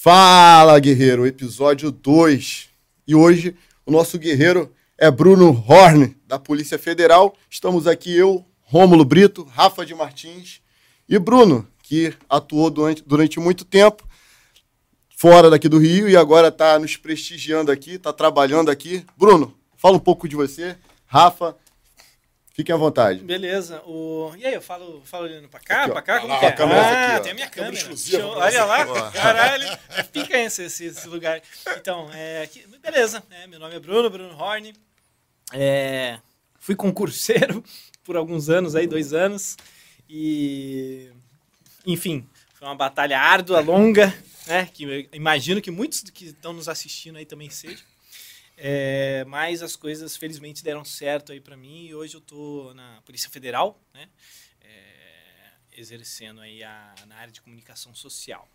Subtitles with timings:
[0.00, 2.68] Fala, guerreiro, episódio 2.
[3.04, 7.34] E hoje o nosso guerreiro é Bruno Horn, da Polícia Federal.
[7.50, 10.60] Estamos aqui eu, Rômulo Brito, Rafa de Martins
[11.08, 14.08] e Bruno, que atuou durante, durante muito tempo
[15.16, 19.04] fora daqui do Rio e agora está nos prestigiando aqui, está trabalhando aqui.
[19.16, 20.76] Bruno, fala um pouco de você.
[21.06, 21.56] Rafa,
[22.58, 23.20] Fiquem à vontade.
[23.22, 23.80] Beleza.
[23.86, 24.32] O...
[24.36, 25.92] E aí, eu falo, falo olhando pra cá, Aqui, ó.
[25.92, 26.20] pra cá?
[26.20, 26.48] Como Lá, que é?
[26.48, 27.20] ah, aqui, ó.
[27.20, 28.26] tem a minha Câmera câmera.
[28.26, 29.78] Olha lá, caralho.
[30.12, 31.40] Fica esse, esse, esse lugar.
[31.76, 33.22] Então, é, aqui- beleza.
[33.30, 34.74] É, meu nome é Bruno, Bruno Horn.
[35.52, 36.18] É,
[36.58, 37.62] fui concurseiro
[38.02, 39.56] por alguns anos aí, dois anos.
[40.10, 41.10] E,
[41.86, 44.12] enfim, foi uma batalha árdua, longa,
[44.48, 44.68] né?
[44.74, 47.84] Que eu imagino que muitos que estão nos assistindo aí também sejam.
[48.60, 53.00] É, mas as coisas felizmente deram certo aí pra mim e hoje eu tô na
[53.02, 54.08] Polícia Federal, né?
[54.60, 58.48] É, exercendo aí a, na área de comunicação social.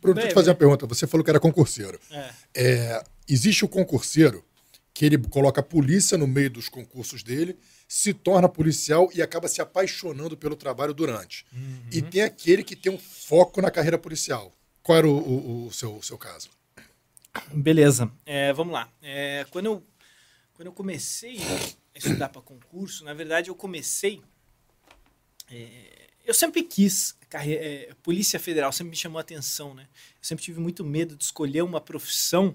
[0.00, 0.86] Bruno, Bem, deixa eu te fazer uma pergunta.
[0.86, 1.98] Você falou que era concurseiro.
[2.10, 4.44] É, É, existe o concurseiro
[4.92, 9.48] que ele coloca a polícia no meio dos concursos dele, se torna policial e acaba
[9.48, 11.44] se apaixonando pelo trabalho durante.
[11.90, 14.52] E tem aquele que tem um foco na carreira policial.
[14.84, 16.48] Qual era o, o- o seu, o seu caso?
[17.52, 18.88] Beleza, É, vamos lá.
[19.02, 19.82] É, quando, eu,
[20.54, 21.38] quando eu comecei
[21.94, 24.22] a estudar para concurso, na verdade eu comecei.
[25.50, 29.82] é, eu sempre quis, é, Polícia Federal sempre me chamou a atenção, né?
[29.92, 32.54] Eu sempre tive muito medo de escolher uma profissão,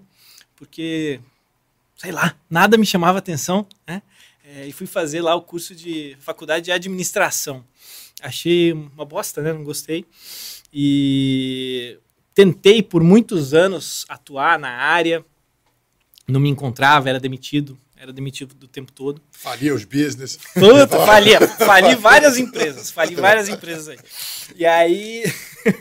[0.56, 1.22] porque,
[1.96, 4.02] sei lá, nada me chamava atenção, né?
[4.44, 7.64] É, e fui fazer lá o curso de faculdade de administração.
[8.22, 9.54] Achei uma bosta, né?
[9.54, 10.06] Não gostei.
[10.74, 12.00] E
[12.40, 15.26] tentei por muitos anos atuar na área,
[16.26, 19.22] não me encontrava, era demitido, era demitido do tempo todo.
[19.30, 20.40] Falia os business.
[20.54, 24.00] Puta, falia, fali várias empresas, fali várias empresas aí.
[24.56, 25.24] E aí,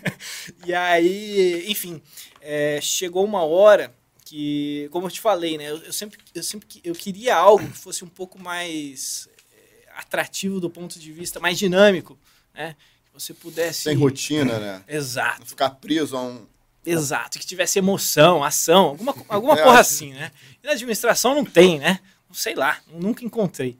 [0.66, 2.02] e aí, enfim,
[2.40, 6.66] é, chegou uma hora que, como eu te falei, né, eu, eu sempre, eu sempre
[6.82, 11.56] eu queria algo que fosse um pouco mais é, atrativo do ponto de vista mais
[11.56, 12.18] dinâmico,
[12.52, 12.74] né?
[13.18, 14.82] Você pudesse Sem rotina, né?
[14.88, 15.40] Exato.
[15.40, 16.46] Não ficar preso a um.
[16.86, 20.30] Exato, que tivesse emoção, ação, alguma, alguma É, porra assim, né?
[20.62, 22.00] E na administração não tem, né?
[22.28, 23.76] Não sei lá, nunca encontrei.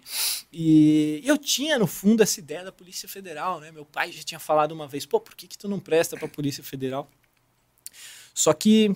[0.52, 3.70] E eu tinha, no fundo, essa ideia da Polícia Federal, né?
[3.70, 6.28] Meu pai já tinha falado uma vez, pô, por que, que tu não presta pra
[6.28, 7.08] Polícia Federal?
[8.34, 8.94] Só que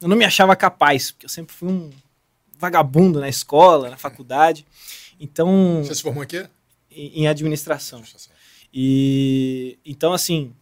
[0.00, 1.90] eu não me achava capaz, porque eu sempre fui um
[2.58, 4.66] vagabundo na escola, na faculdade.
[5.20, 6.48] Então, Você se formou em quê?
[6.90, 8.02] em, em administração.
[8.72, 10.52] E então, assim,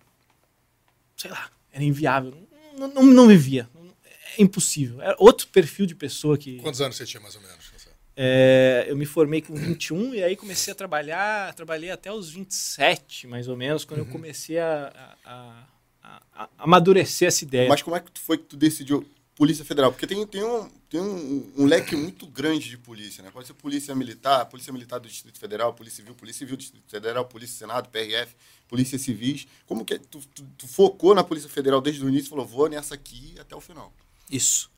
[1.16, 2.34] sei lá, era inviável.
[2.76, 3.69] Não, não, não me via.
[4.38, 5.00] É impossível.
[5.03, 6.56] Era outro perfil de pessoa que.
[6.59, 7.71] Quantos anos você tinha, mais ou menos?
[8.22, 11.54] É, eu me formei com 21 e aí comecei a trabalhar.
[11.54, 15.66] Trabalhei até os 27, mais ou menos, quando eu comecei a, a- a-
[16.03, 17.69] a- a amadurecer essa ideia.
[17.69, 19.06] Mas como é que foi que tu decidiu
[19.40, 19.90] Polícia Federal?
[19.90, 23.30] Porque tem, tem, um, tem um, um leque muito grande de polícia, né?
[23.30, 26.90] Pode ser Polícia Militar, Polícia Militar do Distrito Federal, Polícia Civil, Polícia Civil do Distrito
[26.90, 28.36] Federal, Polícia Senado, PRF,
[28.68, 29.48] Polícia Civis.
[29.64, 29.98] Como que é?
[29.98, 33.34] tu, tu, tu focou na Polícia Federal desde o início e falou, vou nessa aqui
[33.40, 33.90] até o final?
[34.30, 34.70] Isso.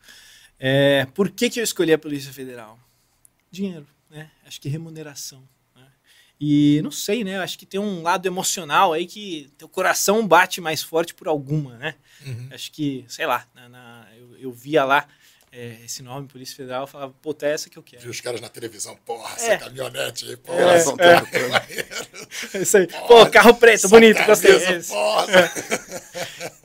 [0.61, 2.79] É, por que, que eu escolhi a Polícia Federal?
[3.51, 4.31] Dinheiro, né?
[4.47, 5.43] Acho que remuneração.
[6.41, 7.39] E não sei, né?
[7.39, 11.77] Acho que tem um lado emocional aí que teu coração bate mais forte por alguma,
[11.77, 11.95] né?
[12.27, 12.49] Uhum.
[12.51, 15.07] Acho que, sei lá, na- na- eu, eu via lá
[15.55, 18.09] é, esse nome, Polícia Federal, eu falava, pô, tá essa que eu Vi quero.
[18.11, 19.59] os caras na televisão, porra, essa É.
[19.59, 20.61] caminhonete aí, porra.
[20.63, 20.97] É.
[20.97, 21.63] Terra Plana.
[22.63, 22.87] Isso aí.
[23.07, 24.53] Pô, carro preto, essa bonito, gostei.
[24.89, 25.53] porra.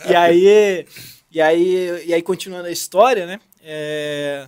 [0.09, 0.85] E aí,
[1.29, 3.39] e aí, e aí continuando a história, né?
[3.61, 4.47] é,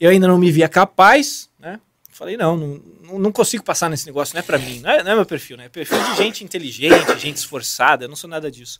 [0.00, 1.78] eu ainda não me via capaz, né?
[2.16, 5.12] Falei, não, não, não- consigo passar nesse negócio, não é pra mim, não é, não
[5.12, 5.66] é meu perfil, né?
[5.66, 8.78] É perfil de gente inteligente, gente esforçada, eu não sou nada disso.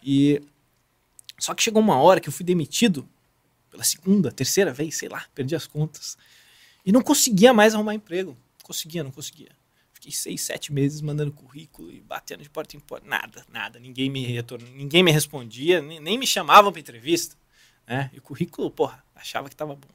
[0.00, 0.40] E
[1.40, 3.04] só que chegou uma hora que eu fui demitido
[3.68, 6.16] pela segunda, terceira vez, sei lá, perdi as contas.
[6.86, 8.36] E não conseguia mais arrumar emprego.
[8.62, 9.50] Conseguia, não conseguia.
[9.92, 13.04] Fiquei seis, sete meses mandando currículo e batendo de porta em porta.
[13.08, 13.80] Nada, nada.
[13.80, 17.34] Ninguém me retornou, ninguém me respondia, nem, nem me chamavam para entrevista.
[17.88, 18.08] Né?
[18.12, 19.88] E o currículo, porra, achava que estava bom.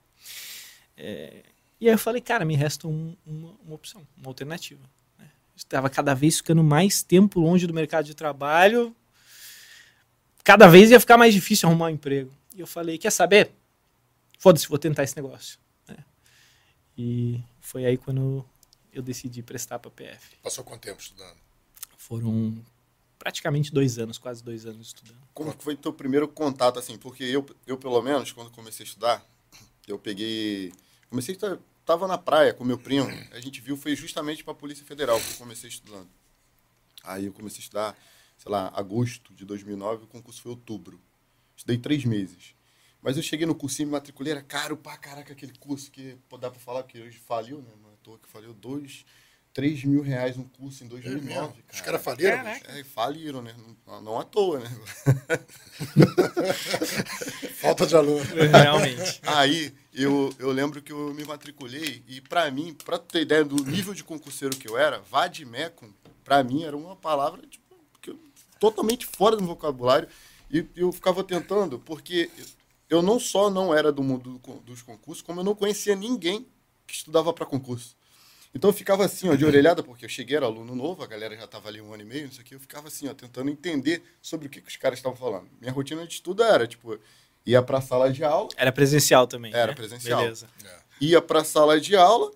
[0.97, 1.43] É,
[1.79, 4.81] e aí eu falei, cara, me resta um- uma, uma opção, uma alternativa.
[5.19, 5.29] Né?
[5.55, 8.95] Estava cada vez ficando mais tempo longe do mercado de trabalho,
[10.43, 12.31] cada vez ia ficar mais difícil arrumar um emprego.
[12.55, 13.51] E eu falei, quer saber?
[14.39, 15.59] Foda-se, vou tentar esse negócio.
[15.87, 15.97] né?
[16.97, 18.45] E foi aí quando
[18.93, 20.35] eu decidi prestar para PF.
[20.41, 21.35] Passou quanto tempo estudando?
[21.97, 22.57] Foram
[23.19, 25.17] praticamente dois anos, quase dois anos estudando.
[25.33, 26.97] Como que foi teu primeiro contato, assim?
[26.97, 29.25] Porque eu, eu pelo menos, quando comecei a estudar,
[29.87, 30.71] eu peguei...
[31.09, 34.51] Comecei a estudar, tava na praia com meu primo, a gente viu, foi justamente para
[34.51, 36.09] a Polícia Federal que eu comecei estudando.
[37.03, 37.97] Aí eu comecei a estudar,
[38.37, 40.99] sei lá, agosto de 2009, o concurso foi outubro.
[41.55, 42.55] Estudei três meses.
[43.01, 46.37] Mas eu cheguei no cursinho, me matriculei, era caro pra caraca aquele curso que pô,
[46.37, 47.71] dá pra falar que hoje faliu, né?
[47.81, 49.05] Não é que faliu dois,
[49.57, 51.25] três mil reais um curso em 2009.
[51.25, 51.47] mesmo?
[51.47, 51.63] cara.
[51.73, 52.37] Os caras faliram?
[52.47, 53.55] É, faliram, né?
[53.87, 54.69] Não, não à toa, né?
[57.55, 58.23] Falta de aluno.
[58.51, 59.19] Realmente.
[59.23, 63.43] Aí eu, eu lembro que eu me matriculei e pra mim, pra tu ter ideia
[63.43, 65.91] do nível de concurseiro que eu era, vademecum,
[66.23, 68.19] pra mim era uma palavra tipo, que eu-
[68.59, 70.07] totalmente fora do meu vocabulário
[70.51, 72.29] e eu ficava tentando, porque
[72.87, 76.45] eu não só não era do mundo dos concursos, como eu não conhecia ninguém
[76.85, 77.97] que estudava pra concurso.
[78.53, 81.35] Então eu ficava assim, ó, de orelhada, porque eu cheguei, era aluno novo, a galera
[81.35, 83.13] já estava ali um ano e meio, não sei o quê, eu ficava assim, ó,
[83.13, 85.47] tentando entender sobre o que, que os caras estavam falando.
[85.59, 86.97] Minha rotina de estudo era, tipo,
[87.45, 89.53] ia pra sala de aula, Era presencial também.
[89.53, 89.73] Era né?
[89.73, 90.21] presencial.
[90.21, 90.47] Beleza.
[90.99, 92.31] ia pra sala de aula,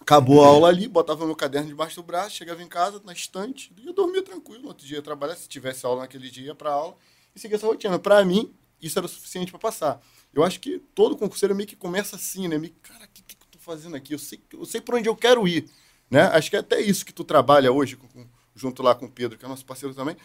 [0.00, 3.72] acabou a aula ali, botava meu caderno debaixo do braço, chegava em casa, na estante,
[3.78, 4.62] ia dormir tranquilo.
[4.62, 6.96] No outro dia ia trabalhar, se tivesse aula naquele dia, ia pra aula
[7.34, 7.98] e seguia essa rotina.
[7.98, 10.00] Pra mim, isso era o suficiente pra passar.
[10.34, 12.58] Eu acho que todo concurseiro meio que começa assim, né?
[12.58, 14.12] Meio, cara, o que, que fazendo aqui?
[14.14, 15.68] Eu sei, eu sei por onde eu quero ir,
[16.10, 16.22] né?
[16.22, 19.10] Acho que é até isso que tu trabalha hoje, com- com- junto lá com o
[19.10, 20.16] Pedro, que é nosso parceiro também.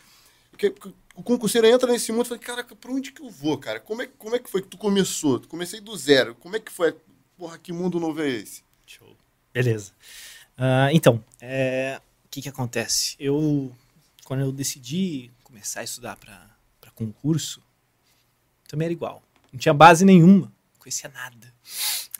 [0.51, 0.73] Porque
[1.15, 3.79] o concurseiro entra nesse mundo e fala, caraca, pra onde que eu vou, cara?
[3.79, 5.39] Como é, como é que foi que tu começou?
[5.39, 6.33] Tu comecei do zero.
[6.35, 6.95] Como é que foi?
[7.37, 8.63] Porra, que mundo novo é esse?
[8.85, 9.15] Show.
[9.53, 9.91] Beleza.
[10.57, 13.15] Ah, então, é, o que que acontece?
[13.19, 13.71] Eu,
[14.25, 16.49] quando eu decidi começar a estudar para
[16.95, 17.61] concurso,
[18.67, 19.21] também era igual.
[19.53, 21.53] Não tinha base nenhuma, não conhecia nada.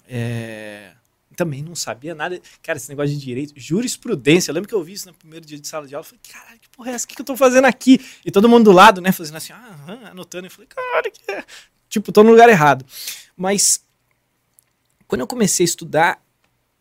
[0.07, 0.93] É,
[1.37, 2.41] também não sabia nada.
[2.63, 4.49] Cara, esse negócio de direito, jurisprudência.
[4.49, 6.03] Eu lembro que eu vi isso no primeiro dia de sala de aula.
[6.03, 7.05] Eu falei, caralho, que porra é essa?
[7.05, 8.03] O que, que eu tô fazendo aqui?
[8.25, 10.47] E todo mundo do lado, né, fazendo assim, ah, anotando.
[10.47, 11.45] Eu falei, cara, que é?
[11.87, 12.83] Tipo, tô no lugar errado.
[13.37, 13.85] Mas
[15.07, 16.21] quando eu comecei a estudar,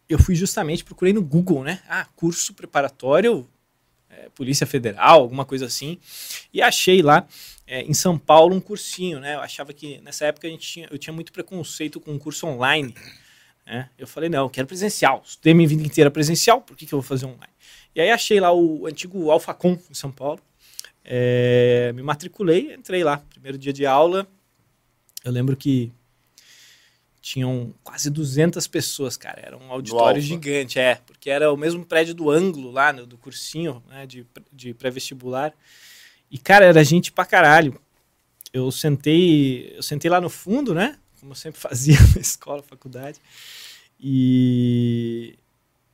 [0.08, 1.82] eu fui justamente, procurei no Google, né?
[1.86, 3.46] Ah, curso preparatório,
[4.08, 5.98] é, Polícia Federal, alguma coisa assim.
[6.52, 7.28] E achei lá,
[7.66, 9.34] é, em São Paulo, um cursinho, né?
[9.34, 12.94] Eu achava que nessa época a gente tinha, eu tinha muito preconceito com curso online.
[13.66, 13.90] Né?
[13.98, 15.22] Eu falei, não, eu quero presencial.
[15.26, 17.52] Estudei minha vida inteira presencial, por que, que eu vou fazer online?
[17.94, 20.40] E aí achei lá o antigo Alfacom, em São Paulo.
[21.04, 23.18] É, me matriculei, entrei lá.
[23.30, 24.26] Primeiro dia de aula,
[25.24, 25.92] eu lembro que
[27.20, 29.40] tinham quase 200 pessoas, cara.
[29.44, 30.96] Era um auditório gigante, é.
[31.06, 35.52] Porque era o mesmo prédio do ângulo lá, no- do cursinho, né, de, de pré-vestibular.
[36.30, 37.80] E, cara, era gente pra caralho.
[38.52, 40.96] Eu sentei, eu sentei lá no fundo, né?
[41.20, 43.20] Como eu sempre fazia na escola, faculdade.
[44.00, 45.38] E,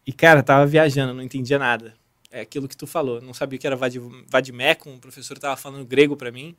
[0.07, 1.95] e cara, tava viajando, não entendia nada.
[2.31, 3.95] É aquilo que tu falou, não sabia o que era vad-
[4.29, 6.57] vademecum, o professor tava falando grego pra mim.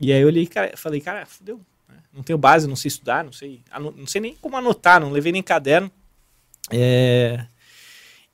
[0.00, 1.60] E aí eu olhei, cara, falei, cara, fudeu.
[1.88, 1.96] né?
[2.12, 3.62] Não tenho base, não sei estudar, não sei,
[3.96, 5.90] não sei nem como anotar, não levei nem caderno.
[6.70, 7.46] É,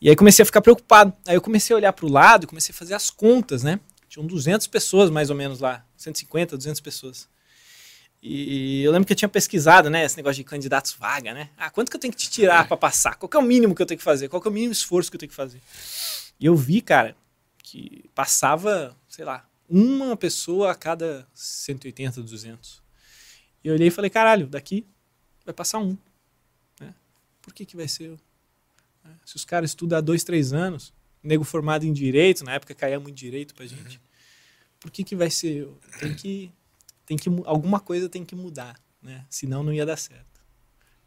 [0.00, 1.12] E aí comecei a ficar preocupado.
[1.26, 3.80] Aí eu comecei a olhar para o lado e comecei a fazer as contas, né?
[4.08, 7.28] Tinham 200 pessoas mais ou menos lá, 150, 200 pessoas.
[8.26, 11.50] E eu lembro que eu tinha pesquisado, né, esse negócio de candidatos vaga, né?
[11.58, 13.16] Ah, quanto que eu tenho que te tirar para passar?
[13.16, 14.28] Qual que é o mínimo que eu tenho que fazer?
[14.28, 15.60] Qual que é o mínimo esforço que eu tenho que fazer?
[16.40, 17.14] E eu vi, cara,
[17.62, 22.82] que passava, sei lá, uma pessoa a cada 180, 200.
[23.62, 24.86] E eu olhei e falei, caralho, daqui
[25.44, 25.94] vai passar um.
[26.80, 26.94] né?
[27.42, 28.18] Por que que vai ser eu?
[29.04, 29.12] né?
[29.26, 32.98] Se os caras estudam há dois, três anos, nego formado em direito, na época caía
[32.98, 34.00] muito direito pra gente,
[34.80, 35.78] por que que vai ser eu?
[36.00, 36.50] Tem que,
[37.06, 39.26] tem que, alguma coisa tem que mudar, né?
[39.28, 40.40] Senão não ia dar certo.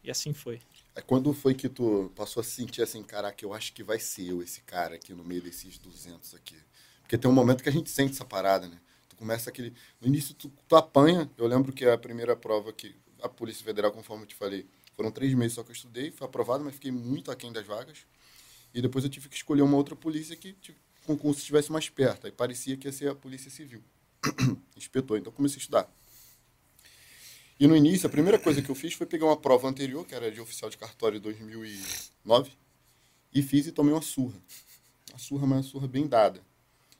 [0.02, 0.60] E assim foi.
[0.94, 4.28] É quando foi que tu passou a sentir assim, caraca, eu acho que vai ser
[4.28, 6.56] eu esse cara aqui no meio desses 200 aqui.
[7.02, 8.78] Porque tem um momento que a gente sente essa parada, né?
[9.08, 9.72] Tu começa aquele...
[10.00, 11.30] No início tu, tu apanha.
[11.36, 15.10] Eu lembro que a primeira prova que a Polícia Federal, conforme eu te falei, foram
[15.10, 17.98] três meses só que eu estudei, fui aprovado, mas fiquei muito aquém das vagas.
[18.74, 21.88] E depois eu tive que escolher uma outra polícia que tipo, o concurso estivesse mais
[21.88, 22.26] perto.
[22.26, 23.82] Aí parecia que ia ser a Polícia Civil.
[24.76, 25.16] Espetou.
[25.16, 25.92] Então comecei a estudar.
[27.60, 30.14] E no início, a primeira coisa que eu fiz foi pegar uma prova anterior, que
[30.14, 32.52] era de oficial de cartório 2009,
[33.34, 34.40] e fiz e tomei uma surra.
[35.10, 36.40] Uma surra, mas uma surra bem dada.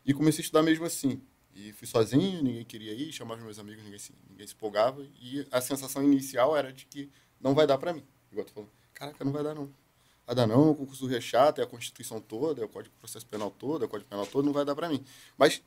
[0.05, 1.23] E comecei a estudar mesmo assim.
[1.55, 5.07] E fui sozinho, ninguém queria ir, chamava meus amigos, ninguém se, ninguém se empolgava.
[5.21, 7.09] E a sensação inicial era de que
[7.41, 8.03] não vai dar para mim.
[8.33, 9.73] Igual tu falou, caraca, não vai dar não.
[10.27, 13.01] Vai dar não, o concurso do rechato, é a Constituição toda, é o Código de
[13.01, 15.05] Processo Penal todo, é o Código Penal todo, não vai dar para mim.
[15.37, 15.63] Mas,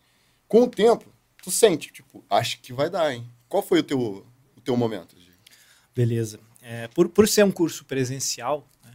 [0.48, 3.28] com o tempo, tu sente, tipo, acho que vai dar, hein?
[3.48, 4.00] Qual foi o teu,
[4.56, 5.16] o teu momento?
[5.94, 6.40] Beleza.
[6.62, 8.94] É, por, por ser um curso presencial, né,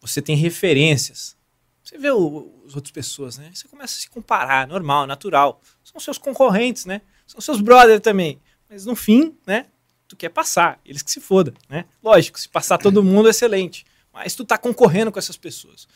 [0.00, 1.36] você tem referências.
[1.82, 3.50] Você vê o, as outras pessoas, né?
[3.52, 5.60] Você começa a se comparar, normal, natural.
[5.82, 7.02] São seus concorrentes, né?
[7.26, 8.40] São seus brothers também.
[8.68, 9.66] Mas no fim, né?
[10.08, 11.86] Tu quer passar, eles que se fodam, né?
[12.02, 13.86] Lógico, se passar todo mundo, excelente.
[14.12, 15.86] Mas tu tá concorrendo com essas pessoas.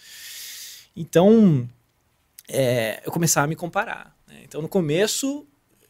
[0.97, 1.69] Então,
[2.49, 4.18] é, eu começava a me comparar.
[4.29, 4.43] Né?
[4.45, 5.47] Então, no começo,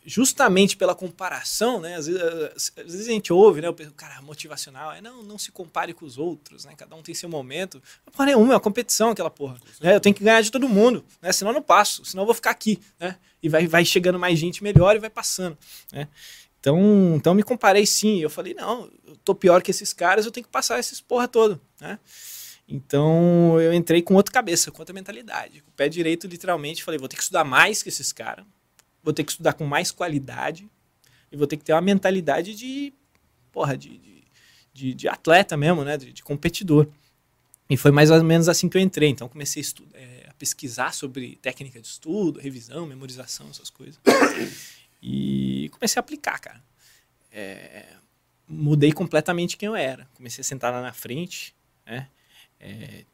[0.08, 1.96] justamente pela comparação, né?
[1.96, 3.68] Às vezes, às vezes, a gente ouve, né?
[3.68, 6.72] O cara motivacional é não, não se compare com os outros, né?
[6.76, 7.82] Cada um tem seu momento.
[8.10, 9.58] Porra nenhuma, é uma competição aquela porra.
[9.80, 9.94] Né?
[9.94, 11.30] Eu tenho que ganhar de todo mundo, né?
[11.30, 13.16] Senão eu não passo, senão eu vou ficar aqui, né?
[13.42, 15.58] E vai, vai chegando mais gente melhor e vai passando,
[15.92, 16.08] né?
[16.58, 18.18] Então, então me comparei sim.
[18.18, 21.28] Eu falei, não, eu tô pior que esses caras, eu tenho que passar esses porra
[21.28, 21.98] todo, né?
[22.68, 25.62] Então eu entrei com outra cabeça, com outra mentalidade.
[25.62, 28.44] Com o pé direito, literalmente, falei, vou ter que estudar mais que esses caras
[29.02, 30.68] vou ter que estudar com mais qualidade
[31.32, 32.92] e vou ter que ter uma mentalidade de,
[33.50, 33.98] porra, de,
[34.72, 35.96] de, de atleta mesmo, né?
[35.96, 36.86] De, de, competidor.
[37.70, 39.08] E foi mais ou menos assim que eu entrei.
[39.08, 43.98] Então comecei a, estudar, é, a pesquisar sobre técnica de estudo, revisão, memorização, essas coisas.
[45.02, 46.62] E comecei a aplicar, cara.
[47.30, 47.86] É,
[48.46, 50.08] mudei completamente quem eu era.
[50.14, 51.54] Comecei a sentar lá na frente,
[51.86, 52.08] né?
[52.60, 53.04] É,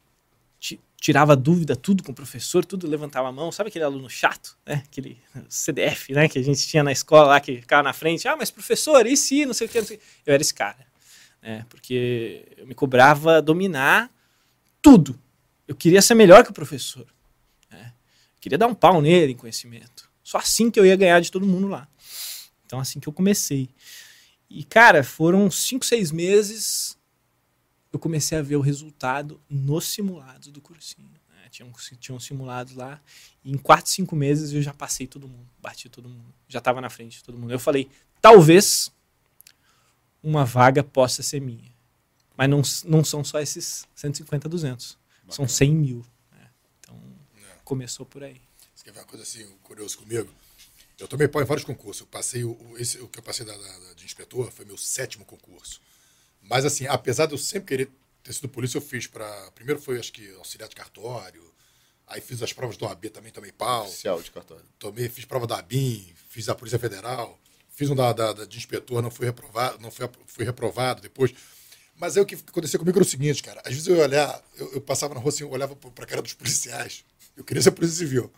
[1.05, 3.51] tirava dúvida tudo com o professor, tudo levantava a mão.
[3.51, 4.81] Sabe aquele aluno chato, né?
[4.87, 6.27] Aquele CDF, né?
[6.27, 8.27] Que a gente tinha na escola lá, que ficava na frente.
[8.27, 10.87] Ah, mas professor, e se, não sei o que, não sei Eu era esse cara,
[11.43, 11.63] né?
[11.69, 14.09] Porque eu me cobrava dominar
[14.81, 15.19] tudo.
[15.67, 17.05] Eu queria ser melhor que o professor.
[17.69, 17.93] Né?
[18.41, 20.09] queria dar um pau nele em conhecimento.
[20.23, 21.87] Só assim que eu ia ganhar de todo mundo lá.
[22.65, 23.69] Então, assim que eu comecei.
[24.49, 26.97] E, cara, foram cinco, seis meses
[27.95, 31.09] eu comecei a ver o resultado nos simulados do cursinho.
[31.29, 31.49] Né?
[31.49, 33.01] Tinha, um, tinha um simulados lá,
[33.43, 36.81] e em quatro, cinco meses eu já passei todo mundo, bati todo mundo, já estava
[36.81, 37.51] na frente de todo mundo.
[37.51, 37.89] Eu falei,
[38.21, 38.91] talvez
[40.21, 41.73] uma vaga possa ser minha.
[42.35, 44.91] Mas não, não são só esses 150, 200.
[44.91, 45.31] Bacana.
[45.33, 46.05] São 100 mil.
[46.33, 46.49] Né?
[46.81, 47.01] Então,
[47.37, 47.57] é.
[47.63, 48.41] começou por aí.
[48.75, 50.29] Você quer ver uma coisa assim, curioso comigo?
[50.99, 52.01] Eu tomei pau em vários concursos.
[52.01, 55.23] Eu passei o, esse, o que eu passei da, da, de inspetor foi meu sétimo
[55.23, 55.79] concurso.
[56.49, 57.91] Mas, assim, apesar de eu sempre querer
[58.23, 59.27] ter sido polícia, eu fiz para.
[59.51, 61.43] Primeiro foi, acho que, auxiliar de cartório.
[62.07, 63.85] Aí fiz as provas do AB também, tomei pau.
[63.85, 64.65] Oficial de cartório.
[64.77, 67.39] Tomei, fiz prova da ABIN, fiz a Polícia Federal.
[67.69, 71.33] Fiz um da, da, da de inspetor, não fui reprovado, não fui, fui reprovado depois.
[71.95, 73.61] Mas aí o que aconteceu comigo era o seguinte, cara.
[73.65, 76.07] Às vezes eu ia olhar, eu, eu passava na rua assim, eu olhava para a
[76.07, 77.03] cara dos policiais.
[77.35, 78.31] Eu queria ser polícia civil.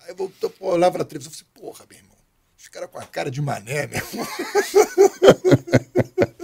[0.00, 2.16] Aí eu, eu olhava na televisão e falei assim, porra, meu irmão,
[2.58, 4.26] os caras com a cara de mané, meu irmão.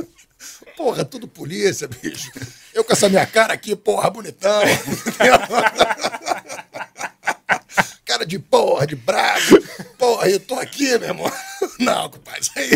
[0.77, 2.31] Porra, tudo polícia, bicho.
[2.73, 4.63] Eu com essa minha cara aqui, porra, bonitão.
[8.05, 9.59] cara de porra, de bravo.
[9.99, 11.33] Porra, eu tô aqui, meu irmão.
[11.79, 12.71] Não, compadre, aí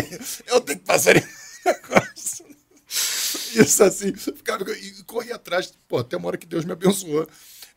[0.47, 1.15] eu tenho que passar
[1.65, 2.45] negócio.
[2.87, 7.27] Isso assim, ficava, e corri atrás, pô, até uma hora que Deus me abençoou.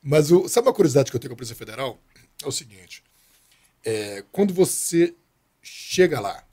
[0.02, 2.00] Mas o, sabe uma curiosidade que eu tenho com a Polícia Federal?
[2.42, 3.02] É o seguinte:
[3.84, 5.14] é, quando você
[5.62, 6.44] chega lá,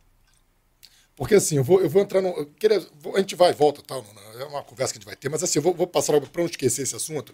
[1.17, 2.45] porque assim, eu vou, eu vou entrar no.
[2.45, 4.05] Queria, a gente vai e volta, tal,
[4.39, 6.41] é uma conversa que a gente vai ter, mas assim, eu vou, vou passar para
[6.43, 7.33] não esquecer esse assunto.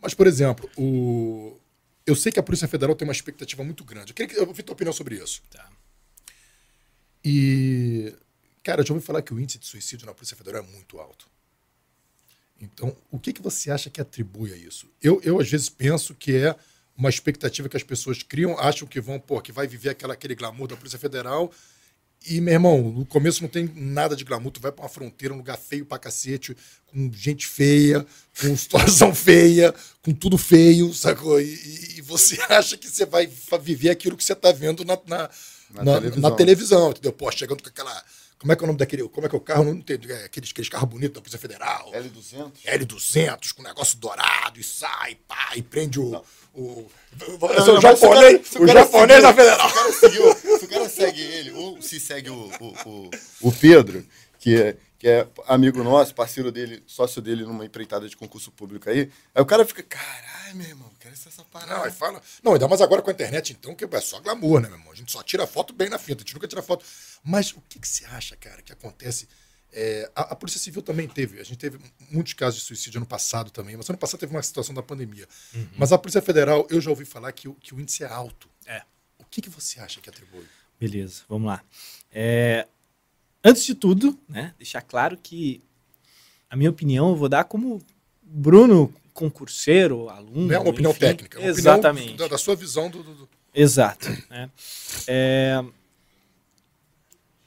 [0.00, 1.58] Mas, por exemplo, o,
[2.06, 4.12] eu sei que a Polícia Federal tem uma expectativa muito grande.
[4.12, 5.42] Eu queria que eu ouvir tua opinião sobre isso.
[5.50, 5.68] Tá.
[7.24, 8.14] E,
[8.62, 11.00] cara, eu já ouvi falar que o índice de suicídio na Polícia Federal é muito
[11.00, 11.28] alto.
[12.60, 14.88] Então, o que, que você acha que atribui a isso?
[15.02, 16.54] Eu, eu, às vezes, penso que é
[16.96, 20.36] uma expectativa que as pessoas criam, acham que vão, pô, que vai viver aquela, aquele
[20.36, 21.52] glamour da Polícia Federal
[22.28, 24.50] e, meu irmão, no começo não tem nada de glamour.
[24.52, 26.56] Tu vai pra uma fronteira, um lugar feio pra cacete,
[26.86, 28.04] com gente feia,
[28.40, 31.40] com situação feia, com tudo feio, sacou?
[31.40, 33.28] E, e, você acha que você vai
[33.60, 35.30] viver aquilo que você tá vendo na, na,
[35.70, 36.20] na, na televisão.
[36.20, 37.12] na televisão, entendeu?
[37.12, 38.04] Pô, chegando com aquela.
[38.38, 39.08] Como é que é o nome daquele.
[39.08, 39.64] Como é que é o carro?
[39.64, 40.12] Não entendo.
[40.12, 41.90] É aqueles, aqueles carros bonitos da Polícia Federal.
[41.92, 42.52] L200?
[42.66, 46.10] L200, com negócio dourado, e sai, pá, e prende o.
[46.10, 46.24] Não
[46.56, 49.70] o, o, japonês, o, o japonês da Federal.
[49.92, 52.50] Se o, cara segue ele, ou se segue o,
[52.86, 53.10] o,
[53.42, 54.04] o, Pedro,
[54.38, 58.88] que é, que é amigo nosso, parceiro dele, sócio dele numa empreitada de concurso público
[58.88, 61.74] aí, aí o cara fica, caralho, meu irmão, quero essa parada.
[61.74, 62.22] Não, aí fala.
[62.42, 64.92] Não, ainda mais agora com a internet, então, que é só glamour, né, meu irmão?
[64.92, 66.86] A gente só tira foto bem na finta, a gente nunca tira foto.
[67.22, 69.28] Mas o que, que você acha, cara, que acontece
[69.78, 71.78] é, a, a, Polícia Civil também teve, a gente teve
[72.10, 75.28] muitos casos de suicídio ano passado também, mas ano passado teve uma situação da pandemia.
[75.54, 75.68] Uhum.
[75.76, 78.48] Mas a Polícia Federal, eu já ouvi falar que, que o índice é alto.
[78.64, 78.82] É.
[79.18, 80.46] O que, que você acha que atribui?
[80.80, 81.62] Beleza, vamos lá.
[82.10, 82.66] É,
[83.44, 85.62] antes de tudo, né, deixar claro que
[86.48, 87.84] a minha opinião eu vou dar como
[88.22, 90.46] Bruno concurseiro, aluno.
[90.46, 92.08] Não é uma opinião enfim, técnica, uma exatamente.
[92.08, 93.02] opinião da, da sua visão do.
[93.02, 93.28] do...
[93.54, 94.08] Exato.
[94.30, 94.50] Né?
[95.06, 95.62] É,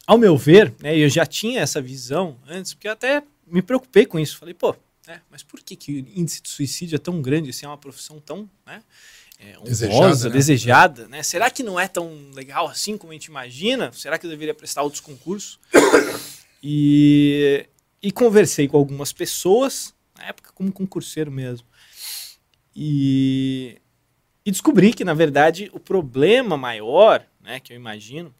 [0.09, 4.07] ao meu ver, né, eu já tinha essa visão antes, porque eu até me preocupei
[4.07, 4.39] com isso.
[4.39, 4.75] Falei, pô,
[5.05, 7.77] né, mas por que, que o índice de suicídio é tão grande, assim, é uma
[7.77, 8.81] profissão tão né,
[9.37, 10.29] é, honrosa, desejada, né?
[10.31, 11.21] desejada né?
[11.21, 13.91] Será que não é tão legal assim como a gente imagina?
[13.93, 15.59] Será que eu deveria prestar outros concursos?
[16.63, 17.67] e,
[18.01, 21.67] e conversei com algumas pessoas, na época como concurseiro mesmo,
[22.75, 23.79] e,
[24.43, 28.33] e descobri que, na verdade, o problema maior, né, que eu imagino,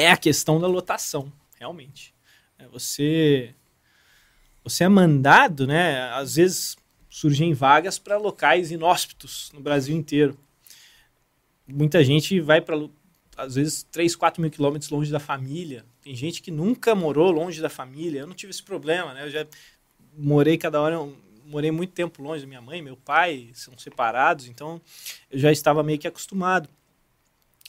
[0.00, 2.14] é a questão da lotação, realmente.
[2.58, 3.54] É, você,
[4.64, 6.10] você é mandado, né?
[6.12, 6.76] Às vezes
[7.08, 10.38] surgem vagas para locais inóspitos no Brasil inteiro.
[11.66, 12.76] Muita gente vai para,
[13.36, 15.84] às vezes, 3, 4 mil quilômetros longe da família.
[16.00, 18.20] Tem gente que nunca morou longe da família.
[18.20, 19.24] Eu não tive esse problema, né?
[19.24, 19.46] Eu já
[20.16, 20.98] morei cada hora,
[21.44, 24.80] morei muito tempo longe da minha mãe, meu pai são separados, então
[25.30, 26.68] eu já estava meio que acostumado.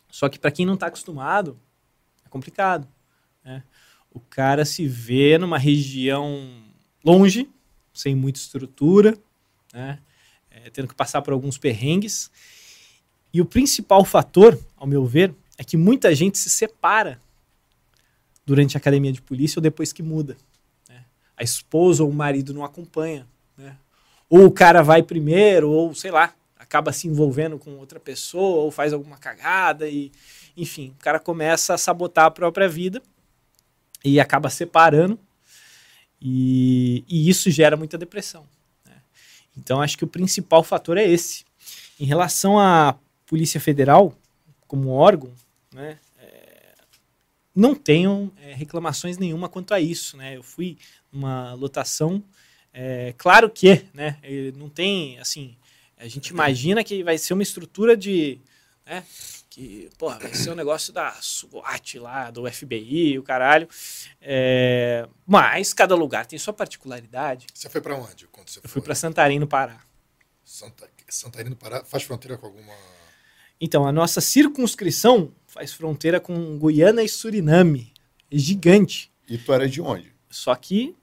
[0.10, 1.60] Só que para quem não está acostumado,
[2.32, 2.88] complicado.
[3.46, 3.62] Né?
[4.12, 6.50] O cara se vê numa região
[7.06, 7.48] longe,
[7.94, 9.16] sem muita estrutura,
[9.72, 10.00] né?
[10.50, 12.32] É, tendo que passar por alguns perrengues.
[13.34, 17.22] E o principal fator, ao meu ver, é que muita gente se separa
[18.46, 20.36] durante a academia de polícia ou depois que muda.
[20.90, 21.06] Né?
[21.38, 23.26] A esposa ou o marido não acompanha.
[23.58, 23.78] Né?
[24.30, 28.72] Ou o cara vai primeiro, ou sei lá, acaba se envolvendo com outra pessoa, ou
[28.72, 30.12] faz alguma cagada, e
[30.56, 33.02] enfim, o cara começa a sabotar a própria vida
[34.04, 35.20] e acaba separando,
[36.22, 38.46] e, e isso gera muita depressão.
[38.86, 38.96] Né?
[39.58, 41.46] Então, acho que o principal fator é esse.
[42.00, 44.14] Em relação à Polícia Federal,
[44.68, 45.32] como órgão,
[45.74, 46.74] né, é,
[47.56, 50.18] não tenho é, reclamações nenhuma quanto a isso.
[50.18, 50.38] Né?
[50.38, 50.78] Eu fui
[51.12, 52.24] numa lotação,
[52.74, 54.18] é, claro que né,
[54.56, 55.56] não tem, assim,
[55.98, 58.40] a gente imagina que vai ser uma estrutura de.
[58.86, 59.04] Né,
[59.52, 63.68] que, porra, vai ser um negócio da SWAT lá, do FBI, o caralho.
[64.22, 67.48] É, mas cada lugar tem sua particularidade.
[67.54, 68.28] Você foi para onde?
[68.28, 69.82] Quando você Eu fui para Santarém, no Pará.
[70.46, 72.74] Santa, Santarém, no Pará, faz fronteira com alguma.
[73.60, 77.94] Então, a nossa circunscrição faz fronteira com Guiana e Suriname.
[78.32, 79.12] É gigante.
[79.28, 80.16] E tu era de onde?
[80.30, 80.96] Só que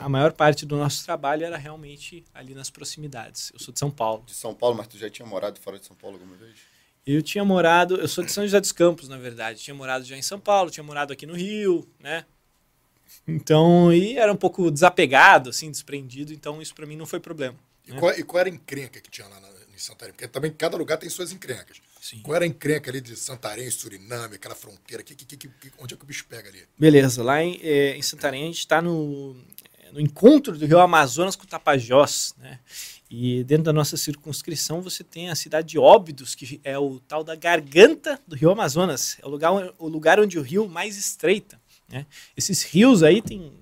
[0.00, 3.52] a maior parte do nosso trabalho era realmente ali nas proximidades.
[3.54, 4.24] Eu sou de São Paulo.
[4.26, 6.71] De São Paulo, mas tu já tinha morado fora de São Paulo alguma vez?
[7.06, 9.60] Eu tinha morado, eu sou de São José dos Campos, na verdade.
[9.60, 12.24] Tinha morado já em São Paulo, tinha morado aqui no Rio, né?
[13.26, 17.56] Então, e era um pouco desapegado, assim, desprendido, então isso para mim não foi problema.
[17.86, 17.98] E, né?
[17.98, 20.12] qual, e qual era a encrenca que tinha lá na, em Santarém?
[20.12, 21.80] Porque também cada lugar tem suas encrencas.
[22.00, 22.20] Sim.
[22.20, 25.02] Qual era a encrenca ali de Santarém, Suriname, aquela fronteira?
[25.02, 26.66] Que, que, que, onde é que o bicho pega ali?
[26.78, 29.36] Beleza, lá em, eh, em Santarém a gente está no,
[29.92, 32.58] no encontro do rio Amazonas com o Tapajós, né?
[33.14, 37.22] E dentro da nossa circunscrição você tem a cidade de Óbidos, que é o tal
[37.22, 39.18] da garganta do rio Amazonas.
[39.22, 41.60] É o lugar, o lugar onde o rio mais estreita.
[41.86, 42.06] Né?
[42.34, 43.52] Esses rios aí tem,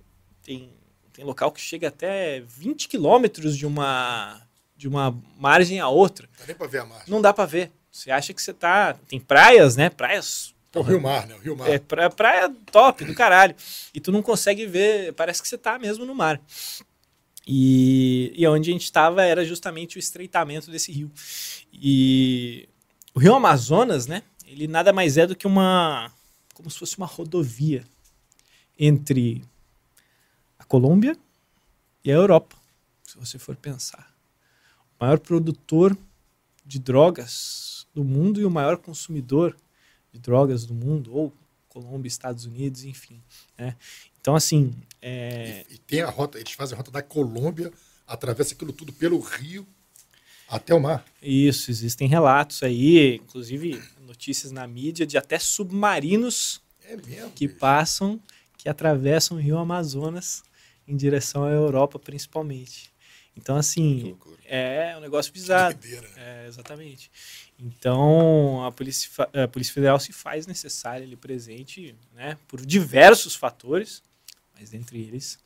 [0.44, 0.72] tem,
[1.12, 4.40] tem local que chega até 20 quilômetros de uma,
[4.76, 6.28] de uma margem a outra.
[6.28, 7.06] Não dá nem pra ver a margem.
[7.08, 7.72] Não dá para ver.
[7.90, 8.94] Você acha que você tá.
[9.08, 9.90] Tem praias, né?
[9.90, 11.34] Praias É o Rio Mar, né?
[11.34, 11.68] O Rio Mar.
[11.68, 13.56] é praia, praia top do caralho.
[13.92, 16.40] E tu não consegue ver, parece que você tá mesmo no mar.
[17.46, 21.11] E, e onde a gente estava era justamente o estreitamento desse rio.
[21.72, 22.68] E
[23.14, 24.22] o rio Amazonas, né?
[24.46, 26.11] Ele nada mais é do que uma.
[26.55, 27.85] como se fosse uma rodovia
[28.79, 29.42] entre
[30.59, 31.16] a Colômbia
[32.05, 32.57] e a Europa,
[33.05, 34.12] se você for pensar.
[34.98, 35.96] O maior produtor
[36.64, 39.57] de drogas do mundo e o maior consumidor
[40.12, 41.33] de drogas do mundo, ou
[41.68, 43.22] Colômbia, Estados Unidos, enfim.
[43.57, 43.76] né?
[44.20, 47.72] Então, assim, é, E, e tem a rota, eles fazem a rota da Colômbia,
[48.06, 49.66] atravessa aquilo tudo pelo rio
[50.48, 51.04] até o mar.
[51.22, 57.30] isso, existem relatos aí, inclusive notícias na mídia de até submarinos É mesmo.
[57.30, 57.59] que bicho.
[57.61, 58.20] passam,
[58.59, 60.42] que atravessam o rio Amazonas
[60.87, 62.90] em direção à Europa, principalmente.
[63.37, 64.37] Então, Que assim, loucura.
[64.44, 65.78] é um negócio bizarro.
[65.83, 66.00] Né?
[66.16, 67.11] É, exatamente.
[67.59, 69.09] Então, a Polícia,
[69.44, 74.02] a Polícia Federal se faz necessária ali presente, né, por diversos fatores,
[74.61, 75.38] mas dentre eles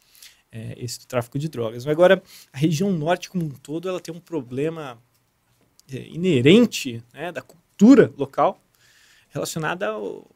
[0.50, 1.86] é, esse do tráfico de drogas.
[1.86, 2.22] Agora,
[2.52, 4.98] a região norte como um todo, ela tem um problema
[5.92, 8.60] é, inerente né, da cultura local
[9.30, 10.28] relacionada ao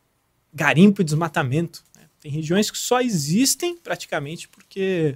[0.53, 1.85] garimpo e desmatamento.
[1.97, 2.09] né.
[2.21, 5.14] Tem regiões que só existem praticamente porque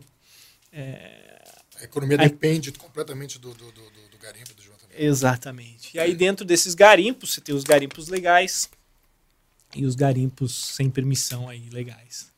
[1.81, 4.95] A economia Aí- depende completamente do, do, do, do- do garimpo do desmatamento.
[5.03, 5.97] Exatamente.
[5.97, 8.71] E aí dentro desses garimpos, você tem os garimpos legais
[9.75, 12.32] e os garimpos sem permissão aí legais.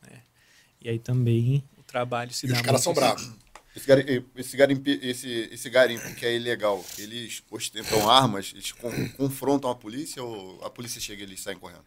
[0.85, 3.27] E aí também o trabalho se E dá os caras são bravos.
[3.75, 9.09] Esse garimpo, esse, garimpo, esse, esse garimpo que é ilegal, eles ostentam armas, eles con-
[9.17, 11.83] confrontam a polícia ou a polícia chega e eles saem correndo?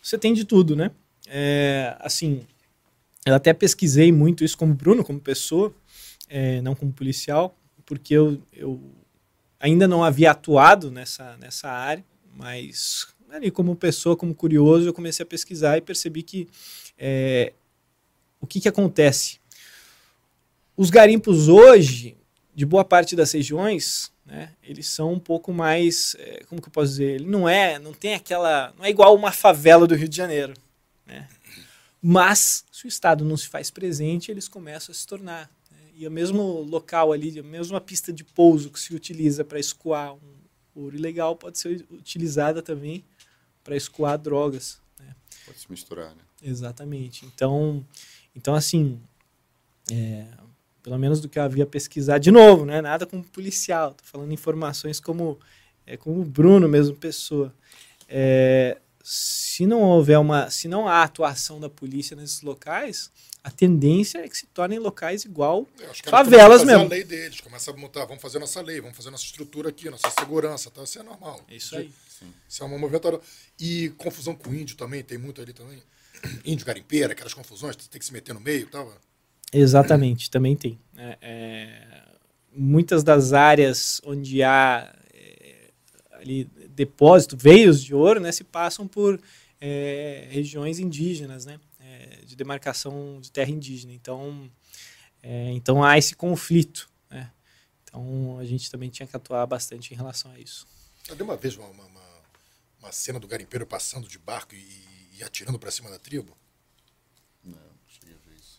[0.00, 0.92] Você tem de tudo, né?
[1.26, 2.46] É, assim,
[3.26, 5.74] eu até pesquisei muito isso como Bruno, como pessoa,
[6.28, 8.80] é, não como policial, porque eu, eu
[9.58, 12.04] ainda não havia atuado nessa, nessa área,
[12.36, 16.48] mas ali como pessoa, como curioso, eu comecei a pesquisar e percebi que
[16.96, 17.52] é,
[18.40, 19.40] o que, que acontece?
[20.76, 22.16] Os garimpos hoje,
[22.54, 26.72] de boa parte das regiões, né, eles são um pouco mais, é, como que eu
[26.72, 27.14] posso dizer?
[27.16, 30.54] Ele não é, não tem aquela, não é igual uma favela do Rio de Janeiro,
[31.06, 31.28] Né?
[32.00, 35.50] Mas, se o Estado não se faz presente, eles começam a se tornar.
[35.70, 35.78] Né?
[35.96, 40.14] E o mesmo local ali, a mesma pista de pouso que se utiliza para escoar
[40.14, 40.38] um
[40.76, 43.04] ouro ilegal pode ser utilizada também
[43.64, 44.80] para escoar drogas.
[45.00, 45.14] Né?
[45.44, 46.22] Pode se misturar, né?
[46.42, 47.26] Exatamente.
[47.26, 47.84] Então,
[48.38, 49.00] então assim,
[49.90, 50.24] é,
[50.82, 54.04] pelo menos do que eu havia pesquisado, de novo, não é nada como policial, tô
[54.04, 55.38] falando informações como,
[55.84, 57.52] é, como o Bruno mesmo, pessoa.
[58.08, 63.10] É, se não houver uma, se não há atuação da polícia nesses locais,
[63.42, 65.66] a tendência é que se tornem locais igual
[66.04, 66.84] favelas mesmo.
[66.84, 69.88] a lei deles, começa a montar, vamos fazer nossa lei, vamos fazer nossa estrutura aqui,
[69.90, 70.82] nossa segurança, tá?
[70.82, 71.40] isso é normal.
[71.48, 71.90] É isso aí.
[72.48, 73.20] Isso é uma movimentação.
[73.58, 75.82] E confusão com índio também, tem muito ali também.
[76.44, 78.92] Índio garimpeira, aquelas confusões, tem que se meter no meio e tal.
[79.52, 80.78] Exatamente, também tem.
[80.96, 82.04] É, é,
[82.52, 85.70] muitas das áreas onde há é,
[86.12, 89.20] ali depósito, veios de ouro, né, se passam por
[89.60, 93.92] é, regiões indígenas, né, é, de demarcação de terra indígena.
[93.92, 94.50] Então,
[95.22, 96.88] é, então há esse conflito.
[97.10, 97.30] Né?
[97.82, 100.66] Então a gente também tinha que atuar bastante em relação a isso.
[101.08, 102.02] Eu dei uma vez uma, uma,
[102.80, 104.87] uma cena do garimpeiro passando de barco e,
[105.18, 106.36] e atirando para cima da tribo.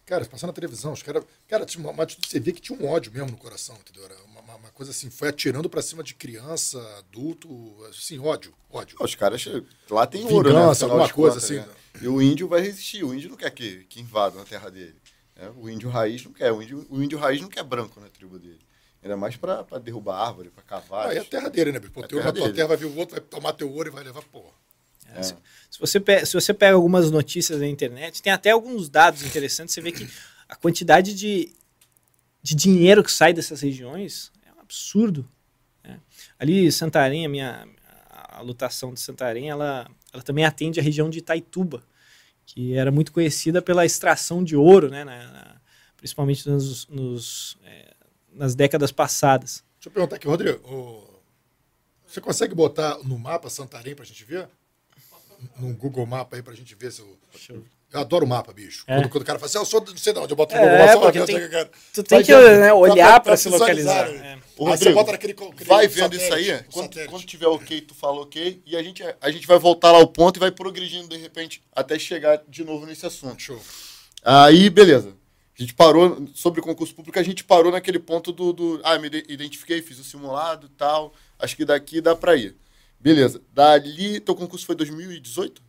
[0.10, 1.24] Cara, passando na televisão, os caras.
[1.48, 4.04] Cara, tinha uma, uma atitude, você vê que tinha um ódio mesmo no coração, entendeu?
[4.06, 7.48] Era uma, uma, uma coisa assim, foi atirando pra cima de criança, adulto,
[7.88, 8.98] assim, ódio, ódio.
[9.00, 9.46] Os caras.
[9.88, 10.94] Lá tem Vingança, ouro, né?
[10.94, 11.58] alguma coisa contas, assim.
[11.58, 11.76] Né?
[12.02, 14.96] E o índio vai resistir, o índio não quer que, que invadam a terra dele.
[15.36, 15.54] Né?
[15.56, 18.40] O índio raiz não quer, o índio, o índio raiz não quer branco na tribo
[18.40, 18.62] dele.
[19.04, 21.10] Ainda mais pra, pra derrubar árvore, pra cavar.
[21.10, 21.80] Ah, é a terra dele, né?
[21.80, 23.92] Pô, é teu, na tua terra vai vir o outro, vai tomar teu ouro e
[23.92, 24.54] vai levar, porra.
[25.16, 25.24] É.
[25.24, 25.36] Se,
[25.70, 29.74] se, você pega, se você pega algumas notícias na internet, tem até alguns dados interessantes,
[29.74, 30.10] você vê que
[30.48, 31.54] a quantidade de,
[32.42, 35.28] de dinheiro que sai dessas regiões é um absurdo.
[35.84, 36.00] Né?
[36.38, 37.68] Ali, Santarém, a minha
[38.40, 41.84] a lotação de Santarém, ela, ela também atende a região de Itaituba,
[42.46, 45.62] que era muito conhecida pela extração de ouro, né, na, na,
[45.98, 47.94] principalmente nos, nos é,
[48.32, 49.64] nas décadas passadas.
[49.76, 51.22] Deixa eu perguntar aqui, Rodrigo,
[52.06, 54.50] você consegue botar no mapa Santarém para a gente ver?
[55.58, 57.18] No Google Mapa aí para a gente ver se o,
[57.92, 58.84] eu adoro mapa, bicho.
[58.88, 58.96] É.
[58.96, 60.54] Quando, quando, o cara fala assim, ah, eu sou não sei de onde, eu boto
[60.54, 61.26] no é, Google Maps.
[61.26, 64.08] Tem, que, tu tem que né, olhar para se localizar.
[64.08, 64.38] É.
[64.56, 68.22] Ô, Rodrigo, você bota naquele, vai vendo isso aí, quando, quando, tiver ok, tu fala
[68.22, 71.18] ok, e a gente, a gente vai voltar lá ao ponto e vai progredindo de
[71.18, 73.42] repente até chegar de novo nesse assunto.
[73.42, 73.60] Show.
[74.24, 75.16] Aí, beleza.
[75.58, 79.08] A gente parou, sobre concurso público, a gente parou naquele ponto do, do ah, me
[79.08, 82.56] identifiquei, fiz o simulado e tal, acho que daqui dá para ir.
[83.00, 83.42] Beleza.
[83.54, 85.62] Dali, teu concurso foi 2018?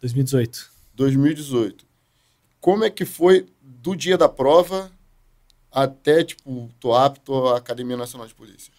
[0.00, 0.70] 2018.
[0.94, 1.86] 2018.
[2.60, 4.90] Como é que foi do dia da prova
[5.70, 8.72] até, tipo, tô apto à Academia Nacional de Polícia?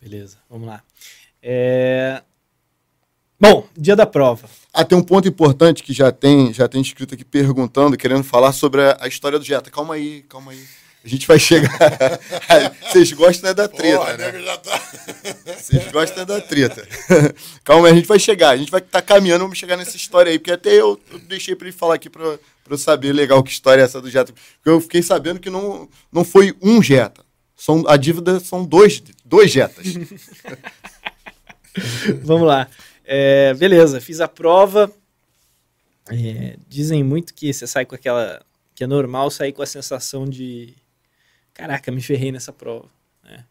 [0.00, 0.82] Beleza, vamos lá.
[1.42, 2.22] É...
[3.40, 4.48] Bom, dia da prova.
[4.72, 8.52] Ah, tem um ponto importante que já tem, já tem escrito aqui perguntando, querendo falar
[8.52, 9.70] sobre a, a história do Jetta.
[9.70, 10.64] Calma aí, calma aí.
[11.04, 11.70] A gente vai chegar.
[12.82, 14.42] Vocês gostam é da treta, Porra, né?
[14.42, 14.78] Já tá...
[15.56, 16.88] Vocês gostam é da treta.
[17.62, 18.50] Calma aí, a gente vai chegar.
[18.50, 20.38] A gente vai estar tá caminhando, vamos chegar nessa história aí.
[20.38, 23.80] Porque até eu, eu deixei para ele falar aqui para eu saber legal que história
[23.80, 24.32] é essa do Jetta.
[24.32, 27.24] Porque eu fiquei sabendo que não, não foi um Jetta.
[27.56, 29.86] São, a dívida são dois, dois Jetas.
[32.22, 32.68] vamos lá.
[33.04, 34.92] É, beleza, fiz a prova.
[36.10, 38.44] É, dizem muito que você sai com aquela.
[38.74, 40.74] que é normal sair com a sensação de
[41.58, 42.88] caraca, me ferrei nessa prova.
[43.24, 43.44] Né?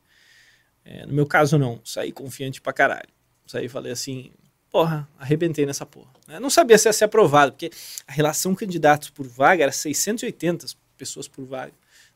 [0.85, 1.81] É, no meu caso, não.
[1.83, 3.09] Saí confiante pra caralho.
[3.45, 4.31] Saí e falei assim,
[4.71, 6.09] porra, arrebentei nessa porra.
[6.29, 7.69] Eu não sabia se ia ser aprovado, porque
[8.07, 10.67] a relação candidatos por vaga era 680
[10.97, 11.73] pessoas por vaga.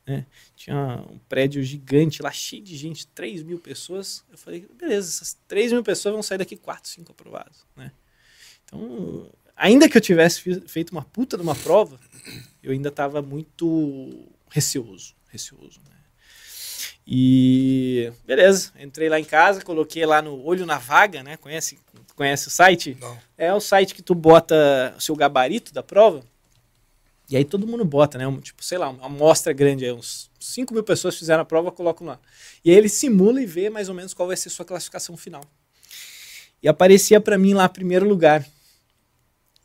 [0.08, 0.26] Né?
[0.56, 4.24] Tinha um prédio gigante lá, cheio de gente, 3 mil pessoas.
[4.32, 7.66] Eu falei, beleza, essas 3 mil pessoas vão sair daqui 4, 5 aprovados.
[7.76, 7.92] Né?
[8.64, 12.00] Então, ainda que eu tivesse feito uma puta de uma prova,
[12.64, 15.80] eu ainda estava muito receoso receoso.
[15.90, 15.96] Né?
[17.06, 21.38] E beleza, entrei lá em casa, coloquei lá no olho na vaga, né?
[21.38, 21.80] Conhece,
[22.16, 22.98] conhece o site?
[23.00, 23.18] Não.
[23.38, 26.24] É o site que tu bota o seu gabarito da prova.
[27.30, 28.28] E aí todo mundo bota, né?
[28.28, 31.72] Um, tipo, sei lá, uma amostra grande aí, uns 5 mil pessoas fizeram a prova,
[31.72, 32.20] colocam lá.
[32.64, 35.44] E aí ele simula e vê mais ou menos qual vai ser sua classificação final.
[36.62, 38.46] E aparecia para mim lá primeiro lugar.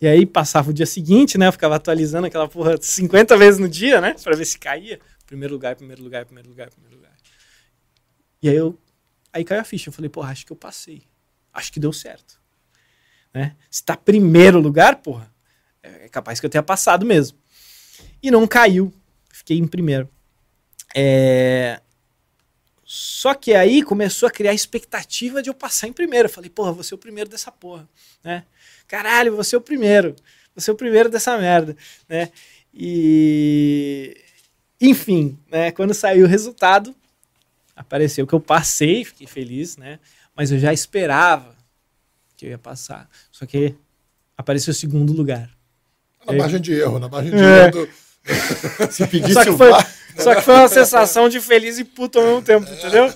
[0.00, 1.48] E aí passava o dia seguinte, né?
[1.48, 4.14] Eu ficava atualizando aquela porra 50 vezes no dia, né?
[4.22, 5.00] Pra ver se caía.
[5.26, 7.16] Primeiro lugar, primeiro lugar, primeiro lugar, primeiro lugar.
[8.40, 8.78] E aí eu.
[9.32, 9.88] Aí caiu a ficha.
[9.88, 11.02] Eu falei, porra, acho que eu passei.
[11.52, 12.40] Acho que deu certo.
[13.34, 13.56] Né?
[13.70, 15.30] Se tá primeiro lugar, porra,
[15.82, 17.36] é capaz que eu tenha passado mesmo.
[18.22, 18.92] E não caiu.
[19.30, 20.08] Fiquei em primeiro.
[20.94, 21.80] É...
[22.84, 26.28] Só que aí começou a criar expectativa de eu passar em primeiro.
[26.28, 27.88] Eu falei, porra, vou ser o primeiro dessa porra.
[28.22, 28.44] Né?
[28.86, 30.14] Caralho, vou ser o primeiro.
[30.54, 31.76] vou ser o primeiro dessa merda,
[32.08, 32.30] né?
[32.72, 33.65] E
[34.80, 36.94] enfim, né, quando saiu o resultado,
[37.74, 39.98] apareceu que eu passei, fiquei feliz, né?
[40.34, 41.54] Mas eu já esperava
[42.36, 43.08] que eu ia passar.
[43.30, 43.74] Só que
[44.36, 45.50] apareceu o segundo lugar.
[46.26, 47.66] Na margem de erro, na margem de é.
[47.66, 47.70] erro.
[47.72, 47.88] Do...
[48.90, 49.70] Se pedisse só que, foi,
[50.18, 53.12] só que foi uma sensação de feliz e puto ao mesmo tempo, entendeu?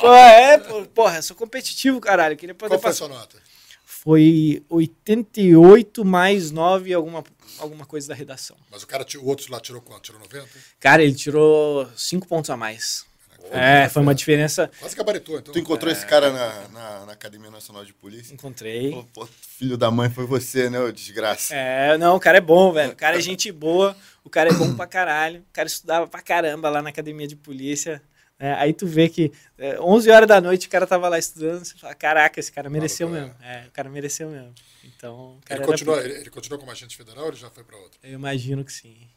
[0.00, 0.58] Pô, é,
[0.94, 2.36] porra, eu sou competitivo, caralho.
[2.36, 3.36] Queria poder Qual foi a sua nota?
[3.84, 7.22] Foi 88 mais 9 alguma,
[7.58, 8.56] alguma coisa da redação.
[8.70, 10.02] Mas o cara, o outro lá tirou quanto?
[10.02, 10.48] Tirou 90?
[10.80, 13.06] Cara, ele tirou 5 pontos a mais.
[13.50, 14.70] é, foi uma diferença.
[14.80, 15.52] Quase gabaritou, então.
[15.52, 15.96] Tu encontrou é...
[15.96, 18.32] esse cara na, na, na, Academia Nacional de Polícia?
[18.32, 18.90] Encontrei.
[18.90, 21.54] Pô, pô, filho da mãe, foi você, né, ô desgraça?
[21.54, 22.92] É, não, o cara é bom, velho.
[22.92, 25.40] O cara é gente boa, o cara é bom pra caralho.
[25.40, 28.02] O cara estudava pra caramba lá na Academia de Polícia.
[28.38, 31.64] É, aí tu vê que é, 11 horas da noite o cara tava lá estudando,
[31.64, 33.34] você fala, caraca, esse cara mereceu mesmo.
[33.40, 34.52] É, o cara mereceu mesmo.
[34.84, 37.98] Então, ele, continua, ele, ele continua como agente federal ou ele já foi para outro?
[38.02, 39.08] Eu imagino que sim.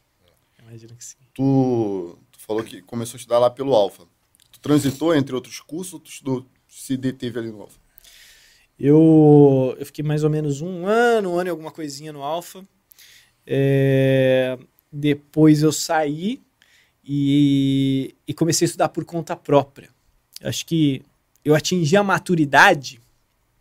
[0.57, 1.17] Eu imagino que sim.
[1.33, 4.03] Tu, tu falou que começou a estudar lá pelo Alfa.
[4.51, 7.79] Tu transitou entre outros cursos ou tu estudou, se deteve ali no Alfa?
[8.79, 12.63] Eu, eu fiquei mais ou menos um ano, um ano e alguma coisinha no Alfa.
[13.45, 14.57] É,
[14.91, 16.43] depois eu saí
[17.07, 19.89] e, e comecei a estudar por conta própria.
[20.43, 21.01] Acho que
[21.43, 23.01] eu atingi a maturidade,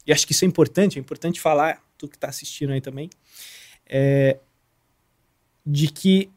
[0.04, 3.08] e acho que isso é importante, é importante falar, tu que está assistindo aí também,
[3.86, 4.38] é,
[5.64, 6.28] de que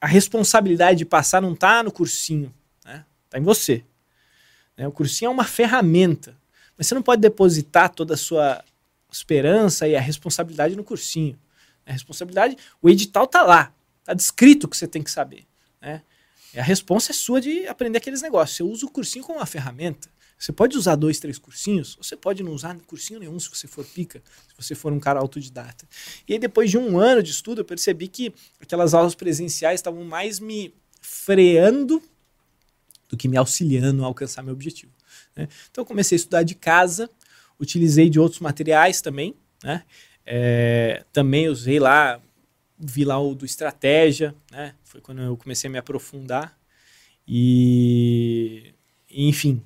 [0.00, 2.52] a responsabilidade de passar não está no cursinho,
[2.84, 3.04] né?
[3.24, 3.84] Está em você.
[4.76, 4.86] Né?
[4.86, 6.36] O cursinho é uma ferramenta,
[6.76, 8.62] mas você não pode depositar toda a sua
[9.10, 11.38] esperança e a responsabilidade no cursinho.
[11.86, 15.46] A responsabilidade, o edital está lá, está descrito o que você tem que saber.
[15.80, 16.02] Né?
[16.54, 18.56] A resposta é sua de aprender aqueles negócios.
[18.56, 20.08] Você usa o cursinho como uma ferramenta.
[20.38, 23.84] Você pode usar dois, três cursinhos, você pode não usar cursinho nenhum se você for
[23.86, 25.88] pica, se você for um cara autodidata.
[26.28, 30.04] E aí, depois de um ano de estudo, eu percebi que aquelas aulas presenciais estavam
[30.04, 32.02] mais me freando
[33.08, 34.92] do que me auxiliando a alcançar meu objetivo.
[35.34, 35.48] Né?
[35.70, 37.08] Então, eu comecei a estudar de casa,
[37.58, 39.34] utilizei de outros materiais também.
[39.64, 39.82] Né?
[40.26, 42.20] É, também usei lá
[42.78, 44.74] vi lá o do Estratégia, né?
[44.84, 46.58] Foi quando eu comecei a me aprofundar.
[47.26, 48.74] E,
[49.10, 49.62] enfim,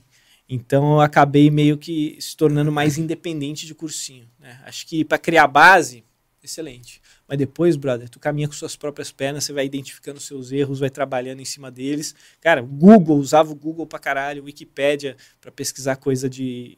[0.48, 4.28] então eu acabei meio que se tornando mais independente de cursinho.
[4.38, 4.60] Né?
[4.64, 6.02] Acho que para criar base,
[6.42, 7.00] excelente.
[7.28, 10.90] Mas depois, brother, tu caminha com suas próprias pernas, você vai identificando seus erros, vai
[10.90, 12.14] trabalhando em cima deles.
[12.40, 16.76] Cara, Google, usava o Google pra caralho, Wikipédia para pesquisar coisa de,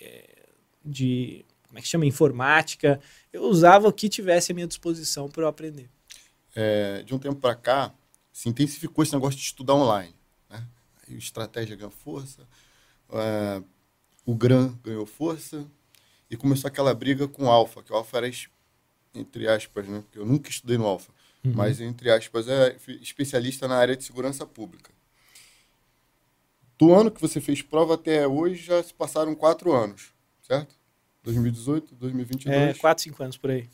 [0.00, 0.48] eh,
[0.82, 1.44] de.
[1.70, 2.04] Como é que chama?
[2.04, 3.00] Informática
[3.32, 5.88] eu usava o que tivesse à minha disposição para eu aprender.
[6.54, 7.94] É, de um tempo para cá,
[8.32, 10.14] se intensificou esse negócio de estudar online.
[10.48, 10.66] Né?
[11.08, 12.44] A estratégia ganhou força,
[13.12, 13.62] é,
[14.26, 15.64] o GRAM ganhou força,
[16.28, 18.30] e começou aquela briga com o Alfa, que o Alfa era,
[19.14, 20.00] entre aspas, né?
[20.00, 21.12] porque eu nunca estudei no Alfa,
[21.44, 21.52] uhum.
[21.54, 24.90] mas, entre aspas, é especialista na área de segurança pública.
[26.76, 30.79] Do ano que você fez prova até hoje, já se passaram quatro anos, certo?
[31.22, 32.56] 2018, 2022.
[32.56, 33.68] É, 4, 5 anos por aí.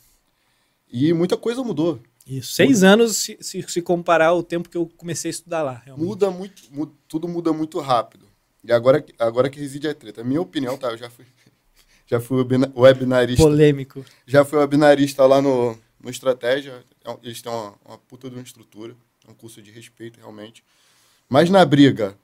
[0.91, 1.99] E muita coisa mudou.
[2.25, 2.89] Isso, seis muda.
[2.93, 5.81] anos se, se, se, comparar ao tempo que eu comecei a estudar lá.
[5.85, 6.05] Realmente.
[6.05, 8.27] Muda muito, muda, tudo muda muito rápido.
[8.63, 10.23] E agora, agora que reside a treta.
[10.25, 10.89] Minha opinião, tá?
[10.89, 11.25] Eu já fui,
[12.05, 13.41] já fui webinarista.
[13.41, 14.05] Polêmico.
[14.25, 16.83] Já fui webinarista lá no, no Estratégia.
[17.05, 18.93] É eles têm uma, uma puta de uma estrutura.
[19.25, 20.63] É um curso de respeito, realmente.
[21.29, 22.17] Mas na briga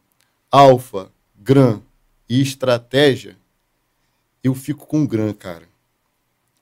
[0.52, 1.82] Alfa, Gran
[2.28, 3.38] e Estratégia,
[4.44, 5.68] eu fico com o Gran, cara.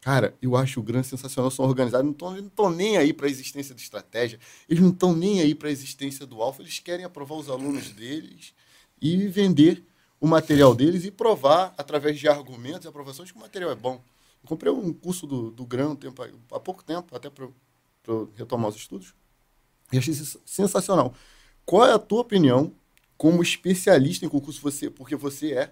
[0.02, 3.76] Cara, eu acho o Gran sensacional, são organizados, não estão nem aí para a existência
[3.76, 7.36] de estratégia, eles não estão nem aí para a existência do Alfa, eles querem aprovar
[7.36, 8.54] os alunos deles
[9.00, 9.84] e vender
[10.20, 14.04] o material deles e provar, através de argumentos e aprovações, que o material é bom.
[14.44, 15.98] Eu comprei um curso do, do Gran um
[16.52, 17.48] há pouco tempo, até para
[18.36, 19.14] retomar os estudos,
[19.92, 20.14] e achei
[20.46, 21.14] sensacional.
[21.66, 22.74] Qual é a tua opinião
[23.18, 25.72] como especialista em concurso, você, porque você é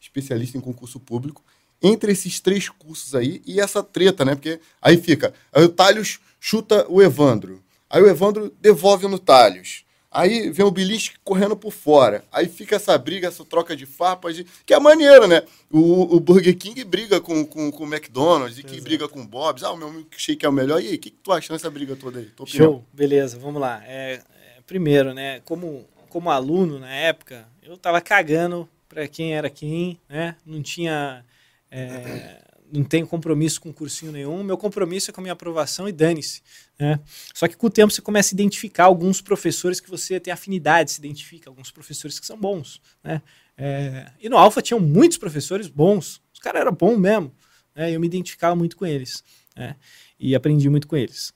[0.00, 1.44] especialista em concurso público,
[1.82, 4.34] entre esses três cursos aí e essa treta, né?
[4.34, 9.84] Porque aí fica, aí o Talhos chuta o Evandro, aí o Evandro devolve no Talhos,
[10.10, 14.36] aí vem o Bilinski correndo por fora, aí fica essa briga, essa troca de farpas,
[14.36, 15.42] de, que é maneiro, né?
[15.70, 19.26] O, o Burger King briga com, com, com o McDonald's, e que briga com o
[19.26, 21.52] Bob's, ah, o meu milkshake é o melhor, e aí, o que, que tu acha
[21.52, 22.30] dessa briga toda aí?
[22.46, 23.82] Show, beleza, vamos lá.
[23.86, 29.48] É, é, primeiro, né, como, como aluno na época, eu tava cagando para quem era
[29.48, 30.36] quem, né?
[30.44, 31.24] Não tinha.
[31.70, 34.44] É, não tenho compromisso com cursinho nenhum.
[34.44, 36.42] Meu compromisso é com a minha aprovação e dane-se.
[36.78, 37.00] Né?
[37.34, 40.92] Só que com o tempo você começa a identificar alguns professores que você tem afinidade,
[40.92, 42.80] se identifica, alguns professores que são bons.
[43.02, 43.22] Né?
[43.58, 46.20] É, e no Alfa tinham muitos professores bons.
[46.32, 47.32] Os caras eram bons mesmo.
[47.74, 47.90] Né?
[47.90, 49.24] Eu me identificava muito com eles.
[49.56, 49.74] Né?
[50.20, 51.32] e aprendi muito com eles.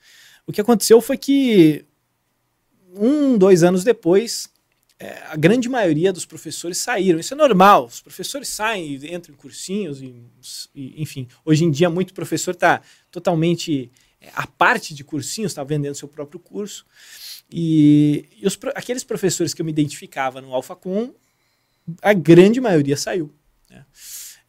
[0.46, 1.86] O que aconteceu foi que
[2.94, 4.50] um, dois anos depois,
[5.04, 7.18] é, a grande maioria dos professores saíram.
[7.18, 7.84] Isso é normal.
[7.84, 10.14] Os professores saem, entram em cursinhos, e,
[10.74, 11.28] e enfim.
[11.44, 16.08] Hoje em dia, muito professor está totalmente é, a parte de cursinhos, está vendendo seu
[16.08, 16.86] próprio curso.
[17.50, 21.12] E, e os, aqueles professores que eu me identificava no AlphaCon,
[22.00, 23.30] a grande maioria saiu.
[23.68, 23.84] Né?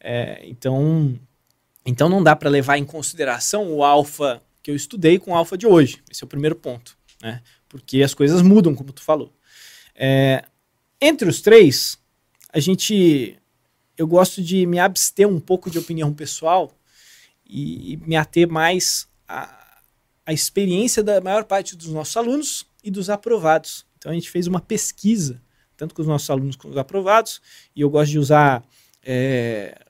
[0.00, 1.20] É, então,
[1.84, 5.58] então não dá para levar em consideração o alfa que eu estudei com o alfa
[5.58, 6.02] de hoje.
[6.10, 6.96] Esse é o primeiro ponto.
[7.22, 7.42] Né?
[7.68, 9.36] Porque as coisas mudam, como tu falou.
[9.96, 10.44] É,
[11.00, 11.98] entre os três,
[12.52, 13.38] a gente.
[13.96, 16.70] Eu gosto de me abster um pouco de opinião pessoal
[17.46, 19.72] e, e me ater mais à,
[20.28, 23.86] experiência da maior parte dos nossos alunos e dos aprovados.
[23.96, 25.40] Então a gente fez uma pesquisa,
[25.78, 27.40] tanto com os nossos alunos como com os aprovados,
[27.74, 28.62] e eu gosto de usar
[29.02, 29.86] é,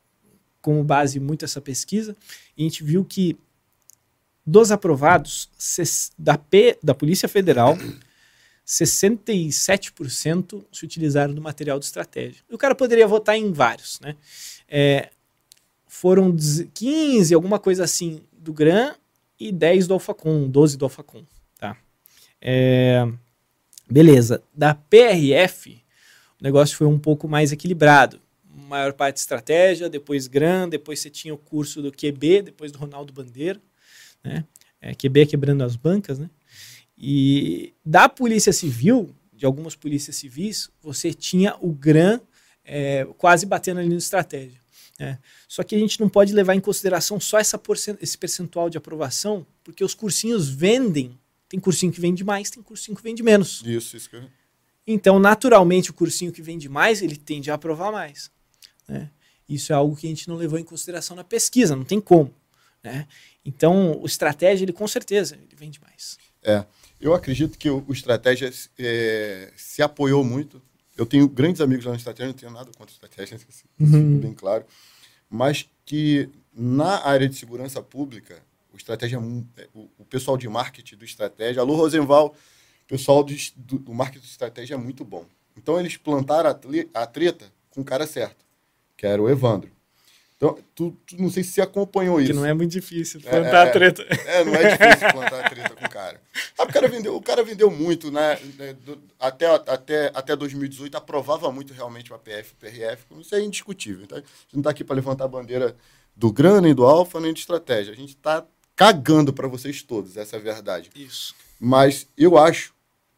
[0.60, 2.16] como base muito essa pesquisa,
[2.56, 3.36] e a gente viu que
[4.46, 5.50] dos aprovados
[6.16, 7.76] da, P, da Polícia Federal,
[8.66, 12.42] 67% se utilizaram do material de estratégia.
[12.50, 14.16] E o cara poderia votar em vários, né?
[14.68, 15.10] É,
[15.86, 16.34] foram
[16.74, 18.94] 15, alguma coisa assim, do GRAM
[19.38, 21.24] e 10 do AlphaCon, 12 do AlphaCon,
[21.58, 21.76] tá?
[22.40, 23.06] É,
[23.88, 24.42] beleza.
[24.52, 25.80] Da PRF,
[26.40, 28.20] o negócio foi um pouco mais equilibrado.
[28.52, 33.12] Maior parte estratégia, depois GRAM, depois você tinha o curso do QB, depois do Ronaldo
[33.12, 33.60] Bandeira,
[34.24, 34.44] né?
[34.80, 36.28] É, QB é quebrando as bancas, né?
[36.98, 42.20] E da Polícia Civil, de algumas polícias civis, você tinha o GRAM
[42.64, 44.60] é, quase batendo ali no estratégia.
[44.98, 45.18] Né?
[45.46, 47.60] Só que a gente não pode levar em consideração só essa
[48.00, 51.18] esse percentual de aprovação, porque os cursinhos vendem.
[51.48, 53.62] Tem cursinho que vende mais, tem cursinho que vende menos.
[53.64, 54.24] Isso, isso que eu...
[54.86, 58.30] Então, naturalmente, o cursinho que vende mais, ele tende a aprovar mais.
[58.88, 59.10] Né?
[59.48, 62.32] Isso é algo que a gente não levou em consideração na pesquisa, não tem como.
[62.82, 63.06] Né?
[63.44, 66.18] Então, o estratégia, ele com certeza, ele vende mais.
[66.42, 66.64] É.
[67.00, 70.60] Eu acredito que o, o Estratégia é, se apoiou muito.
[70.96, 73.38] Eu tenho grandes amigos lá no Estratégia, não tenho nada contra o Estratégia,
[73.78, 74.18] uhum.
[74.18, 74.64] bem claro.
[75.28, 79.16] Mas que na área de segurança pública, o Estratégia,
[79.56, 82.34] é, o, o pessoal de marketing do Estratégia, alô Rosenval,
[82.84, 85.26] o pessoal do, do, do marketing do Estratégia é muito bom.
[85.56, 88.44] Então eles plantaram a, a treta com o cara certo,
[88.96, 89.75] que era o Evandro.
[90.36, 92.30] Então, tu, tu, não sei se você acompanhou isso.
[92.30, 94.02] Que não é muito difícil é, plantar é, a treta.
[94.02, 96.20] É, não é difícil plantar a treta com o cara.
[96.58, 98.38] Ah, o cara vendeu, o cara vendeu muito, né?
[98.58, 98.76] né
[99.18, 104.04] até, até, até 2018 aprovava muito realmente o APF, o PRF, isso é indiscutível.
[104.04, 105.74] Então, a gente não está aqui para levantar a bandeira
[106.14, 107.94] do grana, nem do alfa, nem de estratégia.
[107.94, 108.44] A gente está
[108.74, 110.90] cagando para vocês todos, essa é a verdade.
[110.94, 111.34] Isso.
[111.58, 112.74] Mas eu acho,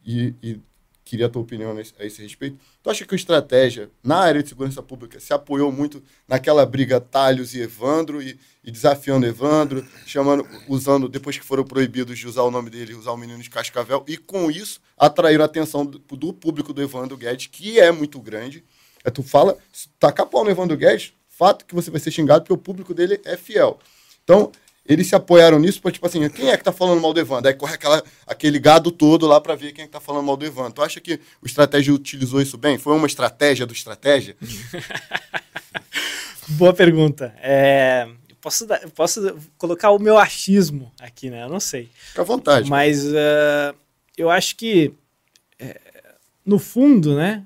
[0.07, 0.61] e, e
[1.09, 2.59] queria a tua opinião a esse respeito.
[2.83, 7.01] Tu acha que a estratégia na área de segurança pública se apoiou muito naquela briga
[7.01, 12.43] Talhos e Evandro e, e, desafiando Evandro, chamando, usando, depois que foram proibidos de usar
[12.43, 15.99] o nome dele, usar o menino de Cascavel, e com isso atraíram a atenção do,
[15.99, 18.63] do público do Evandro Guedes, que é muito grande.
[19.03, 19.57] É, tu fala,
[19.99, 23.21] tacar pau no Evandro Guedes, fato que você vai ser xingado porque o público dele
[23.25, 23.79] é fiel.
[24.25, 24.51] Então,
[24.89, 27.47] eles se apoiaram nisso, para tipo assim, quem é que tá falando mal do Evandro?
[27.47, 30.37] Aí corre aquela, aquele gado todo lá para ver quem é que tá falando mal
[30.37, 30.73] do Evandro.
[30.73, 32.79] Tu acha que o estratégia utilizou isso bem?
[32.79, 34.35] Foi uma estratégia do estratégia?
[36.49, 37.35] Boa pergunta.
[37.43, 38.09] É,
[38.41, 41.45] posso, dar, posso colocar o meu achismo aqui, né?
[41.45, 41.91] Eu não sei.
[41.93, 42.71] Fica à vontade.
[42.71, 43.77] Mas uh,
[44.17, 44.95] eu acho que,
[45.59, 45.79] é,
[46.47, 47.45] no fundo, né?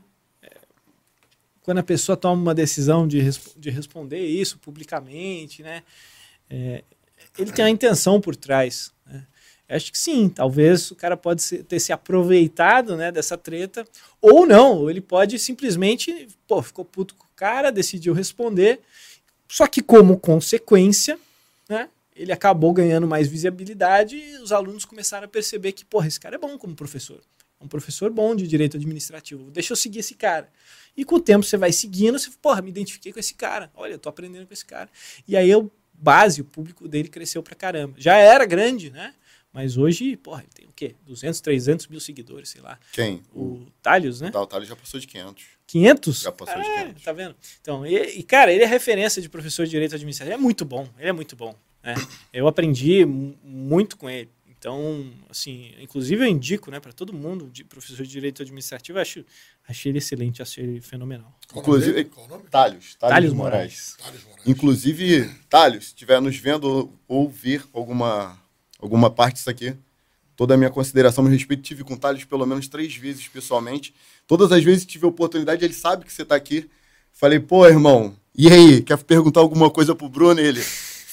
[1.62, 3.20] Quando a pessoa toma uma decisão de,
[3.56, 5.82] de responder isso publicamente, né?
[6.48, 6.84] É,
[7.38, 8.92] ele tem a intenção por trás.
[9.06, 9.26] Né?
[9.68, 13.86] Acho que sim, talvez o cara pode ter se aproveitado né, dessa treta,
[14.20, 18.80] ou não, ele pode simplesmente, pô, ficou puto com o cara, decidiu responder,
[19.48, 21.18] só que como consequência,
[21.68, 26.20] né, ele acabou ganhando mais visibilidade e os alunos começaram a perceber que, porra, esse
[26.20, 27.20] cara é bom como professor.
[27.60, 29.50] É um professor bom de direito administrativo.
[29.50, 30.50] Deixa eu seguir esse cara.
[30.96, 33.70] E com o tempo você vai seguindo, você, porra, me identifiquei com esse cara.
[33.74, 34.90] Olha, eu tô aprendendo com esse cara.
[35.26, 35.70] E aí eu
[36.02, 37.94] base, o público dele cresceu pra caramba.
[37.96, 39.14] Já era grande, né?
[39.52, 40.96] Mas hoje, porra, ele tem o quê?
[41.06, 42.78] 200, 300 mil seguidores, sei lá.
[42.92, 43.22] Quem?
[43.34, 44.30] O Thales, né?
[44.34, 45.44] O Thales já passou de 500.
[45.66, 46.20] 500?
[46.20, 47.02] Já passou de 500.
[47.02, 47.36] É, tá vendo?
[47.60, 50.34] Então, e, e, cara, ele é referência de professor de direito administrativo.
[50.34, 51.54] Ele é muito bom, ele é muito bom.
[51.82, 51.94] Né?
[52.32, 54.30] Eu aprendi muito com ele.
[54.62, 59.24] Então, assim, inclusive eu indico, né, para todo mundo, de professor de direito administrativo, acho,
[59.66, 61.36] achei ele excelente, achei ele fenomenal.
[61.52, 62.44] Inclusive, Qual nome?
[62.48, 63.96] Talhos, Talhos Moraes.
[63.98, 64.24] Moraes.
[64.46, 68.40] Inclusive, Talhos, se estiver nos vendo ou ouvir alguma,
[68.78, 69.74] alguma parte disso aqui,
[70.36, 73.92] toda a minha consideração, meu respeito, tive com Talhos pelo menos três vezes pessoalmente.
[74.28, 76.70] Todas as vezes que tive a oportunidade, ele sabe que você está aqui.
[77.10, 80.38] Falei, pô, irmão, e aí, quer perguntar alguma coisa pro Bruno?
[80.38, 80.62] Ele,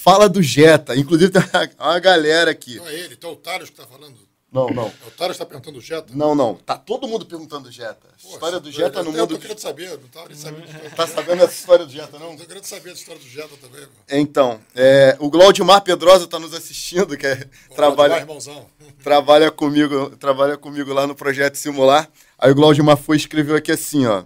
[0.02, 0.96] Fala do Jetta.
[0.96, 1.42] Inclusive, tem
[1.78, 2.78] uma galera aqui.
[2.78, 4.16] Não é ele, então é o Taros que tá falando.
[4.52, 4.86] Não, não.
[4.88, 6.14] É o Taros que tá perguntando o Jetta?
[6.16, 6.56] Não, não.
[6.56, 8.08] Tá todo mundo perguntando do Jetta.
[8.24, 9.36] Pô, História do eu- Jetta eu- no eu mundo.
[9.36, 10.96] tô querendo saber, não tava sabendo.
[10.96, 12.36] Tá sabendo essa história do Jetta, não?
[12.38, 13.92] Tô querendo saber da história do Jetta também, mano.
[14.10, 17.36] Então, é, o Glaudimar Pedrosa tá nos assistindo, que é,
[17.68, 18.66] Pô, trabalha, irmãozão.
[19.04, 22.10] trabalha comigo, trabalha comigo lá no projeto Simular.
[22.40, 24.24] Aí o Glaudimar foi e escreveu aqui assim, ó.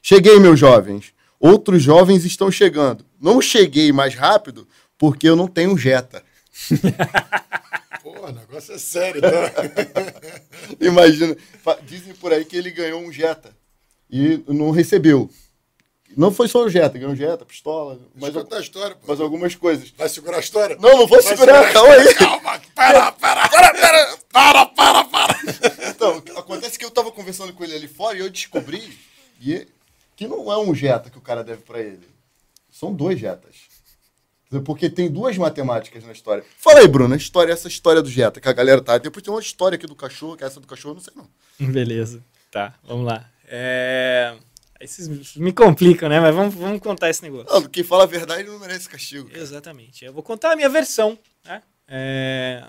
[0.00, 1.12] Cheguei, meus jovens.
[1.40, 3.04] Outros jovens estão chegando.
[3.20, 4.66] Não cheguei mais rápido
[4.98, 6.22] porque eu não tenho Jetta.
[8.02, 9.28] Pô, o negócio é sério, tá?
[10.80, 11.36] Imagina.
[11.84, 13.56] Dizem por aí que ele ganhou um Jetta
[14.10, 15.30] e não recebeu.
[16.16, 19.02] Não foi só o Jetta, ganhou um Jetta, pistola, Mas a história, pô.
[19.06, 19.90] mas algumas coisas.
[19.96, 20.76] Vai segurar a história?
[20.80, 22.14] Não, não vou Vai segurar, calma aí.
[22.14, 25.40] Calma, para, para, para, para, para, para, para.
[25.90, 28.98] Então, acontece que eu tava conversando com ele ali fora e eu descobri
[30.16, 32.08] que não é um Jetta que o cara deve pra ele.
[32.70, 33.67] São dois Jetas.
[34.64, 36.44] Porque tem duas matemáticas na história.
[36.56, 38.96] Fala aí, Bruno, a história, essa história do Jetta, que a galera tá.
[38.96, 41.12] Depois tem uma história aqui do cachorro, que é essa do cachorro, eu não sei
[41.14, 41.72] não.
[41.72, 42.22] Beleza.
[42.50, 43.28] Tá, vamos lá.
[43.46, 44.34] É...
[44.80, 46.20] Aí vocês me complicam, né?
[46.20, 47.52] Mas vamos, vamos contar esse negócio.
[47.52, 49.28] Não, quem fala a verdade não merece castigo.
[49.28, 49.40] cara.
[49.40, 50.04] Exatamente.
[50.04, 51.18] Eu vou contar a minha versão.
[51.44, 51.62] Né?
[51.88, 52.64] É,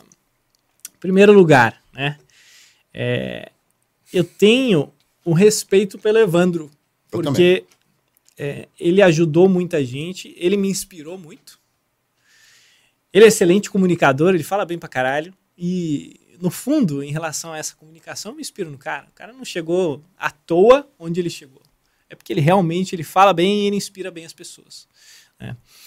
[1.00, 2.18] Primeiro lugar, né?
[2.94, 3.52] É,
[4.12, 4.92] Eu tenho
[5.26, 6.70] um respeito pelo Evandro,
[7.12, 7.64] Eu porque
[8.38, 11.59] é, ele ajudou muita gente, ele me inspirou muito.
[13.14, 15.34] Ele é excelente comunicador, ele fala bem pra caralho.
[15.58, 19.08] E, no fundo, em relação a essa comunicação, eu me inspiro no cara.
[19.08, 21.62] O cara não chegou à toa onde ele chegou.
[22.10, 24.88] É porque ele realmente ele fala bem e ele inspira bem as pessoas.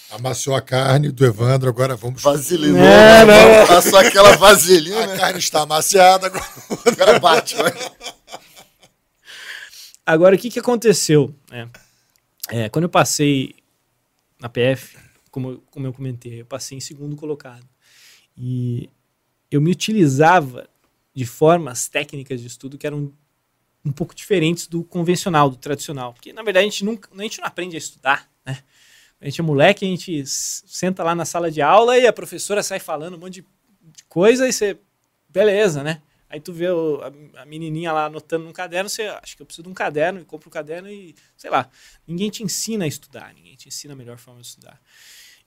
[0.09, 2.21] Amaciou a carne do Evandro, agora vamos...
[2.21, 3.67] Vaselinou, Não, não.
[3.67, 5.17] passou aquela vaselina, A né?
[5.17, 6.45] carne está amaciada, agora...
[6.69, 7.71] O cara bate, vai.
[10.05, 11.33] Agora, o que, que aconteceu?
[11.49, 11.69] né?
[12.49, 13.55] É, quando eu passei
[14.39, 14.97] na PF,
[15.33, 17.67] como, como eu comentei, eu passei em segundo colocado.
[18.37, 18.87] E
[19.49, 20.69] eu me utilizava
[21.13, 23.11] de formas técnicas de estudo que eram
[23.83, 26.13] um pouco diferentes do convencional, do tradicional.
[26.13, 28.63] Porque, na verdade, a gente, nunca, a gente não aprende a estudar, né?
[29.19, 32.61] A gente é moleque, a gente senta lá na sala de aula e a professora
[32.61, 33.47] sai falando um monte de,
[33.97, 34.77] de coisa e você...
[35.29, 35.99] Beleza, né?
[36.29, 39.45] Aí tu vê o- a, a menininha lá anotando num caderno, você acha que eu
[39.45, 41.69] preciso de um caderno e compra um caderno e, sei lá,
[42.07, 44.79] ninguém te ensina a estudar, ninguém te ensina a melhor forma de estudar.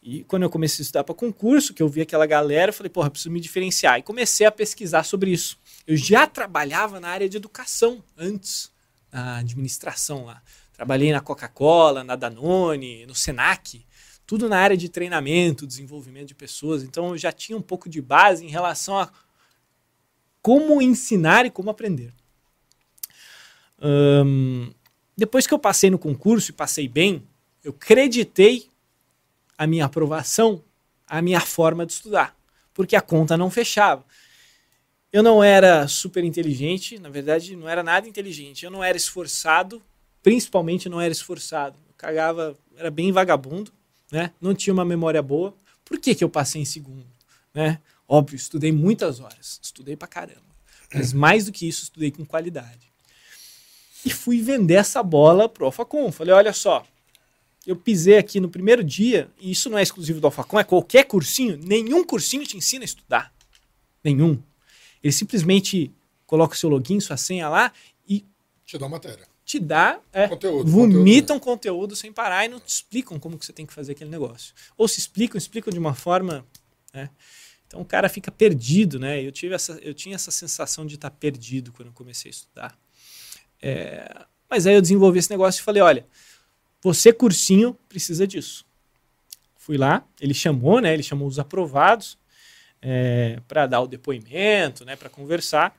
[0.08, 2.88] E quando eu comecei a estudar para concurso, que eu vi aquela galera, eu falei,
[2.88, 3.98] porra, preciso me diferenciar.
[3.98, 5.58] E comecei a pesquisar sobre isso.
[5.84, 8.70] Eu já trabalhava na área de educação antes,
[9.10, 10.40] na administração lá.
[10.72, 13.84] Trabalhei na Coca-Cola, na Danone, no Senac,
[14.24, 16.84] tudo na área de treinamento, desenvolvimento de pessoas.
[16.84, 19.10] Então eu já tinha um pouco de base em relação a
[20.40, 22.14] como ensinar e como aprender.
[25.16, 27.26] Depois que eu passei no concurso e passei bem,
[27.64, 28.70] eu creditei
[29.56, 30.62] a minha aprovação
[31.06, 32.36] à minha forma de estudar,
[32.74, 34.04] porque a conta não fechava.
[35.12, 38.64] Eu não era super inteligente, na verdade, não era nada inteligente.
[38.64, 39.82] Eu não era esforçado,
[40.22, 41.78] principalmente não era esforçado.
[41.88, 43.72] Eu cagava, era bem vagabundo,
[44.10, 44.32] né?
[44.40, 45.54] Não tinha uma memória boa.
[45.84, 47.06] Por que, que eu passei em segundo?
[47.54, 47.80] Né?
[48.08, 50.42] Óbvio, estudei muitas horas, estudei pra caramba.
[50.92, 52.92] Mas mais do que isso, estudei com qualidade.
[54.04, 56.12] E fui vender essa bola pro Alfacom.
[56.12, 56.86] Falei, olha só,
[57.66, 61.04] eu pisei aqui no primeiro dia, e isso não é exclusivo do Alfacom, é qualquer
[61.04, 63.34] cursinho, nenhum cursinho te ensina a estudar.
[64.04, 64.40] Nenhum.
[65.02, 65.92] Ele simplesmente
[66.26, 67.72] coloca o seu login, sua senha lá
[68.08, 68.24] e
[68.64, 69.26] Te dá matéria.
[69.44, 73.52] te dá, é, Conteúdo, vomitam conteúdo, sem parar e não te explicam como que você
[73.52, 74.54] tem que fazer aquele negócio.
[74.76, 76.46] Ou se explicam, explicam de uma forma,
[76.92, 77.10] né?
[77.66, 79.20] Então o cara fica perdido, né?
[79.20, 82.78] Eu tive essa, eu tinha essa sensação de estar perdido quando eu comecei a estudar.
[83.60, 86.06] É, mas aí eu desenvolvi esse negócio e falei, olha,
[86.82, 88.64] você cursinho precisa disso.
[89.56, 90.94] Fui lá, ele chamou, né?
[90.94, 92.18] Ele chamou os aprovados
[93.48, 94.94] para dar o depoimento, né?
[94.94, 95.76] Para conversar.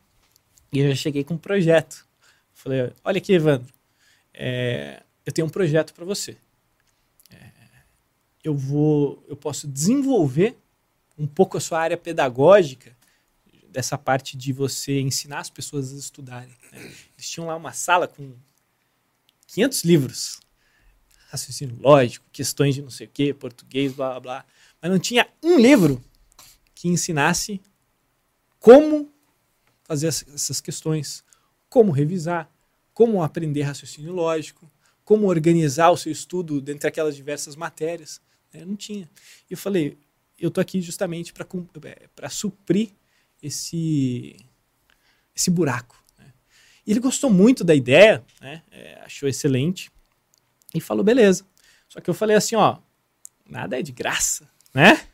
[0.72, 2.06] E eu já cheguei com um projeto.
[2.54, 3.74] Falei, olha aqui, Evandro,
[4.34, 6.38] é, eu tenho um projeto para você.
[7.32, 7.52] É,
[8.44, 10.58] eu vou, eu posso desenvolver
[11.18, 12.96] um pouco a sua área pedagógica
[13.70, 16.56] dessa parte de você ensinar as pessoas a estudarem.
[16.72, 16.80] né?
[17.16, 18.34] Eles tinham lá uma sala com
[19.48, 20.40] 500 livros,
[21.38, 24.46] raciocínio lógico, questões de não sei o quê, português, blá blá blá,
[24.82, 26.04] mas não tinha um livro
[26.76, 27.62] que ensinasse
[28.60, 29.12] como
[29.84, 31.24] fazer essa- essas questões,
[31.70, 32.50] como revisar,
[32.94, 34.70] como aprender raciocínio lógico,
[35.04, 38.20] como organizar o seu estudo dentre aquelas diversas matérias.
[38.54, 38.64] né?
[38.66, 39.10] Não tinha.
[39.50, 39.98] E eu falei,
[40.40, 42.92] eu tô aqui justamente para suprir
[43.42, 44.36] esse,
[45.36, 46.02] esse buraco.
[46.18, 46.34] né?
[46.86, 48.64] E ele gostou muito da ideia, né?
[48.72, 49.92] É, achou excelente
[50.78, 51.46] e falou, beleza.
[51.88, 52.78] Só que eu falei assim, ó,
[53.46, 55.08] nada é de graça, né?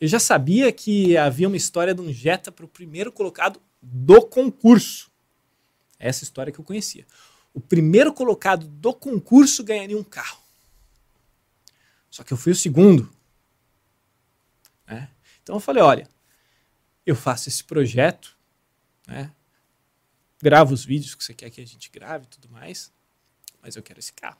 [0.00, 4.22] eu já sabia que havia uma história de um Jetta para o primeiro colocado do
[4.22, 5.10] concurso.
[5.98, 7.06] Essa história que eu conhecia.
[7.52, 10.40] O primeiro colocado do concurso ganharia um carro.
[12.08, 13.12] Só que eu fui o segundo.
[14.86, 15.10] Né?
[15.42, 16.08] Então eu falei: olha,
[17.04, 18.36] eu faço esse projeto,
[19.06, 19.32] né?
[20.40, 22.92] gravo os vídeos que você quer que a gente grave e tudo mais,
[23.60, 24.38] mas eu quero esse carro.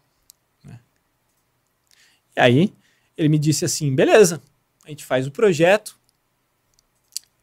[2.38, 2.72] E aí
[3.16, 4.40] ele me disse assim: beleza,
[4.84, 5.98] a gente faz o projeto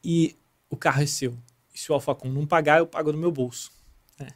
[0.02, 0.38] e
[0.70, 1.38] o carro é seu.
[1.74, 3.72] E se o Alfacom não pagar, eu pago no meu bolso.
[4.18, 4.30] Né?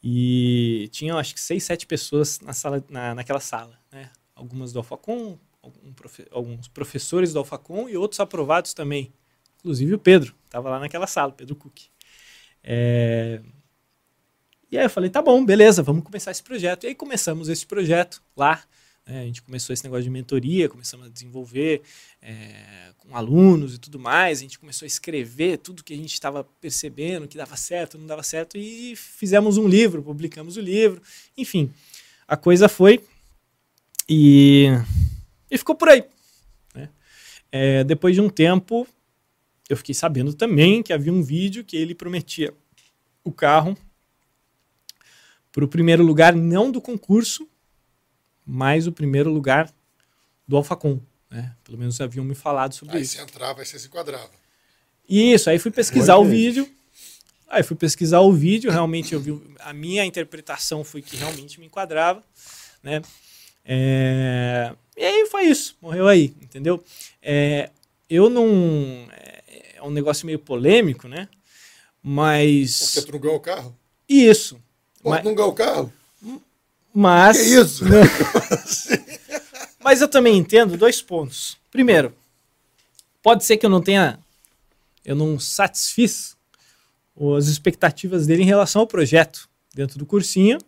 [0.00, 3.76] E tinham acho que seis, sete pessoas na sala, na, naquela sala.
[3.90, 4.08] Né?
[4.32, 9.12] Algumas do Alfacom, algum profe alguns professores do Alfacom e outros aprovados também.
[9.58, 11.80] Inclusive o Pedro, estava lá naquela sala, Pedro Cook.
[12.62, 13.42] É...
[14.70, 16.84] E aí eu falei, tá bom, beleza, vamos começar esse projeto.
[16.84, 18.62] E aí começamos esse projeto lá.
[19.06, 19.20] Né?
[19.20, 21.82] A gente começou esse negócio de mentoria, começamos a desenvolver
[22.22, 24.38] é, com alunos e tudo mais.
[24.38, 28.06] A gente começou a escrever tudo que a gente estava percebendo, que dava certo, não
[28.06, 31.02] dava certo, e fizemos um livro, publicamos o livro.
[31.36, 31.70] Enfim,
[32.26, 33.04] a coisa foi
[34.08, 34.68] e,
[35.50, 36.04] e ficou por aí.
[36.74, 36.88] Né?
[37.52, 38.86] É, depois de um tempo,
[39.68, 42.52] eu fiquei sabendo também que havia um vídeo que ele prometia
[43.22, 43.76] o carro
[45.50, 47.48] para o primeiro lugar, não do concurso,
[48.44, 49.72] mas o primeiro lugar
[50.46, 51.00] do Alfacom.
[51.30, 51.54] Né?
[51.64, 53.18] Pelo menos haviam me falado sobre aí isso.
[53.18, 54.30] Aí você entrava e você se enquadrava.
[55.08, 56.68] Isso, aí fui pesquisar o vídeo.
[57.48, 59.40] Aí fui pesquisar o vídeo, realmente eu vi.
[59.60, 62.22] A minha interpretação foi que realmente me enquadrava,
[62.82, 63.02] né?
[63.64, 66.82] É, e aí foi isso, morreu aí, entendeu?
[67.22, 67.70] É,
[68.08, 69.06] eu não.
[69.12, 71.28] É, é um negócio meio polêmico, né?
[72.02, 72.78] Mas.
[72.78, 73.76] Porque tu não ganhou o carro?
[74.08, 74.60] Isso.
[75.02, 75.92] Pô, mas, não ganhou o carro?
[76.94, 77.36] Mas.
[77.36, 77.84] Que isso?
[79.82, 81.58] mas eu também entendo dois pontos.
[81.70, 82.14] Primeiro,
[83.20, 84.20] pode ser que eu não tenha.
[85.04, 86.36] Eu não satisfiz
[87.36, 90.58] as expectativas dele em relação ao projeto dentro do cursinho.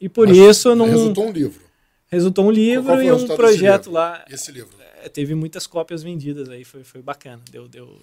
[0.00, 0.86] E por Mas isso eu não.
[0.86, 1.62] Resultou um livro.
[2.08, 4.24] Resultou um livro e um projeto lá.
[4.30, 4.74] Esse livro.
[5.02, 7.42] É, teve muitas cópias vendidas aí, foi, foi bacana.
[7.50, 8.00] Deu, deu,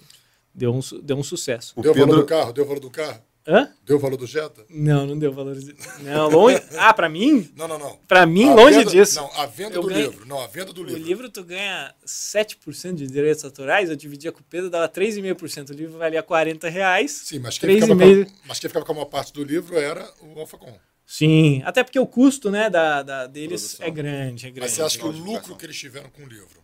[0.54, 1.74] deu, um, deu um sucesso.
[1.76, 2.54] O Deu o valor Pedro, do carro?
[2.54, 3.22] Deu o valor do carro?
[3.48, 3.74] Hã?
[3.86, 4.64] Deu o valor do Jetta?
[4.70, 5.58] Não, não deu valor.
[6.02, 6.62] Não, longe.
[6.78, 7.50] Ah, pra mim?
[7.56, 7.98] Não, não, não.
[8.08, 9.16] Pra mim, A longe venda- disso.
[9.16, 10.26] Não, a venda Eu do ganho- livro.
[10.28, 11.02] Não, a venda do O livro.
[11.04, 15.72] livro tu ganha 7% de direitos autorais, eu dividia com o Pedro, dava 3,5%.
[15.72, 17.12] O livro valia 40 reais.
[17.26, 18.26] Sim, mas quem, ficava 3,5%.
[18.26, 20.78] com, mas quem ficava com a maior parte do livro era o Alfacom.
[21.06, 23.86] Sim, até porque o custo né, da, da- deles Produção.
[23.88, 24.60] é grande, é grande.
[24.62, 26.62] Mas você acha que o lucro que eles tiveram com o livro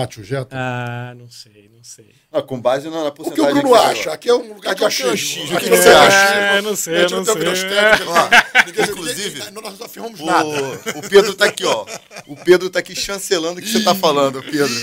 [0.00, 0.54] bate o Jetta?
[0.58, 2.10] Ah, não sei, não sei.
[2.30, 4.12] ah, com base na, na o que o porcentagem Bruno que você acha?
[4.12, 5.56] Aqui é um lugar de é achismo.
[5.56, 6.40] Aqui É, não tem achismo.
[6.56, 8.84] eu não sei, não sei.
[8.90, 10.46] inclusive- Nós não afirmamos nada.
[10.48, 11.86] O, o Pedro tá aqui, ó.
[12.26, 14.74] O Pedro tá aqui chancelando o que você tá falando, Pedro.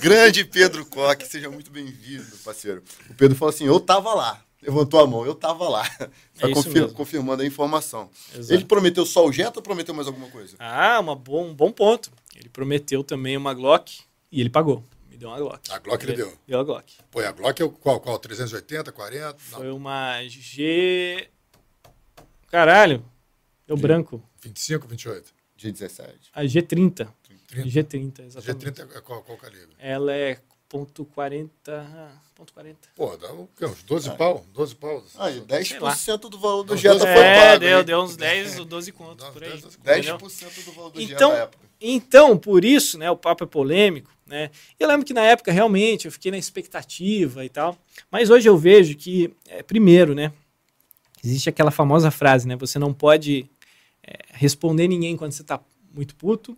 [0.00, 2.82] Grande Pedro Coque, seja muito bem-vindo, parceiro.
[3.10, 4.40] O Pedro falou assim: eu tava lá.
[4.62, 5.84] Levantou a mão, eu tava lá.
[6.38, 6.92] Tá É confir- mesmo.
[6.92, 8.08] confirmando a informação.
[8.34, 8.54] Exato.
[8.54, 10.56] Ele prometeu só o Jetta ou prometeu mais alguma coisa?
[10.58, 12.10] Ah, uma bom, um bom ponto.
[12.34, 13.98] Ele prometeu também uma Glock
[14.36, 14.82] e ele pagou.
[15.08, 15.70] Me deu uma Glock.
[15.70, 16.32] A Glock ele deu.
[16.46, 16.92] Deu a Glock.
[17.10, 18.00] Pô, e a Glock é o qual?
[18.00, 18.18] Qual?
[18.18, 19.26] 380, 40?
[19.28, 21.28] Não, Foi uma G.
[22.48, 23.04] Caralho,
[23.66, 24.22] deu branco.
[24.42, 25.32] 25, 28.
[25.58, 26.10] G17.
[26.34, 27.08] A G30.
[27.48, 27.68] 30.
[27.68, 28.66] G30, exatamente.
[28.82, 29.74] G30 é qual, qual calibre?
[29.78, 31.48] Ela é ponto .40.
[31.68, 32.74] ah, Ponto .40.
[32.96, 33.64] Pô, dá o quê?
[33.64, 34.44] Uns 12 pau?
[34.52, 35.04] 12 pau?
[35.18, 37.60] Aí, 10% do valor do Não, Jetta 12 foi É, pago.
[37.60, 37.84] deu, hein?
[37.84, 39.50] deu uns 10 ou 12 contos Não, por aí.
[39.50, 40.18] 10, 12 entendeu?
[40.18, 41.64] 10% do valor do Então- Jetta na época.
[41.80, 44.50] Então, por isso, né, o papo é polêmico, né?
[44.78, 47.76] Eu lembro que na época realmente eu fiquei na expectativa e tal,
[48.10, 50.32] mas hoje eu vejo que é, primeiro, né,
[51.22, 53.48] existe aquela famosa frase, né, você não pode
[54.02, 55.60] é, responder ninguém quando você está
[55.92, 56.56] muito puto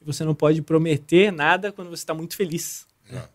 [0.00, 2.86] e você não pode prometer nada quando você está muito feliz.
[3.10, 3.18] né?
[3.18, 3.28] Não,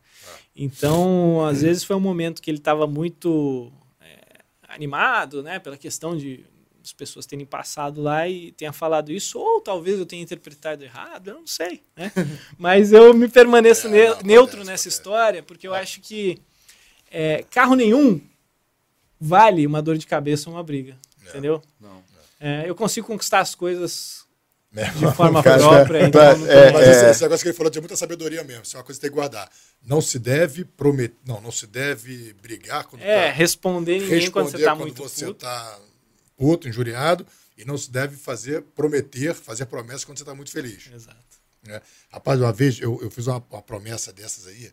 [0.56, 3.72] Então, às vezes foi um momento que ele estava muito
[4.02, 6.46] é, animado, né, pela questão de
[6.84, 11.30] as pessoas terem passado lá e tenha falado isso, ou talvez eu tenha interpretado errado,
[11.30, 12.12] eu não sei, né?
[12.58, 14.90] Mas eu me permaneço É, ne- não, acontece, neutro nessa acontece.
[14.90, 16.40] história, porque eu acho que
[17.12, 18.22] é, carro nenhum
[19.20, 21.30] vale uma dor de cabeça ou uma briga, É.
[21.30, 21.62] entendeu?
[21.80, 22.02] Não.
[22.40, 24.26] É, eu consigo conquistar as coisas
[24.74, 24.86] É.
[24.92, 27.96] de forma própria, é, então é, Mas esse, esse negócio que ele falou tinha muita
[27.98, 28.64] sabedoria mesmo.
[28.64, 29.50] Isso é uma coisa que tem que guardar.
[29.86, 31.16] Não se deve prometer.
[31.26, 33.32] Não, não se deve brigar quando é, tá.
[33.34, 35.46] responder ninguém quando você responder está quando muito você puto.
[36.40, 37.28] Puto, injuriado.
[37.58, 40.90] E não se deve fazer, prometer, fazer promessas quando você está muito feliz.
[40.92, 41.18] Exato.
[41.62, 41.82] né?
[42.10, 44.72] Rapaz, uma vez eu, eu fiz uma, uma promessa dessas aí.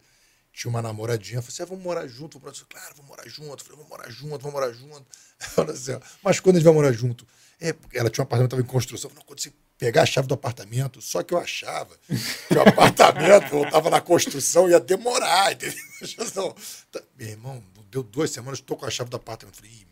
[0.53, 2.39] Tinha uma namoradinha, eu falei assim: ah, vamos morar junto.
[2.39, 2.69] Morar junto.
[2.69, 3.51] Claro, vamos morar junto.
[3.51, 5.07] Eu falei, vamos morar junto, vamos morar junto.
[5.71, 7.27] Assim, mas quando a gente vai morar junto?
[7.61, 9.11] É, porque ela tinha um apartamento que estava em construção.
[9.11, 12.55] Eu falei, não, quando você pegar a chave do apartamento, só que eu achava que
[12.55, 15.77] o apartamento eu estava na construção ia demorar, entendeu?
[16.91, 19.57] Tá, meu irmão, deu duas semanas, estou com a chave do apartamento.
[19.57, 19.87] Eu falei.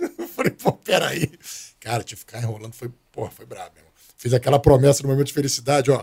[0.18, 1.30] Eu falei, pô, peraí.
[1.78, 3.92] Cara, tive que ficar enrolando, foi, porra, foi brabo, meu irmão.
[4.16, 6.02] Fiz aquela promessa no momento de felicidade, ó.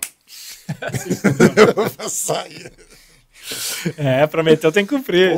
[1.77, 2.71] eu vou sair.
[3.95, 5.37] É, prometeu, tem que cumprir.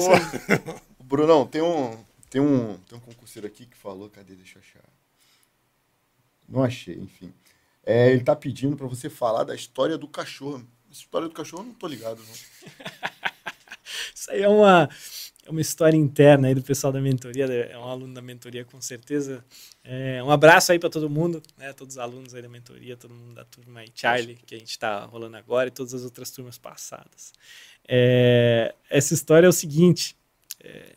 [1.03, 1.97] Brunão, tem um,
[2.29, 4.35] tem, um, tem um concurseiro aqui que falou, cadê?
[4.35, 4.89] Deixa eu achar.
[6.47, 7.33] Não achei, enfim.
[7.85, 10.65] É, ele tá pedindo para você falar da história do cachorro.
[10.89, 12.33] Essa história do cachorro eu não tô ligado, não.
[14.15, 14.89] Isso aí é uma,
[15.49, 18.79] é uma história interna aí do pessoal da mentoria, é um aluno da mentoria com
[18.79, 19.43] certeza.
[19.83, 21.73] É, um abraço aí para todo mundo, né?
[21.73, 24.69] Todos os alunos aí da mentoria, todo mundo da turma aí, Charlie, que a gente
[24.69, 27.33] está rolando agora e todas as outras turmas passadas.
[27.87, 30.15] É, essa história é o seguinte:
[30.63, 30.95] é,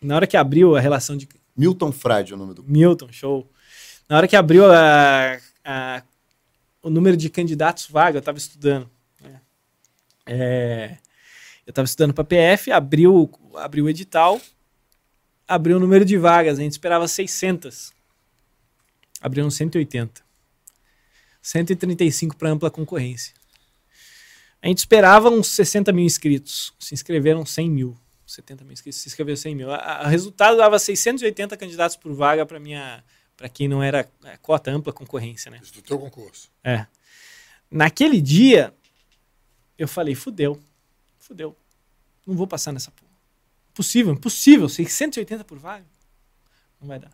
[0.00, 1.28] na hora que abriu a relação de.
[1.54, 2.64] Milton Frade é o nome do.
[2.64, 3.46] Milton, show.
[4.08, 6.02] Na hora que abriu a, a
[6.82, 8.90] o número de candidatos vaga, eu estava estudando.
[9.20, 9.40] Né?
[10.24, 10.96] É,
[11.70, 14.40] eu estava estudando para PF, abriu, abriu o edital,
[15.46, 17.92] abriu o número de vagas, a gente esperava 600.
[19.20, 20.20] Abriram 180.
[21.40, 23.32] 135 para ampla concorrência.
[24.60, 26.74] A gente esperava uns 60 mil inscritos.
[26.76, 27.96] Se inscreveram 100 mil.
[28.26, 29.68] 70 mil inscritos, se inscreveram 100 mil.
[29.68, 33.04] O resultado dava 680 candidatos por vaga para minha
[33.36, 35.60] para quem não era é, cota ampla concorrência, né?
[35.62, 36.50] Isso do teu concurso.
[36.64, 36.84] É.
[37.70, 38.74] Naquele dia,
[39.78, 40.60] eu falei, fudeu,
[41.30, 41.56] fudeu.
[42.26, 43.10] Não vou passar nessa porra.
[43.72, 45.86] Possível, impossível, 680 por vaga.
[46.80, 47.12] Não vai dar.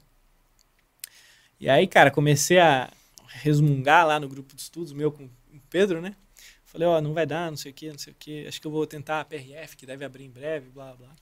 [1.61, 2.91] E aí, cara, comecei a
[3.27, 6.17] resmungar lá no grupo de estudos meu com o Pedro, né?
[6.65, 8.47] Falei, ó, oh, não vai dar, não sei o quê, não sei o quê.
[8.49, 11.15] Acho que eu vou tentar a PRF, que deve abrir em breve, blá, blá.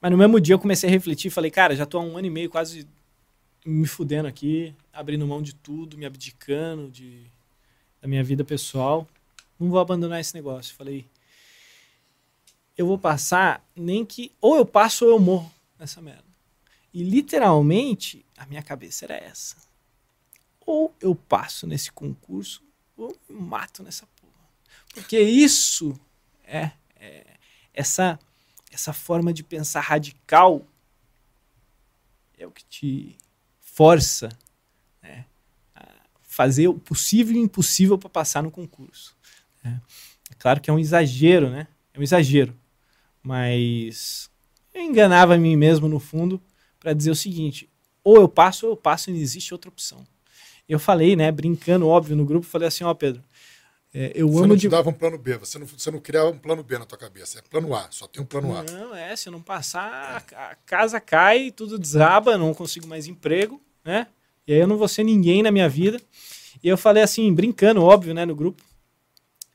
[0.00, 2.28] Mas no mesmo dia eu comecei a refletir falei, cara, já tô há um ano
[2.28, 2.86] e meio quase
[3.66, 7.26] me fudendo aqui, abrindo mão de tudo, me abdicando de,
[8.00, 9.06] da minha vida pessoal.
[9.60, 10.74] Não vou abandonar esse negócio.
[10.74, 11.06] Falei,
[12.76, 14.32] eu vou passar, nem que.
[14.40, 16.24] Ou eu passo ou eu morro nessa merda.
[16.92, 19.56] E literalmente, a minha cabeça era essa.
[20.66, 22.64] Ou eu passo nesse concurso,
[22.96, 24.48] ou eu mato nessa porra.
[24.94, 25.94] Porque isso
[26.44, 27.26] é, é
[27.72, 28.18] essa
[28.70, 30.64] essa forma de pensar radical
[32.38, 33.18] é o que te
[33.58, 34.28] força
[35.02, 35.26] né,
[35.74, 35.86] a
[36.22, 39.16] fazer o possível e o impossível para passar no concurso.
[39.62, 39.80] Né?
[40.30, 41.66] É claro que é um exagero, né?
[41.94, 42.56] É um exagero.
[43.22, 44.30] Mas
[44.74, 46.40] eu enganava a mim mesmo no fundo
[46.78, 47.68] para dizer o seguinte:
[48.02, 50.06] ou eu passo ou eu passo e não existe outra opção.
[50.68, 53.22] Eu falei, né, brincando, óbvio, no grupo, falei assim: ó, Pedro,
[53.92, 54.68] é, eu você amo não te de...
[54.68, 57.40] dava um plano B, você não, você não criava um plano B na tua cabeça,
[57.40, 58.62] é plano A, só tem um plano A.
[58.62, 63.60] Não, é, se eu não passar, a casa cai, tudo desaba, não consigo mais emprego,
[63.84, 64.06] né?
[64.46, 66.00] E aí eu não vou ser ninguém na minha vida.
[66.62, 68.62] E eu falei assim, brincando, óbvio, né, no grupo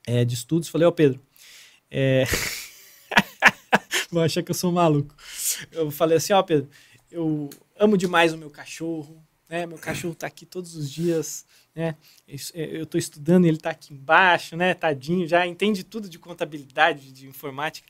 [0.08, 1.20] é, de estudos, falei, ó, oh, Pedro,
[1.90, 2.26] é...
[4.24, 5.14] achar que eu sou maluco.
[5.72, 6.70] Eu falei assim, ó, oh, Pedro,
[7.12, 9.66] eu amo demais o meu cachorro, né?
[9.66, 11.96] Meu cachorro está aqui todos os dias, né?
[12.54, 14.74] Eu estou estudando ele está aqui embaixo, né?
[14.74, 17.88] Tadinho, já entende tudo de contabilidade, de informática.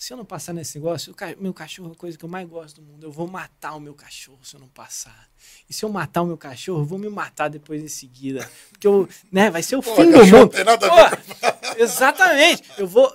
[0.00, 2.48] Se eu não passar nesse negócio, o meu cachorro é a coisa que eu mais
[2.48, 3.06] gosto do mundo.
[3.06, 5.28] Eu vou matar o meu cachorro se eu não passar.
[5.68, 8.50] E se eu matar o meu cachorro, eu vou me matar depois em seguida.
[8.70, 10.48] Porque eu, né, vai ser o Pô, fim do mundo.
[10.48, 11.18] Tem nada a ver.
[11.76, 12.62] exatamente.
[12.78, 13.12] Eu vou,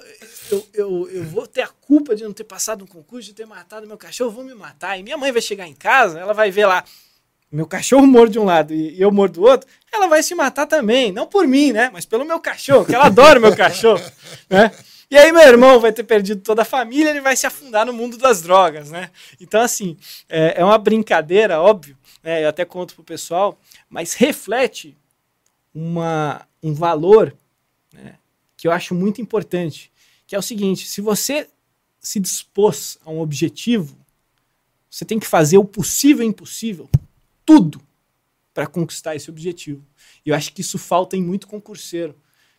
[0.51, 3.47] eu, eu, eu vou ter a culpa de não ter passado um concurso, de ter
[3.47, 4.95] matado meu cachorro, eu vou me matar.
[4.99, 6.83] E minha mãe vai chegar em casa, ela vai ver lá
[7.51, 10.67] meu cachorro morde de um lado e eu mordo do outro, ela vai se matar
[10.67, 11.11] também.
[11.11, 11.89] Não por mim, né?
[11.91, 14.03] Mas pelo meu cachorro, que ela adora o meu cachorro,
[14.47, 14.71] né?
[15.10, 17.93] E aí meu irmão vai ter perdido toda a família, ele vai se afundar no
[17.93, 19.12] mundo das drogas, né?
[19.39, 19.97] Então, assim,
[20.28, 22.43] é, é uma brincadeira, óbvio, né?
[22.43, 24.97] Eu até conto pro pessoal, mas reflete
[25.74, 27.36] uma, um valor
[27.93, 28.16] né?
[28.58, 29.91] que eu acho muito importante,
[30.26, 31.47] que é o seguinte, se você
[31.99, 33.97] se dispôs a um objetivo,
[34.89, 36.89] você tem que fazer o possível e impossível
[37.45, 37.82] tudo
[38.53, 39.86] para conquistar esse objetivo.
[40.26, 42.16] E eu acho que isso falta em muito concurseiro.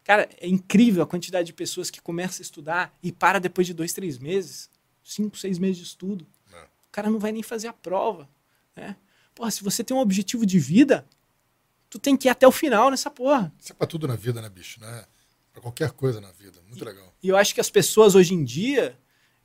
[0.06, 3.74] Cara, é incrível a quantidade de pessoas que começam a estudar e para depois de
[3.74, 4.70] dois, três meses,
[5.02, 6.24] cinco, seis meses de estudo.
[6.52, 6.62] É.
[6.62, 8.28] O cara não vai nem fazer a prova.
[8.76, 8.94] Né?
[9.34, 11.04] Porra, se você tem um objetivo de vida,
[11.90, 13.52] tu tem que ir até o final nessa porra.
[13.58, 14.80] Isso é pra tudo na vida, né, bicho?
[14.80, 15.04] Né?
[15.52, 16.60] Pra qualquer coisa na vida.
[16.68, 17.12] Muito e, legal.
[17.20, 18.96] E eu acho que as pessoas hoje em dia,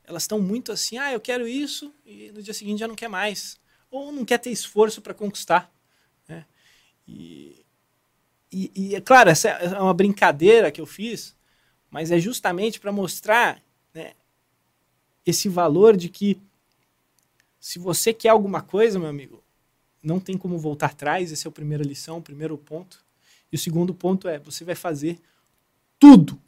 [0.03, 3.09] elas estão muito assim, ah, eu quero isso, e no dia seguinte já não quer
[3.09, 3.59] mais
[3.89, 5.73] ou não quer ter esforço para conquistar.
[6.27, 6.45] Né?
[7.07, 7.65] E,
[8.51, 11.35] e, e, é claro, essa é uma brincadeira que eu fiz,
[11.89, 13.61] mas é justamente para mostrar
[13.93, 14.13] né,
[15.25, 16.39] esse valor de que
[17.59, 19.41] se você quer alguma coisa, meu amigo,
[20.01, 23.05] não tem como voltar atrás, essa é a primeira lição, o primeiro ponto.
[23.51, 25.19] E o segundo ponto é, você vai fazer
[25.99, 26.41] tudo,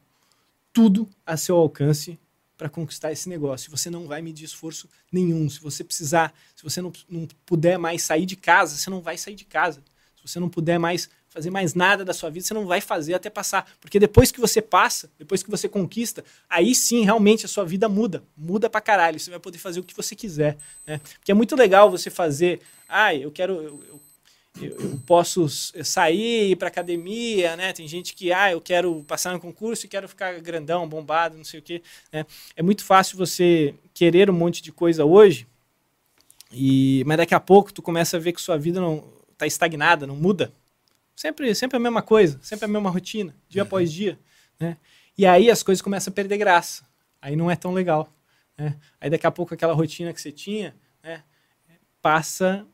[0.71, 2.17] tudo a seu alcance
[2.57, 3.69] para conquistar esse negócio.
[3.69, 5.49] Você não vai medir esforço nenhum.
[5.49, 9.17] Se você precisar, se você não, não puder mais sair de casa, você não vai
[9.17, 9.83] sair de casa.
[10.15, 13.15] Se você não puder mais fazer mais nada da sua vida, você não vai fazer
[13.15, 13.67] até passar.
[13.81, 17.89] Porque depois que você passa, depois que você conquista, aí sim, realmente, a sua vida
[17.89, 18.23] muda.
[18.37, 19.19] Muda pra caralho.
[19.19, 20.55] Você vai poder fazer o que você quiser.
[20.85, 21.01] Né?
[21.17, 22.61] Porque é muito legal você fazer.
[22.87, 23.53] Ah, eu quero.
[23.55, 24.01] Eu, eu,
[24.61, 27.73] eu posso sair, ir pra academia, né?
[27.73, 31.43] Tem gente que, ah, eu quero passar no concurso e quero ficar grandão, bombado, não
[31.43, 31.81] sei o quê.
[32.11, 32.23] Né?
[32.55, 35.47] É muito fácil você querer um monte de coisa hoje,
[36.51, 39.03] e mas daqui a pouco tu começa a ver que sua vida não
[39.39, 40.53] tá estagnada, não muda.
[41.15, 43.67] Sempre, sempre a mesma coisa, sempre a mesma rotina, dia uhum.
[43.67, 44.19] após dia.
[44.59, 44.77] Né?
[45.17, 46.85] E aí as coisas começam a perder graça.
[47.21, 48.11] Aí não é tão legal.
[48.57, 48.77] Né?
[48.99, 51.23] Aí daqui a pouco aquela rotina que você tinha né,
[52.01, 52.65] passa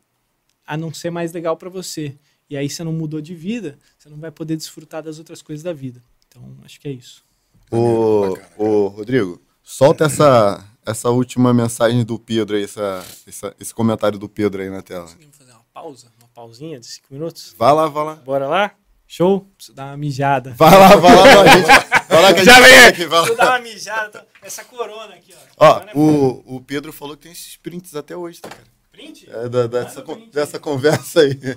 [0.65, 2.17] a não ser mais legal para você.
[2.49, 5.63] E aí você não mudou de vida, você não vai poder desfrutar das outras coisas
[5.63, 6.01] da vida.
[6.27, 7.23] Então acho que é isso.
[7.69, 14.17] Ô, ô Rodrigo, solta essa, essa última mensagem do Pedro aí, essa, essa, esse comentário
[14.17, 15.03] do Pedro aí na tela.
[15.03, 16.11] Conseguimos fazer uma pausa?
[16.39, 17.53] Pausinha de cinco minutos?
[17.57, 18.15] Vai lá, vai lá.
[18.15, 18.71] Bora lá?
[19.05, 19.41] Show?
[19.57, 20.53] Preciso dar uma mijada.
[20.55, 21.67] Vai lá, vai lá, vai, gente.
[22.07, 23.25] Vai lá que Já vem aqui, vai lá.
[23.25, 24.27] Preciso dar uma mijada.
[24.41, 25.67] Essa corona aqui, ó.
[25.67, 28.63] Ó, é o, o Pedro falou que tem esses prints até hoje, tá, cara?
[28.89, 29.29] Print?
[29.29, 30.31] É, da, dessa, print.
[30.31, 31.37] dessa conversa aí.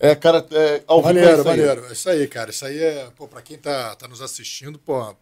[0.00, 1.84] É, cara, é, ao maneiro, maneiro.
[1.86, 2.50] É isso aí, cara.
[2.50, 5.12] Isso aí é, pô, pra quem tá, tá nos assistindo, pô,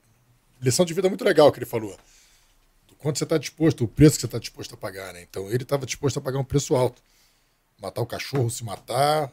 [0.60, 1.96] lição de vida muito legal que ele falou
[3.06, 5.22] quanto você está disposto, o preço que você está disposto a pagar, né?
[5.22, 7.00] Então ele estava disposto a pagar um preço alto.
[7.80, 9.30] Matar o cachorro, se matar.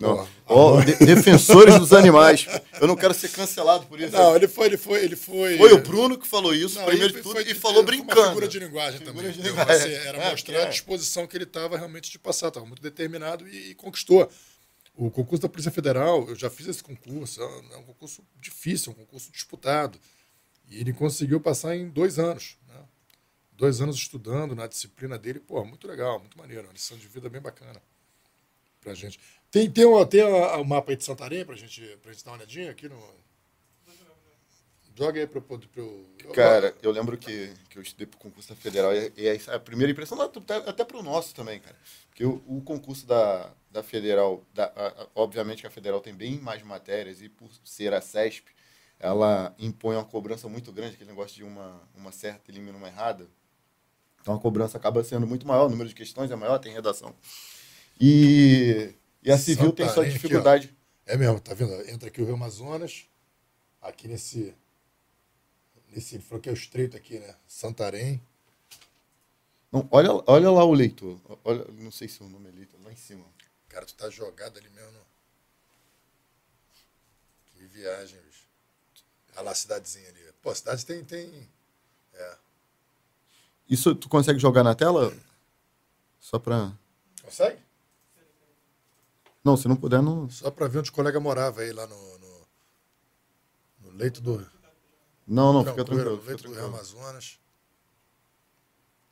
[0.00, 0.28] Não.
[0.48, 2.44] Oh, de defensores dos animais.
[2.80, 4.10] Eu não quero ser cancelado por isso.
[4.10, 5.58] Não, ele foi, ele foi, ele foi.
[5.58, 8.20] Foi o Bruno que falou isso, não, primeiro de tudo, foi, e falou brincando.
[8.20, 9.32] Uma figura de linguagem figura também.
[9.32, 9.74] De linguagem.
[9.76, 10.62] Assim, era é, mostrar é.
[10.64, 12.48] a disposição que ele estava realmente de passar.
[12.48, 14.28] Estava muito determinado e, e, conquistou.
[14.96, 17.40] O concurso da Polícia Federal, eu já fiz esse concurso.
[17.40, 20.00] É um concurso difícil, um concurso disputado.
[20.68, 22.56] E ele conseguiu passar em dois anos
[23.52, 27.28] dois anos estudando na disciplina dele, pô, muito legal, muito maneiro, uma lição de vida
[27.28, 27.80] bem bacana
[28.80, 29.18] pra gente.
[29.50, 32.38] Tem, tem, o, tem o mapa aí de Santarém pra gente, pra gente dar uma
[32.38, 32.98] olhadinha aqui no.
[34.94, 35.40] Joga aí pro.
[35.40, 36.32] pro, pro...
[36.34, 39.92] Cara, eu lembro que, que eu estudei pro concurso da Federal e, e a primeira
[39.92, 41.76] impressão, até pro nosso também, cara.
[42.08, 46.38] Porque o, o concurso da, da Federal, da, a, obviamente que a Federal tem bem
[46.38, 48.52] mais matérias e por ser a CESP,
[48.98, 53.28] ela impõe uma cobrança muito grande, aquele negócio de uma, uma certa elimina uma errada.
[54.22, 57.14] Então a cobrança acaba sendo muito maior, o número de questões é maior, tem redação.
[58.00, 60.66] E, e a civil Santarém, tem sua dificuldade.
[60.66, 61.72] Aqui, é mesmo, tá vendo?
[61.90, 63.04] Entra aqui o Rio Amazonas,
[63.80, 64.54] aqui nesse.
[65.88, 67.34] nesse ele falou que é o estreito aqui, né?
[67.46, 68.22] Santarém.
[69.72, 71.20] Não, olha, olha lá o leitor.
[71.42, 73.24] Olha, não sei se o nome é leitor, lá em cima.
[73.68, 75.00] Cara, tu tá jogado ali mesmo.
[77.46, 78.44] Que viagem, bicho.
[79.34, 80.20] Olha lá a cidadezinha ali.
[80.42, 81.02] Pô, a cidade tem.
[81.04, 81.48] tem...
[82.12, 82.36] É.
[83.72, 85.10] Isso tu consegue jogar na tela?
[86.20, 86.70] Só pra.
[87.22, 87.58] Consegue?
[89.42, 90.28] Não, se não puder, não.
[90.28, 92.46] Só pra ver onde o colega morava aí, lá no, no,
[93.80, 94.46] no leito do.
[95.26, 96.16] Não, não, fica tranquilo.
[96.18, 97.38] No leito do Amazonas.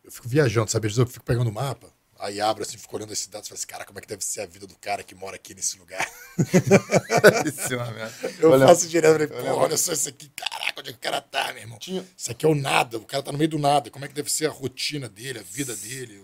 [0.04, 0.92] Eu fico viajando, sabe?
[0.94, 1.90] Eu fico pegando o mapa.
[2.20, 4.22] Aí abro assim, fico olhando as cidades e falo assim, cara, como é que deve
[4.22, 6.06] ser a vida do cara que mora aqui nesse lugar?
[8.38, 11.00] Eu olha, faço direto, falei, pô, olha só isso aqui, caraca, onde é que o
[11.00, 11.78] cara tá, meu irmão?
[11.78, 12.06] Tinha...
[12.16, 13.90] Isso aqui é o nada, o cara tá no meio do nada.
[13.90, 16.22] Como é que deve ser a rotina dele, a vida dele?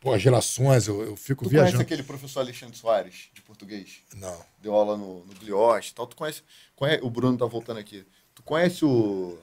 [0.00, 1.70] Pô, as relações, eu, eu fico tu viajando.
[1.70, 3.98] Tu conhece aquele professor Alexandre Soares, de português?
[4.14, 4.44] Não.
[4.60, 6.06] Deu aula no, no Glioche e tal.
[6.06, 6.42] Tu conhece,
[6.74, 7.04] conhece...
[7.04, 8.04] O Bruno tá voltando aqui.
[8.34, 9.38] Tu conhece o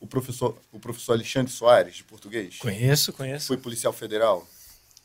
[0.00, 2.58] o professor, o professor Alexandre Soares, de português?
[2.58, 3.48] Conheço, conheço.
[3.48, 4.46] Foi policial federal?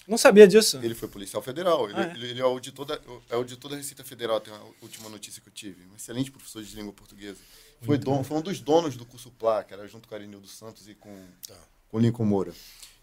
[0.08, 0.78] Não sabia disso.
[0.84, 1.89] Ele foi policial federal.
[1.89, 2.12] Ele, ah, é?
[2.12, 2.99] ele, ele é auditor da,
[3.30, 5.86] é auditor da Receita Federal, tem a última notícia que eu tive.
[5.91, 7.39] Um excelente professor de língua portuguesa.
[7.82, 10.88] Foi, dono, foi um dos donos do curso PLA, que era junto com Arenildo Santos
[10.88, 11.14] e com,
[11.47, 11.58] tá.
[11.89, 12.54] com Lincoln Moura.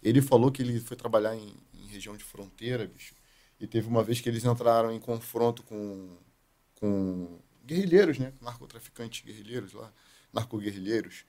[0.01, 3.13] Ele falou que ele foi trabalhar em, em, região de fronteira, bicho,
[3.59, 6.17] e teve uma vez que eles entraram em confronto com,
[6.79, 8.33] com guerrilheiros, né?
[8.41, 9.91] Narcotraficantes guerrilheiros lá,
[10.33, 11.25] narcoguerrilheiros.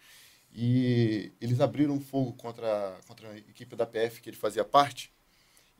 [0.54, 5.10] E eles abriram fogo contra, contra a equipe da PF que ele fazia parte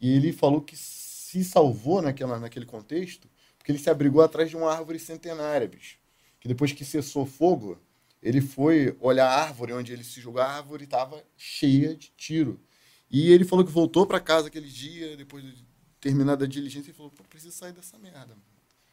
[0.03, 3.26] e ele falou que se salvou naquela, naquele contexto
[3.62, 5.96] porque ele se abrigou atrás de uma árvore centenária, bicho.
[6.40, 7.80] Que depois que cessou fogo,
[8.20, 12.61] ele foi olhar a árvore onde ele se jogou, a árvore estava cheia de tiro.
[13.09, 15.64] E ele falou que voltou para casa aquele dia, depois de
[16.00, 18.36] terminada a diligência, e falou: Pô, preciso sair dessa merda.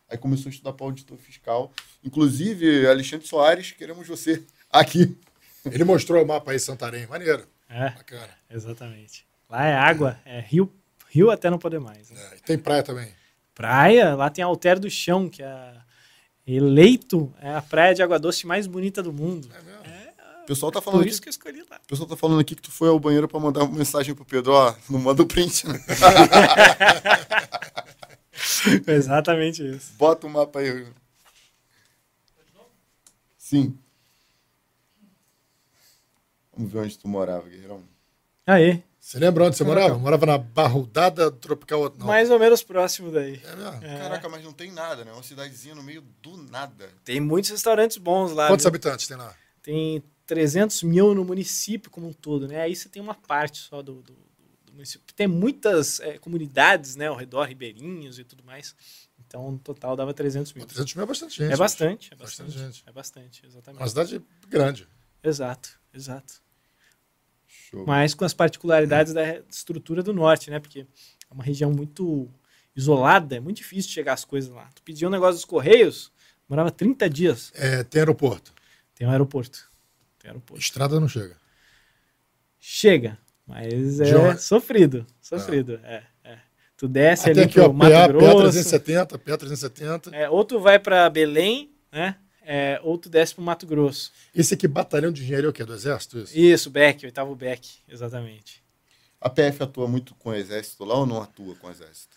[0.07, 1.73] Aí começou a estudar para auditor fiscal.
[2.03, 5.17] Inclusive, Alexandre Soares, queremos você aqui.
[5.65, 7.07] Ele mostrou o mapa aí, Santarém.
[7.07, 7.47] Maneiro.
[7.67, 7.89] É.
[7.89, 8.29] Bacana.
[8.49, 9.25] Exatamente.
[9.49, 10.71] Lá é água, é rio
[11.09, 12.09] Rio até não poder mais.
[12.09, 12.19] Né?
[12.33, 13.09] É, tem praia também.
[13.55, 15.73] Praia, lá tem a Alter do Chão, que é
[16.47, 19.49] eleito é a praia de água doce mais bonita do mundo.
[19.53, 19.79] É mesmo?
[20.43, 21.77] O pessoal tá falando Por aqui, isso que eu escolhi lá.
[21.83, 24.25] o pessoal tá falando aqui que tu foi ao banheiro pra mandar uma mensagem pro
[24.25, 25.79] Pedro, ó, não manda o print, né?
[28.87, 29.93] Exatamente isso.
[29.93, 30.87] Bota o mapa aí.
[33.37, 33.77] Sim.
[36.55, 37.83] Vamos ver onde tu morava, Guerreirão.
[38.47, 39.95] Aí, Você lembra onde você morava?
[39.95, 41.91] Eu morava na Barrudada Tropical.
[41.97, 42.05] Não.
[42.05, 43.41] mais ou menos próximo daí.
[43.81, 43.95] É?
[43.95, 43.97] É.
[43.97, 45.11] Caraca, mas não tem nada, né?
[45.11, 46.91] Uma cidadezinha no meio do nada.
[47.03, 48.45] Tem muitos restaurantes bons lá.
[48.45, 48.69] Quantos viu?
[48.69, 49.35] habitantes tem lá?
[49.63, 52.61] Tem 300 mil no município como um todo, né?
[52.61, 54.13] Aí você tem uma parte só do, do,
[54.63, 55.11] do município.
[55.15, 57.07] Tem muitas é, comunidades, né?
[57.07, 58.75] Ao redor, ribeirinhos e tudo mais.
[59.17, 60.67] Então, no total, dava 300 mil.
[60.67, 61.51] 300 mil é bastante gente.
[61.51, 62.63] É bastante, é Bastante bastante.
[62.63, 62.83] gente.
[62.85, 63.81] É bastante, exatamente.
[63.81, 64.87] Uma cidade grande.
[65.23, 66.47] Exato, exato.
[67.69, 67.85] Show.
[67.85, 70.59] Mas com as particularidades da estrutura do norte, né?
[70.59, 70.81] Porque
[71.29, 72.27] é uma região muito
[72.75, 74.67] isolada, é muito difícil chegar as coisas lá.
[74.73, 76.11] Tu pedia um negócio dos Correios,
[76.47, 77.51] demorava 30 dias.
[77.55, 78.53] É, tem aeroporto.
[78.95, 79.69] Tem um aeroporto.
[80.17, 80.61] Tem aeroporto.
[80.61, 81.37] Estrada não chega.
[82.59, 83.17] Chega,
[83.47, 86.37] mas é sofrido, sofrido, é, é.
[86.75, 90.15] Tu desce Até ali aqui, ó, pro Mato PA, Grosso, PA 370, PA 370.
[90.15, 92.15] é, ou tu vai pra Belém, né?
[92.51, 94.11] É, ou tu desce pro Mato Grosso.
[94.33, 95.63] Esse aqui, batalhão de engenharia, é o quê?
[95.63, 96.17] Do exército?
[96.17, 96.35] Isso?
[96.35, 98.63] Isso, Beck, oitavo Beck, exatamente.
[99.21, 102.09] A PF atua muito com o exército lá ou não atua com o exército?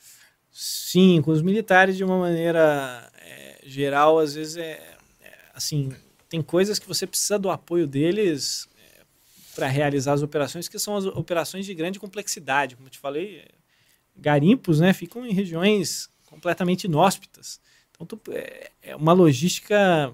[0.50, 5.92] Sim, com os militares de uma maneira é, geral, às vezes é, é, assim,
[6.30, 8.66] tem coisas que você precisa do apoio deles
[9.54, 13.40] para realizar as operações, que são as operações de grande complexidade, como eu te falei,
[13.40, 13.48] é,
[14.16, 17.60] garimpos, né, ficam em regiões completamente inóspitas.
[17.90, 20.10] Então tu- é, é uma logística é,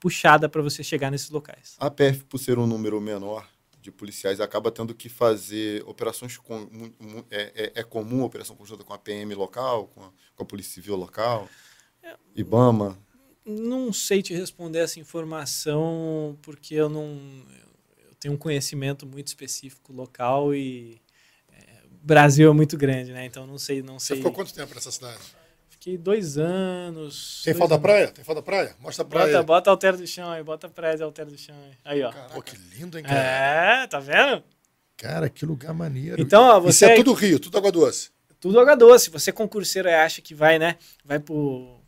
[0.00, 1.76] puxada para você chegar nesses locais.
[1.78, 3.46] A PF, por ser um número menor
[3.80, 6.68] de policiais, acaba tendo que fazer operações com.
[7.30, 10.46] É, é, é comum a operação conjunta com a PM local, com a, com a
[10.46, 11.48] Polícia Civil local,
[12.34, 12.98] IBAMA.
[13.44, 17.18] Não sei te responder essa informação porque eu não
[17.98, 21.00] eu tenho um conhecimento muito específico local e
[21.50, 23.24] é, o Brasil é muito grande, né?
[23.24, 24.16] Então não sei, não Você sei.
[24.18, 25.20] ficou quanto tempo nessa cidade?
[25.80, 27.40] Fiquei dois anos.
[27.42, 27.82] Tem dois da anos.
[27.82, 28.08] praia?
[28.08, 28.76] Tem da praia?
[28.80, 29.26] Mostra a praia.
[29.28, 29.44] Bota, aí.
[29.46, 31.72] bota altero do chão aí, bota a praia de altero do chão aí.
[31.82, 32.12] Aí, ó.
[32.34, 33.18] Pô, que lindo, hein, cara?
[33.82, 34.42] É, tá vendo?
[34.98, 36.20] Cara, que lugar maneiro.
[36.20, 38.10] Então, ó, Isso você é aí- tudo Rio, tudo água doce.
[38.38, 39.08] Tudo água doce.
[39.08, 40.76] Você concurseiro acha que vai, né?
[41.02, 41.78] Vai pro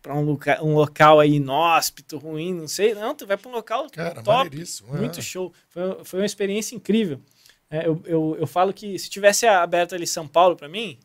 [0.00, 2.94] para um, loca- um local aí inóspito, ruim, não sei.
[2.94, 4.28] Não, tu vai para um local Cara, top.
[4.48, 4.94] maneiríssimo.
[4.96, 4.98] é.
[5.00, 5.52] Muito show.
[5.68, 7.20] Foi, foi uma experiência incrível.
[7.68, 10.98] É, eu, eu, eu falo que se tivesse aberto ali São Paulo para mim,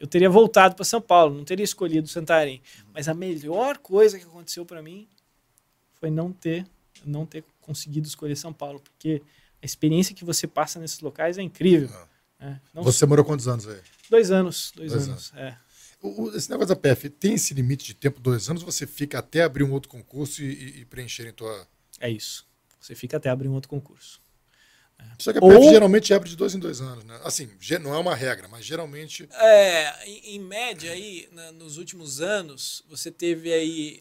[0.00, 2.60] eu teria voltado para São Paulo, não teria escolhido Santarém.
[2.92, 5.06] Mas a melhor coisa que aconteceu para mim
[6.00, 6.66] foi não ter,
[7.04, 9.22] não ter conseguido escolher São Paulo, porque
[9.62, 11.90] a experiência que você passa nesses locais é incrível.
[12.40, 13.78] É, não- Você morou quantos anos aí?
[14.08, 15.32] Dois anos, dois, Dois anos.
[15.36, 15.54] É.
[16.02, 19.42] O- esse negócio da PF, tem esse limite de tempo, dois anos, você fica até
[19.42, 21.68] abrir um outro concurso e, e, e preencherem tua...
[22.00, 22.48] é isso.
[22.80, 24.18] Você fica até abrir um outro concurso.
[25.18, 27.20] Só que a Ou- PF geralmente abre de dois em dois anos, né?
[27.24, 27.48] Assim,
[27.80, 29.28] não é uma regra, mas geralmente...
[29.32, 34.00] É, em, em média aí, na- nos últimos anos, você teve aí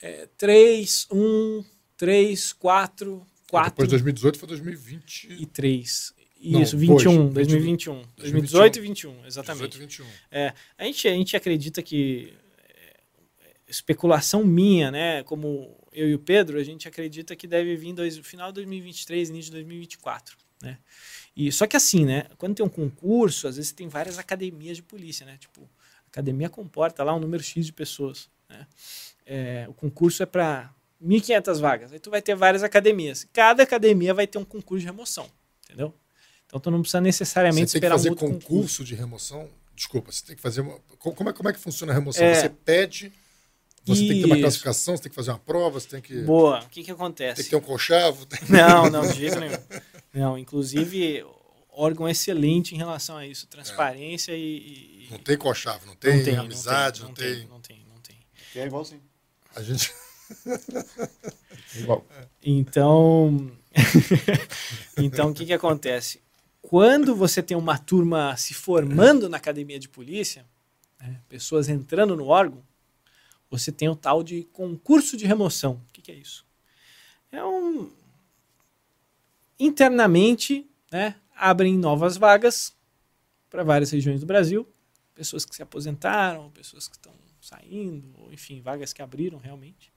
[0.00, 1.64] é, 3, 1,
[1.96, 5.28] 3, 4, 4 Depois de 2018 foi 2020...
[5.30, 6.14] e 3.
[6.42, 8.02] Não, Isso, dois, 21, 20, 2021.
[8.16, 9.68] 2018 e 21, exatamente.
[9.68, 10.06] 18 e 21.
[10.30, 12.32] É, a, gente, a gente acredita que
[12.66, 12.96] é,
[13.68, 15.22] especulação minha, né?
[15.24, 19.28] Como eu e o Pedro, a gente acredita que deve vir dois, final de 2023,
[19.30, 20.78] início de 2024, né?
[21.36, 22.26] E só que assim, né?
[22.38, 25.36] Quando tem um concurso, às vezes tem várias academias de polícia, né?
[25.38, 28.66] Tipo, a academia comporta lá um número X de pessoas, né?
[29.24, 30.72] É, o concurso é para
[31.02, 31.92] 1.500 vagas.
[31.92, 33.26] Aí tu vai ter várias academias.
[33.32, 35.30] Cada academia vai ter um concurso de remoção,
[35.64, 35.94] entendeu?
[36.46, 39.48] Então tu não precisa necessariamente Você tem que esperar fazer muito concurso, de remoção.
[39.74, 40.60] Desculpa, você tem que fazer.
[40.62, 40.78] Uma...
[40.98, 42.24] co- Como, é, como é que funciona a remoção?
[42.24, 42.34] É.
[42.34, 43.12] Você pede,
[43.84, 44.42] você tem que ter uma Isso.
[44.42, 46.58] classificação, você tem que fazer uma prova, você tem que, Boa.
[46.60, 47.44] O que que tem acontece?
[47.44, 48.26] que ter um conchavo.
[48.26, 49.56] tem- Não, não, de jeito nenhum.
[50.12, 51.24] Não, inclusive,
[51.72, 53.46] órgão excelente em relação a isso.
[53.46, 55.06] Transparência e.
[55.06, 57.46] e- Não tem conchavo, não tem, não tem, amizade, não tem, tem.
[57.48, 58.16] Não tem, não tem.
[58.54, 59.02] É igualzinho.
[59.56, 59.92] A gente.
[61.76, 62.04] Igual.
[62.42, 63.50] Então.
[64.96, 66.20] então, o que, que acontece?
[66.62, 70.44] Quando você tem uma turma se formando na academia de polícia,
[71.00, 72.62] né, pessoas entrando no órgão,
[73.50, 75.82] você tem o tal de concurso de remoção.
[75.88, 76.46] O que, que é isso?
[77.32, 77.90] É um.
[79.58, 82.74] Internamente, né, abrem novas vagas
[83.50, 84.66] para várias regiões do Brasil,
[85.14, 89.92] pessoas que se aposentaram, pessoas que estão saindo, ou enfim, vagas que abriram realmente.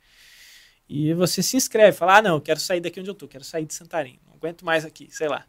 [0.90, 3.44] E você se inscreve, fala: ah, não, eu quero sair daqui onde eu tô, quero
[3.44, 5.46] sair de Santarém, não aguento mais aqui, sei lá.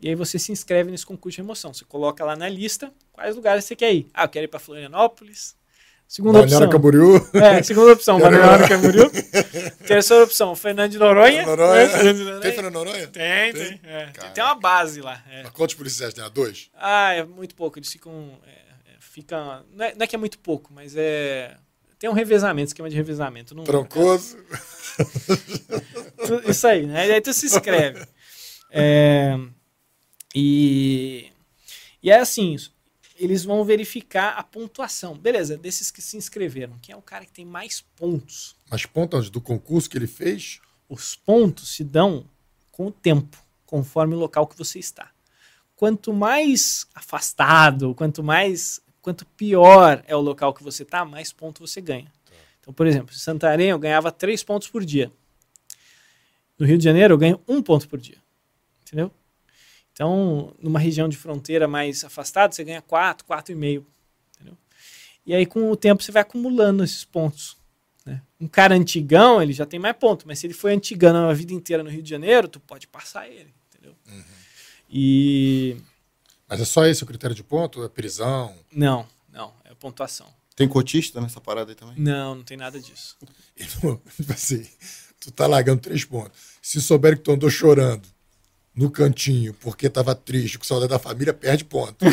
[0.00, 1.72] E aí você se inscreve nesse concurso de remoção.
[1.72, 4.08] Você coloca lá na lista quais lugares você quer ir.
[4.12, 5.56] Ah, eu quero ir para Florianópolis.
[6.12, 6.78] Segunda Balneário opção.
[6.78, 7.28] Camboriú.
[7.32, 9.10] É, segunda opção, Balneário Camboriú.
[9.86, 11.46] Terceira opção, Fernando de Noronha.
[11.46, 11.80] Noronha.
[11.80, 12.40] É, Fernando de Noronha.
[12.42, 13.06] Tem Fernando Noronha?
[13.08, 13.78] Tem, Tem?
[13.78, 13.80] tem.
[13.82, 14.06] é.
[14.08, 15.22] Tem, tem uma base lá.
[15.30, 15.44] é.
[15.54, 16.22] Quantos policiais tem?
[16.22, 16.68] Ah, dois?
[16.74, 17.78] Ah, é muito pouco.
[17.78, 18.38] Eles ficam.
[18.46, 21.56] É, é, fica, não, é, não é que é muito pouco, mas é.
[21.98, 23.54] Tem um revezamento, esquema de revezamento.
[23.54, 24.36] Não, Troncoso.
[26.26, 27.08] Tu- Isso aí, né?
[27.08, 28.04] E aí tu se inscreve.
[28.70, 29.34] É,
[30.34, 31.30] e,
[32.02, 32.56] e é assim,
[33.22, 35.16] eles vão verificar a pontuação.
[35.16, 38.56] Beleza, desses que se inscreveram, quem é o cara que tem mais pontos?
[38.68, 42.26] Mas pontos do concurso que ele fez, Os pontos se dão
[42.70, 45.10] com o tempo, conforme o local que você está.
[45.74, 51.66] Quanto mais afastado, quanto mais, quanto pior é o local que você está, mais ponto
[51.66, 52.12] você ganha.
[52.60, 55.10] Então, por exemplo, em Santarém eu ganhava três pontos por dia.
[56.58, 58.18] No Rio de Janeiro eu ganho um ponto por dia.
[58.82, 59.10] Entendeu?
[60.02, 63.86] Então, numa região de fronteira mais afastada, você ganha quatro, quatro e meio.
[64.34, 64.56] Entendeu?
[65.24, 67.56] E aí, com o tempo, você vai acumulando esses pontos.
[68.04, 68.20] né?
[68.40, 71.52] Um cara antigão, ele já tem mais ponto, mas se ele foi antigão a vida
[71.54, 73.94] inteira no Rio de Janeiro, tu pode passar ele, entendeu?
[74.90, 75.76] E
[76.48, 77.84] mas é só esse o critério de ponto?
[77.84, 78.52] É prisão?
[78.72, 80.26] não, não, é pontuação.
[80.56, 81.94] Tem cotista nessa parada aí também?
[81.96, 83.16] Não, não tem nada disso.
[83.84, 84.66] Não- tipo assim,
[85.20, 86.58] tu tá largando três pontos.
[86.60, 88.06] Se souber que tu andou chorando
[88.74, 92.04] no cantinho porque tava triste, com saudade da família, perde ponto.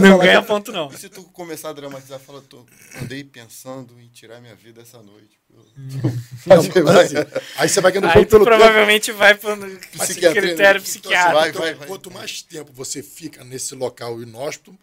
[0.00, 0.88] Não ganha ponto não.
[0.92, 2.64] E se tu começar a dramatizar, fala, tô,
[3.02, 5.40] andei pensando em tirar minha vida essa noite.
[6.46, 7.14] Não, mas assim,
[7.56, 8.56] aí você vai ganhando Aí ponto tu pelo tempo.
[8.56, 9.56] provavelmente vai para
[9.98, 10.86] Psiquiatria, critério né?
[10.86, 11.34] psiquiátrico.
[11.34, 11.88] Vai, Então, vai, vai.
[11.88, 14.74] quanto mais tempo você fica nesse local inóspito,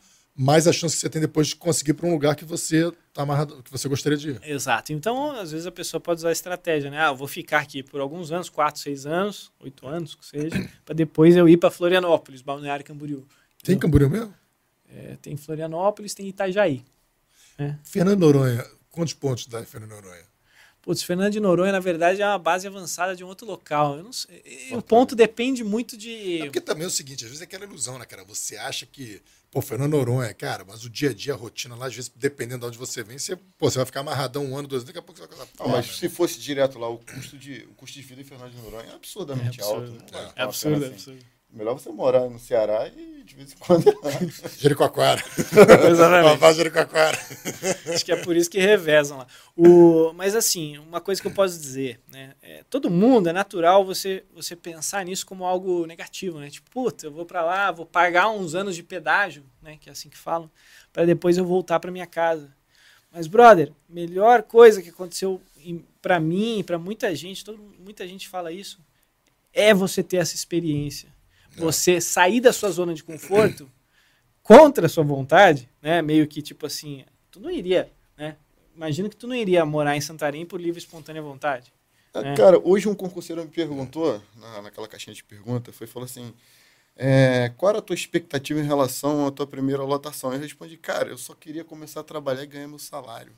[0.42, 3.24] mais a chance que você tem depois de conseguir para um lugar que você tá
[3.24, 4.42] amarrado, que você gostaria de ir.
[4.42, 4.94] Exato.
[4.94, 6.98] Então, às vezes a pessoa pode usar a estratégia, né?
[6.98, 10.56] Ah, eu vou ficar aqui por alguns anos, quatro, seis anos, oito anos, que seja,
[10.86, 13.28] para depois eu ir para Florianópolis, Balneário Camboriú.
[13.62, 14.34] Tem Camboriú mesmo?
[14.88, 16.86] É, tem Florianópolis, tem Itajaí.
[17.84, 20.24] Fernando Noronha, quantos pontos dá Fernando Noronha?
[20.82, 23.98] Putz, Fernando de Noronha, na verdade, é uma base avançada de um outro local.
[23.98, 24.42] Eu não sei.
[24.72, 26.40] O ponto depende muito É de.
[26.46, 28.24] porque também é o seguinte, às vezes é aquela ilusão, né, cara?
[28.24, 29.22] Você acha que,
[29.52, 32.62] pô, Fernando Noronha, cara, mas o dia a dia, a rotina lá, às vezes, dependendo
[32.62, 35.00] de onde você vem, você, pô, você vai ficar amarradão um ano, dois anos, daqui
[35.00, 35.48] a pouco você vai casar.
[35.60, 38.52] Ah, mas se fosse direto lá, o custo de, o custo de vida em Fernando
[38.52, 39.82] de Noronha é absurdamente É alto.
[39.82, 40.02] absurdo.
[40.02, 41.20] não vale É a absurdo, é assim.
[41.52, 43.84] Melhor você morar no Ceará e de vez em quando.
[44.60, 45.24] Jericoacoara.
[45.90, 46.56] Exatamente.
[46.56, 47.18] Jericoacoara.
[47.94, 49.28] Acho que é por isso que revezam lá.
[49.58, 52.34] O, mas assim, uma coisa que eu posso dizer, né?
[52.42, 56.50] é, todo mundo é natural você você pensar nisso como algo negativo, né?
[56.50, 59.78] Tipo, puta, eu vou para lá, vou pagar uns anos de pedágio, né?
[59.80, 60.50] Que é assim que falam,
[60.94, 62.54] para depois eu voltar para minha casa.
[63.12, 65.42] Mas brother, melhor coisa que aconteceu
[66.02, 68.80] para mim, para muita gente, todo, muita gente fala isso,
[69.52, 71.10] é você ter essa experiência.
[71.60, 73.70] Você sair da sua zona de conforto
[74.42, 76.02] contra a sua vontade, né?
[76.02, 78.36] Meio que tipo assim, tu não iria, né?
[78.76, 81.72] Imagina que tu não iria morar em Santarém por livre e espontânea vontade.
[82.14, 82.34] É.
[82.34, 86.34] Cara, hoje um concurseiro me perguntou, na, naquela caixinha de pergunta, foi falou assim:
[86.96, 90.34] é, qual era a tua expectativa em relação à tua primeira lotação?
[90.34, 93.32] Eu respondi, cara, eu só queria começar a trabalhar e ganhar meu salário.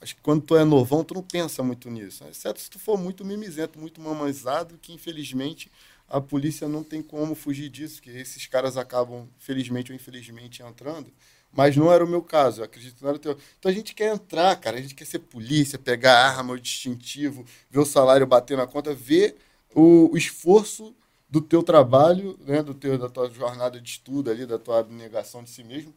[0.00, 2.24] Acho que quando tu é novão, tu não pensa muito nisso.
[2.24, 5.70] Exceto se tu for muito mimizento, muito mamãezado, que infelizmente
[6.08, 11.12] a polícia não tem como fugir disso, que esses caras acabam, felizmente ou infelizmente, entrando.
[11.54, 13.36] Mas não era o meu caso, eu acredito que não era o teu.
[13.58, 17.44] Então a gente quer entrar, cara, a gente quer ser polícia, pegar arma, o distintivo,
[17.70, 19.36] ver o salário bater na conta, ver
[19.74, 20.94] o, o esforço
[21.28, 25.42] do teu trabalho, né, do teu, da tua jornada de estudo ali, da tua abnegação
[25.42, 25.94] de si mesmo,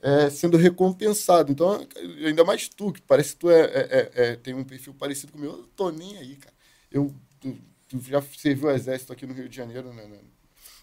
[0.00, 1.50] é, sendo recompensado.
[1.52, 1.86] Então,
[2.24, 5.38] ainda mais tu, que parece que tu é, é- é- tem um perfil parecido com
[5.38, 6.54] o meu, eu tô nem aí, cara.
[6.90, 7.56] Eu, tu
[8.08, 10.04] já serviu o exército aqui no Rio de Janeiro, né?
[10.06, 10.18] né,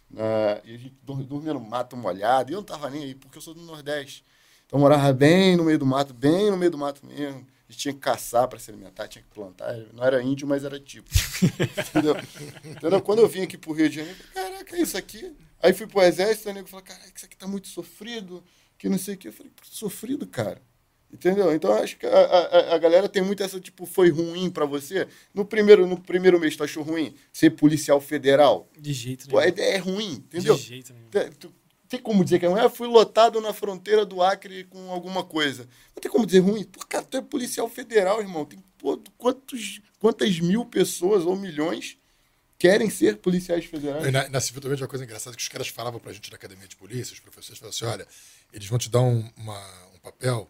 [0.09, 3.15] na- e a gente dor- dormia no mato molhado, e eu não tava nem aí,
[3.15, 4.23] porque eu sou do Nordeste.
[4.65, 7.45] Então eu morava bem no meio do mato, bem no meio do mato mesmo.
[7.67, 9.73] A gente tinha que caçar para se alimentar, tinha que plantar.
[9.93, 11.09] Não era índio, mas era tipo.
[11.89, 12.15] Entendeu?
[12.63, 13.01] Entendeu?
[13.01, 15.35] Quando eu vim aqui pro Rio de Janeiro, eu falei, caraca, é isso aqui?
[15.61, 18.43] Aí fui pro exército, o nego falou, caraca, isso aqui tá muito sofrido,
[18.77, 19.29] que não sei o quê.
[19.29, 20.61] Eu falei, sofrido, cara.
[21.13, 21.53] Entendeu?
[21.53, 25.07] Então acho que a, a, a galera tem muito essa, tipo, foi ruim para você.
[25.31, 28.67] No primeiro, no primeiro mês, tu achou ruim ser policial federal?
[28.77, 29.53] De jeito Pô, a nenhum.
[29.53, 30.55] ideia é ruim, entendeu?
[30.55, 31.09] De jeito nenhum.
[31.11, 31.53] Tem, tu-
[31.87, 32.59] tem como dizer que é ruim?
[32.59, 35.67] Ah, fui lotado na fronteira do Acre com alguma coisa.
[35.95, 36.63] Não tem como dizer ruim?
[36.63, 38.43] Pô, cara, tu é policial federal, irmão.
[38.43, 41.95] Tem pô, quantos, quantas mil pessoas ou milhões
[42.57, 44.07] querem ser policiais federais?
[44.07, 46.31] E Na, na civil também tinha uma coisa engraçada que os caras falavam pra gente
[46.31, 48.07] na academia de polícia, os professores falavam assim: olha,
[48.51, 50.49] eles vão te dar um, uma- um papel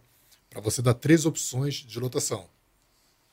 [0.53, 2.45] para você dar três opções de lotação.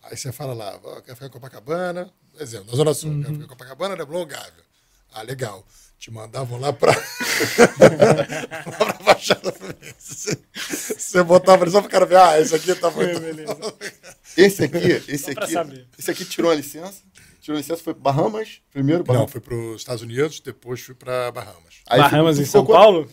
[0.02, 3.48] Aí você fala lá, quer ficar em Copacabana, exemplo, na Zona Sul, quer ficar em
[3.48, 4.64] Copacabana, Leblon, Gávea.
[5.12, 5.66] Ah, legal.
[5.98, 6.92] Te mandavam lá pra.
[7.76, 10.38] lá pra Baixada Fluminense.
[10.54, 13.20] Você botava ali só pro cara ver, ah, esse aqui tá muito.
[14.36, 15.88] Esse aqui, esse aqui, saber.
[15.98, 17.02] esse aqui tirou a licença.
[17.40, 19.00] Tirou a licença, foi para Bahamas primeiro.
[19.00, 19.32] Não, Bahamas.
[19.32, 21.80] fui pros Estados Unidos, depois fui pra Bahamas.
[21.88, 23.10] Aí Bahamas ficou- em São ficou Paulo?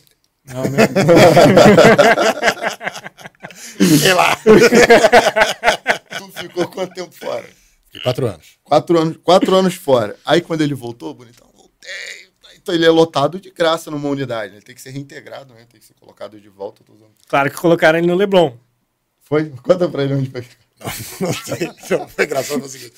[0.48, 0.88] Não, né?
[3.54, 4.36] Fiquei lá.
[6.18, 7.48] Tu ficou quanto tempo fora?
[7.86, 8.58] Fiquei quatro anos.
[8.64, 10.16] Quatro anos, quatro anos fora.
[10.26, 12.28] Aí quando ele voltou, bonitão, voltei.
[12.56, 14.54] Então ele é lotado de graça numa unidade.
[14.56, 15.66] Ele tem que ser reintegrado, né?
[15.70, 16.84] Tem que ser colocado de volta.
[17.28, 18.58] Claro que colocaram ele no Leblon.
[19.22, 19.50] Foi?
[19.50, 20.45] Conta pra ele onde foi.
[20.80, 20.88] Não,
[21.22, 21.68] não sei.
[21.98, 22.93] Não, foi engraçado foi o seguinte.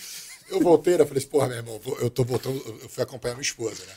[0.50, 1.04] Eu voltei, né?
[1.04, 3.94] Eu falei assim, porra, meu irmão, eu tô voltando, eu fui acompanhar minha esposa, né?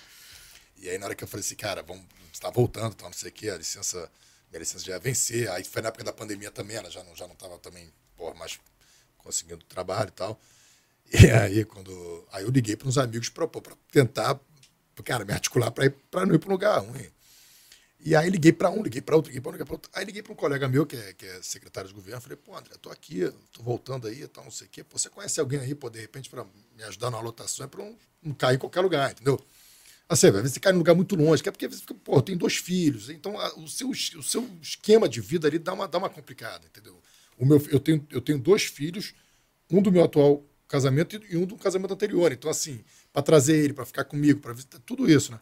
[0.78, 2.02] E aí, na hora que eu falei assim, cara, vamos,
[2.32, 4.10] você tá voltando, tal, não sei o quê, a licença,
[4.50, 5.50] minha licença já ia vencer.
[5.50, 8.34] Aí foi na época da pandemia também, ela já não, já não tava também, porra,
[8.34, 8.58] mais
[9.18, 10.40] conseguindo trabalho e tal.
[11.12, 12.26] E aí, quando.
[12.32, 13.46] Aí eu liguei para uns amigos pra
[13.90, 14.40] tentar,
[15.04, 17.10] cara, me articular para para não ir para um lugar ruim.
[18.04, 19.90] E aí liguei para um, liguei para outro, liguei para um, liguei para outro.
[19.94, 22.56] Aí liguei para um colega meu, que é, que é secretário de governo, falei, pô,
[22.56, 24.82] André, tô aqui, tô voltando aí, tal, não sei o quê.
[24.82, 26.44] Pô, você conhece alguém aí, pô, de repente, para
[26.76, 29.40] me ajudar na lotação, é para não, não cair em qualquer lugar, entendeu?
[30.12, 32.20] Assim, às vezes você cai num lugar muito longe, que é porque, vezes, fica, pô,
[32.20, 35.88] tem dois filhos, então a- o, seu, o seu esquema de vida ali dá uma,
[35.88, 37.00] dá uma complicada, entendeu?
[37.38, 39.14] O meu, eu, tenho, eu tenho dois filhos,
[39.70, 42.32] um do meu atual casamento e um do casamento anterior.
[42.32, 45.40] Então, assim, para trazer ele, para ficar comigo, para visitar, tudo isso, né?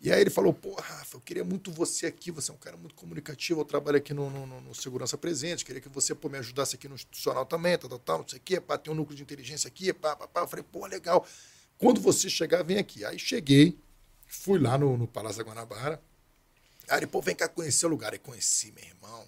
[0.00, 2.76] E aí ele falou, pô, Rafa, eu queria muito você aqui, você é um cara
[2.76, 6.36] muito comunicativo, eu trabalho aqui no, no- no- Segurança Presente, queria que você pô, me
[6.38, 9.16] ajudasse aqui no institucional também, tal, tal, não sei o quê, pá, tem um núcleo
[9.16, 10.40] de inteligência aqui, pá, pá, pá.
[10.42, 11.26] Eu falei, pô, legal.
[11.78, 13.04] Quando você chegar, vem aqui.
[13.04, 13.78] Aí cheguei,
[14.34, 16.02] fui lá no, no Palácio da Guanabara,
[16.88, 18.12] aí ele, pô, vem cá conhecer o lugar.
[18.12, 19.26] Aí conheci, meu irmão,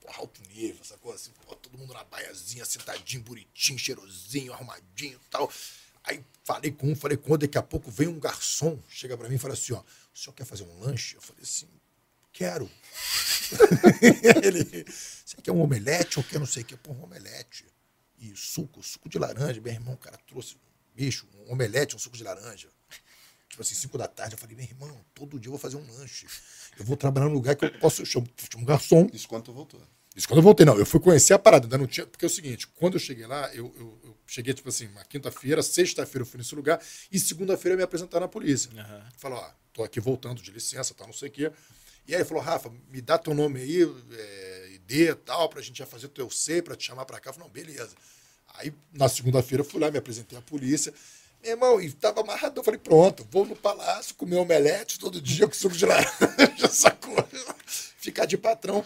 [0.00, 5.20] porra, alto nível, essa coisa assim, pô, todo mundo na baiazinha, sentadinho, bonitinho, cheirosinho, arrumadinho
[5.24, 5.50] e tal.
[6.04, 9.28] Aí falei com um, falei com outro, daqui a pouco vem um garçom, chega pra
[9.28, 11.16] mim e fala assim, ó, o senhor quer fazer um lanche?
[11.16, 11.68] Eu falei assim,
[12.32, 12.70] quero.
[14.44, 14.84] Ele,
[15.24, 16.76] você quer um omelete ou quer não sei o que?
[16.76, 17.64] Pô, um omelete.
[18.18, 19.60] E suco, suco de laranja.
[19.60, 20.56] Meu irmão, cara trouxe,
[20.94, 22.68] bicho, um omelete, um suco de laranja.
[23.48, 24.34] Tipo assim, 5 da tarde.
[24.34, 26.26] Eu falei, meu irmão, todo dia eu vou fazer um lanche.
[26.78, 29.44] Eu vou trabalhar num lugar que eu posso, eu chamo, chamo um garçom, Isso quando
[29.44, 29.80] tu voltou.
[30.14, 30.76] isso quando eu voltei, não.
[30.78, 32.06] Eu fui conhecer a parada, ainda não tinha.
[32.06, 35.04] Porque é o seguinte, quando eu cheguei lá, eu, eu- eu cheguei, tipo assim, uma
[35.04, 36.80] quinta-feira, sexta-feira eu fui nesse lugar,
[37.10, 38.70] e segunda-feira eu me apresentar na polícia.
[39.16, 41.52] Falou, ó, tô aqui voltando de licença, tal, não sei o quê.
[42.08, 43.82] E aí ele falou, Rafa, me dá teu nome aí,
[44.12, 47.18] é, ID e tal, pra gente já fazer o teu C, pra te chamar pra
[47.20, 47.30] cá.
[47.30, 47.94] Eu falei, não, beleza.
[48.54, 50.92] Aí, na segunda-feira, eu fui lá, me apresentei à polícia.
[51.42, 52.58] Meu irmão, e tava amarrado.
[52.58, 57.16] Eu falei, pronto, vou no palácio comer omelete todo dia com suco de laranja, sacou?
[57.98, 58.84] Ficar de patrão.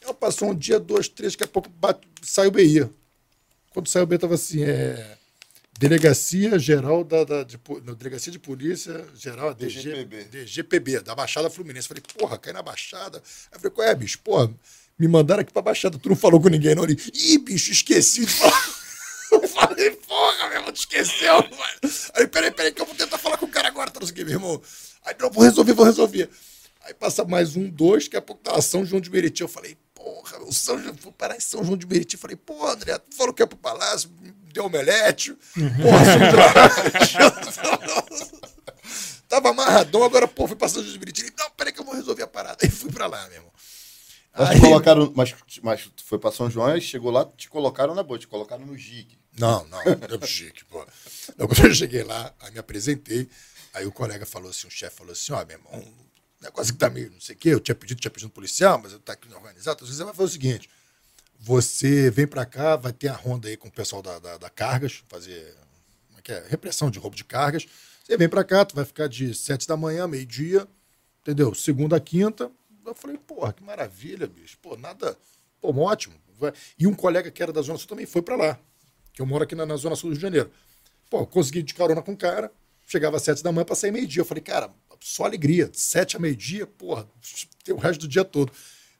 [0.00, 2.88] Eu passou um dia, dois, três, daqui a pouco bate, saiu o BI.
[3.70, 5.16] Quando saiu o BI, tava assim, é.
[5.78, 10.24] Delegacia Geral da, da de, não, Delegacia de Polícia Geral, DG, DGPB.
[10.24, 11.88] DGPB, da Baixada Fluminense.
[11.88, 13.22] Falei, porra, cai na Baixada.
[13.52, 14.18] Aí falei, qual é, bicho?
[14.20, 14.50] Porra,
[14.98, 15.98] me mandaram aqui pra Baixada.
[15.98, 16.84] Tu não falou com ninguém, não?
[16.84, 18.85] Ele, Ih, bicho, esqueci de falar.
[20.88, 21.34] Esqueceu.
[21.34, 21.94] mano.
[22.14, 24.14] Aí, peraí, peraí, que eu vou tentar falar com o cara agora, tá não sei
[24.14, 24.60] o quê, meu irmão.
[25.04, 26.28] Aí, não, vou resolver, vou resolver.
[26.82, 29.42] Aí passa mais um, dois, daqui a pouco tá São João de Meriti.
[29.42, 32.16] Eu falei, porra, o São João, fui parar em São João de Meriti.
[32.16, 34.08] Falei, pô, André, tu falou que ia pro palácio,
[34.52, 35.36] deu omelete.
[35.54, 38.36] Porra, de laranja.
[39.28, 41.22] Tava amarradão, agora, pô, fui pra São João de Meriti.
[41.22, 42.58] Ele, Não, peraí que eu vou resolver a parada.
[42.62, 43.50] Aí fui pra lá, meu irmão.
[44.38, 47.94] Mas, Aí- colocaram, mas, mas tu foi pra São João e chegou lá, te colocaram
[47.94, 49.18] na boa, te colocaram no gig.
[49.38, 50.84] Não, não, deu chique, pô.
[51.36, 53.28] Não, quando eu cheguei lá, aí me apresentei,
[53.74, 55.80] aí o colega falou assim, o chefe falou assim, ó, meu irmão,
[56.40, 58.32] o negócio que tá meio não sei o quê, eu tinha pedido, tinha pedido um
[58.32, 60.70] policial, mas eu tá aqui organizado, então você vai fazer o seguinte,
[61.38, 64.50] você vem pra cá, vai ter a ronda aí com o pessoal da, da, da
[64.50, 65.54] Cargas, fazer,
[66.08, 67.66] como é que é, repressão de roubo de cargas,
[68.04, 70.66] você vem pra cá, tu vai ficar de sete da manhã, meio-dia,
[71.20, 71.54] entendeu?
[71.54, 72.50] Segunda a quinta,
[72.86, 75.18] eu falei, porra, que maravilha, bicho, pô, nada,
[75.60, 76.14] pô, ótimo.
[76.78, 78.58] E um colega que era da Zona Sul também foi pra lá,
[79.16, 80.50] que eu moro aqui na, na Zona Sul do Rio de Janeiro.
[81.08, 82.52] Pô, eu consegui de carona com o cara,
[82.86, 84.20] chegava às sete da manhã, passei meio-dia.
[84.20, 84.70] Eu falei, cara,
[85.00, 87.08] só alegria, de sete a meio-dia, porra,
[87.64, 88.52] tem o resto do dia todo.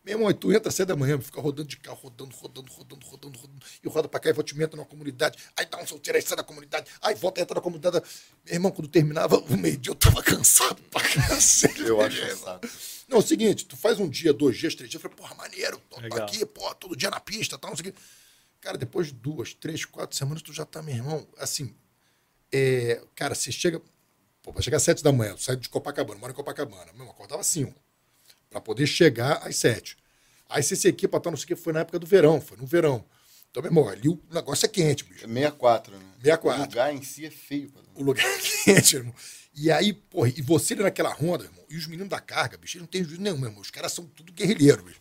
[0.02, 2.72] Meu irmão, aí tu entra às sete da manhã, fica rodando de carro, rodando, rodando,
[2.72, 5.86] rodando, rodando, rodando, e roda pra cá e volta entra na comunidade, aí dá um
[5.86, 8.02] solteiro, aí sai da comunidade, aí volta e entra na comunidade.
[8.46, 11.82] Meu irmão, quando terminava o meio-dia, eu tava cansado pra cacete.
[11.82, 12.70] Eu acho cansado.
[13.06, 15.34] Não, é o seguinte, tu faz um dia, dois dias, três dias, eu falei, porra,
[15.34, 17.98] maneiro, tô, tô aqui, porra, todo dia na pista, tal, não sei o quê.
[18.66, 21.72] Cara, depois de duas, três, quatro semanas, tu já tá, meu irmão, assim,
[22.50, 23.80] é, cara, você chega,
[24.42, 27.08] pô, vai chegar às sete da manhã, eu saio de Copacabana, moro em Copacabana, meu,
[27.08, 27.80] acordava às cinco,
[28.50, 29.96] pra poder chegar às sete.
[30.48, 32.56] Aí você se equipa, tal, não sei o que, foi na época do verão, foi
[32.56, 33.04] no verão.
[33.48, 35.24] Então, meu irmão, ali o negócio é quente, bicho.
[35.24, 36.04] É 64, né?
[36.20, 36.60] 64.
[36.60, 37.70] O lugar em si é feio.
[37.70, 37.78] pô.
[37.94, 39.14] O lugar é quente, irmão.
[39.54, 42.78] E aí, porra, e você ali naquela ronda, irmão, e os meninos da carga, bicho,
[42.78, 43.62] eles não tem juízo nenhum, meu irmão.
[43.62, 44.98] Os caras são tudo guerrilheiros, bicho.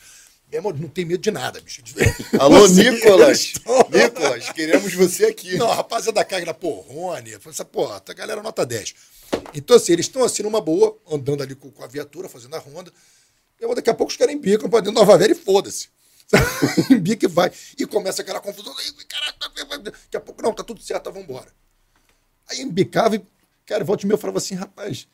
[0.50, 1.82] Meu irmão, não tem medo de nada, bicho.
[2.40, 3.54] Alô, você, Nicolas!
[3.92, 5.58] Nicolas, queremos você aqui.
[5.58, 8.94] Não, rapaziada da carga da porrone, essa porra, a galera nota 10.
[9.54, 12.60] Então, assim, eles estão assim numa boa, andando ali com, com a viatura, fazendo a
[12.60, 12.92] ronda.
[13.60, 15.90] Eu, daqui a pouco os caras embicam pra dentro da Nova Velha e foda-se.
[16.92, 17.52] Embica e vai.
[17.78, 18.74] E começa aquela confusão.
[19.08, 21.52] Caraca, daqui a pouco, não, tá tudo certo, tá, vambora.
[22.48, 23.26] Aí embicava e
[23.66, 25.08] Cara, volta e meia eu falava assim, rapaz.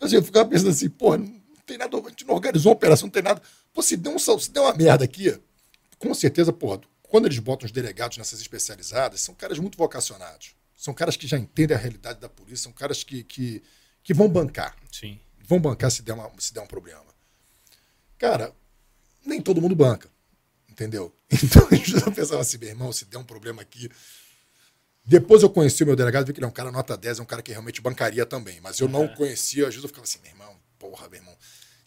[0.00, 3.06] Assim, eu ficava pensando assim, pô, não tem nada, a gente não organizou uma operação,
[3.06, 3.42] não tem nada.
[3.72, 5.38] Pô, se der, um, se der uma merda aqui,
[5.98, 10.54] com certeza, pô, quando eles botam os delegados nessas especializadas, são caras muito vocacionados.
[10.76, 13.62] São caras que já entendem a realidade da polícia, são caras que, que,
[14.02, 14.74] que vão bancar.
[14.90, 15.20] Sim.
[15.46, 17.04] Vão bancar se der, uma, se der um problema.
[18.16, 18.54] Cara,
[19.24, 20.10] nem todo mundo banca.
[20.68, 21.14] Entendeu?
[21.42, 21.68] Então
[22.06, 23.88] eu pensava assim, meu irmão, se der um problema aqui,
[25.04, 27.22] depois eu conheci o meu delegado, vi que ele é um cara nota 10, é
[27.22, 28.60] um cara que realmente bancaria também.
[28.60, 31.36] Mas eu não conhecia, às vezes eu ficava assim, meu irmão, porra, meu irmão,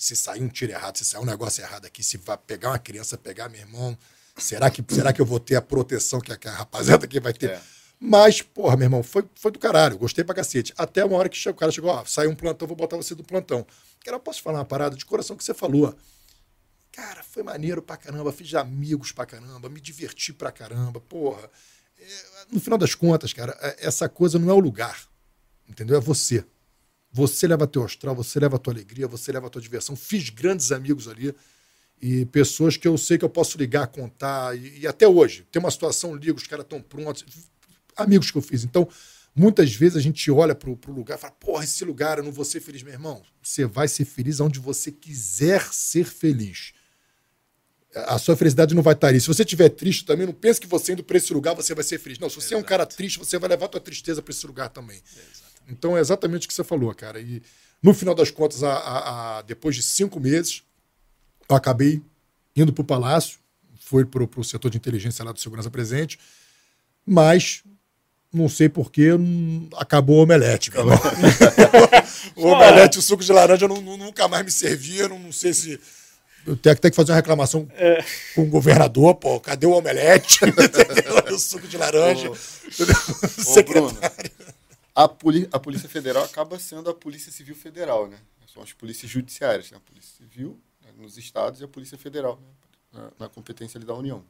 [0.04, 2.80] se sair um tiro errado, se sair um negócio errado aqui, se vai pegar uma
[2.80, 3.98] criança, pegar meu irmão,
[4.38, 7.20] será que, será que eu vou ter a proteção que a, que a rapaziada aqui
[7.20, 7.52] vai ter?
[7.52, 7.62] É.
[8.00, 10.74] Mas, porra, meu irmão, foi, foi do caralho, gostei pra cacete.
[10.78, 13.24] Até uma hora que o cara chegou, ó, saiu um plantão, vou botar você do
[13.24, 13.66] plantão.
[14.04, 15.96] Cara, eu posso falar uma parada de coração que você falou.
[16.92, 21.50] Cara, foi maneiro pra caramba, fiz amigos pra caramba, me diverti pra caramba, porra
[22.52, 25.08] no final das contas, cara, é, essa coisa não é o lugar,
[25.68, 25.98] entendeu?
[25.98, 26.46] É você.
[27.14, 29.96] Você leva teu astral, você leva a tua alegria, você leva a tua diversão.
[29.96, 31.34] Fiz grandes amigos ali
[32.02, 34.58] e pessoas que eu sei que eu posso ligar, contar.
[34.58, 37.24] E, e até hoje, tem uma situação, ligo, os caras estão prontos.
[37.96, 38.64] Amigos que eu fiz.
[38.64, 38.90] Então,
[39.36, 42.32] muitas vezes a gente olha para o lugar e fala: porra, esse lugar eu não
[42.32, 43.22] vou ser feliz, meu irmão.
[43.44, 46.74] Você vai ser feliz onde você quiser ser feliz
[47.96, 49.22] a sua felicidade não vai estar ali.
[49.22, 51.84] Se você estiver triste também, não pense que você indo para esse lugar você vai
[51.84, 52.18] ser feliz.
[52.18, 52.56] Não, se você Exato.
[52.56, 55.02] é um cara triste, você vai levar a tua tristeza para esse lugar também.
[55.68, 57.20] Então é exatamente o que você falou, cara.
[57.20, 57.42] E
[57.82, 60.64] no final das contas, a, a, a depois de cinco meses,
[61.50, 62.02] eu acabei
[62.56, 63.40] indo para o palácio,
[63.80, 66.20] foi para o setor de inteligência lá do Segurança Presente,
[67.06, 67.64] mas
[68.32, 69.10] não sei porquê,
[69.76, 70.72] acabou o omelete.
[72.36, 75.80] o omelete, o suco de laranja não, nunca mais me serviram, não sei se
[76.46, 78.04] eu tenho que fazer uma reclamação é.
[78.36, 80.40] com o governador, pô, cadê o omelete?
[81.32, 82.30] o suco de laranja?
[82.30, 83.98] Ô, ô Bruno,
[84.96, 88.20] a, poli a Polícia Federal acaba sendo a Polícia Civil Federal, né?
[88.48, 89.78] São as polícias judiciárias, né?
[89.78, 92.50] a Polícia Civil né, nos estados e a Polícia Federal, né?
[92.92, 94.24] na, na, competência da União.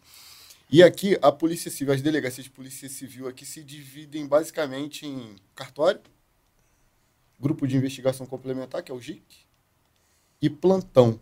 [0.69, 5.35] E aqui, a Polícia Civil, as delegacias de Polícia Civil aqui se dividem basicamente em
[5.53, 5.99] cartório,
[7.37, 9.21] Grupo de Investigação Complementar, que é o GIC,
[10.41, 11.19] e plantão,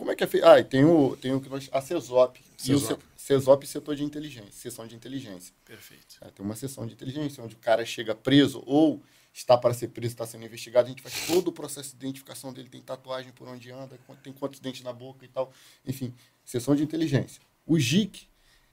[0.00, 0.46] como é que é feito?
[0.46, 1.68] Ah, e tem o, tem o que nós.
[1.70, 2.40] A CESOP.
[2.66, 5.54] E o CESOP, setor de inteligência, seção de inteligência.
[5.64, 6.16] Perfeito.
[6.20, 9.88] É, tem uma seção de inteligência, onde o cara chega preso ou está para ser
[9.88, 13.32] preso, está sendo investigado, a gente faz todo o processo de identificação dele, tem tatuagem
[13.32, 15.52] por onde anda, tem quantos dentes na boca e tal.
[15.86, 16.12] Enfim,
[16.44, 17.40] seção de inteligência.
[17.64, 18.28] O GIC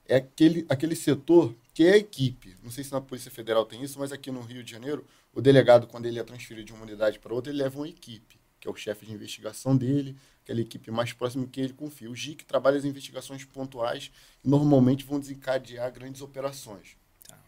[0.06, 2.56] é aquele, aquele setor que é a equipe.
[2.62, 5.40] Não sei se na Polícia Federal tem isso, mas aqui no Rio de Janeiro, o
[5.40, 8.66] delegado, quando ele é transferido de uma unidade para outra, ele leva uma equipe, que
[8.66, 10.16] é o chefe de investigação dele,
[10.48, 12.10] aquela equipe mais próxima que ele confia.
[12.10, 14.10] O GIC trabalha as investigações pontuais
[14.40, 16.96] que normalmente vão desencadear grandes operações.
[17.26, 17.38] Tá.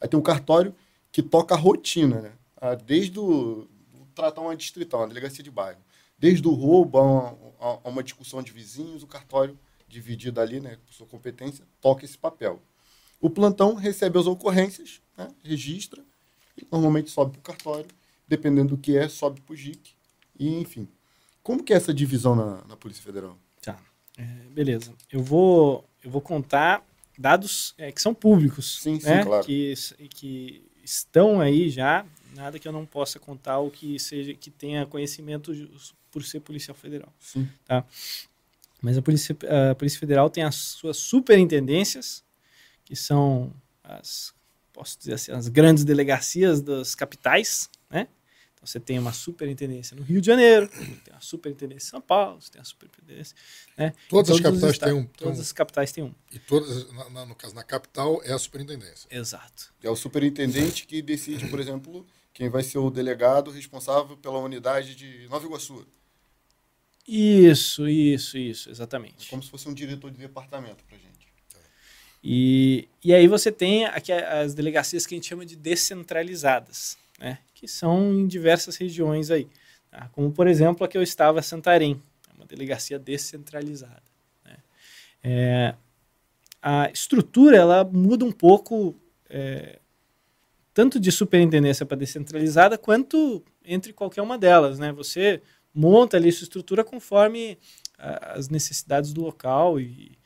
[0.00, 0.74] Aí tem o cartório
[1.12, 2.32] que toca a rotina, né?
[2.56, 3.68] Ah, desde o
[4.16, 5.78] tratar uma distrital, uma delegacia de bairro.
[6.18, 7.38] Desde o roubo a uma,
[7.84, 12.18] a uma discussão de vizinhos, o cartório, dividido ali, né, com sua competência, toca esse
[12.18, 12.60] papel.
[13.20, 16.04] O plantão recebe as ocorrências, né, registra,
[16.56, 17.86] e normalmente sobe para o cartório,
[18.26, 19.94] dependendo do que é, sobe para o GIC,
[20.36, 20.88] e enfim.
[21.48, 23.34] Como que é essa divisão na, na Polícia Federal?
[23.62, 23.80] Tá,
[24.18, 24.92] é, beleza.
[25.10, 26.86] Eu vou, eu vou contar
[27.18, 29.20] dados é, que são públicos, sim, né?
[29.20, 29.46] sim, claro.
[29.46, 29.74] que,
[30.10, 32.04] que estão aí já,
[32.34, 35.54] nada que eu não possa contar ou que seja que tenha conhecimento
[36.10, 37.10] por ser policial federal.
[37.18, 37.48] Sim.
[37.64, 37.82] Tá?
[38.82, 39.34] Mas a Polícia,
[39.70, 42.22] a Polícia Federal tem as suas superintendências,
[42.84, 43.50] que são
[43.82, 44.34] as,
[44.70, 48.06] posso dizer assim, as grandes delegacias das capitais, né?
[48.68, 52.50] Você tem uma superintendência no Rio de Janeiro, tem uma superintendência em São Paulo, você
[52.50, 53.34] tem uma superintendência.
[53.74, 53.94] Né?
[54.10, 55.06] Todas as capitais têm um.
[55.06, 56.14] Todas as capitais têm um.
[56.30, 59.08] E todas, na, no caso, na capital é a superintendência.
[59.10, 59.72] Exato.
[59.82, 64.94] É o superintendente que decide, por exemplo, quem vai ser o delegado responsável pela unidade
[64.94, 65.86] de Nova Iguaçu.
[67.06, 69.28] Isso, isso, isso, exatamente.
[69.28, 71.26] É como se fosse um diretor de departamento para gente.
[72.22, 77.38] E, e aí você tem aqui as delegacias que a gente chama de descentralizadas né,
[77.54, 79.48] que são em diversas regiões aí.
[79.90, 80.08] Tá?
[80.12, 82.00] Como, por exemplo, a que eu estava, Santarém,
[82.36, 84.02] uma delegacia descentralizada.
[84.44, 84.56] Né?
[85.22, 85.74] É,
[86.62, 88.94] a estrutura ela muda um pouco,
[89.28, 89.78] é,
[90.72, 94.78] tanto de superintendência para descentralizada, quanto entre qualquer uma delas.
[94.78, 94.92] Né?
[94.92, 95.42] Você
[95.74, 97.58] monta ali sua estrutura conforme
[97.98, 100.18] a, as necessidades do local e,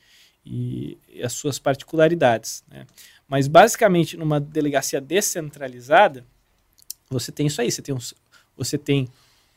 [0.45, 2.63] e, e as suas particularidades.
[2.67, 2.85] Né?
[3.27, 6.25] Mas, basicamente, numa delegacia descentralizada,
[7.09, 7.71] você tem isso aí.
[7.71, 7.99] Você tem, um,
[8.55, 9.07] você tem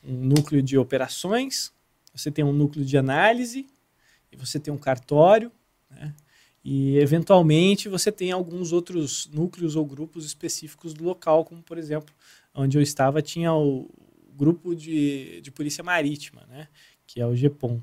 [0.04, 1.72] um núcleo de operações,
[2.14, 3.66] você tem um núcleo de análise,
[4.32, 5.50] e você tem um cartório,
[5.90, 6.14] né?
[6.68, 12.12] E, eventualmente, você tem alguns outros núcleos ou grupos específicos do local, como, por exemplo,
[12.52, 13.88] onde eu estava, tinha o
[14.36, 16.66] grupo de, de polícia marítima, né?
[17.06, 17.80] Que é o GEPOM.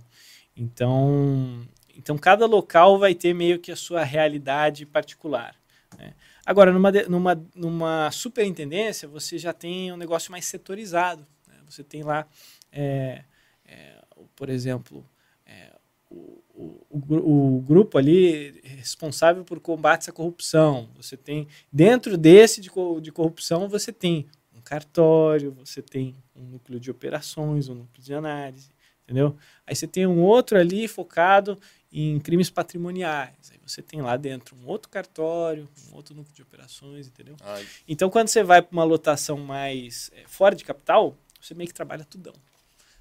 [0.56, 1.66] Então,
[1.96, 5.56] então, cada local vai ter meio que a sua realidade particular.
[5.98, 6.14] Né?
[6.46, 11.26] Agora, numa, numa, numa superintendência, você já tem um negócio mais setorizado.
[11.48, 11.56] Né?
[11.70, 12.28] Você tem lá,
[12.72, 13.24] é,
[13.66, 14.04] é,
[14.36, 15.06] por exemplo,
[15.46, 15.72] é,
[16.10, 16.44] o,
[16.90, 20.90] o, o, grupo ali responsável por combates à corrupção.
[20.96, 22.70] Você tem, dentro desse de,
[23.02, 28.14] de corrupção, você tem um cartório, você tem um núcleo de operações, um núcleo de
[28.14, 28.70] análise,
[29.04, 29.36] entendeu?
[29.66, 31.60] Aí você tem um outro ali focado
[31.92, 33.52] em crimes patrimoniais.
[33.52, 37.36] Aí você tem lá dentro um outro cartório, um outro núcleo de operações, entendeu?
[37.42, 37.66] Ai.
[37.88, 41.74] Então, quando você vai para uma lotação mais é, fora de capital, você meio que
[41.74, 42.34] trabalha tudão.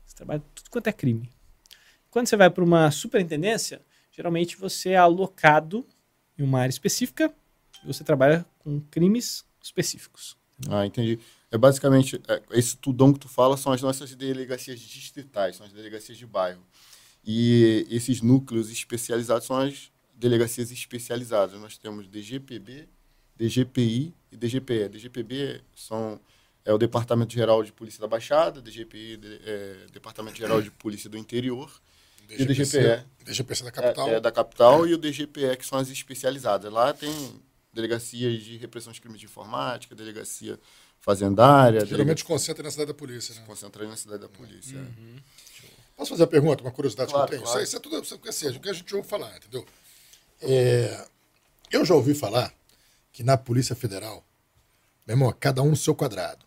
[0.04, 1.30] Você trabalha tudo quanto é crime.
[2.10, 3.80] Quando você vai para uma superintendência,
[4.10, 5.86] geralmente você é alocado
[6.38, 7.32] em uma área específica
[7.82, 10.36] e você trabalha com crimes específicos.
[10.68, 11.18] Ah, entendi.
[11.52, 15.72] É basicamente, é, esse tudão que tu fala são as nossas delegacias distritais, são as
[15.72, 16.62] delegacias de bairro.
[17.22, 21.60] E esses núcleos especializados são as delegacias especializadas.
[21.60, 22.88] Nós temos DGPB,
[23.36, 24.88] DGPI e DGPE.
[24.88, 26.18] DGPB são,
[26.64, 31.18] é o Departamento Geral de Polícia da Baixada, DGPI é Departamento Geral de Polícia do
[31.18, 31.70] Interior
[32.28, 33.06] DGPC, e o DGPE.
[33.26, 34.08] DGPC da capital.
[34.08, 34.88] É, é, da capital é.
[34.88, 36.72] e o DGPE, que são as especializadas.
[36.72, 37.12] Lá tem
[37.74, 40.58] delegacias de repressão de crimes de informática, delegacia
[41.02, 41.80] fazendária.
[41.80, 42.26] Geralmente delegacia...
[42.26, 43.42] concentra na cidade da polícia, né?
[43.46, 44.78] Concentra na cidade da polícia.
[44.78, 45.16] Uhum.
[45.96, 47.50] Posso fazer a pergunta, uma curiosidade claro, que eu tenho?
[47.50, 47.62] Claro.
[47.62, 49.66] Isso, é tudo isso, assim, o que a gente ouve falar, entendeu?
[50.40, 51.06] É,
[51.70, 52.54] eu já ouvi falar
[53.12, 54.24] que na Polícia Federal,
[55.06, 56.46] meu irmão, cada um no seu quadrado.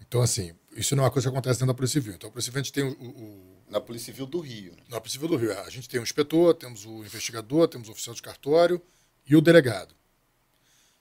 [0.00, 2.14] Então, assim, isso não é uma coisa que acontece dentro da Polícia Civil.
[2.14, 4.72] Então, a Polícia Civil a gente tem o, o na Polícia Civil do Rio.
[4.72, 4.82] Né?
[4.88, 5.52] Na Polícia Civil do Rio.
[5.52, 5.60] É.
[5.60, 8.80] A gente tem o inspetor, temos o investigador, temos o oficial de cartório
[9.26, 9.94] e o delegado.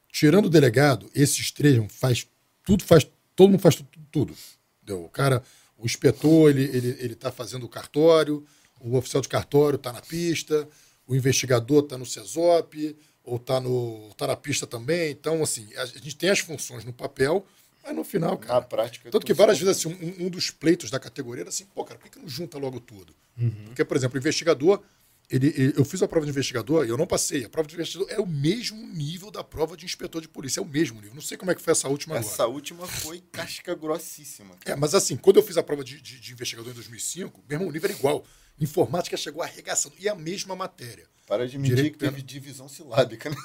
[0.09, 2.27] Tirando o delegado, esses três faz
[2.63, 3.89] tudo, faz todo mundo faz tudo.
[4.11, 4.33] tudo
[4.81, 5.05] entendeu?
[5.05, 5.43] O cara,
[5.77, 8.45] o inspetor, ele ele ele está fazendo o cartório,
[8.79, 10.67] o oficial de cartório está na pista,
[11.07, 15.11] o investigador está no CESOP ou está no tá na pista também.
[15.11, 17.45] Então, assim, a gente tem as funções no papel,
[17.83, 18.55] mas no final, cara.
[18.55, 19.11] Na prática.
[19.11, 21.99] Tanto que várias vezes, assim, um, um, dos pleitos da categoria era assim, pô, cara,
[21.99, 23.13] por que, que não junta logo tudo?
[23.37, 23.65] Uhum.
[23.65, 24.81] Porque, por exemplo, o investigador,
[25.29, 27.45] ele, ele, eu fiz a prova de investigador e eu não passei.
[27.45, 30.63] A prova de investigador é o mesmo nível da prova de inspetor de polícia, é
[30.63, 31.15] o mesmo nível.
[31.15, 32.43] Não sei como é que foi essa última essa agora.
[32.43, 34.55] Essa última foi casca grossíssima.
[34.57, 34.77] Cara.
[34.77, 37.55] É, mas assim, quando eu fiz a prova de, de, de investigador em 2005, meu
[37.55, 38.23] irmão, o nível era igual.
[38.59, 39.95] Informática chegou arregaçando.
[39.99, 41.07] E a mesma matéria.
[41.25, 43.35] Para de mentir que teve divisão silábica, né?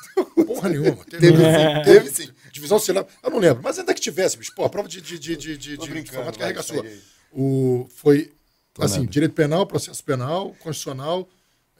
[0.45, 1.05] Porra nenhuma.
[1.07, 2.31] Teve, teve, sim, teve sim.
[2.53, 3.15] Divisão silábica.
[3.23, 3.63] Eu não lembro.
[3.63, 4.53] Mas ainda que tivesse, bicho.
[4.55, 6.85] Pô, a prova de, de, de, de, de, de informática arregaçou.
[7.33, 8.33] O, foi,
[8.75, 9.11] Tô assim, nada.
[9.11, 11.29] direito penal, processo penal, constitucional,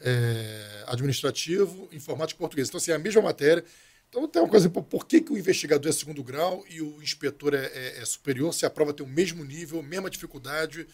[0.01, 2.67] é, administrativo, informática e português.
[2.67, 3.63] Então, assim, é a mesma matéria.
[4.09, 7.53] Então, tem uma coisa, por que, que o investigador é segundo grau e o inspetor
[7.53, 10.87] é, é, é superior, se a prova tem o mesmo nível, mesma dificuldade,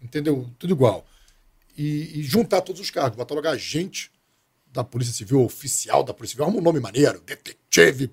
[0.00, 0.50] entendeu?
[0.58, 1.06] Tudo igual.
[1.76, 4.10] E, e juntar todos os cargos, botar logo agente
[4.70, 8.10] da Polícia Civil, oficial da Polícia Civil, arruma um nome maneiro, detetive,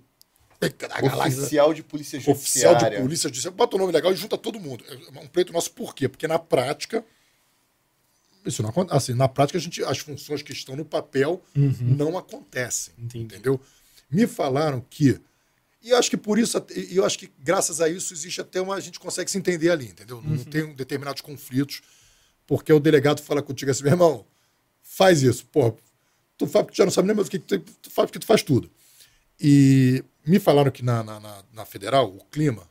[1.37, 2.77] Oficial de Polícia Judiciária.
[2.77, 3.55] Oficial de Polícia Judiciária.
[3.55, 4.83] Bota um nome legal e junta todo mundo.
[4.89, 6.07] É um pleito nosso por quê?
[6.07, 7.03] Porque na prática,
[8.45, 8.95] isso não acontece.
[8.95, 11.75] Assim, na prática, a gente, as funções que estão no papel uhum.
[11.81, 12.93] não acontecem.
[12.97, 13.25] Entendi.
[13.25, 13.59] Entendeu?
[14.09, 15.19] Me falaram que.
[15.81, 18.75] E acho que por isso, e eu acho que graças a isso existe até uma.
[18.75, 20.17] A gente consegue se entender ali, entendeu?
[20.17, 20.35] Uhum.
[20.35, 21.81] Não tem determinados conflitos,
[22.47, 24.25] porque o delegado fala contigo assim, meu irmão,
[24.81, 25.45] faz isso.
[25.47, 25.77] Pô,
[26.37, 28.19] tu faz porque tu já não sabe nem mais o que tu, tu faz porque
[28.19, 28.69] tu faz tudo.
[29.39, 32.67] E me falaram que na, na, na, na federal, o clima,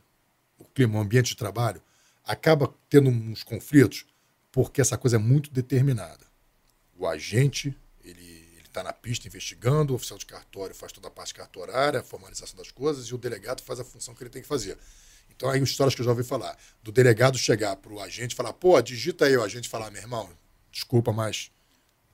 [0.57, 1.81] o clima, o ambiente de trabalho,
[2.23, 4.05] acaba tendo uns conflitos
[4.55, 6.25] porque essa coisa é muito determinada.
[6.97, 11.33] O agente, ele está na pista investigando, o oficial de cartório faz toda a parte
[11.33, 14.47] cartorária, a formalização das coisas, e o delegado faz a função que ele tem que
[14.47, 14.77] fazer.
[15.29, 18.35] Então, aí histórias que eu já ouvi falar, do delegado chegar para o agente e
[18.37, 20.29] falar, pô, digita aí, o agente falar, meu irmão,
[20.71, 21.51] desculpa, mas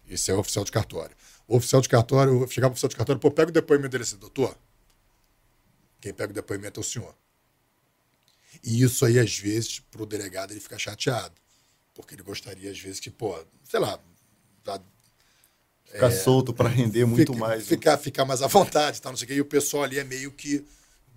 [0.10, 1.16] esse é o oficial de cartório.
[1.48, 4.18] O oficial de cartório, chegava o oficial de cartório, pô, pega o depoimento dele assim,
[4.18, 4.58] doutor,
[6.02, 7.16] quem pega o depoimento é o senhor.
[8.64, 11.40] E isso aí, às vezes, para o delegado, ele fica chateado
[12.02, 14.00] porque ele gostaria, às vezes, que, pô, sei lá.
[15.86, 17.68] Ficar é, solto para render muito fica, mais.
[17.68, 17.98] Ficar, né?
[17.98, 19.34] ficar mais à vontade, tá, não sei o quê.
[19.36, 20.66] E o pessoal ali é meio que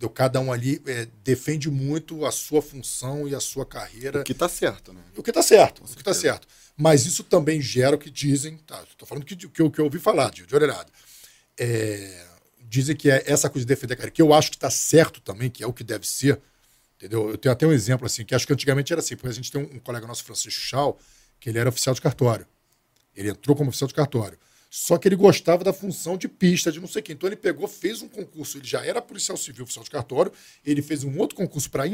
[0.09, 4.20] cada um ali é, defende muito a sua função e a sua carreira.
[4.20, 5.01] O que está certo, né?
[5.16, 6.47] O que está certo, o que está certo.
[6.77, 8.82] Mas isso também gera o que dizem, tá?
[8.82, 10.55] Estou falando que, que, que, eu, que eu ouvi falar de, de.
[11.56, 12.27] É,
[12.61, 15.20] dizem que é essa coisa de defender a carreira, que eu acho que está certo
[15.20, 16.40] também, que é o que deve ser.
[17.05, 17.29] Entendeu?
[17.29, 19.53] Eu tenho até um exemplo assim, que acho que antigamente era assim, porque a gente
[19.53, 20.99] tem um, um colega nosso, Francisco Chau,
[21.39, 22.47] que ele era oficial de cartório.
[23.15, 24.39] Ele entrou como oficial de cartório.
[24.71, 27.13] Só que ele gostava da função de pista, de não sei quem.
[27.13, 28.57] Então ele pegou, fez um concurso.
[28.57, 30.33] Ele já era policial civil, oficial de cartório.
[30.65, 31.87] Ele fez um outro concurso para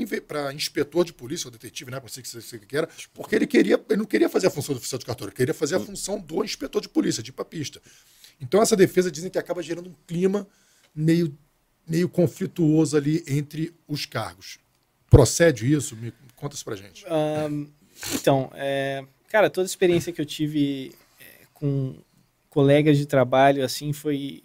[0.54, 2.00] inspetor de polícia, ou detetive, né?
[2.00, 2.88] Não sei o que, que era.
[3.12, 5.54] Porque ele queria, ele não queria fazer a função do oficial de cartório, ele queria
[5.54, 7.82] fazer a função do inspetor de polícia, de ir para pista.
[8.40, 10.46] Então essa defesa dizem que acaba gerando um clima
[10.94, 11.36] meio,
[11.84, 14.60] meio conflituoso ali entre os cargos.
[15.10, 15.96] Procede isso?
[15.96, 17.04] Me conta isso pra gente.
[17.06, 17.68] Um,
[18.14, 21.96] então, é, cara, toda a experiência que eu tive é, com
[22.48, 24.42] colegas de trabalho, assim, foi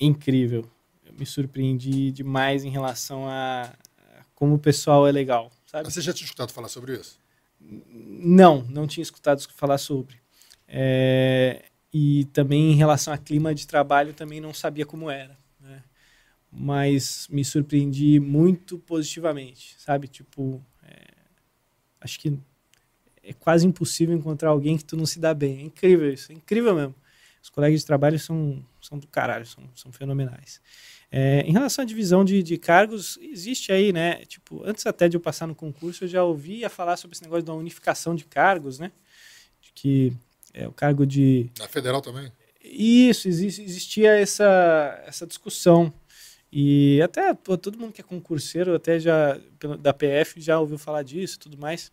[0.00, 0.64] incrível.
[1.04, 5.90] Eu me surpreendi demais em relação a, a como o pessoal é legal, sabe?
[5.90, 7.18] Você já tinha escutado falar sobre isso?
[7.60, 10.16] Não, não tinha escutado falar sobre.
[10.66, 15.36] É, e também em relação a clima de trabalho, também não sabia como era.
[16.50, 20.08] Mas me surpreendi muito positivamente, sabe?
[20.08, 21.14] Tipo, é,
[22.00, 22.38] acho que
[23.22, 25.58] é quase impossível encontrar alguém que tu não se dá bem.
[25.58, 26.94] É incrível isso, é incrível mesmo.
[27.42, 30.60] Os colegas de trabalho são, são do caralho, são, são fenomenais.
[31.10, 34.24] É, em relação à divisão de, de, cargos, existe aí, né?
[34.26, 37.44] Tipo, antes até de eu passar no concurso, eu já ouvia falar sobre esse negócio
[37.44, 38.92] da unificação de cargos, né?
[39.60, 40.12] De que
[40.52, 41.50] é, o cargo de.
[41.58, 42.30] Na federal também?
[42.62, 45.92] Isso, existia essa, essa discussão.
[46.50, 49.38] E até pô, todo mundo que é concurseiro, até já
[49.80, 51.92] da PF, já ouviu falar disso e tudo mais,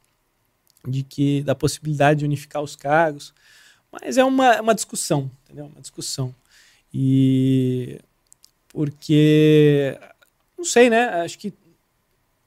[0.88, 3.34] de que da possibilidade de unificar os cargos.
[3.91, 5.65] Mas é uma, uma discussão, entendeu?
[5.65, 6.34] Uma discussão.
[6.94, 7.99] E
[8.69, 9.98] porque
[10.57, 11.06] não sei, né?
[11.22, 11.53] Acho que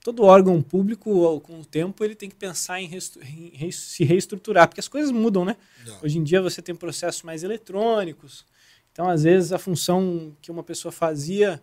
[0.03, 4.81] todo órgão público, com o tempo, ele tem que pensar em, em se reestruturar, porque
[4.81, 5.57] as coisas mudam, né?
[5.87, 5.99] Não.
[6.03, 8.47] Hoje em dia você tem processos mais eletrônicos,
[8.91, 11.61] então às vezes a função que uma pessoa fazia,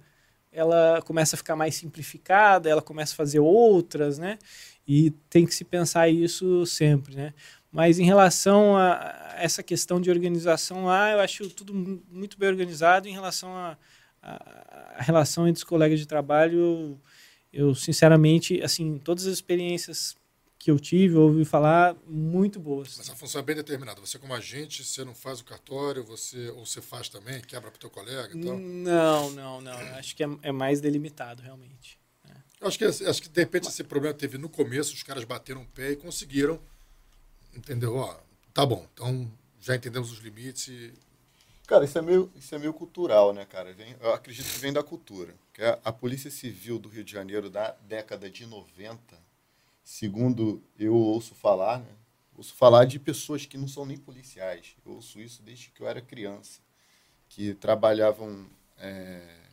[0.55, 4.39] ela começa a ficar mais simplificada, ela começa a fazer outras, né?
[4.87, 7.33] E tem que se pensar isso sempre, né?
[7.71, 11.73] Mas em relação a essa questão de organização lá, eu acho tudo
[12.09, 13.07] muito bem organizado.
[13.07, 13.77] Em relação a,
[14.23, 16.97] a, a relação entre os colegas de trabalho,
[17.51, 20.15] eu sinceramente, assim, todas as experiências
[20.65, 22.97] que eu tive, ouvi falar, muito boas.
[22.97, 24.01] Mas a função é bem determinada.
[24.01, 27.77] Você como agente, você não faz o cartório, você ou você faz também, quebra para
[27.77, 28.57] o teu colega e tal?
[28.57, 29.77] Não, não, não.
[29.97, 31.99] Acho que é, é mais delimitado, realmente.
[32.27, 32.31] É.
[32.59, 35.61] Eu acho que, acho que de repente esse problema teve no começo, os caras bateram
[35.61, 36.59] o pé e conseguiram
[37.55, 37.95] entendeu?
[37.95, 38.15] Ó,
[38.53, 40.93] tá bom, então já entendemos os limites e...
[41.67, 43.73] Cara, isso é meio, isso é meio cultural, né, cara?
[43.73, 45.33] Vem, eu acredito que vem da cultura.
[45.51, 49.24] Que a, a Polícia Civil do Rio de Janeiro da década de 90,
[49.85, 51.95] segundo eu ouço falar, né?
[52.35, 54.75] Ouço falar de pessoas que não são nem policiais.
[54.85, 56.59] Eu ouço isso desde que eu era criança,
[57.29, 59.45] que trabalhavam é,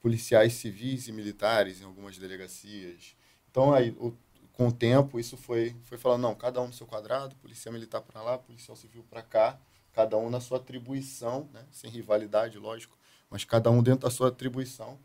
[0.00, 3.16] policiais civis e militares em algumas delegacias.
[3.50, 4.16] Então, aí, o,
[4.52, 8.02] com o tempo, isso foi, foi falando, não, cada um no seu quadrado, policial militar
[8.02, 9.58] para lá, policial civil para cá,
[9.92, 11.64] cada um na sua atribuição, né?
[11.72, 12.96] sem rivalidade, lógico,
[13.28, 15.00] mas cada um dentro da sua atribuição.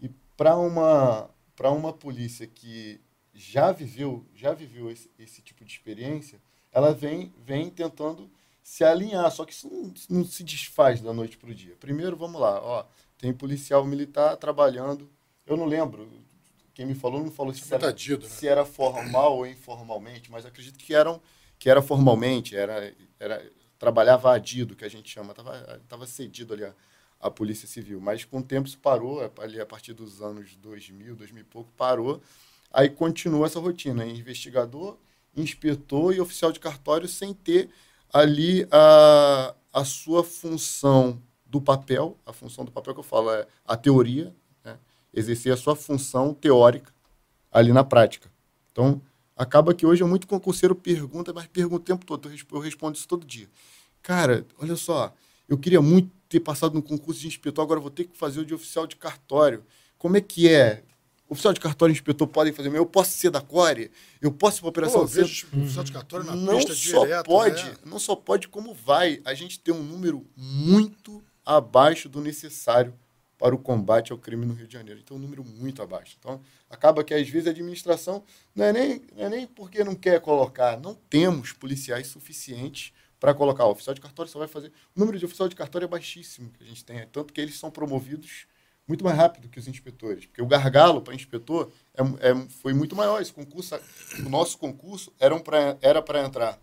[0.00, 1.28] E para uma,
[1.60, 3.00] uma polícia que
[3.36, 6.40] já viveu, já viveu esse, esse tipo de experiência,
[6.72, 8.30] ela vem, vem tentando
[8.62, 11.76] se alinhar, só que isso não, não se desfaz da noite para o dia.
[11.78, 12.84] Primeiro, vamos lá, ó,
[13.18, 15.08] tem policial militar trabalhando,
[15.46, 16.08] eu não lembro,
[16.74, 18.28] quem me falou não falou se, era, dido, né?
[18.28, 21.20] se era formal ou informalmente, mas acredito que eram
[21.58, 26.64] que era formalmente, era, era trabalhava adido, que a gente chama, estava tava cedido ali
[26.64, 26.74] a,
[27.20, 28.00] a Polícia Civil.
[28.00, 31.72] Mas com o tempo isso parou, ali a partir dos anos 2000, 2000 e pouco,
[31.76, 32.22] parou.
[32.72, 34.96] Aí continua essa rotina, investigador,
[35.36, 37.70] inspetor e oficial de cartório sem ter
[38.12, 43.46] ali a, a sua função do papel, a função do papel que eu falo é
[43.64, 44.34] a teoria,
[45.16, 46.92] exercer a sua função teórica
[47.50, 48.30] ali na prática.
[48.70, 49.00] Então,
[49.34, 52.30] acaba que hoje é muito concurseiro pergunta, mas pergunta o tempo todo.
[52.52, 53.48] Eu respondo isso todo dia.
[54.02, 55.14] Cara, olha só,
[55.48, 58.44] eu queria muito ter passado no concurso de inspetor, agora vou ter que fazer o
[58.44, 59.64] de oficial de cartório.
[59.96, 60.82] Como é que é?
[61.28, 63.90] Oficial de cartório e inspetor podem fazer Eu posso ser da Core?
[64.20, 67.26] Eu posso ir para operação Pô, vejo oficial de cartório na não pista só direto,
[67.26, 67.76] pode, né?
[67.84, 69.20] não só pode como vai.
[69.24, 72.94] A gente tem um número muito abaixo do necessário
[73.38, 75.00] para o combate ao crime no Rio de Janeiro.
[75.02, 76.16] Então, um número muito abaixo.
[76.18, 76.40] Então,
[76.70, 78.22] acaba que, às vezes, a administração
[78.54, 83.34] não é nem, não é nem porque não quer colocar, não temos policiais suficientes para
[83.34, 83.66] colocar.
[83.66, 84.72] O oficial de cartório só vai fazer.
[84.94, 87.58] O número de oficial de cartório é baixíssimo que a gente tem, tanto que eles
[87.58, 88.46] são promovidos
[88.86, 90.26] muito mais rápido que os inspetores.
[90.26, 93.20] Porque o gargalo para inspetor é, é, foi muito maior.
[93.20, 93.74] Esse concurso,
[94.18, 96.58] o nosso concurso eram pra, era para entrar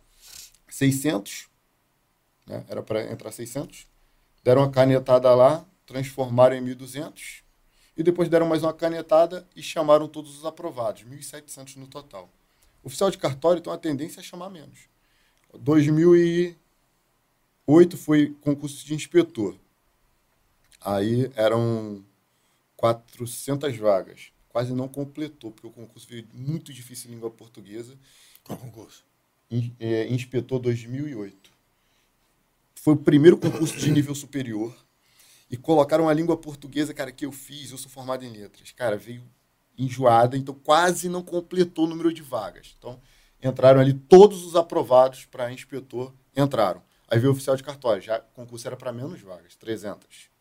[0.70, 1.48] 600,
[2.48, 2.64] né?
[2.68, 3.88] era para entrar 600,
[4.44, 7.44] deram uma canetada lá, transformaram em 1.200,
[7.96, 12.28] e depois deram mais uma canetada e chamaram todos os aprovados, 1.700 no total.
[12.84, 14.90] O oficial de cartório tem uma tendência a chamar menos.
[15.54, 16.58] 2008
[17.98, 19.56] foi concurso de inspetor.
[20.82, 22.04] Aí eram
[22.84, 24.34] 400 vagas.
[24.50, 27.98] Quase não completou, porque o concurso veio muito difícil em língua portuguesa.
[28.44, 29.06] Qual concurso?
[29.50, 31.50] In, é, inspetor 2008.
[32.76, 34.76] Foi o primeiro concurso de nível superior.
[35.50, 37.72] E colocaram a língua portuguesa, cara, que eu fiz.
[37.72, 38.74] Eu sou formado em letras.
[38.74, 39.24] Cara, veio
[39.78, 42.76] enjoada, então quase não completou o número de vagas.
[42.78, 43.00] Então,
[43.42, 46.84] entraram ali todos os aprovados para inspetor, entraram.
[47.08, 50.33] Aí veio o oficial de cartório, já o concurso era para menos vagas, 300.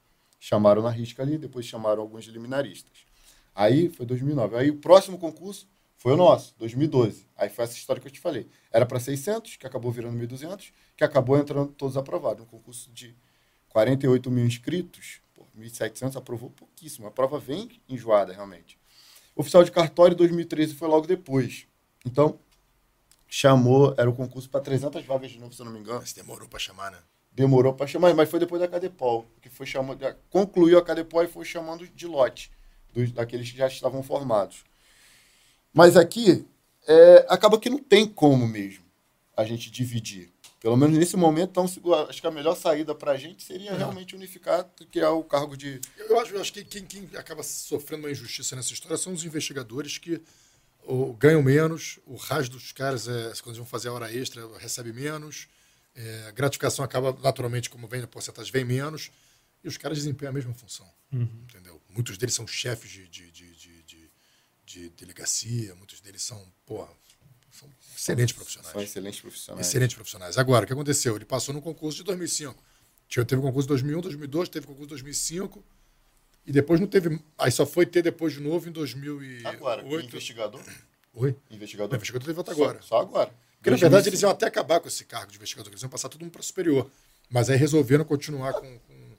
[0.45, 3.07] Chamaram na risca ali, depois chamaram alguns liminaristas.
[3.55, 4.57] Aí foi 2009.
[4.57, 7.29] Aí o próximo concurso foi o nosso, 2012.
[7.37, 8.49] Aí foi essa história que eu te falei.
[8.73, 12.43] Era para 600, que acabou virando 1.200, que acabou entrando todos aprovados.
[12.43, 13.15] Um concurso de
[13.69, 15.21] 48 mil inscritos,
[15.57, 17.07] 1.700 aprovou pouquíssimo.
[17.07, 18.77] A prova vem enjoada, realmente.
[19.37, 21.69] Oficial de cartório 2013 foi logo depois.
[22.05, 22.37] Então,
[23.29, 26.01] chamou, era o concurso para 300 vagas de novo, se eu não me engano.
[26.01, 26.99] Mas demorou para chamar, né?
[27.35, 31.29] Demorou para chamar, mas foi depois da Cadepol, que foi chamando, concluiu a Cadepol e
[31.29, 32.51] foi chamando de lote,
[32.93, 34.65] dos, daqueles que já estavam formados.
[35.73, 36.45] Mas aqui,
[36.87, 38.85] é, acaba que não tem como mesmo
[39.35, 40.31] a gente dividir.
[40.61, 41.65] Pelo menos nesse momento, então,
[42.09, 43.77] acho que a melhor saída para a gente seria é.
[43.77, 45.81] realmente unificar, criar o cargo de.
[45.97, 49.25] Eu acho, eu acho que quem, quem acaba sofrendo uma injustiça nessa história são os
[49.25, 50.23] investigadores que
[50.85, 54.93] ou, ganham menos, o resto dos caras, é, quando vão fazer a hora extra, recebe
[54.93, 55.49] menos,
[55.95, 59.11] é, a gratificação acaba naturalmente, como vem a porcentagem, vem menos,
[59.63, 60.89] e os caras desempenham a mesma função.
[61.13, 61.29] Uhum.
[61.45, 61.81] Entendeu?
[61.91, 64.11] Muitos deles são chefes de, de, de, de,
[64.65, 66.91] de delegacia, muitos deles são, porra,
[67.51, 68.73] são excelentes profissionais.
[68.73, 69.67] São excelentes profissionais.
[69.67, 70.39] Excelentes profissionais.
[70.39, 71.15] Agora, o que aconteceu?
[71.17, 72.63] Ele passou no concurso de 2005.
[73.09, 75.63] Teve concurso de 2001, 2002, teve concurso de 2005.
[76.47, 77.21] E depois não teve.
[77.39, 79.47] Aí só foi ter depois de novo em 2008.
[79.47, 80.65] Agora, investigador?
[81.13, 81.37] Oi?
[81.51, 81.91] Investigador?
[81.91, 82.81] Não, investigador teve outra agora.
[82.81, 83.35] Só, só agora.
[83.63, 86.09] Porque, na verdade, eles iam até acabar com esse cargo de investigador, eles iam passar
[86.09, 86.91] tudo para superior.
[87.31, 89.17] Mas aí resolveram continuar com, com,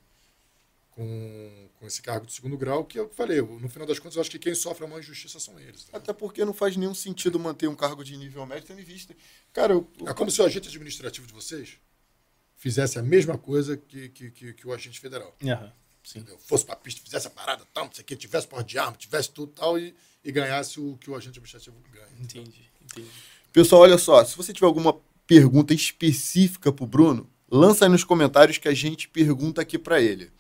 [0.91, 4.21] com, com, esse cargo de segundo grau, que eu falei, no final das contas, eu
[4.21, 5.85] acho que quem sofre a maior injustiça são eles.
[5.85, 5.97] Tá?
[5.97, 9.15] Até porque não faz nenhum sentido manter um cargo de nível médio tendo em vista.
[9.53, 11.77] Cara, eu, É como se o agente administrativo de vocês
[12.57, 15.33] fizesse a mesma coisa que, que, que, que o agente federal.
[15.41, 15.71] Uhum.
[16.05, 16.37] Entendeu?
[16.37, 18.97] Fosse pra pista, fizesse a parada, tal, não sei o que, tivesse porra de arma,
[18.97, 22.09] tivesse tudo tal, e, e ganhasse o que o agente administrativo ganha.
[22.19, 23.09] Entendi, entendi.
[23.53, 28.57] Pessoal, olha só, se você tiver alguma pergunta específica pro Bruno, lança aí nos comentários
[28.57, 30.31] que a gente pergunta aqui para ele.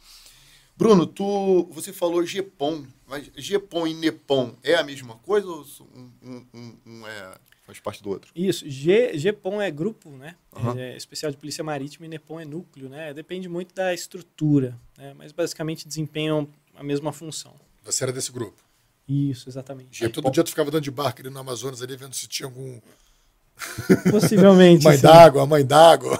[0.75, 5.63] Bruno, tu, você falou GEPOM, mas GEPOM e NEPOM é a mesma coisa ou
[5.95, 7.37] um, um, um, um é,
[7.67, 8.31] faz parte do outro?
[8.35, 10.35] Isso, G, GEPOM é grupo, né?
[10.51, 10.75] Uhum.
[10.75, 13.13] É especial de Polícia Marítima e NEPOM é núcleo, né?
[13.13, 15.13] Depende muito da estrutura, né?
[15.15, 17.53] mas basicamente desempenham a mesma função.
[17.83, 18.72] Você era desse grupo?
[19.07, 19.99] Isso, exatamente.
[19.99, 20.21] GEPOM.
[20.21, 22.79] Todo dia tu ficava dando de barco ali no Amazonas ali, vendo se tinha algum...
[24.09, 24.83] Possivelmente.
[24.85, 26.19] mãe d'água, mãe d'água.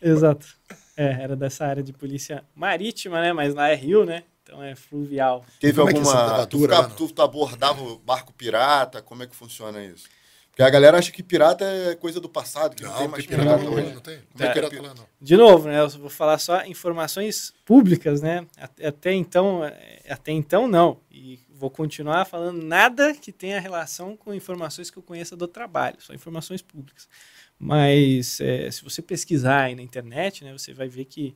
[0.00, 0.46] Exato.
[0.96, 3.32] É, era dessa área de polícia marítima, né?
[3.32, 4.24] Mas lá é rio, né?
[4.42, 5.44] Então é fluvial.
[5.60, 6.42] Teve como alguma.
[6.42, 9.00] É tu, fica, tu, tu abordava o barco pirata?
[9.00, 10.08] Como é que funciona isso?
[10.52, 13.24] Porque a galera acha que pirata é coisa do passado, que não, não tem mais
[13.24, 13.94] pirata, pirata hoje.
[13.94, 15.06] Não tem, não tem é, pirata lá, não.
[15.18, 15.80] De novo, né?
[15.80, 18.46] Eu vou falar só informações públicas, né?
[18.84, 19.62] Até então,
[20.06, 21.00] até então não.
[21.10, 25.96] E vou continuar falando nada que tenha relação com informações que eu conheça do trabalho,
[26.00, 27.08] só informações públicas.
[27.58, 31.34] Mas é, se você pesquisar aí na internet, né, você vai ver que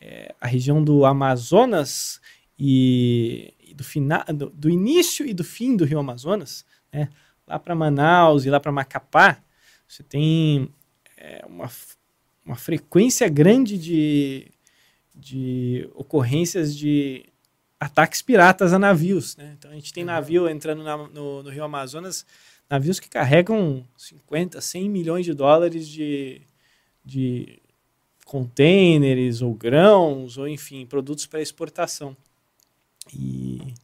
[0.00, 2.20] é, a região do Amazonas
[2.58, 7.10] e, e do, final, do, do, início e do fim do Rio Amazonas, né,
[7.50, 9.42] lá para Manaus e lá para Macapá,
[9.86, 10.68] você tem
[11.16, 11.68] é, uma,
[12.46, 14.46] uma frequência grande de,
[15.14, 17.26] de ocorrências de
[17.78, 19.36] ataques piratas a navios.
[19.36, 19.56] Né?
[19.58, 22.24] Então a gente tem navio entrando na, no, no Rio Amazonas
[22.68, 26.42] navios que carregam 50, 100 milhões de dólares de,
[27.04, 27.60] de
[28.24, 32.16] contêineres ou grãos, ou enfim, produtos para exportação.
[33.12, 33.74] E,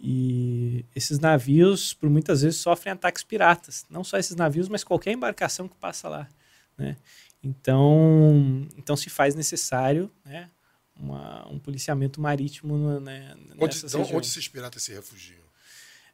[0.00, 3.84] e esses navios, por muitas vezes, sofrem ataques piratas.
[3.90, 6.28] Não só esses navios, mas qualquer embarcação que passa lá.
[6.76, 6.96] Né?
[7.42, 10.48] Então, então se faz necessário né,
[10.94, 15.42] uma, um policiamento marítimo né, onde, então, onde esses piratas se refugiam?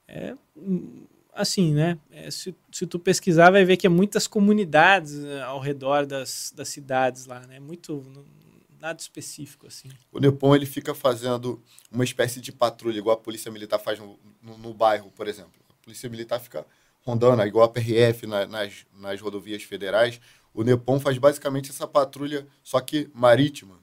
[0.08, 0.34] É,
[1.34, 1.98] assim, né?
[2.10, 6.52] É, se, se tu pesquisar, vai ver que é muitas comunidades eh, ao redor das,
[6.54, 7.58] das cidades lá, né?
[7.58, 8.04] Muito
[8.84, 9.88] nada específico assim.
[10.12, 14.18] O Nepom ele fica fazendo uma espécie de patrulha, igual a polícia militar faz no,
[14.42, 15.52] no, no bairro, por exemplo.
[15.70, 16.66] A polícia militar fica
[17.02, 20.20] rondando, igual a PRF na, nas, nas rodovias federais.
[20.52, 23.82] O Nepom faz basicamente essa patrulha, só que marítima.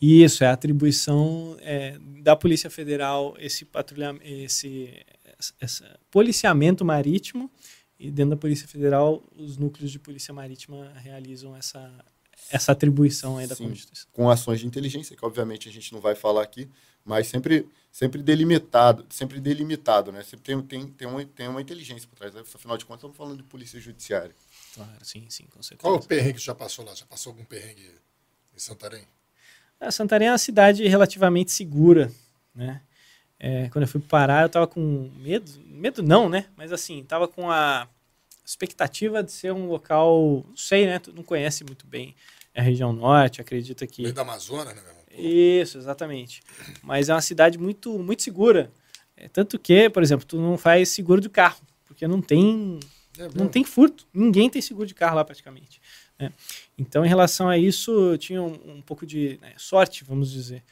[0.00, 5.04] Isso, é a atribuição é, da Polícia Federal, esse patrulhamento, esse,
[5.60, 7.50] esse policiamento marítimo,
[7.98, 11.90] e dentro da Polícia Federal, os núcleos de Polícia Marítima realizam essa,
[12.50, 14.08] essa atribuição aí da Sim, Constituição.
[14.12, 16.68] Com ações de inteligência, que obviamente a gente não vai falar aqui,
[17.04, 20.22] mas sempre, sempre delimitado, sempre delimitado, né?
[20.22, 22.34] Sempre tem, tem, tem, uma, tem uma inteligência por trás.
[22.34, 22.40] Né?
[22.40, 24.34] Afinal de contas, estamos falando de polícia judiciária.
[24.74, 25.82] Claro, sim, sim, com certeza.
[25.82, 26.94] Qual o perrengue que já passou lá?
[26.94, 27.90] Já passou algum perrengue
[28.54, 29.04] em Santarém?
[29.80, 32.10] A Santarém é uma cidade relativamente segura,
[32.54, 32.82] né?
[33.38, 36.46] É, quando eu fui parar, eu tava com medo, medo não, né?
[36.56, 37.86] Mas assim, tava com a
[38.44, 40.98] expectativa de ser um local, não sei, né?
[40.98, 42.14] Tu não conhece muito bem
[42.56, 45.04] a região norte, acredita que Meio da Amazonas, né, meu irmão?
[45.16, 46.42] Isso, exatamente.
[46.82, 48.70] Mas é uma cidade muito, muito segura.
[49.16, 52.78] É, tanto que, por exemplo, tu não faz seguro de carro, porque não tem,
[53.18, 54.06] é não tem furto.
[54.12, 55.80] Ninguém tem seguro de carro lá praticamente.
[56.18, 56.32] né?
[56.76, 60.62] Então, em relação a isso, eu tinha um, um pouco de né, sorte, vamos dizer.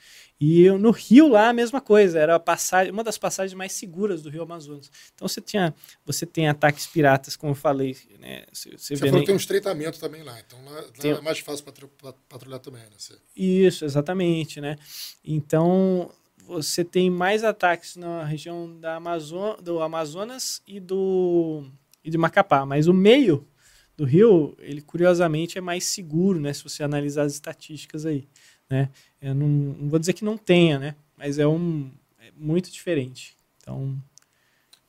[0.47, 4.21] E eu- no Rio lá a mesma coisa, era passagem, uma das passagens mais seguras
[4.21, 4.91] do Rio Amazonas.
[5.15, 8.45] Então você tinha, você tem ataques piratas, como eu falei, né?
[8.53, 11.21] Você, você Você falou que tem um estreitamento também lá, então lá, lá Tem- é
[11.23, 12.89] mais fácil patru- pat- patrulhar também, né?
[12.99, 14.77] Você- Isso, exatamente, né?
[15.25, 16.11] Então,
[16.47, 21.65] você tem mais ataques na região da Amazo do Amazonas e do
[22.05, 23.49] e de Macapá, mas o meio
[23.97, 26.53] do rio, ele curiosamente é mais seguro, né?
[26.53, 28.29] Se você analisar as estatísticas aí,
[28.71, 28.89] né?
[29.21, 30.95] Eu não, não vou dizer que não tenha, né?
[31.17, 33.37] Mas é um é muito diferente.
[33.61, 33.97] Então,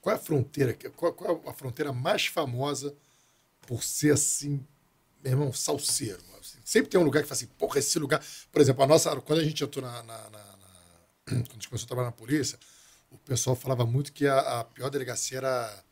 [0.02, 0.73] Qual é a fronteira?
[0.73, 2.93] que- Qual, qual é a fronteira mais famosa
[3.61, 4.64] por ser assim,
[5.23, 6.22] meu irmão, salseiro?
[6.39, 6.57] assim?
[6.64, 8.23] Sempre tem um lugar que fala assim, porra, esse lugar.
[8.52, 9.15] Por exemplo, a nossa.
[9.22, 10.03] Quando a gente entrou na.
[10.03, 10.56] na- na- na-
[11.26, 12.60] quando a gente começou a trabalhar na polícia,
[13.10, 15.84] o pessoal falava muito que a, a pior delegacia era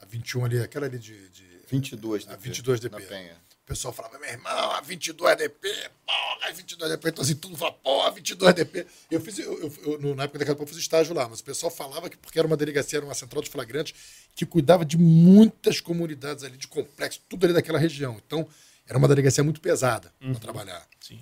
[0.00, 1.28] a 21 ali, aquela ali de.
[1.30, 2.42] de 22 a DP.
[2.44, 3.06] 22 Na DP.
[3.08, 3.36] Penha.
[3.68, 5.68] O pessoal falava, meu irmão, a 22 DP,
[6.06, 7.08] porra, a 22 DP.
[7.10, 8.86] Então, assim, tudo fala, porra, 22 DP.
[9.10, 11.70] Eu fiz, eu, eu- na época daquela pouco, eu fiz estágio lá, mas o pessoal
[11.70, 13.92] falava que porque era uma delegacia, era uma central de flagrantes,
[14.34, 18.18] que cuidava de muitas comunidades ali, de complexo, tudo ali daquela região.
[18.26, 18.48] Então,
[18.86, 20.88] era uma delegacia muito pesada para trabalhar.
[21.00, 21.20] sim.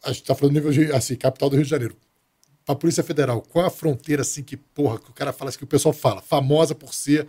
[0.00, 1.96] A gente está falando do nível, de, assim, capital do Rio de Janeiro.
[2.64, 5.58] Para a Polícia Federal, qual a fronteira, assim, que, porra, que o cara fala, assim,
[5.58, 7.26] que o pessoal fala, famosa por ser,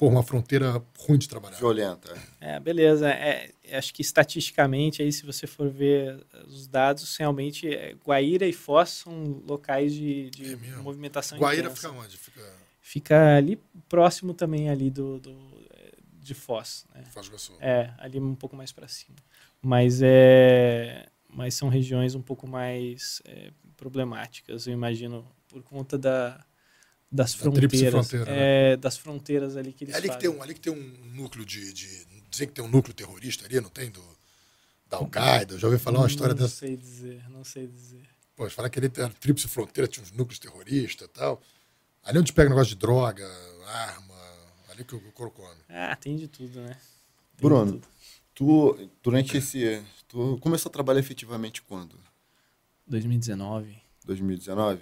[0.00, 1.58] porra, uma fronteira ruim de trabalhar?
[1.58, 2.16] Violenta.
[2.40, 3.10] É, beleza.
[3.10, 8.46] É, é, acho que estatisticamente, aí, se você for ver os dados, realmente é, Guaíra
[8.46, 11.88] e Foz são locais de, de É movimentação Guaíra intensa.
[11.88, 12.16] fica onde?
[12.16, 12.40] Fica
[12.80, 15.30] Fica ali próximo também ali do, do
[15.74, 17.04] é, de Foz, né?
[17.12, 17.52] Foz do Iguaçu.
[17.60, 19.16] É, ali um pouco mais para cima.
[19.60, 26.42] Mas é, mas são regiões um pouco mais é, problemáticas, eu imagino, por conta da
[27.10, 30.30] das fronteiras, fronteira, é, das fronteiras ali que eles É ali que, fazem.
[30.30, 32.06] tem um, ali que tem um núcleo de, de.
[32.30, 33.90] Dizem que tem um núcleo terrorista ali, não tem?
[33.90, 34.02] Do,
[34.88, 35.58] da Al-Qaeda.
[35.58, 36.56] Já ouvi falar uma história não dessa.
[36.56, 38.08] sei dizer, não sei dizer.
[38.36, 41.42] Pô, falar que ali era tríplice fronteira, tinha uns núcleos terroristas e tal.
[42.04, 43.28] Ali é onde pega negócio de droga,
[43.66, 44.14] arma,
[44.70, 45.60] ali que o Coro come.
[45.68, 46.74] Ah, tem de tudo, né?
[47.36, 47.88] Tem Bruno, tudo.
[48.34, 49.82] tu, durante esse.
[50.08, 51.98] Tu começou a trabalhar efetivamente quando?
[52.86, 53.76] 2019.
[54.06, 54.80] 2019?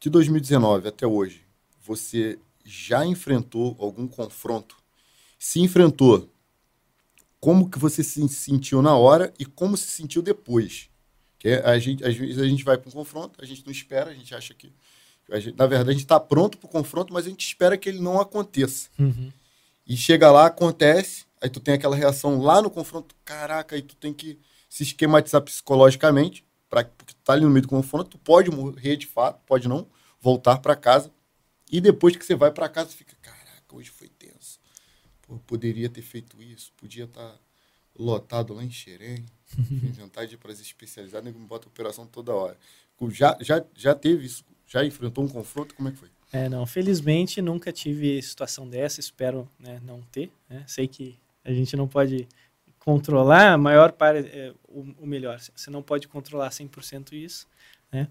[0.00, 1.42] De 2019 até hoje,
[1.82, 4.76] você já enfrentou algum confronto?
[5.38, 6.28] Se enfrentou,
[7.40, 10.88] como que você se sentiu na hora e como se sentiu depois?
[11.38, 14.10] Que a gente, às vezes a gente vai para um confronto, a gente não espera,
[14.10, 14.72] a gente acha que.
[15.30, 17.76] a gente- na verdade, a gente está pronto para o confronto, mas a gente espera
[17.76, 18.88] que ele não aconteça.
[18.98, 19.30] Uhum.
[19.86, 23.94] E chega lá, acontece, aí tu tem aquela reação lá no confronto, caraca, aí tu
[23.96, 24.38] tem que
[24.68, 28.96] se esquematizar psicologicamente, pra, porque tu tá ali no meio do confronto, tu pode morrer
[28.96, 29.88] de fato, pode não,
[30.20, 31.10] voltar para casa.
[31.70, 34.58] E depois que você vai para casa, fica, caraca, hoje foi tenso.
[35.22, 37.38] Pô, poderia ter feito isso, podia estar
[37.98, 39.26] lotado lá em Xerém,
[39.98, 42.56] vontade de ir para as especializadas, nego me bota operação toda hora.
[43.10, 44.44] Já, já, já teve isso?
[44.66, 45.74] Já enfrentou um confronto?
[45.74, 46.10] Como é que foi?
[46.32, 50.30] É, não, felizmente nunca tive situação dessa, espero né, não ter.
[50.48, 50.62] né?
[50.66, 52.28] Sei que a gente não pode
[52.88, 57.46] controlar, maior parte, é, o, o melhor, você não pode controlar 100% isso,
[57.92, 58.08] né?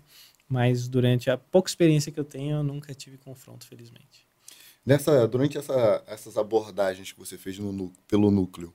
[0.48, 4.28] Mas durante a pouca experiência que eu tenho, eu nunca tive confronto, felizmente.
[4.86, 8.72] Nessa, durante essa- essas abordagens que você fez no pelo núcleo,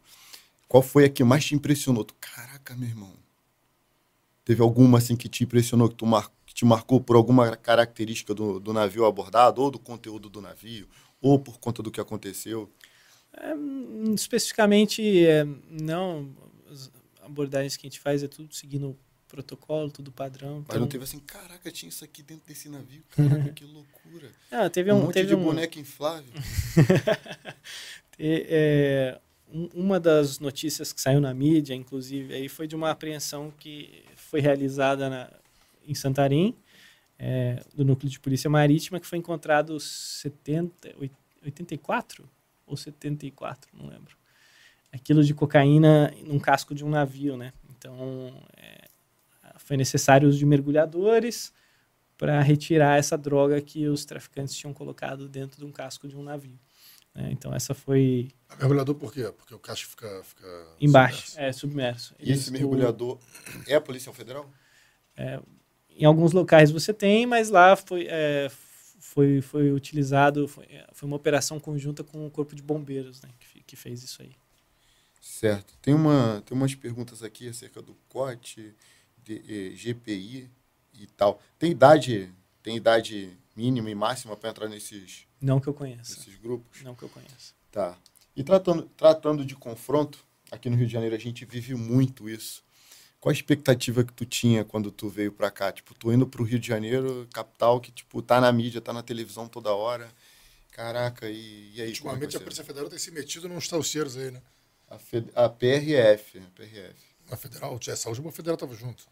[0.67, 2.05] qual foi a que mais te impressionou?
[2.05, 3.13] Tu, caraca, meu irmão.
[4.45, 8.35] Teve alguma assim que te impressionou, que, tu mar, que te marcou por alguma característica
[8.35, 10.89] do, do navio abordado, ou do conteúdo do navio,
[11.21, 12.69] ou por conta do que aconteceu?
[13.37, 16.31] É, hum, especificamente, é, não.
[16.71, 16.91] As,
[17.23, 18.97] abordagens que a gente faz é tudo seguindo
[19.29, 20.57] protocolo, tudo padrão.
[20.57, 23.03] Mas então- não teve assim, caraca, tinha isso aqui dentro desse navio.
[23.11, 24.29] Caraca, que loucura.
[24.51, 26.31] Ah, teve um, um, monte teve de um, boneco inflável.
[28.19, 29.19] É,
[29.53, 34.05] um- uma das notícias que saiu na mídia, inclusive, aí foi de uma apreensão que
[34.17, 35.31] foi realizada na-
[35.89, 36.55] em Santarém,
[37.19, 41.13] é, do núcleo de polícia marítima, que foi encontrado 70, oit-
[41.45, 42.29] 84
[42.73, 44.17] ou 74, não lembro.
[44.93, 47.53] Aquilo de cocaína num casco de um navio, né?
[47.79, 48.89] Então, é,
[49.59, 51.53] foi necessário o uso de mergulhadores
[52.19, 56.23] para retirar essa droga que os traficantes tinham colocado dentro de um casco de um
[56.23, 56.59] navio.
[57.15, 57.31] né?
[57.33, 58.29] Então, essa foi
[58.59, 59.33] Mergulhador por quê?
[59.37, 60.47] Porque o caixa fica, fica
[60.81, 61.41] embaixo, submerso.
[61.41, 62.15] é submerso.
[62.19, 63.19] E esse Eles- o- mergulhador
[63.67, 64.49] é a Polícia Federal?
[65.95, 68.51] em alguns locais você tem, mas lá foi, é,
[69.03, 73.61] foi, foi utilizado, foi, foi uma operação conjunta com o Corpo de Bombeiros né, que,
[73.65, 74.31] que fez isso aí.
[75.21, 75.77] Certo.
[75.83, 78.73] Tem, uma, tem umas perguntas aqui acerca do COT,
[79.25, 80.49] de, eh, GPI
[80.95, 81.41] e tal.
[81.59, 86.17] Tem idade, tem idade mínima e máxima para entrar nesses, Não que eu conheça.
[86.17, 86.83] nesses grupos?
[86.83, 87.55] Não que eu conheça.
[87.73, 87.99] Tá.
[88.37, 92.65] E tratando, tratando de confronto, aqui no Rio de Janeiro a gente vive muito isso.
[93.23, 95.71] Qual a expectativa que tu tinha quando tu veio para cá?
[95.71, 99.01] Tipo, tu indo pro Rio de Janeiro, capital que tipo tá na mídia, tá na
[99.01, 100.11] televisão toda hora.
[100.73, 101.89] Caraca, e, e aí?
[101.91, 104.43] Ultimamente como é a Polícia Federal tem se metido nos talceiros aí, né?
[104.91, 106.95] a, Fe- a PRF, a PRF.
[107.31, 109.05] A Federal, essa última Federal tava junto.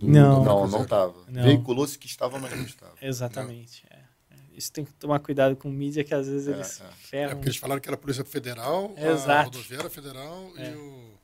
[0.00, 0.42] Não.
[0.44, 0.78] Não, Cruzeiro.
[0.78, 1.24] não tava.
[1.28, 1.42] Não.
[1.42, 2.94] Veiculou-se que estava, mas não estava.
[3.02, 3.84] Exatamente.
[3.90, 3.96] é.
[4.30, 4.36] É.
[4.56, 6.84] Isso tem que tomar cuidado com mídia, que às vezes É, eles é.
[6.84, 7.34] É ferram.
[7.36, 9.50] porque eles falaram que era a Polícia Federal, a Exato.
[9.58, 10.70] Rodoviária Federal É.
[10.70, 11.18] e o.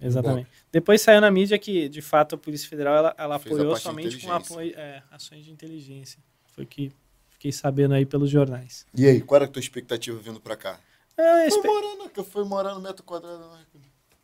[0.00, 0.48] Exatamente.
[0.70, 4.30] Depois saiu na mídia que, de fato, a Polícia Federal ela, ela apoiou somente com
[4.32, 6.20] apoio, é, ações de inteligência.
[6.54, 6.92] Foi que
[7.30, 8.86] fiquei sabendo aí pelos jornais.
[8.94, 10.78] E aí, qual era a tua expectativa vindo para cá?
[11.16, 13.48] Foi espe- morando, que eu fui morar no metro quadrado.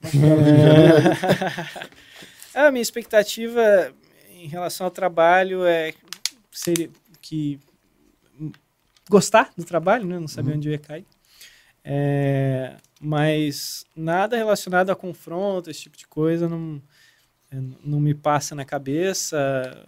[0.04, 1.10] Rio de Janeiro.
[2.54, 3.92] a minha expectativa
[4.30, 5.92] em relação ao trabalho é
[6.52, 6.90] seria
[7.20, 7.58] que
[9.08, 10.18] gostar do trabalho, né?
[10.18, 10.58] Não sabia Uhum.
[10.58, 11.06] onde eu ia cair.
[11.82, 16.82] É, mas nada relacionado a confronto, esse tipo de coisa, não,
[17.50, 19.84] é, não me passa na cabeça.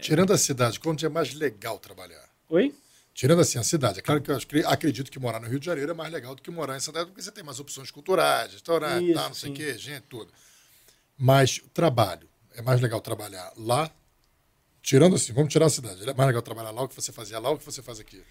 [0.00, 2.26] Tirando a cidade, onde é mais legal trabalhar?
[2.48, 2.74] Oi?
[3.12, 3.98] Tirando assim a cidade.
[3.98, 6.40] É claro que eu acredito que morar no Rio de Janeiro é mais legal do
[6.40, 9.50] que morar em Santa porque você tem mais opções culturais, restaurante, Isso, tal, não sei
[9.50, 9.62] o sim.
[9.62, 10.32] quê, gente, tudo.
[11.18, 13.90] Mas o trabalho, é mais legal trabalhar lá,
[14.80, 16.08] tirando assim, vamos tirar a cidade.
[16.08, 18.24] É mais legal trabalhar lá o que você fazia lá o que você faz aqui.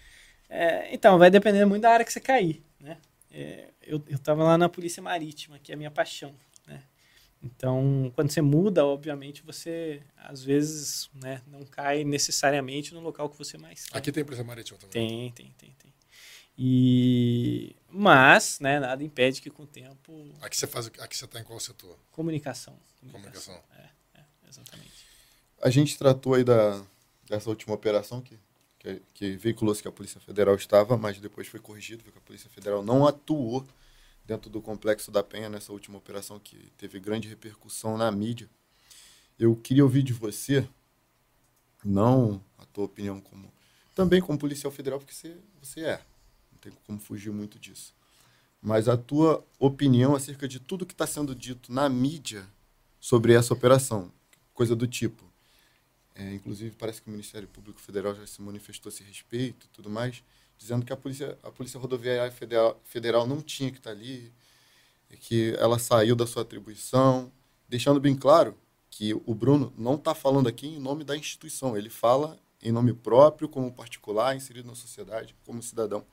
[0.50, 2.98] É, então, vai depender muito da área que você cair, né?
[3.30, 6.34] É, eu, eu tava lá na Polícia Marítima, que é a minha paixão,
[6.66, 6.82] né?
[7.42, 13.36] Então, quando você muda, obviamente, você, às vezes, né, não cai necessariamente no local que
[13.36, 13.98] você mais quer.
[13.98, 14.92] Aqui tem Polícia Marítima também.
[14.92, 15.92] Tem, tem, tem, tem.
[16.56, 17.74] E...
[17.90, 20.32] Mas, né, nada impede que com o tempo...
[20.40, 21.98] Aqui você faz, o- aqui você está em qual setor?
[22.12, 22.78] Comunicação.
[23.10, 23.60] Comunicação.
[23.76, 23.88] É,
[24.20, 24.92] é, exatamente.
[25.60, 26.80] A gente tratou aí da,
[27.28, 28.38] dessa última operação que,
[28.82, 32.50] que, que veiculou-se que a Polícia Federal estava, mas depois foi corrigido, que a Polícia
[32.50, 33.64] Federal não atuou
[34.24, 38.48] dentro do Complexo da Penha nessa última operação que teve grande repercussão na mídia.
[39.38, 40.68] Eu queria ouvir de você,
[41.84, 43.52] não a tua opinião como
[43.94, 46.00] também como policial federal, porque você, você é,
[46.50, 47.94] não tem como fugir muito disso.
[48.60, 52.48] Mas a tua opinião acerca de tudo que está sendo dito na mídia
[52.98, 54.10] sobre essa operação,
[54.54, 55.31] coisa do tipo.
[56.14, 59.88] É, inclusive, parece que o Ministério Público Federal já se manifestou a esse respeito tudo
[59.88, 60.22] mais,
[60.58, 64.32] dizendo que a Polícia, a polícia Rodoviária Federal, Federal não tinha que estar ali,
[65.10, 67.30] e que ela saiu da sua atribuição,
[67.68, 68.56] deixando bem claro
[68.90, 72.92] que o Bruno não está falando aqui em nome da instituição, ele fala em nome
[72.92, 76.04] próprio, como particular, inserido na sociedade, como cidadão,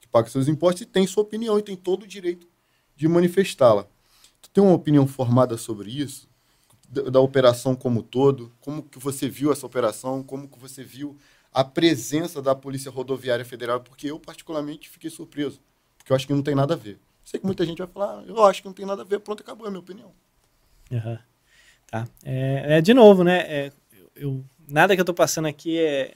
[0.00, 2.46] que paga seus impostos e tem sua opinião e tem todo o direito
[2.94, 3.88] de manifestá-la.
[4.40, 6.28] Tu tem uma opinião formada sobre isso?
[6.88, 11.16] Da, da operação como todo, como que você viu essa operação, como que você viu
[11.52, 15.60] a presença da Polícia Rodoviária Federal, porque eu particularmente fiquei surpreso,
[15.96, 16.98] porque eu acho que não tem nada a ver.
[17.24, 19.20] Sei que muita gente vai falar, "Ah, eu acho que não tem nada a ver,
[19.20, 20.12] pronto, acabou é a minha opinião.
[20.92, 21.18] Aham.
[21.86, 22.06] Tá.
[22.24, 23.38] É, é, de novo, né?
[23.40, 23.72] é,
[24.14, 26.14] eu, nada que eu tô passando aqui é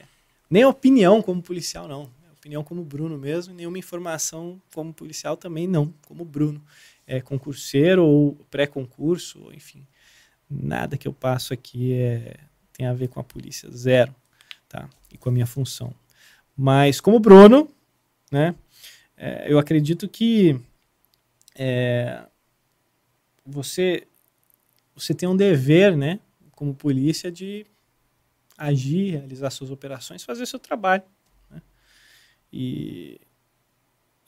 [0.49, 2.09] nem opinião como policial, não.
[2.27, 6.61] É opinião como Bruno mesmo, nenhuma informação como policial também não, como Bruno.
[7.07, 9.85] É concurseiro ou pré-concurso, enfim.
[10.51, 12.37] Nada que eu passo aqui é,
[12.73, 14.13] tem a ver com a polícia, zero,
[14.67, 14.89] tá?
[15.11, 15.93] E com a minha função.
[16.57, 17.69] Mas como Bruno,
[18.29, 18.53] né?
[19.15, 20.59] é, eu acredito que
[21.55, 22.25] é,
[23.45, 24.07] você
[24.95, 26.19] você tem um dever, né,
[26.51, 27.65] como polícia, de
[28.57, 31.03] agir, realizar suas operações, fazer seu trabalho.
[31.49, 31.61] né?
[32.51, 33.19] E,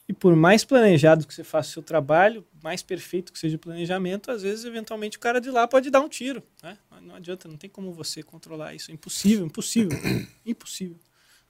[0.06, 3.58] E por mais planejado que você faça o seu trabalho, mais perfeito que seja o
[3.58, 6.42] planejamento, às vezes, eventualmente, o cara de lá pode dar um tiro.
[6.62, 6.76] Né?
[7.00, 8.90] Não adianta, não tem como você controlar isso.
[8.90, 9.98] É impossível, impossível.
[10.44, 10.98] impossível.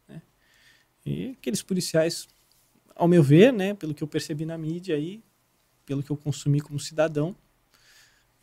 [0.09, 0.23] Né?
[1.05, 2.29] E aqueles policiais,
[2.95, 5.21] ao meu ver, né, pelo que eu percebi na mídia aí,
[5.85, 7.35] pelo que eu consumi como cidadão,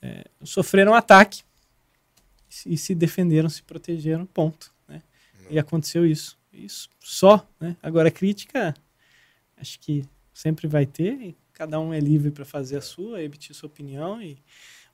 [0.02, 1.44] é, sofreram ataque
[2.66, 4.74] e se defenderam, se protegeram, ponto.
[4.88, 5.02] Né?
[5.50, 6.38] E aconteceu isso.
[6.52, 7.48] Isso só.
[7.60, 7.78] Né?
[7.82, 8.76] Agora, a crítica
[9.62, 13.68] acho que sempre vai ter, cada um é livre para fazer a sua, emitir sua
[13.68, 14.42] opinião e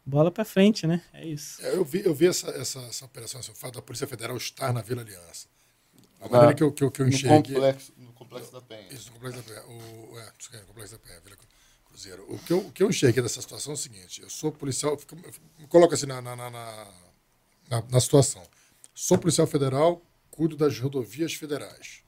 [0.06, 1.02] bola para frente, né?
[1.14, 1.66] É isso.
[1.66, 4.74] É, eu vi, eu vi essa, essa, essa operação, esse fato da Polícia Federal estar
[4.74, 5.48] na Vila Aliança.
[6.20, 7.56] A maneira ah, que, eu, que, eu, que eu enxerguei...
[7.56, 8.88] No complexo, no complexo da Penha.
[8.92, 9.66] Isso, no Complexo da Penha.
[9.68, 10.26] O, é,
[10.60, 11.38] no Complexo da Penha, Vila
[11.86, 12.26] Cruzeiro.
[12.28, 14.94] O que, eu, o que eu enxerguei dessa situação é o seguinte, eu sou policial,
[14.94, 18.44] eu fico, eu me coloco assim na, na, na, na, na situação.
[18.94, 22.04] Sou policial federal, cuido das rodovias federais.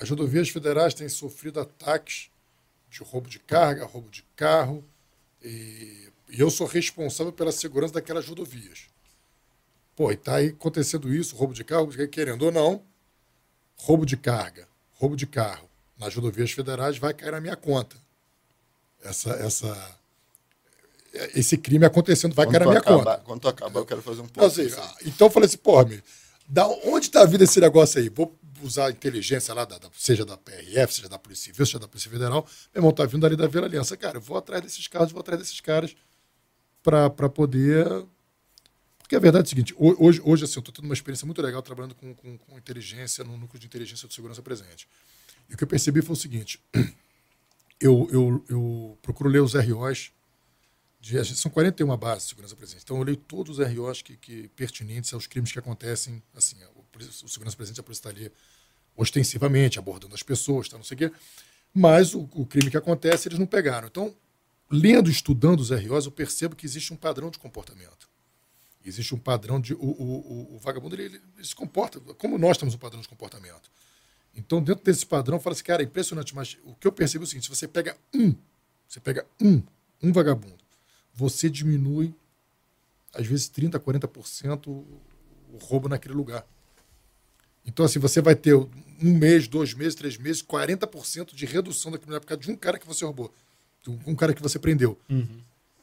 [0.00, 2.30] As rodovias federais têm sofrido ataques
[2.90, 4.84] de roubo de carga, roubo de carro,
[5.42, 8.86] e, e eu sou responsável pela segurança daquelas rodovias.
[9.94, 12.82] Pô, e está aí acontecendo isso, roubo de carro, querendo ou não,
[13.76, 15.68] roubo de carga, roubo de carro
[15.98, 17.96] nas rodovias federais vai cair na minha conta.
[19.02, 19.98] Essa, essa,
[21.34, 23.18] esse crime acontecendo vai quando cair na minha acabar, conta.
[23.24, 24.46] Quando acabar, eu quero fazer um pouco.
[24.46, 24.68] Assim,
[25.06, 26.00] então eu falei assim, porra, meu,
[26.46, 28.08] da onde está vindo esse negócio aí?
[28.08, 31.78] Vou usar a inteligência lá, da, da, seja da PRF, seja da Polícia Civil, seja
[31.78, 32.46] da Polícia Federal.
[32.74, 33.96] Meu irmão, tá vindo ali da Vila Aliança.
[33.96, 35.96] Cara, eu vou atrás desses caras, vou atrás desses caras
[36.82, 37.86] para poder.
[38.98, 41.40] Porque a verdade é o seguinte: hoje, hoje assim, eu estou tendo uma experiência muito
[41.42, 44.88] legal trabalhando com, com, com inteligência, no núcleo de inteligência de segurança presente.
[45.48, 46.60] E o que eu percebi foi o seguinte:
[47.80, 50.12] eu, eu, eu procuro ler os ROs.
[51.06, 52.82] De, são 41 bases de segurança presente.
[52.82, 56.20] Então, eu leio todos os ROs que, que pertinentes aos crimes que acontecem.
[56.34, 56.56] Assim,
[57.22, 58.32] o segurança presente, a polícia está ali
[58.96, 61.12] ostensivamente, abordando as pessoas, tá, não sei o quê.
[61.72, 63.86] Mas o, o, crime que acontece, eles não pegaram.
[63.86, 64.12] Então,
[64.68, 68.08] lendo, estudando os ROs, eu percebo que existe um padrão de comportamento.
[68.84, 69.74] Existe um padrão de.
[69.74, 73.06] O, o, o vagabundo ele, ele, ele, se comporta como nós temos um padrão de
[73.06, 73.70] comportamento.
[74.34, 77.26] Então, dentro desse padrão, fala assim, cara, é impressionante, mas o que eu percebo é
[77.26, 78.34] o seguinte: se você pega um,
[78.88, 79.62] você pega um,
[80.02, 80.65] um vagabundo,
[81.16, 82.14] você diminui,
[83.14, 86.46] às vezes, 30%, 40% o roubo naquele lugar.
[87.64, 88.68] Então, assim, você vai ter um
[89.00, 92.78] mês, dois meses, três meses, 40% de redução da criminalidade por causa de um cara
[92.78, 93.32] que você roubou,
[94.06, 94.98] um cara que você prendeu.
[95.08, 95.40] Uhum.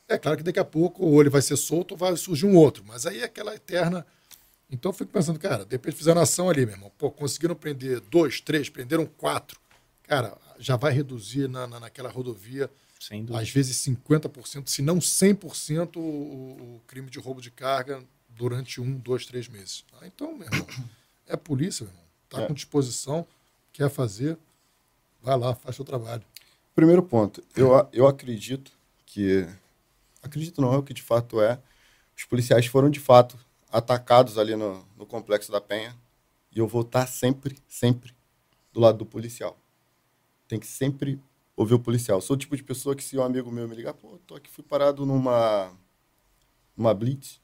[0.08, 2.56] É claro que daqui a pouco ou ele vai ser solto ou vai surgir um
[2.56, 4.06] outro, mas aí é aquela eterna.
[4.70, 6.92] Então eu fico pensando, cara, de repente fizeram ação ali, meu irmão.
[6.98, 9.60] Pô, conseguiram prender dois, três, prenderam quatro.
[10.04, 12.70] Cara, já vai reduzir na, na, naquela rodovia,
[13.34, 18.98] às vezes 50%, se não 100% o, o crime de roubo de carga durante um,
[18.98, 19.86] dois, três meses.
[20.02, 20.68] Ah, então, meu irmão.
[21.26, 22.06] É polícia, meu irmão.
[22.26, 22.48] Está é.
[22.48, 23.26] com disposição,
[23.72, 24.38] quer fazer,
[25.22, 26.24] vai lá, faz seu trabalho.
[26.76, 28.72] Primeiro ponto, eu, eu acredito
[29.06, 29.48] que.
[30.22, 31.60] Acredito não, é o que de fato é.
[32.18, 33.38] Os policiais foram de fato
[33.72, 35.96] atacados ali no, no complexo da Penha.
[36.52, 38.14] E eu vou estar sempre, sempre
[38.72, 39.58] do lado do policial.
[40.48, 41.20] Tem que sempre
[41.56, 42.22] ouvir o policial.
[42.22, 44.50] Sou o tipo de pessoa que se um amigo meu me ligar, pô, tô aqui,
[44.50, 45.72] fui parado numa,
[46.76, 47.42] numa blitz,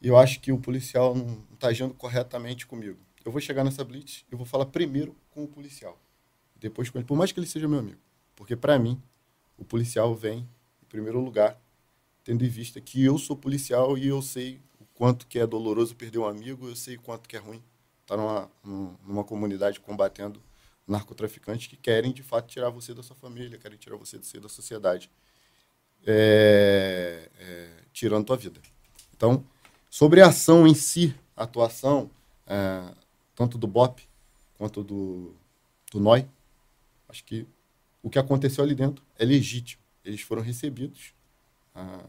[0.00, 2.98] e eu acho que o policial não está agindo corretamente comigo.
[3.24, 5.98] Eu vou chegar nessa blitz, eu vou falar primeiro com o policial,
[6.56, 8.00] depois com ele, por mais que ele seja meu amigo,
[8.36, 9.00] porque para mim
[9.56, 10.48] o policial vem
[10.82, 11.60] em primeiro lugar,
[12.24, 15.96] tendo em vista que eu sou policial e eu sei o quanto que é doloroso
[15.96, 17.62] perder um amigo, eu sei o quanto que é ruim
[18.02, 18.50] estar numa,
[19.04, 20.40] numa comunidade combatendo
[20.88, 25.10] narcotraficantes que querem de fato tirar você da sua família, querem tirar você da sociedade,
[26.06, 28.60] é, é, tirando tua vida.
[29.14, 29.44] Então
[29.90, 32.10] Sobre a ação em si, a atuação,
[32.46, 32.94] é,
[33.34, 34.06] tanto do BOP
[34.58, 35.34] quanto do,
[35.90, 36.28] do NOI,
[37.08, 37.46] acho que
[38.02, 39.82] o que aconteceu ali dentro é legítimo.
[40.04, 41.14] Eles foram recebidos
[41.74, 42.04] ah,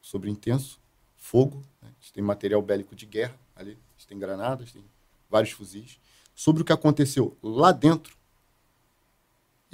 [0.00, 0.78] sobre intenso
[1.16, 1.88] fogo, né?
[1.88, 4.84] a gente tem material bélico de guerra ali, a gente tem granadas, tem
[5.30, 5.98] vários fuzis.
[6.34, 8.16] Sobre o que aconteceu lá dentro,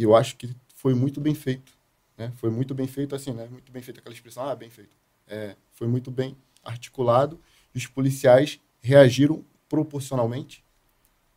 [0.05, 1.73] eu acho que foi muito bem feito.
[2.17, 2.33] Né?
[2.37, 3.47] Foi muito bem feito, assim, né?
[3.51, 4.97] Muito bem feito aquela expressão, ah, bem feito.
[5.27, 7.39] É, foi muito bem articulado
[7.75, 10.65] e os policiais reagiram proporcionalmente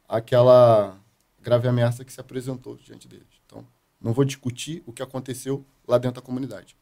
[0.08, 0.98] àquela
[1.42, 3.28] grave ameaça que se apresentou diante deles.
[3.46, 3.66] Então,
[4.00, 6.76] não vou discutir o que aconteceu lá dentro da comunidade.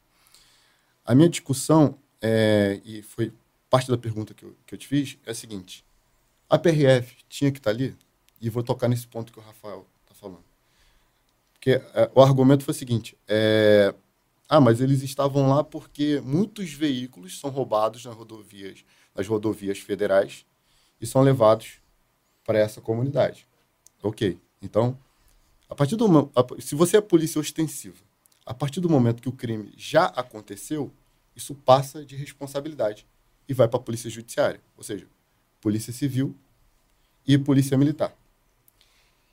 [1.06, 3.34] A minha discussão, é, e foi
[3.70, 5.84] parte da pergunta que eu, que eu te fiz, é a seguinte:
[6.50, 7.96] a PRF tinha que estar ali,
[8.42, 10.49] e vou tocar nesse ponto que o Rafael está falando.
[11.60, 13.94] Porque é, o argumento foi o seguinte: é,
[14.48, 18.84] ah, mas eles estavam lá porque muitos veículos são roubados nas rodovias,
[19.14, 20.46] nas rodovias federais
[21.02, 21.82] e são levados
[22.46, 23.48] para essa comunidade.
[24.02, 24.40] Ok.
[24.62, 24.98] Então,
[25.70, 28.04] A partir do se você é polícia ostensiva,
[28.46, 30.92] a partir do momento que o crime já aconteceu,
[31.36, 33.06] isso passa de responsabilidade
[33.48, 35.08] e vai para a polícia judiciária, ou seja,
[35.62, 36.36] polícia civil
[37.28, 38.16] e polícia militar.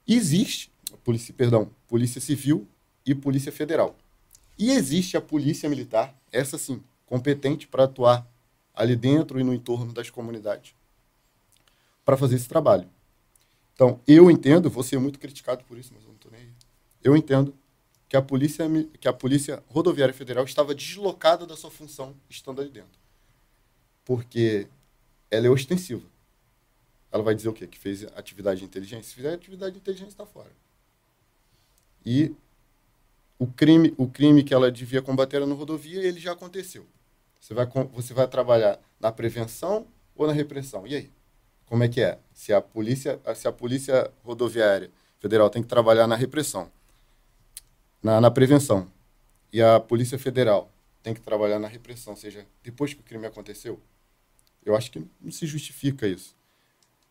[0.07, 0.71] Existe,
[1.05, 2.67] polícia, perdão, polícia civil
[3.05, 3.97] e polícia federal.
[4.59, 8.27] E existe a polícia militar, essa sim, competente para atuar
[8.75, 10.75] ali dentro e no entorno das comunidades,
[12.05, 12.89] para fazer esse trabalho.
[13.75, 16.53] Então, eu entendo, vou ser muito criticado por isso, mas eu não estou nem aí.
[17.03, 17.55] Eu entendo
[18.09, 18.67] que a polícia
[19.01, 22.99] que a polícia rodoviária federal estava deslocada da sua função estando ali dentro,
[24.05, 24.67] porque
[25.31, 26.07] ela é ostensiva.
[27.11, 27.67] Ela vai dizer o quê?
[27.67, 29.11] Que fez atividade de inteligência.
[29.11, 30.51] Se fizer atividade de inteligência, está fora.
[32.07, 32.33] E
[33.37, 36.87] o crime, o crime que ela devia combater era no rodovia ele já aconteceu.
[37.41, 40.87] Você vai, você vai trabalhar na prevenção ou na repressão?
[40.87, 41.11] E aí?
[41.67, 42.19] Como é que é?
[42.33, 44.89] Se a polícia, se a polícia rodoviária
[45.19, 46.71] federal tem que trabalhar na repressão,
[48.01, 48.89] na, na prevenção,
[49.53, 50.71] e a polícia federal
[51.03, 53.81] tem que trabalhar na repressão, ou seja, depois que o crime aconteceu,
[54.65, 56.37] eu acho que não se justifica isso.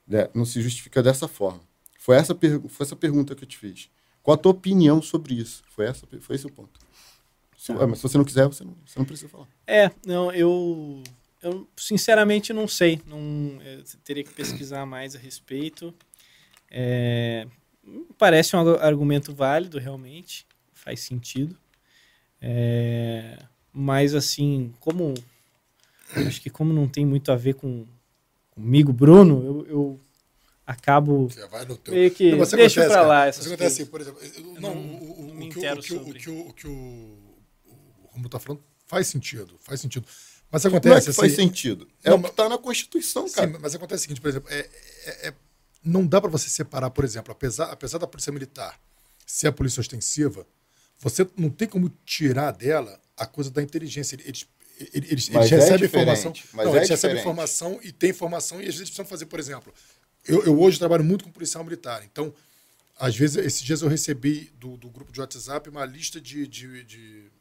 [0.07, 0.30] né?
[0.34, 1.61] Não se justifica dessa forma.
[1.99, 3.89] Foi essa, foi essa pergunta que eu te fiz.
[4.26, 5.64] Qual a tua opinião sobre isso?
[5.69, 6.80] Foi, essa, foi esse o ponto.
[7.56, 9.47] Se, ah, mas se você não quiser, você não, você não precisa falar.
[9.68, 11.03] É, não, eu,
[11.43, 12.99] eu sinceramente não sei.
[13.06, 13.19] Não,
[13.64, 15.93] eu teria que pesquisar mais a respeito.
[16.72, 17.45] É,
[18.18, 20.47] parece um argu- argumento válido, realmente.
[20.73, 21.56] Faz sentido.
[22.41, 23.38] É,
[23.72, 25.14] mas, assim, como.
[26.26, 27.85] Acho que, como não tem muito a ver com
[28.49, 29.99] comigo, Bruno, eu, eu
[30.65, 31.93] acabo Você vai no teu...
[31.93, 32.31] meio que.
[32.31, 33.81] Não, acontece, pra cara, lá essas acontece coisas.
[33.81, 34.19] assim, por exemplo,
[34.55, 35.59] eu- não, não- o, não que
[36.29, 37.35] o- que o-
[38.11, 40.07] Romulo tá falando faz sentido, faz sentido.
[40.51, 41.87] Mas é acontece que faz assim, sentido?
[42.03, 43.51] É Não, o que está na Constituição, cara.
[43.51, 44.59] Sim, mas acontece o seguinte, por exemplo, é,
[45.05, 45.33] é- é-
[45.83, 48.79] não dá para você separar, por exemplo, apesar, apesar da polícia militar
[49.25, 50.47] ser a polícia ostensiva,
[50.99, 54.15] você não tem como tirar dela a coisa da inteligência.
[54.23, 54.47] Eles,
[54.93, 56.33] eles, eles, é recebem diferente, informação.
[56.53, 57.19] mas não, é eles recebem diferente.
[57.21, 59.73] informação e tem informação, e às vezes precisam fazer, por exemplo.
[60.27, 62.34] Eu, eu hoje trabalho muito com policial militar, então,
[62.97, 66.84] às vezes, esses dias eu recebi do, do grupo de WhatsApp uma lista de, de,
[66.84, 67.31] de,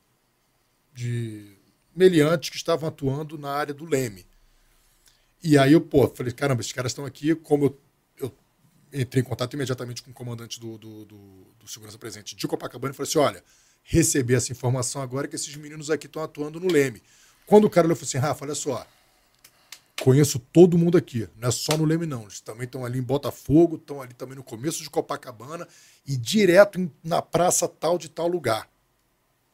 [0.93, 1.57] de
[1.95, 4.27] meliantes que estavam atuando na área do Leme.
[5.43, 7.77] E aí eu, pô, falei, caramba, esses caras estão aqui, como
[8.19, 8.35] eu,
[8.93, 12.93] entrei em contato imediatamente com o comandante do, do, do- do Segurança Presente de Copacabana
[12.93, 13.45] e falei assim, olha,
[13.83, 17.03] recebi essa informação agora que esses meninos aqui estão atuando no Leme.
[17.47, 18.87] Quando o cara falei assim, Rafa, olha só,
[20.01, 23.03] conheço todo mundo aqui, não é só no Leme não, eles também estão ali em
[23.03, 25.67] Botafogo, estão ali também no começo de Copacabana
[26.07, 28.69] e direto em- na praça tal de tal lugar.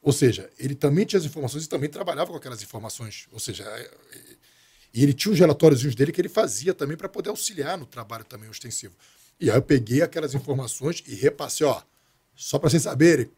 [0.02, 3.26] Ou seja, ele também tinha as informações e também trabalhava com aquelas informações.
[3.32, 4.36] Ou seja, é- é-
[4.94, 8.24] e ele tinha os relatórios dele que ele fazia também para poder auxiliar no trabalho
[8.24, 8.94] também ostensivo.
[9.38, 11.82] E aí eu peguei aquelas informações e repassei, ó,
[12.34, 13.30] só para vocês saberem,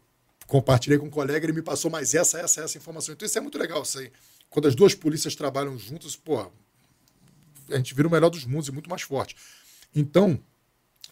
[0.47, 3.13] compartilhei com um colega, ele me passou mais essa, essa, essa informação.
[3.13, 4.09] Então isso é muito legal, isso aí.
[4.49, 6.49] Quando as duas polícias trabalham juntas, pô,
[7.69, 9.35] a gente vira o melhor dos mundos e muito mais forte.
[9.95, 10.39] Então,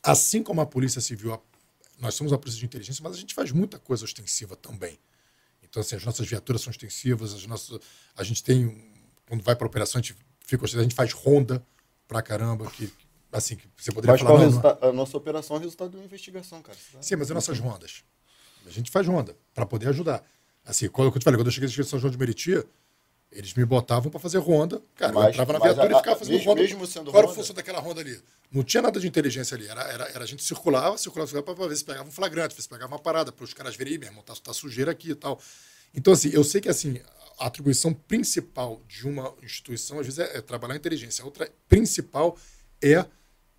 [0.03, 1.39] assim como a Polícia Civil, a-
[1.99, 4.97] nós somos a polícia de inteligência, mas a gente faz muita coisa ostensiva também.
[5.63, 7.79] Então, assim, as nossas viaturas são extensivas, as nossas,
[8.15, 8.91] a gente tem,
[9.27, 10.15] quando vai para operação, a gente
[10.45, 11.65] fica a gente faz ronda
[12.07, 12.91] pra caramba, que,
[13.31, 14.83] assim, que você poderia Mas falar, o não, resultado?
[14.85, 16.77] A nossa operação é o resultado de uma investigação, cara.
[16.99, 18.03] Sim, mas e nossas rondas?
[18.65, 20.23] A gente faz ronda para poder ajudar.
[20.65, 22.63] Assim, quando eu te falei, quando eu cheguei em São João de Meriti,
[23.31, 24.81] eles me botavam para fazer ronda.
[24.95, 26.61] Cara, eu Mas- entrava na viatura a- e ficava fazendo mesmo- ronda.
[26.61, 28.19] mesmo sendo Qual era a função daquela ronda ali?
[28.51, 29.67] Não tinha nada de inteligência ali.
[29.67, 32.61] Era, era, era a gente circulava, circulava, circulava para ver se pegava um flagrante, ver
[32.61, 35.11] se pegava uma parada, para os caras verem, "Ih, meu irmão, tá, tá sujeira aqui
[35.11, 35.39] e tal.
[35.93, 36.99] Então, assim, eu sei que assim,
[37.39, 41.21] a atribuição principal de uma instituição, às vezes, é, é trabalhar a inteligência.
[41.21, 42.37] A outra principal
[42.83, 43.05] é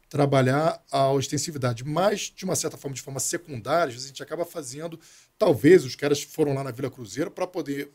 [0.09, 4.23] trabalhar a ostensividade, mas de uma certa forma, de forma secundária, às vezes a gente
[4.23, 5.01] acaba fazendo.
[5.39, 7.90] Talvez os caras foram lá na Vila Cruzeiro para poder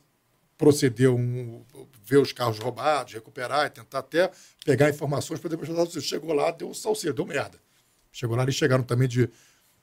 [0.57, 1.63] proceder um,
[2.03, 4.31] ver os carros roubados, recuperar e tentar até
[4.65, 5.87] pegar informações para depois falar.
[6.01, 7.59] Chegou lá, deu salseiro, deu merda.
[8.11, 9.29] Chegou lá, eles chegaram também de.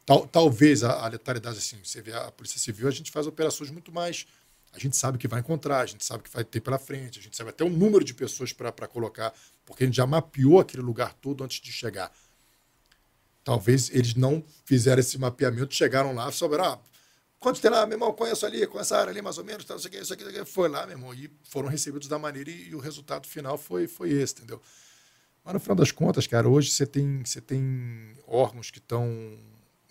[0.04, 3.70] Tal, talvez a, a letalidade, assim, você vê a Polícia Civil, a gente faz operações
[3.70, 4.26] muito mais.
[4.74, 7.22] A gente sabe que vai encontrar, a gente sabe que vai ter pela frente, a
[7.22, 9.32] gente sabe até o número de pessoas para colocar,
[9.64, 12.12] porque a gente já mapeou aquele lugar todo antes de chegar.
[13.44, 16.78] Talvez eles não fizeram esse mapeamento, chegaram lá, souberam, ah,
[17.44, 19.76] quantos tem lá, meu irmão, conheço ali, conheço essa área ali mais ou menos, tal,
[19.76, 20.44] não sei o que, isso aqui, aqui.
[20.46, 23.86] foi lá, meu irmão, e foram recebidos da maneira e, e o resultado final foi,
[23.86, 24.60] foi esse, entendeu?
[25.44, 29.38] Mas no final das contas, cara, hoje você tem, você tem órgãos que estão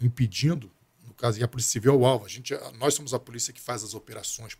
[0.01, 0.71] impedindo,
[1.05, 2.25] no caso, e a Polícia Civil é o alvo.
[2.25, 4.57] A gente, nós somos a polícia que faz as operações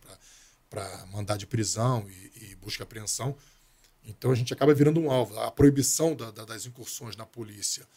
[0.70, 3.36] para mandar de prisão e, e busca apreensão.
[4.06, 5.40] Então a gente acaba virando um alvo.
[5.40, 7.88] A proibição da, da, das incursões na polícia,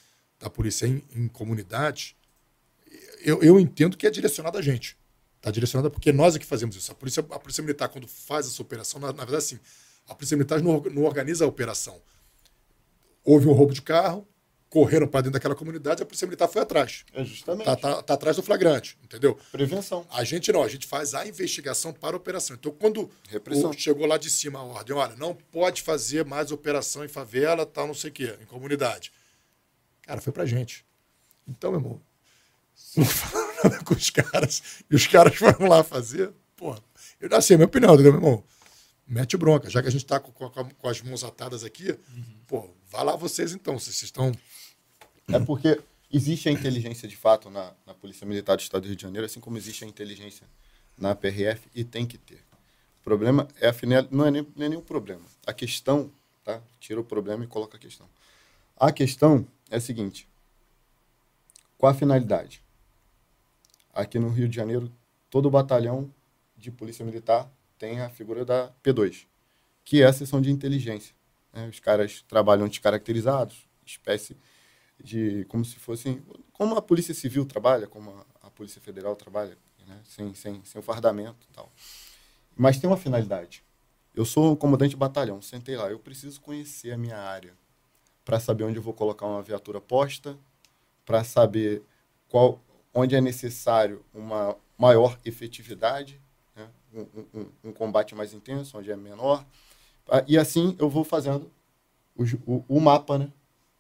[0.41, 2.17] da polícia em, em comunidade,
[3.27, 4.97] eu, eu entendo que é direcionado a gente.
[5.37, 6.91] Está direcionada porque nós é que fazemos isso.
[6.91, 9.59] A polícia, a polícia Militar, quando faz essa operação, na, na verdade, assim,
[10.09, 12.01] a Polícia Militar não, não organiza a operação.
[13.25, 14.27] Houve um roubo de carro,
[14.71, 17.05] correram para dentro daquela comunidade, a Polícia Militar foi atrás.
[17.13, 17.65] É justamente.
[17.67, 19.37] Tá, tá, tá atrás do flagrante, entendeu?
[19.51, 20.07] Prevenção.
[20.11, 22.55] A gente não, a gente faz a investigação para a operação.
[22.57, 23.71] Então, quando Repressão.
[23.71, 27.67] o- chegou lá de cima a ordem, olha, não pode fazer mais operação em favela,
[27.67, 29.13] tal, não sei o quê, em comunidade.
[30.03, 30.85] Cara, foi pra gente.
[31.49, 32.01] Então, meu irmão,
[33.01, 36.83] não falaram nada com os caras e os caras foram lá fazer, porra,
[37.21, 38.45] eu assim, é a minha opinião, entendeu, meu irmão?
[39.07, 41.97] Mete bronca, já que a gente tá com, com- com as mãos atadas aqui,
[42.49, 44.33] pô, vai lá vocês então, vocês estão.
[45.29, 45.81] É porque
[46.13, 49.25] existe a inteligência de fato na, na Polícia Militar do Estado do Rio de Janeiro,
[49.27, 50.47] assim como existe a inteligência
[50.99, 52.43] na PRF e tem que ter.
[53.01, 55.23] O problema é afinal, não é nem, é nem o problema.
[55.47, 56.11] A questão,
[56.43, 56.61] tá?
[56.81, 58.09] Tira o problema e coloca a questão.
[58.77, 60.29] A questão é a seguinte:
[61.79, 62.61] qual a finalidade?
[63.97, 64.93] Aqui no Rio de Janeiro,
[65.31, 66.13] todo batalhão
[66.55, 69.27] de Polícia Militar tem a figura da P2,
[69.83, 71.15] que é a seção de inteligência.
[71.51, 71.67] né?
[71.67, 74.37] Os caras trabalham descaracterizados, espécie
[75.03, 79.57] de como se fossem como a polícia civil trabalha como a, a polícia federal trabalha
[79.87, 79.99] né?
[80.05, 81.71] sem, sem, sem o fardamento e tal
[82.57, 83.63] mas tem uma finalidade
[84.15, 87.53] eu sou um comandante de batalhão sentei lá eu preciso conhecer a minha área
[88.25, 90.37] para saber onde eu vou colocar uma viatura posta
[91.05, 91.83] para saber
[92.27, 92.61] qual
[92.97, 96.21] onde é necessário uma maior efetividade
[96.57, 96.69] né?
[96.95, 97.01] um,
[97.41, 99.45] um- um, combate mais intenso onde é menor
[100.09, 101.51] Ah, e assim eu vou fazendo
[102.17, 103.33] os- o, o mapa né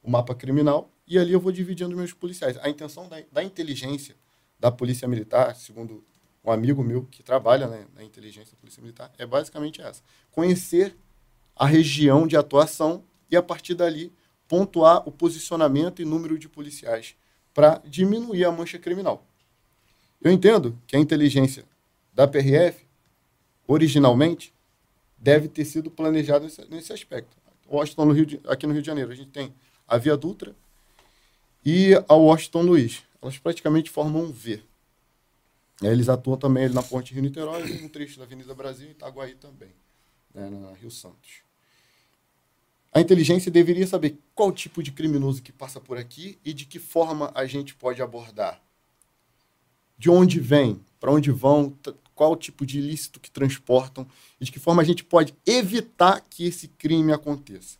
[0.02, 2.56] o mapa criminal e ali eu vou dividindo meus policiais.
[2.60, 4.16] A intenção da, da inteligência
[4.58, 6.04] da Polícia Militar, segundo
[6.44, 10.96] um amigo meu que trabalha né, na inteligência da Polícia Militar, é basicamente essa: conhecer
[11.54, 14.12] a região de atuação e, a partir dali,
[14.48, 17.16] pontuar o posicionamento e número de policiais
[17.56, 19.24] para diminuir a mancha criminal.
[20.20, 21.64] Eu entendo que a inteligência
[22.12, 22.84] da PRF,
[23.66, 24.52] originalmente,
[25.16, 27.34] deve ter sido planejada nesse, nesse aspecto.
[27.66, 29.54] Washington, no Rio de- aqui no Rio de Janeiro, a gente tem
[29.88, 30.54] a Via Dutra
[31.64, 33.02] e a Washington Luiz.
[33.22, 34.62] Elas praticamente formam um V.
[35.80, 39.34] Aí Eles atuam também ali na Ponte Rio-Niterói um trecho da Avenida Brasil e Itaguaí
[39.34, 39.70] também,
[40.34, 41.40] né, na Rio Santos.
[42.96, 46.78] A inteligência deveria saber qual tipo de criminoso que passa por aqui e de que
[46.78, 48.58] forma a gente pode abordar.
[49.98, 51.76] De onde vem, para onde vão,
[52.14, 54.08] qual tipo de ilícito que transportam
[54.40, 57.76] e de que forma a gente pode evitar que esse crime aconteça.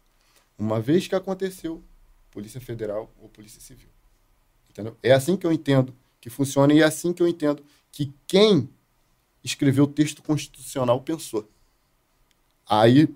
[0.59, 1.83] Uma vez que aconteceu,
[2.31, 3.89] Polícia Federal ou Polícia Civil.
[4.69, 4.99] Entendeu?
[5.03, 8.69] É assim que eu entendo que funciona e é assim que eu entendo que quem
[9.43, 11.49] escreveu o texto constitucional pensou.
[12.69, 13.09] Aí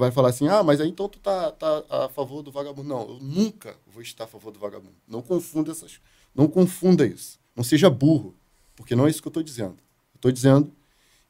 [0.00, 2.88] vai falar assim: "Ah, mas aí então tu tá, tá a favor do vagabundo".
[2.88, 4.96] Não, eu nunca vou estar a favor do vagabundo.
[5.06, 6.00] Não confunda essas,
[6.34, 7.38] não confunda isso.
[7.54, 8.34] Não seja burro,
[8.74, 9.76] porque não é isso que eu estou dizendo.
[10.14, 10.72] Estou dizendo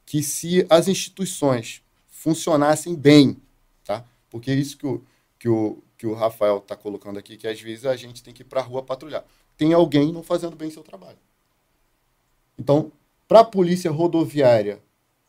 [0.05, 3.37] que se as instituições funcionassem bem,
[3.83, 4.05] tá?
[4.29, 5.03] Porque é isso que o,
[5.39, 8.41] que o, que o Rafael está colocando aqui, que às vezes a gente tem que
[8.41, 9.25] ir para a rua patrulhar.
[9.57, 11.17] Tem alguém não fazendo bem seu trabalho.
[12.57, 12.91] Então,
[13.27, 14.81] para a polícia rodoviária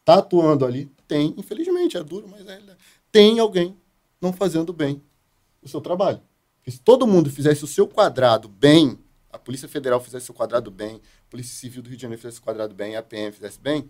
[0.05, 2.61] tá atuando ali, tem, infelizmente, é duro, mas é,
[3.13, 3.77] tem alguém
[4.21, 5.03] não fazendo bem
[5.63, 6.21] o seu trabalho.
[6.57, 8.99] Porque se todo mundo fizesse o seu quadrado bem,
[9.31, 12.41] a Polícia Federal fizesse o quadrado bem, a Polícia Civil do Rio de Janeiro fizesse
[12.41, 13.89] o quadrado bem, a PM fizesse bem,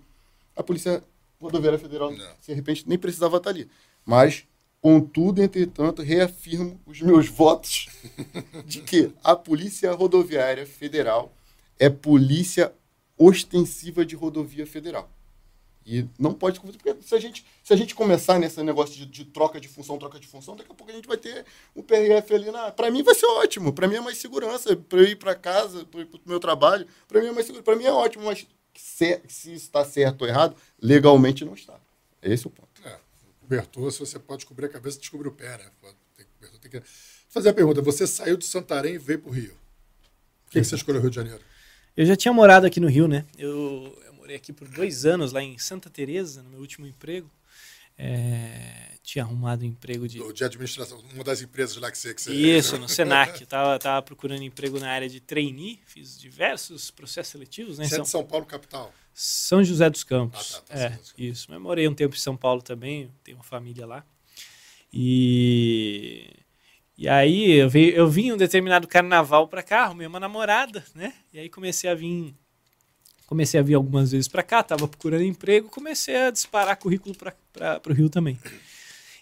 [0.56, 1.02] a Polícia
[1.40, 2.34] Rodoviária Federal, Não.
[2.46, 3.68] de repente, nem precisava estar ali.
[4.04, 4.44] Mas,
[4.80, 7.88] contudo, entretanto, reafirmo os meus votos
[8.64, 11.32] de que a Polícia Rodoviária Federal
[11.78, 12.72] é polícia
[13.18, 15.10] ostensiva de rodovia federal.
[15.84, 19.04] E não pode confundir, porque se a gente, se a gente começar nesse negócio de,
[19.04, 21.44] de troca de função, troca de função, daqui a pouco a gente vai ter
[21.74, 22.70] o PRF ali na.
[22.70, 25.84] Para mim vai ser ótimo, para mim é mais segurança, para eu ir para casa,
[25.84, 28.46] para o meu trabalho, para mim é mais seguro, para mim é ótimo, mas
[28.76, 31.78] se, se está certo ou errado, legalmente não está.
[32.22, 32.68] Esse é o ponto.
[32.84, 32.96] É,
[33.40, 35.70] cobertor, se você pode cobrir a cabeça, descobrir o pé, né?
[35.80, 36.82] Cobertor, tem que...
[37.28, 39.56] Fazer a pergunta: você saiu de Santarém e veio para o Rio.
[40.44, 41.40] Por que, que você escolheu o Rio de Janeiro?
[41.96, 43.24] Eu já tinha morado aqui no Rio, né?
[43.36, 47.28] Eu morei aqui por dois anos, lá em Santa Teresa, no meu último emprego.
[47.98, 50.32] É, tinha arrumado um emprego de.
[50.32, 52.14] De administração, uma das empresas lá que você.
[52.14, 52.32] Que você...
[52.32, 53.40] Isso, no Senac.
[53.40, 57.84] Eu tava, tava procurando emprego na área de trainee, fiz diversos processos seletivos, né?
[57.84, 58.94] Você é São, de São Paulo, capital.
[59.12, 60.54] São José dos Campos.
[60.54, 61.14] Ah, tá, tá, é, Campos.
[61.18, 61.46] isso.
[61.50, 64.06] Mas morei um tempo em São Paulo também, tenho uma família lá.
[64.92, 66.30] E,
[66.96, 71.12] e aí eu, vi, eu vim um determinado carnaval pra cá, arrumei uma namorada, né?
[71.32, 72.34] E aí comecei a vir
[73.32, 77.80] comecei a vir algumas vezes pra cá, tava procurando emprego, comecei a disparar currículo para
[77.88, 78.38] o Rio também.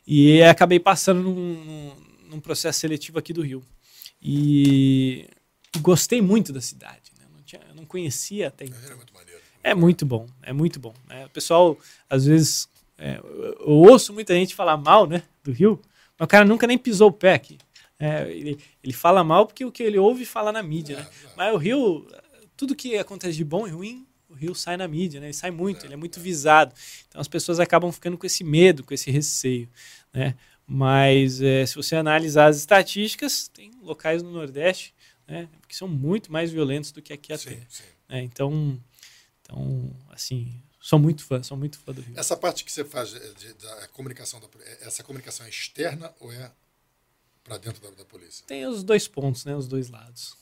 [0.05, 1.95] E acabei passando num,
[2.29, 3.63] num, processo seletivo aqui do Rio.
[4.21, 5.29] E,
[5.79, 7.13] gostei muito da cidade.
[7.21, 7.25] Né?
[7.33, 8.81] Não tinha, eu não, conhecia até então.
[8.85, 9.41] É muito maneiro.
[9.63, 10.95] É muito bom, é muito bom.
[11.07, 11.27] Né?
[11.27, 11.79] O pessoal,
[12.09, 12.69] às vezes,
[12.99, 15.81] é, eu, eu ouço muita gente falar mal né, do Rio,
[16.19, 17.59] mas o cara nunca nem pisou o pé aqui.
[17.97, 21.07] É, ele, ele fala mal porque o que ele ouve fala na mídia, né?
[21.37, 22.09] Mas o Rio,
[22.61, 25.29] tudo que acontece de bom e ruim, o Rio sai na mídia, né?
[25.29, 26.75] Ele sai muito, ele é muito visado.
[27.09, 29.67] Então as pessoas acabam ficando com esse medo, com esse receio,
[30.13, 30.37] né?
[30.67, 34.95] Mas é, se você analisar as estatísticas, tem locais no Nordeste
[35.27, 37.51] né, que são muito mais violentos do que aqui até.
[37.51, 37.83] Sim, sim.
[38.07, 38.23] né?
[38.25, 38.79] Então,
[39.41, 42.13] então, assim, sou muito fã, sou muito fã do Rio.
[42.19, 44.47] Essa parte que você faz de- de- da comunicação, da,
[44.83, 46.53] essa comunicação é externa ou é
[47.43, 48.45] para dentro da, da polícia?
[48.47, 49.57] Tem os dois pontos, né?
[49.57, 50.37] Os dois lados.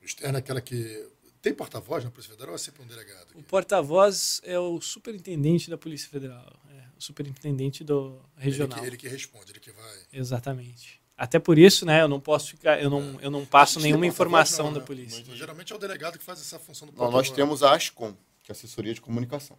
[0.00, 1.08] Externa é aquela que.
[1.42, 3.26] Tem porta-voz na Polícia Federal ou é sempre um delegado?
[3.34, 8.78] O porta-voz é o superintendente da Polícia Federal, é, o superintendente do regional.
[8.78, 9.98] Ele que, ele que responde, ele que vai.
[10.12, 11.02] Exatamente.
[11.18, 12.00] Até por isso, né?
[12.00, 14.86] Eu não posso ficar, eu não, eu não passo nenhuma informação não, da né?
[14.86, 15.20] polícia.
[15.20, 17.28] Então, geralmente é o delegado que faz essa função do Não, porta-voz.
[17.28, 18.12] nós temos a ASCOM,
[18.42, 19.58] que é a assessoria de comunicação.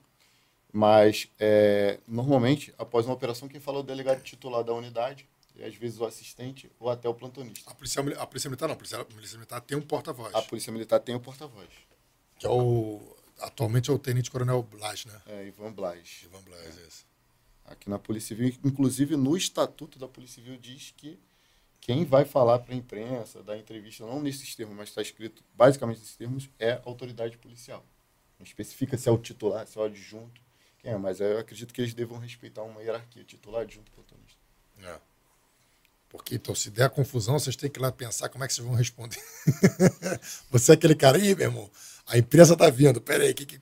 [0.72, 5.64] Mas, é, normalmente, após uma operação, quem fala é o delegado titular da unidade, e
[5.64, 7.70] às vezes o assistente ou até o plantonista.
[7.70, 10.34] A polícia, a polícia militar não, a polícia, a polícia militar tem um porta-voz.
[10.34, 11.70] A polícia militar tem o porta-voz,
[12.38, 13.02] Que é o.
[13.40, 15.22] Atualmente é o Tenente Coronel Blas, né?
[15.26, 16.22] é Ivan Blas.
[16.24, 17.06] Ivan Blas, esse.
[17.66, 21.20] Aqui na Polícia Civil, inclusive no Estatuto da Polícia Civil diz que
[21.80, 26.00] quem vai falar para a imprensa, dar entrevista, não nesses termos, mas está escrito basicamente
[26.00, 27.84] nesses termos, é a autoridade policial.
[28.40, 30.42] Não especifica se é o titular, se é o adjunto,
[30.80, 34.40] quem é, mas eu acredito que eles devam respeitar uma hierarquia, titular, adjunto, plantonista.
[34.82, 35.00] É.
[36.14, 38.66] Porque, então, se der confusão, vocês têm que ir lá pensar como é que vocês
[38.66, 39.20] vão responder.
[40.52, 41.72] Você é aquele cara, aí, meu irmão,
[42.06, 43.60] a imprensa tá vindo, pera aí, que, que...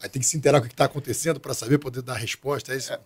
[0.00, 2.72] aí tem que se inteirar com o que está acontecendo para saber, poder dar resposta,
[2.72, 2.98] é isso?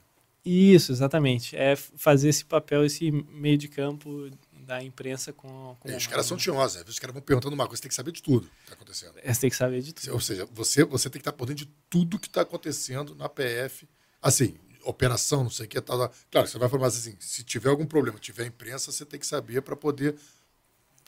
[0.45, 1.57] Isso, exatamente.
[1.57, 5.77] É fazer esse papel, esse meio de campo da imprensa com.
[5.81, 7.89] com É, os caras são tinhosos, vezes os caras vão perguntando uma coisa, você tem
[7.89, 9.15] que saber de tudo que está acontecendo.
[9.15, 10.13] Você tem que saber de tudo.
[10.13, 13.29] Ou seja, você, você tem que estar por dentro de tudo que está acontecendo na
[13.29, 13.89] PF.
[14.23, 14.55] Assim,
[14.85, 15.99] operação, não sei o que, tal.
[15.99, 16.13] tal.
[16.31, 19.63] Claro, você vai formar assim, se tiver algum problema, tiver imprensa, você tem que saber
[19.63, 20.15] para poder,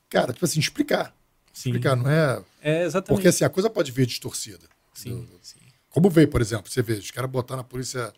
[0.09, 1.15] cara, tipo assim, explicar.
[1.53, 1.71] Sim.
[1.71, 2.43] Explicar, não é...
[2.61, 3.17] É, exatamente.
[3.17, 4.69] Porque assim, a coisa pode vir distorcida.
[4.95, 5.59] Sim, sim.
[5.91, 8.13] Como veio, por exemplo, você vê, os caras botaram a polícia,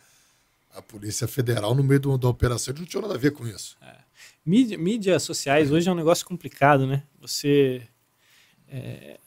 [0.74, 3.46] a polícia federal no meio do- da operação, eles não tinham nada a ver com
[3.46, 3.76] isso.
[4.44, 7.02] Mídia, mídias sociais hoje é um negócio complicado, né?
[7.20, 7.86] Você.
[8.66, 9.18] é,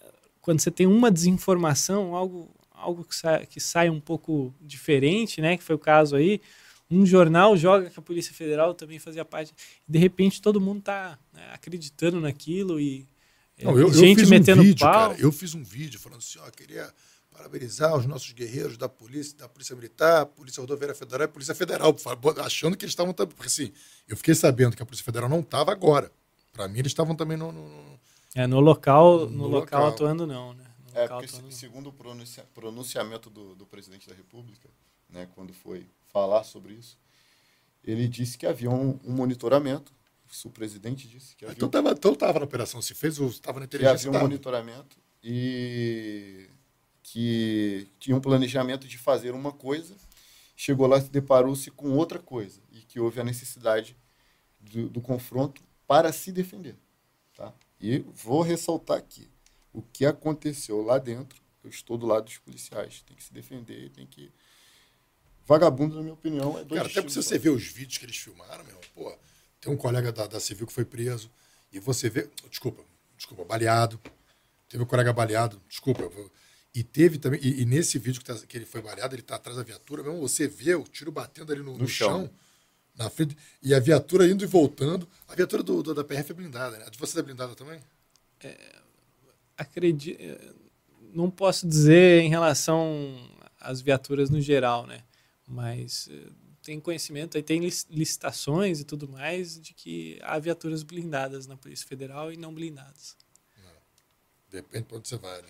[0.41, 5.57] quando você tem uma desinformação, algo, algo que, sai, que sai um pouco diferente, né?
[5.57, 6.41] Que foi o caso aí.
[6.89, 9.53] Um jornal joga que a Polícia Federal também fazia parte.
[9.87, 13.07] De repente todo mundo tá né, acreditando naquilo e.
[13.57, 15.09] é, Não, eu, eu gente fiz metendo um vídeo, pau.
[15.09, 15.21] cara.
[15.21, 16.91] Eu fiz um vídeo falando assim, ó, queria
[17.31, 21.95] parabenizar os nossos guerreiros da polícia, da polícia militar, polícia rodoviária federal e polícia federal,
[22.43, 23.71] achando que eles estavam também, porque assim,
[24.07, 26.11] eu fiquei sabendo que a polícia federal não estava agora.
[26.51, 27.99] Para mim eles estavam também no, no- no-
[28.35, 29.87] É, no local, no, No local, local.
[29.93, 30.65] atuando não, né?
[30.93, 34.69] É, local porque segundo o pronuncia- pronunciamento do, do presidente da República,
[35.09, 36.97] né, quando foi falar sobre isso,
[37.83, 39.93] ele disse que havia um, um monitoramento,
[40.31, 43.59] isso o presidente disse, que havia, Então tava, então tava na operação, se fez, estava
[43.59, 43.95] na que inteligência.
[43.95, 44.23] havia um tava.
[44.25, 46.49] monitoramento e
[47.03, 49.95] que tinha um planejamento de fazer uma coisa,
[50.55, 53.97] chegou lá e deparou-se com outra coisa e que houve a necessidade
[54.59, 56.77] do, do confronto para se defender.
[57.35, 57.53] Tá?
[57.79, 59.27] E vou ressaltar aqui,
[59.73, 63.89] o que aconteceu lá dentro, eu estou do lado dos policiais, tem que se defender,
[63.91, 64.31] tem que...
[65.45, 68.17] Vagabundo, na minha opinião, é dois Cara, até pra você ver os vídeos que eles
[68.17, 69.15] filmaram, meu, pô,
[69.59, 71.29] tem um colega da, da Civil que foi preso,
[71.71, 72.83] e você vê, desculpa,
[73.17, 73.99] desculpa, baleado,
[74.69, 76.09] teve um colega baleado, desculpa,
[76.73, 79.35] e teve também, e, e nesse vídeo que, tá- que ele foi baleado, ele tá
[79.35, 82.29] atrás da viatura, mesmo você vê o tiro batendo ali no, no chão, chão.
[82.95, 86.35] na frente, e a viatura indo e voltando, a viatura do, do- da PRF é
[86.35, 86.85] blindada, né?
[86.85, 87.81] A de vocês é blindada também?
[89.61, 90.19] Acredito,
[91.13, 93.29] não posso dizer em relação
[93.59, 95.03] às viaturas no geral, né?
[95.47, 96.29] Mas eh,
[96.63, 97.59] tem conhecimento, aí tem
[97.89, 103.15] licitações e tudo mais de que há viaturas blindadas na Polícia Federal e não blindadas.
[104.49, 105.47] Depende pra onde você vai, né?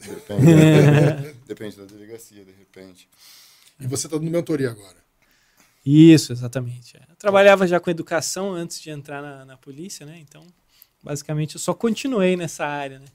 [0.00, 3.08] Depende, depende da delegacia, de repente.
[3.78, 4.96] E você tá no mentoria agora.
[5.86, 6.96] Isso, exatamente.
[6.96, 7.00] é.
[7.08, 10.18] Eu trabalhava já com educação antes de entrar na, na polícia, né?
[10.18, 10.44] Então,
[11.02, 13.06] basicamente, eu só continuei nessa área, né?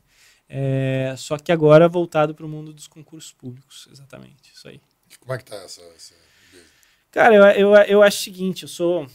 [0.47, 4.79] É, só que agora voltado para o mundo dos concursos públicos, exatamente, isso aí.
[5.19, 5.81] Como é que tá essa...
[5.95, 6.13] essa...
[7.11, 9.07] Cara, eu, eu, eu acho o seguinte, eu sou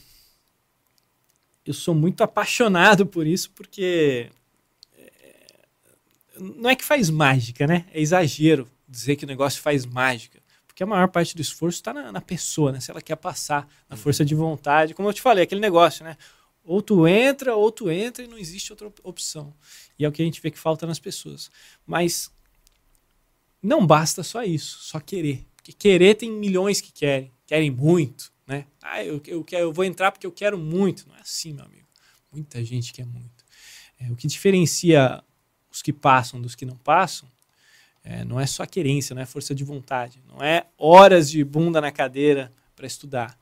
[1.64, 4.30] eu sou muito apaixonado por isso, porque
[4.96, 5.66] é,
[6.38, 7.86] não é que faz mágica, né?
[7.92, 10.40] É exagero dizer que o negócio faz mágica.
[10.66, 12.80] Porque a maior parte do esforço está na, na pessoa, né?
[12.80, 14.94] Se ela quer passar, na força de vontade.
[14.94, 16.16] Como eu te falei, aquele negócio, né?
[16.70, 19.52] Ou tu entra, ou tu entra e não existe outra op- opção.
[19.98, 21.50] E é o que a gente vê que falta nas pessoas.
[21.84, 22.30] Mas
[23.60, 25.44] não basta só isso, só querer.
[25.56, 28.68] Porque querer tem milhões que querem, querem muito, né?
[28.80, 31.08] Ah, eu, eu, quero, eu vou entrar porque eu quero muito.
[31.08, 31.88] Não é assim, meu amigo.
[32.30, 33.44] Muita gente quer muito.
[33.98, 35.24] É, o que diferencia
[35.72, 37.28] os que passam dos que não passam
[38.04, 41.80] é, não é só querência, não é força de vontade, não é horas de bunda
[41.80, 43.36] na cadeira para estudar,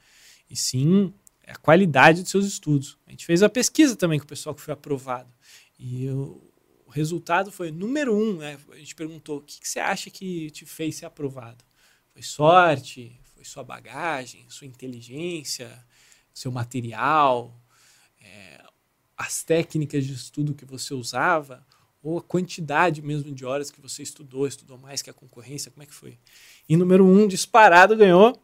[0.48, 1.12] e sim
[1.50, 2.98] a qualidade dos seus estudos.
[3.06, 5.32] A gente fez a pesquisa também com o pessoal que foi aprovado.
[5.78, 6.42] E o,
[6.86, 8.36] o resultado foi número um.
[8.36, 8.58] Né?
[8.72, 11.64] A gente perguntou: o que, que você acha que te fez ser aprovado?
[12.12, 13.20] Foi sorte?
[13.34, 14.44] Foi sua bagagem?
[14.48, 15.84] Sua inteligência?
[16.34, 17.58] Seu material?
[18.20, 18.62] É,
[19.16, 21.66] as técnicas de estudo que você usava?
[22.02, 24.46] Ou a quantidade mesmo de horas que você estudou?
[24.46, 25.70] Estudou mais que a concorrência?
[25.70, 26.18] Como é que foi?
[26.68, 28.40] E número um, disparado, ganhou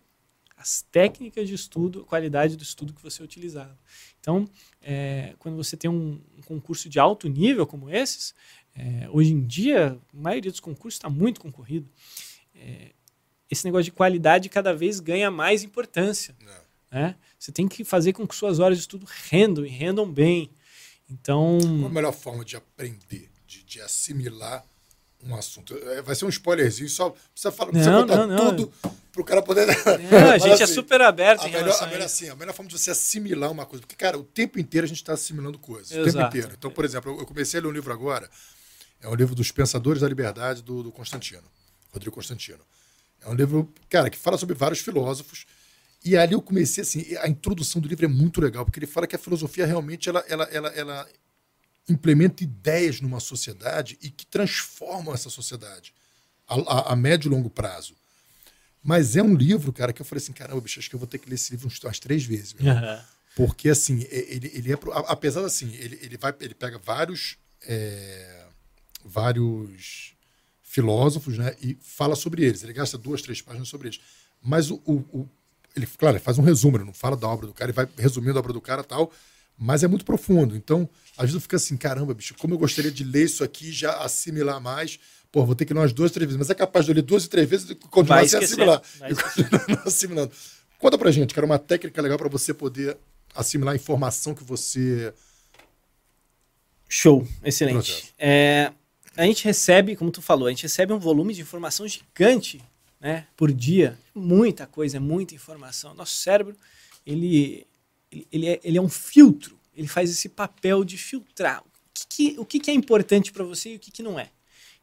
[0.65, 3.79] as técnicas de estudo, a qualidade do estudo que você utilizava.
[4.19, 4.49] Então,
[4.81, 8.35] é, quando você tem um, um, concurso de alto nível como esses,
[8.75, 11.87] é, hoje em dia, a maioria dos concursos está muito concorrido.
[12.55, 12.93] É,
[13.51, 16.35] esse negócio de qualidade cada vez ganha mais importância.
[16.91, 17.15] Né?
[17.39, 20.51] Você tem que fazer com que suas horas de estudo rendam e rendam bem.
[21.11, 21.59] Então.
[21.61, 24.65] Qual a melhor forma de aprender, de, de assimilar
[25.27, 25.77] um assunto.
[25.77, 28.73] É, vai ser um spoilerzinho, só precisa, falar, precisa não, botar não, tudo
[29.13, 29.67] para o cara poder.
[29.67, 32.53] Não, a gente é assim, super aberto a melhor, a, melhor, a assim, a melhor
[32.53, 33.83] forma de você assimilar uma coisa.
[33.83, 35.91] Porque, cara, o tempo inteiro a gente está assimilando coisas.
[35.93, 36.37] O tempo Exato.
[36.37, 36.55] inteiro.
[36.59, 38.29] Então, por exemplo, eu comecei a ler um livro agora.
[39.01, 41.45] É um livro dos Pensadores da Liberdade, do, do Constantino,
[41.93, 42.61] Rodrigo Constantino.
[43.25, 45.47] É um livro, cara, que fala sobre vários filósofos.
[46.05, 49.07] E ali eu comecei assim, a introdução do livro é muito legal, porque ele fala
[49.07, 51.09] que a filosofia realmente ela, ela, ela, ela
[51.89, 55.93] implementa ideias numa sociedade e que transformam essa sociedade
[56.49, 57.95] a, a, a, médio e longo prazo.
[58.83, 61.09] Mas é um livro, cara, que eu falei assim, caramba, bicho, acho que eu vou
[61.09, 62.53] ter que ler esse livro umas três vezes.
[62.53, 63.01] Uhum.
[63.35, 64.79] Porque, assim, ele, ele é...
[65.07, 67.37] Apesar assim, ele, ele, vai, ele pega vários...
[67.63, 68.45] É,
[69.05, 70.15] vários
[70.63, 71.55] filósofos, né?
[71.63, 72.65] E fala sobre eles.
[72.65, 74.01] Ele gasta duas, três páginas sobre eles.
[74.43, 75.29] Mas o, o, o
[75.77, 77.89] ele, claro, ele faz um resumo, ele não fala da obra do cara, ele vai
[77.97, 79.13] resumindo a obra do cara e tal,
[79.59, 80.57] mas é muito profundo.
[80.57, 83.73] Então, às vezes eu fico assim, caramba, bicho, como eu gostaria de ler isso aqui
[83.73, 84.99] já assimilar mais.
[85.31, 86.39] Pô, vou ter que ler umas duas, três vezes.
[86.39, 88.83] Mas é capaz de eu ler duas e três vezes e continuar Vai assimilar.
[89.09, 90.33] E continuar assimilando.
[90.79, 92.97] Conta pra gente, cara, uma técnica legal para você poder
[93.35, 95.13] assimilar a informação que você.
[96.89, 98.15] Show, excelente.
[98.19, 98.71] É,
[99.17, 102.61] a gente recebe, como tu falou, a gente recebe um volume de informação gigante
[103.01, 103.99] né, por dia.
[104.15, 105.95] Muita coisa, muita informação.
[105.95, 106.57] Nosso cérebro,
[107.07, 107.67] ele,
[108.31, 109.59] ele, é, ele é um filtro.
[109.75, 113.45] Ele faz esse papel de filtrar o que, que o que, que é importante para
[113.45, 114.31] você e o que, que não é.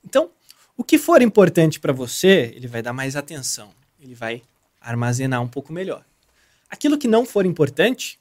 [0.03, 0.31] Então,
[0.75, 3.73] o que for importante para você, ele vai dar mais atenção.
[3.99, 4.41] Ele vai
[4.79, 6.03] armazenar um pouco melhor.
[6.69, 8.19] Aquilo que não for importante,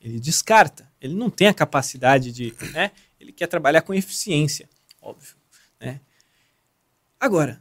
[0.00, 0.90] ele descarta.
[1.00, 2.54] Ele não tem a capacidade de.
[2.72, 2.90] Né?
[3.20, 4.68] Ele quer trabalhar com eficiência,
[5.00, 5.34] óbvio.
[5.80, 6.00] Né?
[7.20, 7.60] Agora,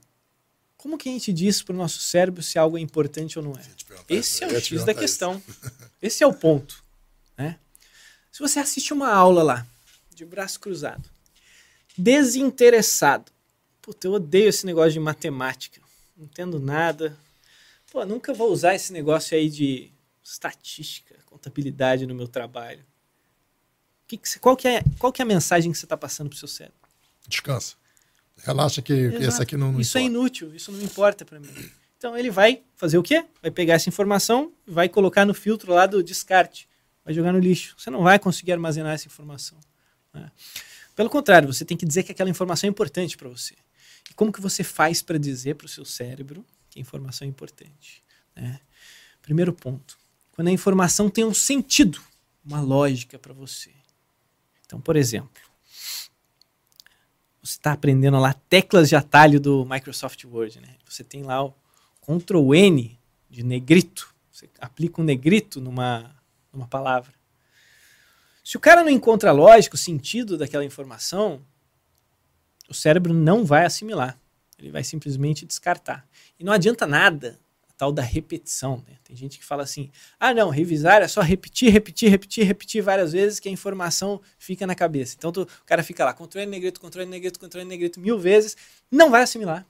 [0.83, 3.53] como que a gente diz para o nosso cérebro se algo é importante ou não
[3.53, 3.63] é?
[4.09, 5.41] Esse é o X da questão.
[6.01, 6.83] Esse é o ponto.
[7.37, 7.57] Né?
[8.29, 9.65] Se você assiste uma aula lá,
[10.13, 11.09] de braço cruzado,
[11.97, 13.31] desinteressado,
[13.81, 15.79] puta, eu odeio esse negócio de matemática,
[16.17, 17.17] não entendo nada,
[17.89, 19.89] pô, nunca vou usar esse negócio aí de
[20.21, 22.83] estatística, contabilidade no meu trabalho.
[24.05, 26.35] Que que, qual, que é, qual que é a mensagem que você está passando para
[26.35, 26.77] o seu cérebro?
[27.25, 27.77] Descansa.
[28.37, 30.17] Relaxa que, essa aqui não, não Isso é importa.
[30.19, 31.47] inútil, isso não importa para mim.
[31.97, 33.23] Então ele vai fazer o quê?
[33.41, 36.67] Vai pegar essa informação, vai colocar no filtro lá do descarte,
[37.05, 37.75] vai jogar no lixo.
[37.77, 39.57] Você não vai conseguir armazenar essa informação.
[40.13, 40.29] né?
[40.95, 43.55] Pelo contrário, você tem que dizer que aquela informação é importante para você.
[44.09, 47.29] E como que você faz para dizer para o seu cérebro que a informação é
[47.29, 48.03] importante?
[48.35, 48.59] né?
[49.21, 49.97] Primeiro ponto,
[50.31, 52.01] quando a informação tem um sentido,
[52.43, 53.71] uma lógica para você.
[54.65, 55.41] Então, por exemplo,
[57.43, 60.75] você está aprendendo lá teclas de atalho do Microsoft Word, né?
[60.87, 61.53] Você tem lá o
[62.01, 62.97] Ctrl N
[63.29, 64.15] de negrito.
[64.31, 66.15] Você aplica um negrito numa,
[66.53, 67.13] numa palavra.
[68.43, 71.41] Se o cara não encontra a lógica, o sentido daquela informação,
[72.69, 74.17] o cérebro não vai assimilar.
[74.57, 76.07] Ele vai simplesmente descartar.
[76.39, 77.37] E não adianta nada
[77.83, 78.77] tal da repetição.
[78.87, 78.95] Né?
[79.03, 83.11] Tem gente que fala assim: ah, não, revisar é só repetir, repetir, repetir, repetir várias
[83.11, 85.15] vezes que a informação fica na cabeça.
[85.17, 88.55] Então tu- o cara fica lá, controle negrito, controle negrito, controle negrito mil vezes,
[88.89, 89.65] não vai assimilar.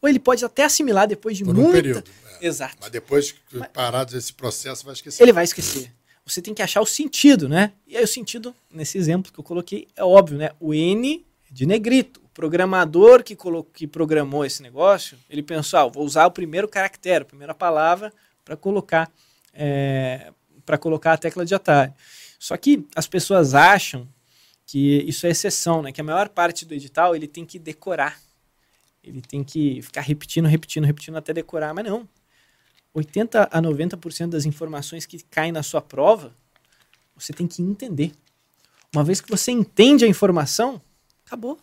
[0.00, 1.72] Ou ele pode até assimilar depois de Por um muita.
[1.72, 2.10] período.
[2.40, 2.46] é.
[2.46, 2.76] Exato.
[2.80, 5.22] Mas depois que parar desse processo, vai esquecer.
[5.22, 5.92] Ele vai esquecer.
[6.24, 7.72] Você tem que achar o sentido, né?
[7.86, 10.50] E aí o sentido, nesse exemplo que eu coloquei, é óbvio, né?
[10.60, 12.22] O N é de negrito.
[12.40, 17.20] Programador que, colo- que programou esse negócio, ele pensou, ah, vou usar o primeiro caractere,
[17.20, 18.10] a primeira palavra,
[18.42, 19.12] para colocar,
[20.64, 21.92] para colocar a tecla de atalho.
[22.38, 24.08] Só que as pessoas acham
[24.64, 25.92] que isso é exceção, né?
[25.92, 28.18] Que a maior parte do edital ele tem que decorar.
[29.04, 32.08] ele tem que ficar repetindo, repetindo, repetindo até decorar, mas não.
[32.94, 36.34] 80 a 90% das informações que caem na sua prova,
[37.14, 38.12] você tem que entender.
[38.94, 40.80] Uma vez que você entende a informação,
[41.26, 41.58] acabou.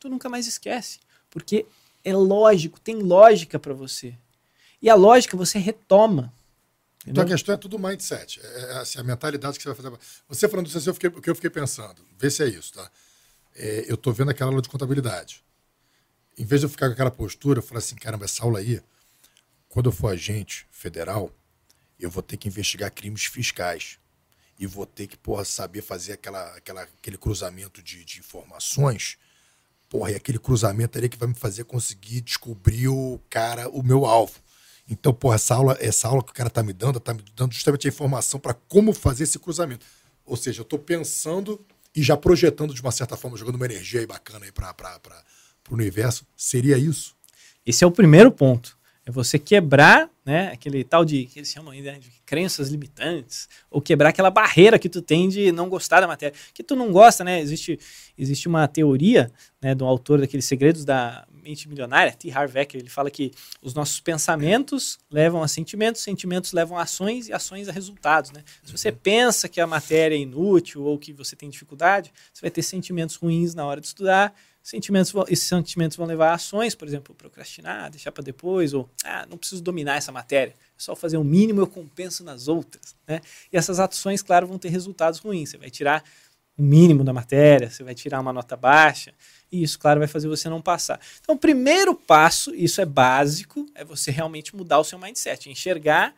[0.00, 0.98] Tu nunca mais esquece,
[1.28, 1.66] porque
[2.02, 4.14] é lógico, tem lógica para você.
[4.80, 6.32] E a lógica você retoma.
[7.06, 8.40] Então a questão é tudo mindset.
[8.42, 10.22] É, é assim, a mentalidade que você vai fazer.
[10.28, 12.90] Você falando isso, eu fiquei, o que eu fiquei pensando, vê se é isso, tá?
[13.54, 15.44] É, eu estou vendo aquela aula de contabilidade.
[16.38, 18.82] Em vez de eu ficar com aquela postura, eu falei assim, caramba, essa aula aí,
[19.68, 21.30] quando eu for agente federal,
[21.98, 23.98] eu vou ter que investigar crimes fiscais.
[24.58, 29.16] E vou ter que, porra, saber fazer aquela, aquela, aquele cruzamento de, de informações.
[29.90, 34.06] Porra, e aquele cruzamento ali que vai me fazer conseguir descobrir o cara, o meu
[34.06, 34.34] alvo.
[34.88, 37.52] Então, porra, essa aula, essa aula que o cara tá me dando, tá me dando
[37.52, 39.84] justamente a informação para como fazer esse cruzamento.
[40.24, 41.60] Ou seja, eu estou pensando
[41.94, 44.72] e já projetando de uma certa forma, jogando uma energia aí bacana aí para
[45.68, 46.24] o universo.
[46.36, 47.16] Seria isso?
[47.66, 48.78] Esse é o primeiro ponto.
[49.10, 53.48] É você quebrar, né, aquele tal de, que eles chamam ainda né, de crenças limitantes,
[53.68, 56.38] ou quebrar aquela barreira que tu tem de não gostar da matéria.
[56.54, 57.40] Que tu não gosta, né?
[57.40, 57.76] Existe,
[58.16, 59.28] existe uma teoria,
[59.60, 62.30] né, do autor daqueles segredos da mente milionária, T.
[62.30, 67.26] Harv Eker, ele fala que os nossos pensamentos levam a sentimentos, sentimentos levam a ações
[67.26, 68.44] e ações a resultados, né?
[68.62, 72.50] Se você pensa que a matéria é inútil ou que você tem dificuldade, você vai
[72.50, 74.32] ter sentimentos ruins na hora de estudar,
[74.62, 79.26] sentimentos esses sentimentos vão levar a ações, por exemplo, procrastinar, deixar para depois, ou ah,
[79.28, 83.20] não preciso dominar essa matéria, é só fazer o mínimo eu compenso nas outras, né?
[83.52, 85.50] E essas ações, claro, vão ter resultados ruins.
[85.50, 86.04] Você vai tirar
[86.56, 89.14] o mínimo da matéria, você vai tirar uma nota baixa,
[89.50, 91.00] e isso, claro, vai fazer você não passar.
[91.20, 96.14] Então, o primeiro passo, isso é básico, é você realmente mudar o seu mindset, enxergar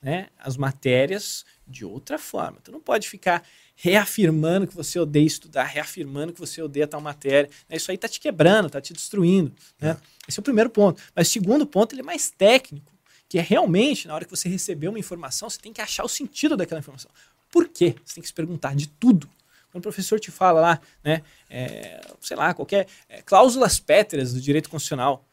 [0.00, 2.58] né, as matérias de outra forma.
[2.64, 3.46] Tu não pode ficar
[3.84, 7.50] reafirmando que você odeia estudar, reafirmando que você odeia tal matéria.
[7.68, 7.76] Né?
[7.76, 9.52] Isso aí está te quebrando, está te destruindo.
[9.80, 9.90] Né?
[9.90, 9.96] É.
[10.28, 11.02] Esse é o primeiro ponto.
[11.16, 12.92] Mas o segundo ponto ele é mais técnico,
[13.28, 16.08] que é realmente, na hora que você receber uma informação, você tem que achar o
[16.08, 17.10] sentido daquela informação.
[17.50, 17.96] Por quê?
[18.04, 19.28] Você tem que se perguntar de tudo.
[19.72, 24.40] Quando o professor te fala lá, né, é, sei lá, qualquer é, cláusulas pétreas do
[24.40, 25.24] direito constitucional.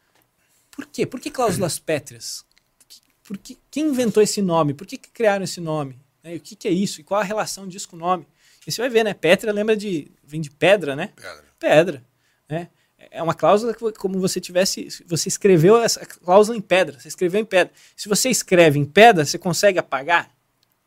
[0.72, 1.06] Por quê?
[1.06, 2.44] Por que cláusulas pétreas?
[3.24, 4.74] Por que, quem inventou esse nome?
[4.74, 5.96] Por que, que criaram esse nome?
[6.24, 7.00] Né, o que, que, é isso?
[7.00, 8.26] E qual a relação disso com o nome?
[8.70, 9.14] E você vai ver, né?
[9.14, 10.12] Pétrea lembra de.
[10.24, 11.12] vem de pedra, né?
[11.16, 11.44] Pedra.
[11.60, 12.04] Pedra.
[12.48, 12.70] Né?
[13.12, 15.04] É uma cláusula que, como você tivesse.
[15.08, 17.00] Você escreveu essa cláusula em pedra.
[17.00, 17.74] Você escreveu em pedra.
[17.96, 20.32] Se você escreve em pedra, você consegue apagar?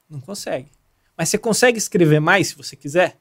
[0.09, 0.71] Não consegue.
[1.17, 3.19] Mas você consegue escrever mais se você quiser?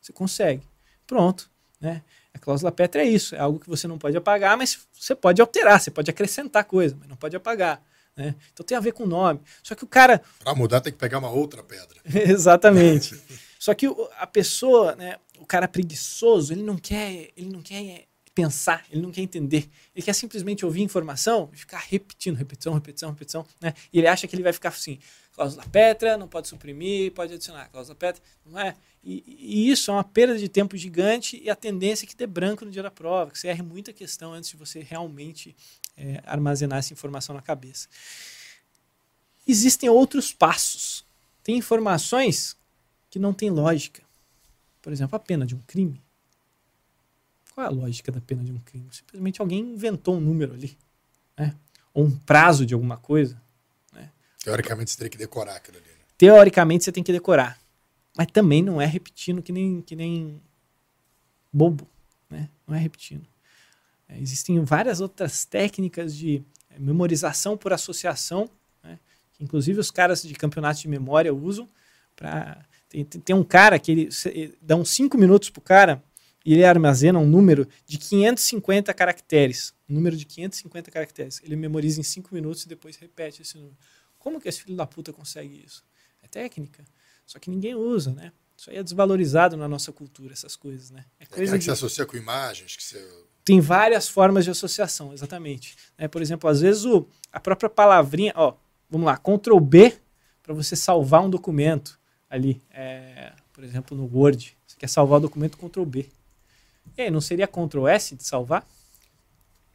[0.00, 0.62] Você consegue.
[1.06, 1.50] Pronto.
[1.80, 2.02] Né?
[2.32, 5.40] A cláusula Petra é isso, é algo que você não pode apagar, mas você pode
[5.40, 7.80] alterar, você pode acrescentar coisa, mas não pode apagar.
[8.16, 8.34] Né?
[8.52, 9.40] Então tem a ver com o nome.
[9.62, 10.20] Só que o cara.
[10.42, 12.00] Para mudar, tem que pegar uma outra pedra.
[12.30, 13.20] Exatamente.
[13.64, 13.86] Só que
[14.18, 18.04] a pessoa, né, o cara preguiçoso, ele não quer, ele não quer
[18.34, 19.70] pensar, ele não quer entender.
[19.96, 23.72] Ele quer simplesmente ouvir informação e ficar repetindo, repetição, repetição, repetição, né?
[23.90, 24.98] E ele acha que ele vai ficar assim,
[25.32, 28.76] cláusula Petra, não pode suprimir, pode adicionar, cláusula Petra, não é?
[29.02, 32.26] E, e, isso é uma perda de tempo gigante e a tendência é que dê
[32.26, 35.56] branco no dia da prova, que você erre muita questão antes de você realmente
[35.96, 37.88] é, armazenar essa informação na cabeça.
[39.48, 41.02] Existem outros passos.
[41.42, 42.62] Tem informações
[43.14, 44.02] que não têm lógica.
[44.82, 46.02] Por exemplo, a pena de um crime.
[47.54, 48.88] Qual é a lógica da pena de um crime?
[48.90, 50.76] Simplesmente alguém inventou um número ali,
[51.38, 51.54] né?
[51.92, 53.40] ou um prazo de alguma coisa.
[53.92, 54.10] Né?
[54.42, 55.86] Teoricamente você teria que decorar aquilo ali.
[55.86, 56.04] Né?
[56.18, 57.56] Teoricamente você tem que decorar.
[58.18, 60.42] Mas também não é repetindo que nem, que nem
[61.52, 61.88] bobo,
[62.28, 62.50] né?
[62.66, 63.28] Não é repetindo.
[64.08, 68.50] É, existem várias outras técnicas de é, memorização por associação,
[68.82, 68.98] né?
[69.34, 71.68] que inclusive os caras de campeonatos de memória usam
[72.16, 72.66] para
[73.02, 76.00] tem, tem, um cara que ele, ele dá uns 5 minutos pro cara
[76.44, 79.74] e ele armazena um número de 550 caracteres.
[79.88, 81.40] Um número de 550 caracteres.
[81.42, 83.76] Ele memoriza em 5 minutos e depois repete esse número.
[84.18, 85.82] Como que esse filho da puta consegue isso?
[86.22, 86.84] É técnica.
[87.26, 88.30] Só que ninguém usa, né?
[88.56, 91.04] Isso aí é desvalorizado na nossa cultura, essas coisas, né?
[91.18, 93.04] É coisa é que se associa com imagens, que você...
[93.44, 95.76] Tem várias formas de associação, exatamente.
[95.98, 98.54] É, por exemplo, às vezes o, a própria palavrinha, ó,
[98.88, 99.94] vamos lá, Ctrl B
[100.42, 101.98] para você salvar um documento
[102.34, 104.56] ali, é, por exemplo, no Word.
[104.66, 106.08] Você quer salvar o documento, Ctrl B.
[106.96, 108.66] E aí, não seria Ctrl S de salvar?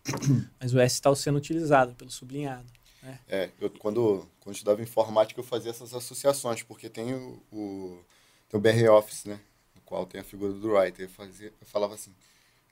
[0.60, 2.65] Mas o S está sendo utilizado pelo sublinhado.
[3.02, 3.19] Né?
[3.30, 8.03] É, eu, quando, quando estudava informática, eu fazia essas associações, porque tem o, o,
[8.49, 9.40] tem o BR Office, né?
[9.73, 11.06] No qual tem a figura do writer.
[11.06, 12.11] Eu, fazia, eu falava assim,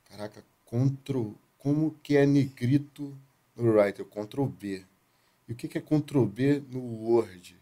[0.06, 3.18] caraca, Ctrl, como que é negrito
[3.56, 4.06] no writer?
[4.06, 4.86] Ctrl B.
[5.48, 7.57] E o que, que é Ctrl B no Word?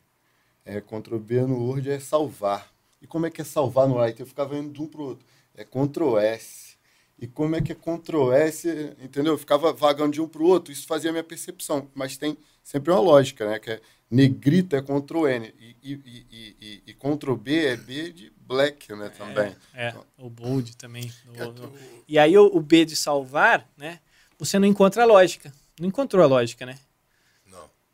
[0.66, 2.74] É, Ctrl B no Word é salvar.
[3.02, 4.24] E como é que é salvar no writer?
[4.24, 5.26] Eu ficava indo de um para o outro.
[5.54, 6.76] É Ctrl S.
[7.20, 8.68] e como é que é Ctrl S,
[9.02, 9.34] entendeu?
[9.34, 11.88] Eu ficava vagando de um para o outro, isso fazia a minha percepção.
[11.94, 13.60] Mas tem sempre uma lógica, né?
[13.60, 15.94] Que é negrita é Ctrl N e, e,
[16.32, 19.10] e, e, e Ctrl B é B de black, né?
[19.10, 19.56] Também.
[19.74, 21.12] É, é o bold também.
[21.26, 21.74] No, no...
[22.08, 24.00] E aí o, o, B de salvar, né?
[24.38, 25.54] Você não encontra a lógica.
[25.80, 26.78] Não encontrou a lógica, né?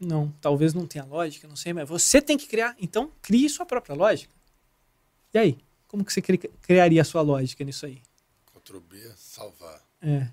[0.01, 0.33] Não.
[0.41, 2.75] Talvez não tenha lógica, não sei, mas você tem que criar.
[2.79, 4.33] Então, crie sua própria lógica.
[5.31, 5.57] E aí?
[5.87, 8.01] Como que você cri criaria a sua lógica nisso aí?
[8.47, 9.79] Ctrl B, salvar.
[10.01, 10.27] É.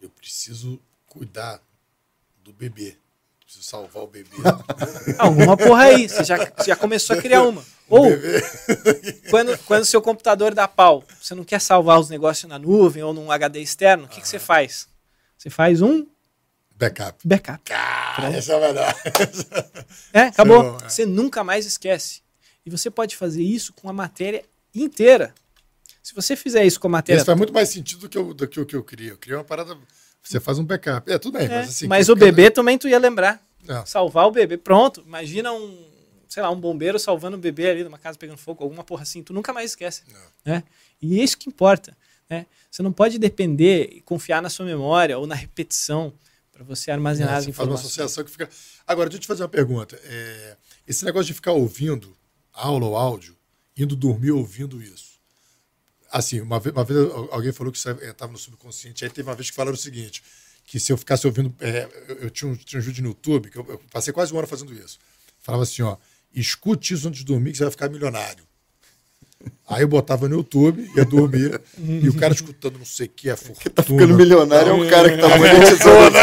[0.00, 1.60] Eu preciso cuidar
[2.44, 2.96] do bebê.
[3.40, 4.36] Preciso salvar o bebê.
[5.18, 6.08] Alguma porra aí.
[6.08, 7.64] Você já, já começou a criar uma.
[7.88, 8.04] Ou,
[9.30, 13.14] quando, quando seu computador dá pau, você não quer salvar os negócios na nuvem ou
[13.14, 14.86] num HD externo, o que, que você faz?
[15.38, 16.06] Você faz um
[16.78, 17.18] backup.
[17.26, 17.60] Backup.
[17.64, 18.98] Cara, essa é verdade.
[20.12, 20.78] É, acabou.
[20.82, 20.88] É.
[20.88, 22.22] Você nunca mais esquece.
[22.64, 24.44] E você pode fazer isso com a matéria
[24.74, 25.34] inteira.
[26.02, 27.18] Se você fizer isso com a matéria.
[27.18, 29.10] Isso faz muito mais sentido do que, eu, do que o que eu queria.
[29.10, 29.76] Eu queria uma parada.
[30.22, 31.10] Você faz um backup.
[31.10, 31.86] É, tudo bem, é, mas assim.
[31.86, 33.42] Mas o bebê também tu ia lembrar.
[33.68, 33.84] É.
[33.84, 34.56] Salvar o bebê.
[34.56, 35.02] Pronto.
[35.06, 35.86] Imagina um,
[36.28, 39.22] sei lá, um bombeiro salvando um bebê ali numa casa pegando fogo, alguma porra assim.
[39.22, 40.02] Tu nunca mais esquece.
[40.44, 40.62] Né?
[41.02, 41.96] E é isso que importa.
[42.28, 42.46] Né?
[42.70, 46.12] Você não pode depender e confiar na sua memória ou na repetição
[46.58, 47.56] para você armazenar é, as informações.
[47.56, 48.50] Faz uma associação que fica.
[48.84, 49.98] Agora, deixa eu te fazer uma pergunta.
[50.02, 50.56] É,
[50.86, 52.16] esse negócio de ficar ouvindo
[52.52, 53.36] aula ou áudio,
[53.76, 55.18] indo dormir ouvindo isso.
[56.10, 56.98] Assim, uma vez, uma vez
[57.30, 59.04] alguém falou que estava no subconsciente.
[59.04, 60.22] Aí teve uma vez que falaram o seguinte:
[60.64, 61.54] que se eu ficasse ouvindo.
[61.60, 64.32] É, eu, eu, tinha um, tinha um vídeo no YouTube, que eu, eu, passei quase
[64.32, 64.98] uma hora fazendo isso.
[65.38, 65.96] Falava assim: ó,
[66.34, 68.47] escute isso antes de dormir, que você vai ficar milionário.
[69.68, 73.30] Aí eu botava no YouTube, ia dormir, e o cara escutando não sei o que,
[73.30, 73.60] é fortuna.
[73.60, 76.10] Que tá ficando milionário é um cara que tá monetizando.
[76.10, 76.20] né?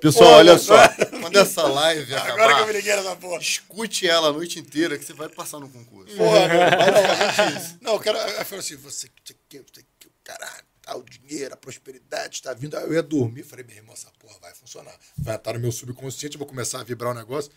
[0.00, 0.76] Pessoal, olha só.
[1.20, 3.40] Quando essa live acabar, Agora que eu me liguei nessa porra.
[3.40, 6.16] escute ela a noite inteira que você vai passar no concurso.
[6.16, 11.02] Porra, não, não, o cara falou assim, você que, você que, o caralho, tá, o
[11.02, 12.76] dinheiro, a prosperidade está vindo.
[12.76, 14.94] Aí eu ia dormir, falei, meu irmão, essa porra vai funcionar.
[15.16, 17.50] Vai estar no meu subconsciente, eu vou começar a vibrar o um negócio.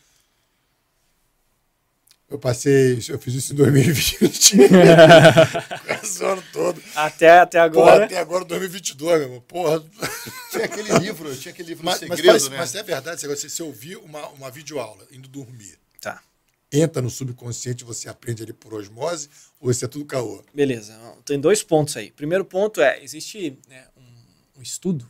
[2.31, 4.55] Eu passei, eu fiz isso em 2020.
[6.01, 6.81] Esse ano todo.
[6.95, 7.91] Até, até agora.
[7.91, 9.41] Porra, até agora, 2022, meu irmão.
[9.41, 9.83] Porra.
[10.49, 12.57] Tinha aquele livro, tinha aquele livro mas, segredo, mas, né?
[12.57, 15.77] Mas é verdade, você, você ouvir uma, uma videoaula indo dormir.
[15.99, 16.21] Tá.
[16.71, 19.29] Entra no subconsciente, você aprende ali por osmose,
[19.59, 20.41] ou isso é tudo caô?
[20.53, 20.97] Beleza.
[21.25, 22.11] Tem dois pontos aí.
[22.11, 25.05] Primeiro ponto é, existe né, um, um, estudo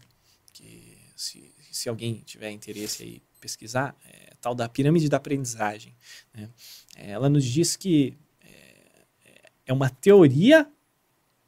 [0.51, 5.95] que, se, se alguém tiver interesse aí pesquisar, é tal da pirâmide da aprendizagem,
[6.33, 6.49] né?
[6.95, 10.67] É, ela nos diz que é, é uma teoria,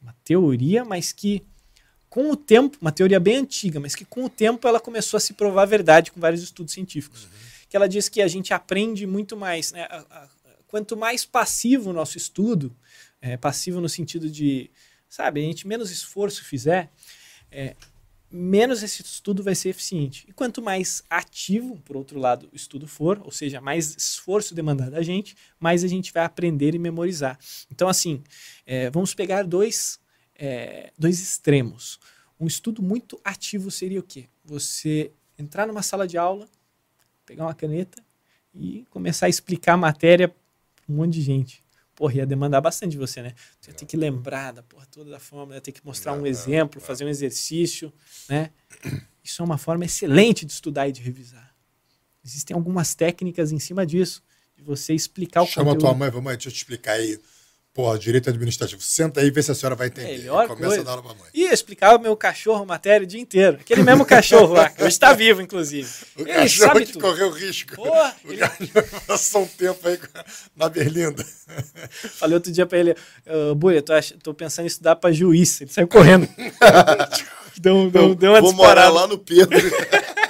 [0.02, 1.44] uma teoria, mas que
[2.10, 5.20] com o tempo, uma teoria bem antiga, mas que com o tempo ela começou a
[5.20, 7.24] se provar verdade com vários estudos científicos.
[7.24, 7.30] Uhum.
[7.68, 9.88] Que ela diz que a gente aprende muito mais, né?
[9.90, 10.30] A, a,
[10.68, 12.76] quanto mais passivo o nosso estudo,
[13.22, 14.70] é, passivo no sentido de,
[15.10, 16.92] sabe, a gente menos esforço fizer,
[17.52, 17.76] é,
[18.34, 20.26] menos esse estudo vai ser eficiente.
[20.28, 24.92] E quanto mais ativo, por outro lado, o estudo for, ou seja, mais esforço demandado
[24.92, 27.38] da gente, mais a gente vai aprender e memorizar.
[27.72, 28.24] Então, assim,
[28.66, 30.00] é, vamos pegar dois,
[30.36, 32.00] é, dois extremos.
[32.40, 34.26] Um estudo muito ativo seria o quê?
[34.44, 36.50] Você entrar numa sala de aula,
[37.28, 38.04] pegar uma caneta
[38.52, 40.36] e começar a explicar a matéria para
[40.90, 41.63] um monte de gente
[41.96, 43.34] porra, ia demandar bastante de você, né?
[43.60, 46.26] Você ia ter que lembrar da porra toda da fórmula, ia ter que mostrar um
[46.26, 47.94] exemplo, fazer um exercício,
[48.28, 48.52] né?
[49.24, 51.54] Isso é uma forma excelente de estudar e de revisar.
[52.26, 54.24] Existem algumas técnicas em cima disso,
[54.56, 55.82] de você explicar o Chama conteúdo.
[55.82, 57.20] Chama tua mãe, vamos, deixa eu te explicar aí
[57.74, 58.80] Pô, direito administrativo.
[58.84, 60.20] Senta aí e vê se a senhora vai entender.
[60.20, 60.82] Melhor Começa coisa.
[60.82, 61.28] a dar aula pra mãe.
[61.34, 63.58] E explicar o meu cachorro matéria o dia inteiro.
[63.60, 65.90] Aquele mesmo cachorro lá, que hoje está vivo, inclusive.
[66.16, 67.02] O ele cachorro sabe que tudo.
[67.02, 67.76] correu risco.
[67.76, 68.42] Porra, o ele...
[69.08, 70.00] passou um tempo aí
[70.56, 71.26] na Berlinda.
[72.20, 72.96] Falei outro dia pra ele,
[73.26, 74.12] uh, Buia, tô, ach...
[74.22, 75.60] tô pensando em estudar pra juiz.
[75.60, 76.30] Ele saiu correndo.
[77.60, 79.58] deu, deu, deu uma Vou morar lá no Pedro.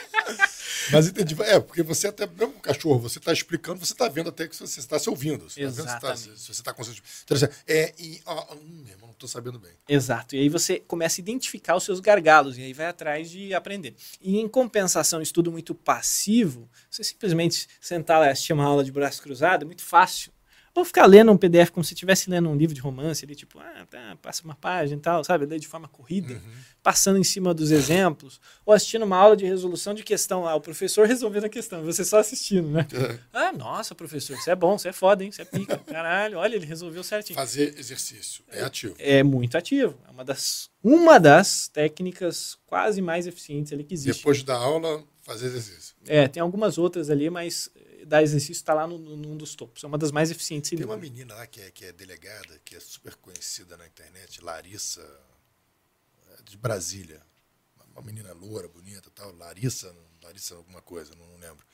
[0.91, 1.35] Mas entendi.
[1.43, 4.55] É, porque você até, mesmo o cachorro, você está explicando, você está vendo até que
[4.55, 5.49] você está se ouvindo.
[5.49, 5.61] Você.
[5.61, 5.69] Tá
[6.13, 7.03] vendo, se você está consciente.
[7.23, 9.71] Então, assim, é, e, ó, hum, não estou sabendo bem.
[9.87, 10.35] Exato.
[10.35, 13.95] E aí você começa a identificar os seus gargalos e aí vai atrás de aprender.
[14.21, 18.91] E em compensação, estudo muito passivo, você simplesmente sentar lá e assistir uma aula de
[18.91, 20.31] braço cruzado, é muito fácil.
[20.75, 23.59] Ou ficar lendo um PDF como se estivesse lendo um livro de romance, ali, tipo,
[23.59, 25.45] ah, tá, passa uma página e tal, sabe?
[25.45, 26.51] Ler de forma corrida, uhum.
[26.81, 28.41] passando em cima dos exemplos.
[28.65, 32.03] Ou assistindo uma aula de resolução de questão lá, o professor resolvendo a questão, você
[32.03, 32.87] só assistindo, né?
[32.91, 33.19] Uhum.
[33.31, 35.31] Ah, nossa, professor, você é bom, você é foda, hein?
[35.31, 35.77] Você é pica.
[35.85, 37.37] Caralho, olha, ele resolveu certinho.
[37.37, 38.95] Fazer exercício, é ativo.
[38.97, 39.95] É, é muito ativo.
[40.07, 44.17] É uma das, uma das técnicas quase mais eficientes ali que existe.
[44.17, 45.95] Depois da aula, fazer exercício.
[46.05, 47.69] É, tem algumas outras ali, mas
[48.05, 49.83] dar exercício está lá no, no, num dos topos.
[49.83, 50.69] É uma das mais eficientes.
[50.69, 54.43] Tem uma menina lá que é, que é delegada, que é super conhecida na internet,
[54.43, 55.01] Larissa,
[56.37, 57.21] é de Brasília.
[57.91, 61.65] Uma menina loura, bonita tal, Larissa, Larissa alguma coisa, não, não lembro.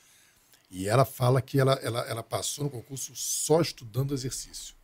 [0.70, 4.74] E ela fala que ela, ela, ela passou no concurso só estudando exercício.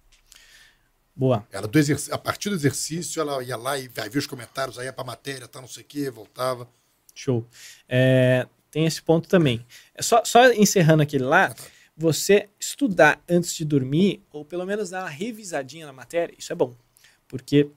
[1.15, 1.47] Boa.
[1.53, 2.11] Ela do exerc...
[2.11, 5.05] A partir do exercício, ela ia lá e vai ver os comentários, aí ia para
[5.05, 6.69] matéria, tá, não sei o quê, voltava.
[7.15, 7.47] Show.
[7.89, 9.65] É, tem esse ponto também.
[9.95, 11.55] É só, só encerrando aquele lá,
[11.97, 16.55] você estudar antes de dormir, ou pelo menos dar uma revisadinha na matéria, isso é
[16.55, 16.77] bom.
[17.27, 17.71] Porque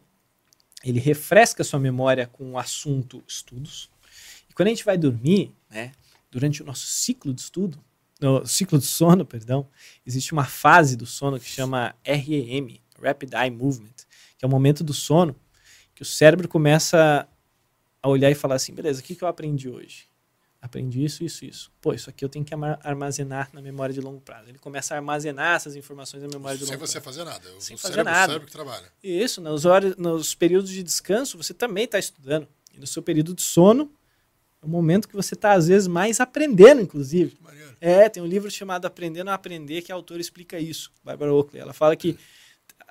[0.84, 3.89] ele refresca sua memória com o assunto estudos.
[4.49, 5.93] E quando a gente vai dormir, né,
[6.30, 7.81] durante o nosso ciclo de estudo,
[8.19, 9.65] no ciclo de sono, perdão,
[10.05, 13.95] existe uma fase do sono que chama REM, Rapid Eye Movement,
[14.38, 15.34] que é o momento do sono
[15.95, 17.26] que o cérebro começa
[18.03, 20.09] a olhar e falar assim, beleza, o que, que eu aprendi hoje?
[20.61, 21.72] Aprendi isso, isso, isso.
[21.80, 22.53] Pô, isso aqui eu tenho que
[22.84, 24.49] armazenar na memória de longo prazo.
[24.49, 26.91] Ele começa a armazenar essas informações na memória de longo prazo.
[26.91, 27.49] Sem você fazer nada.
[27.60, 28.23] Sem o fazer cérebro, nada.
[28.23, 28.91] O cérebro que trabalha.
[29.02, 32.45] Isso, nos, horas, nos períodos de descanso, você também está estudando.
[32.73, 33.90] E no seu período de sono,
[34.61, 37.38] é o momento que você está, às vezes, mais aprendendo, inclusive.
[37.80, 41.61] É, tem um livro chamado Aprendendo a Aprender, que a autora explica isso, Barbara Oakley.
[41.61, 42.18] Ela fala que,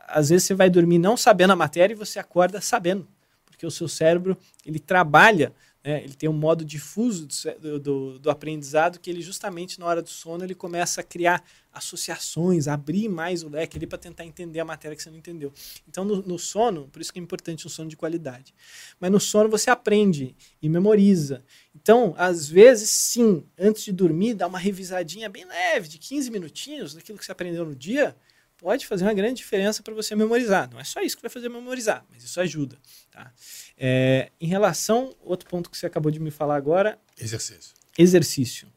[0.07, 3.07] às vezes, você vai dormir não sabendo a matéria e você acorda sabendo.
[3.45, 5.53] Porque o seu cérebro, ele trabalha
[5.89, 6.05] né?
[6.05, 7.27] Ele tem um modo difuso
[7.59, 11.43] do, do, do, aprendizado que ele justamente na hora do sono ele começa a criar
[11.73, 15.51] associações, abrir mais o leque ali para tentar entender a matéria que você não entendeu.
[15.89, 18.55] Então no, no, sono, por isso que é importante um sono de qualidade.
[19.01, 21.43] Mas no sono você aprende e memoriza.
[21.74, 26.93] Então, às vezes, sim, antes de dormir, dá uma revisadinha bem leve, de 15 minutinhos
[26.93, 28.15] daquilo que você aprendeu no dia,
[28.59, 30.68] pode fazer uma grande diferença para você memorizar.
[30.70, 32.76] Não é só isso que vai fazer memorizar, mas isso ajuda.
[33.10, 33.32] Tá?
[33.76, 36.98] É, em relação, outro ponto que você acabou de me falar agora.
[37.18, 37.72] Exercício.
[37.97, 38.68] Exercício.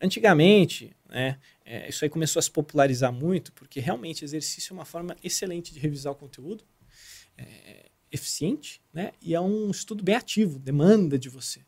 [0.00, 4.84] Antigamente, né, é, isso aí começou a se popularizar muito, porque realmente exercício é uma
[4.84, 6.64] forma excelente de revisar o conteúdo,
[7.38, 11.60] é, eficiente, né, e é um estudo bem ativo, demanda de você.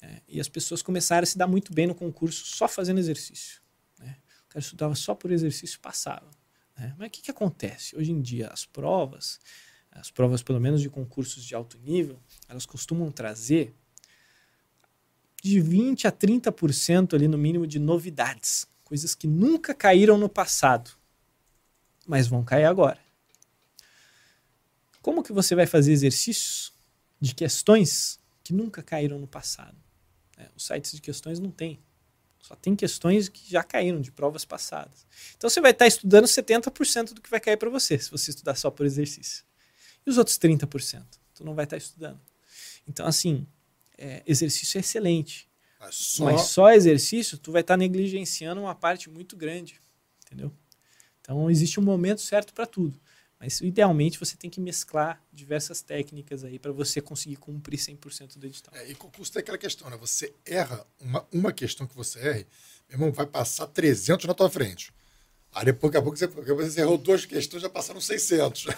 [0.00, 3.60] É, e as pessoas começaram a se dar muito bem no concurso só fazendo exercício.
[3.98, 4.16] Né?
[4.44, 6.30] O cara estudava só por exercício e passava.
[6.76, 6.94] Né?
[6.98, 7.96] Mas o que, que acontece?
[7.96, 9.40] Hoje em dia, as provas,
[9.90, 13.74] as provas pelo menos de concursos de alto nível, elas costumam trazer
[15.42, 20.90] de 20 a 30% ali no mínimo de novidades, coisas que nunca caíram no passado,
[22.06, 22.98] mas vão cair agora.
[25.00, 26.72] Como que você vai fazer exercícios
[27.20, 29.76] de questões que nunca caíram no passado?
[30.36, 31.80] É, os sites de questões não tem.
[32.46, 35.04] Só tem questões que já caíram de provas passadas.
[35.36, 38.54] Então você vai estar estudando 70% do que vai cair para você, se você estudar
[38.54, 39.44] só por exercício.
[40.06, 41.02] E os outros 30%?
[41.34, 42.20] Tu não vai estar estudando.
[42.86, 43.44] Então, assim,
[43.98, 45.48] é, exercício é excelente.
[45.80, 46.24] Mas só...
[46.24, 49.80] Mas só exercício, tu vai estar negligenciando uma parte muito grande.
[50.24, 50.52] Entendeu?
[51.20, 52.96] Então, existe um momento certo para tudo.
[53.46, 58.44] Mas, idealmente, você tem que mesclar diversas técnicas aí para você conseguir cumprir 100% do
[58.44, 58.74] edital.
[58.74, 59.96] É, e concurso tem aquela questão, né?
[59.98, 62.46] Você erra uma, uma questão que você erre,
[62.88, 64.92] meu irmão, vai passar 300 na tua frente.
[65.54, 68.66] Aí depois, daqui a pouco, você, você errou duas questões, já passaram 600.
[68.66, 68.72] É.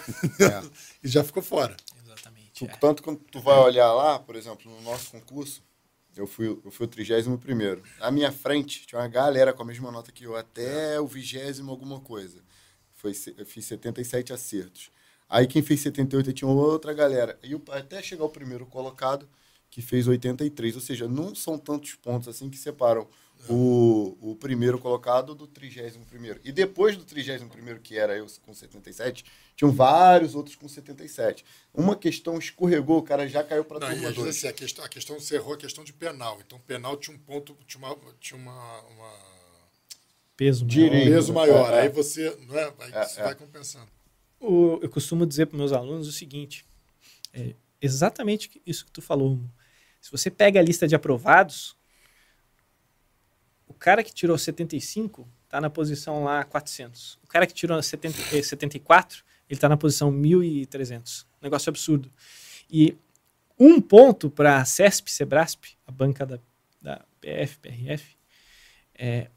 [1.03, 1.75] e já ficou fora.
[2.05, 2.53] Exatamente.
[2.53, 2.77] Tu, é.
[2.77, 5.63] Tanto quando tu vai olhar lá, por exemplo, no nosso concurso,
[6.15, 7.83] eu fui, eu fui o 31 primeiro.
[8.01, 11.71] À minha frente tinha uma galera com a mesma nota que eu, até o vigésimo
[11.71, 12.45] alguma coisa.
[12.99, 14.91] Foi, eu fiz 77 acertos.
[15.29, 17.39] Aí quem fez 78 tinha outra galera.
[17.45, 19.29] E até chegar o primeiro colocado,
[19.71, 20.75] que fez 83.
[20.75, 23.07] Ou seja, não são tantos pontos assim que separam
[23.49, 26.41] o, o primeiro colocado do 31 primeiro.
[26.43, 31.45] E depois do 31 primeiro, que era eu com 77, tinham vários outros com 77.
[31.73, 34.27] Uma questão escorregou, o cara já caiu para turma e às 2.
[34.27, 36.41] vezes, assim, a questão, a questão você errou a questão de penal.
[36.45, 39.38] Então, penal tinha um ponto, tinha uma, tinha uma, uma
[40.39, 40.71] Peso maior.
[40.75, 41.11] Direito.
[41.11, 41.73] peso maior.
[41.75, 41.81] É, é.
[41.83, 42.73] Aí você, não é?
[42.79, 43.25] Aí É, você é.
[43.25, 43.91] vai compensando.
[44.41, 46.65] O- eu costumo dizer para meus alunos o seguinte:
[47.35, 49.39] é exatamente isso que tu falou.
[50.01, 51.77] Se você pega a lista de aprovados,
[53.67, 57.19] o cara que tirou 75 está na posição lá 400.
[57.25, 61.27] O cara que tirou 70, eh, 74, ele está na posição 1.300.
[61.43, 62.11] Negócio absurdo.
[62.71, 62.97] E
[63.59, 66.39] um ponto para a CESP, Sebrasp, a banca da,
[66.81, 68.17] da PF, PRF,
[68.95, 69.29] é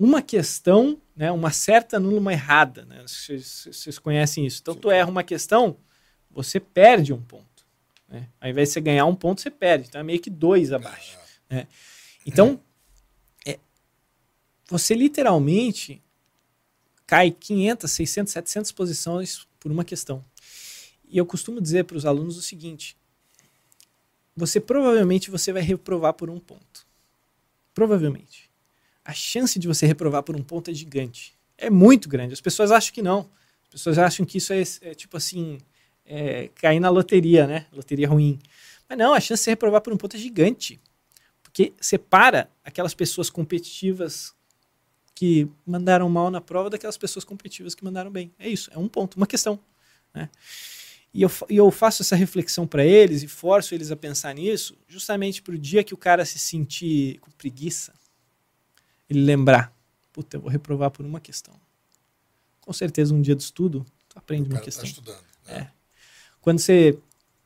[0.00, 2.86] uma questão, né, uma certa nula, uma errada.
[2.86, 3.02] Né?
[3.06, 4.60] Vocês, vocês conhecem isso.
[4.62, 5.76] Então, tu erra uma questão,
[6.30, 7.66] você perde um ponto.
[8.08, 8.26] Né?
[8.40, 9.88] Ao invés de você ganhar um ponto, você perde.
[9.88, 11.18] Então, é meio que dois abaixo.
[11.50, 11.68] né?
[12.24, 12.58] Então,
[13.46, 13.58] é,
[14.70, 16.02] você literalmente
[17.06, 20.24] cai 500, 600, 700 posições por uma questão.
[21.10, 22.96] E eu costumo dizer para os alunos o seguinte:
[24.34, 26.86] você provavelmente você vai reprovar por um ponto.
[27.74, 28.49] Provavelmente.
[29.04, 31.34] A chance de você reprovar por um ponto é gigante.
[31.56, 32.32] É muito grande.
[32.32, 33.28] As pessoas acham que não.
[33.64, 35.58] As pessoas acham que isso é, é tipo assim,
[36.04, 37.66] é, cair na loteria, né?
[37.72, 38.38] Loteria ruim.
[38.88, 40.80] Mas não, a chance de você reprovar por um ponto é gigante.
[41.42, 44.34] Porque separa aquelas pessoas competitivas
[45.14, 48.32] que mandaram mal na prova daquelas pessoas competitivas que mandaram bem.
[48.38, 49.58] É isso, é um ponto, uma questão.
[50.14, 50.30] Né?
[51.12, 54.78] E eu, e eu faço essa reflexão para eles e forço eles a pensar nisso,
[54.88, 57.92] justamente para o dia que o cara se sentir com preguiça,
[59.10, 59.74] ele lembrar:
[60.12, 61.54] puta, eu vou reprovar por uma questão.
[62.60, 64.84] Com certeza, um dia de estudo, tu aprende uma tá questão.
[64.84, 65.54] Tá estudando, né?
[65.54, 65.70] é.
[66.40, 66.98] Quando você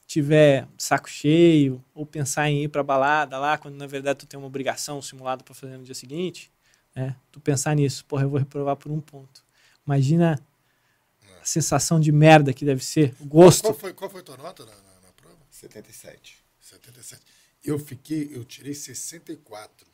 [0.07, 4.39] tiver saco cheio ou pensar em ir para balada lá, quando na verdade tu tem
[4.39, 6.52] uma obrigação simulada para fazer no dia seguinte,
[6.94, 7.17] né?
[7.33, 9.44] Tu pensar nisso, porra, eu vou reprovar por um ponto.
[9.86, 10.41] Imagina
[11.41, 13.62] a sensação de merda que deve ser, o gosto.
[13.62, 15.39] Qual foi, qual foi tua nota na, na, na prova?
[15.51, 16.36] 77.
[16.60, 17.23] 77.
[17.65, 19.86] Eu fiquei, eu tirei 64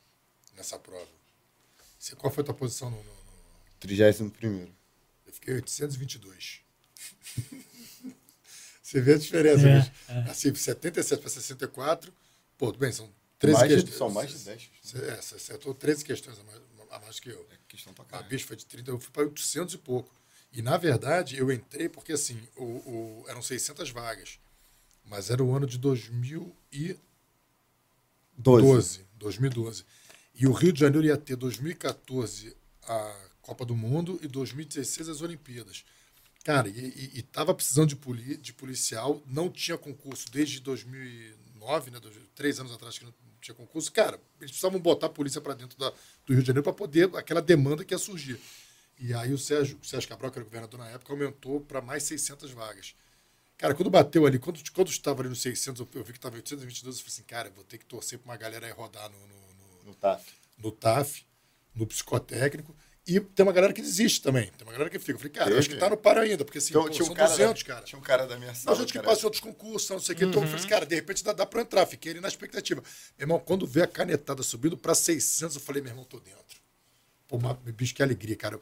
[0.57, 1.20] nessa prova.
[2.01, 3.21] Você, qual foi a tua posição no, no, no...
[3.79, 4.31] 31
[5.27, 6.63] Eu fiquei 822.
[8.83, 9.93] Você vê a diferença, é, né?
[10.09, 10.31] é.
[10.31, 12.13] Assim, 77 para 64,
[12.57, 13.97] pô, tudo bem, são 13 mais questões.
[13.97, 14.71] São mais de 10.
[14.83, 16.59] Você, é, você acertou 13 questões a mais,
[16.91, 17.47] a mais que eu.
[17.51, 20.11] É questão pra A bicho foi de 30, eu fui para 800 e pouco.
[20.53, 24.41] E, na verdade, eu entrei porque, assim, o, o, eram 600 vagas.
[25.05, 26.99] Mas era o ano de 2012.
[28.37, 29.07] 12.
[29.17, 29.85] 2012.
[30.35, 35.21] E o Rio de Janeiro ia ter 2014 a Copa do Mundo e 2016 as
[35.23, 35.85] Olimpíadas.
[36.45, 42.01] Cara, e, e, tava precisando de, poli, de policial, não tinha concurso desde 2009, né,
[42.35, 43.93] três anos atrás que não tinha concurso.
[43.93, 47.15] Cara, eles precisavam botar a polícia para dentro da, do Rio de Janeiro para poder,
[47.15, 48.41] aquela demanda que ia surgir.
[48.99, 52.03] E aí o Sérgio, o Sérgio Cabral, que era governador na época, aumentou para mais
[52.05, 52.95] 600 vagas.
[53.57, 56.97] Cara, quando bateu ali, quando, quando estava ali no 600, eu, vi que estava 822,
[56.97, 59.50] eu falei assim, cara, vou ter que torcer para uma galera aí rodar no, no,
[59.91, 60.33] no, TAF.
[60.59, 61.25] No TAF,
[61.75, 62.75] no psicotécnico.
[63.07, 64.47] E tem uma galera que desiste também.
[64.57, 65.13] Tem uma galera que fica.
[65.13, 67.03] Eu falei, cara, eu acho que tá no par ainda, porque assim, então, pô, tinha
[67.03, 67.85] um são cara 200, da, cara.
[67.85, 68.77] Tinha um cara da minha sala.
[68.77, 70.25] A gente que passa em outros concursos, não sei o que.
[70.25, 70.69] Então eu falei uhum.
[70.69, 71.87] cara, de repente dá, dá pra entrar.
[71.87, 72.83] Fiquei ali na expectativa.
[73.19, 76.61] Meu irmão, quando vê a canetada subindo pra 600, eu falei, meu irmão, tô dentro.
[77.27, 78.61] Pô, uma, bicho, que alegria, cara.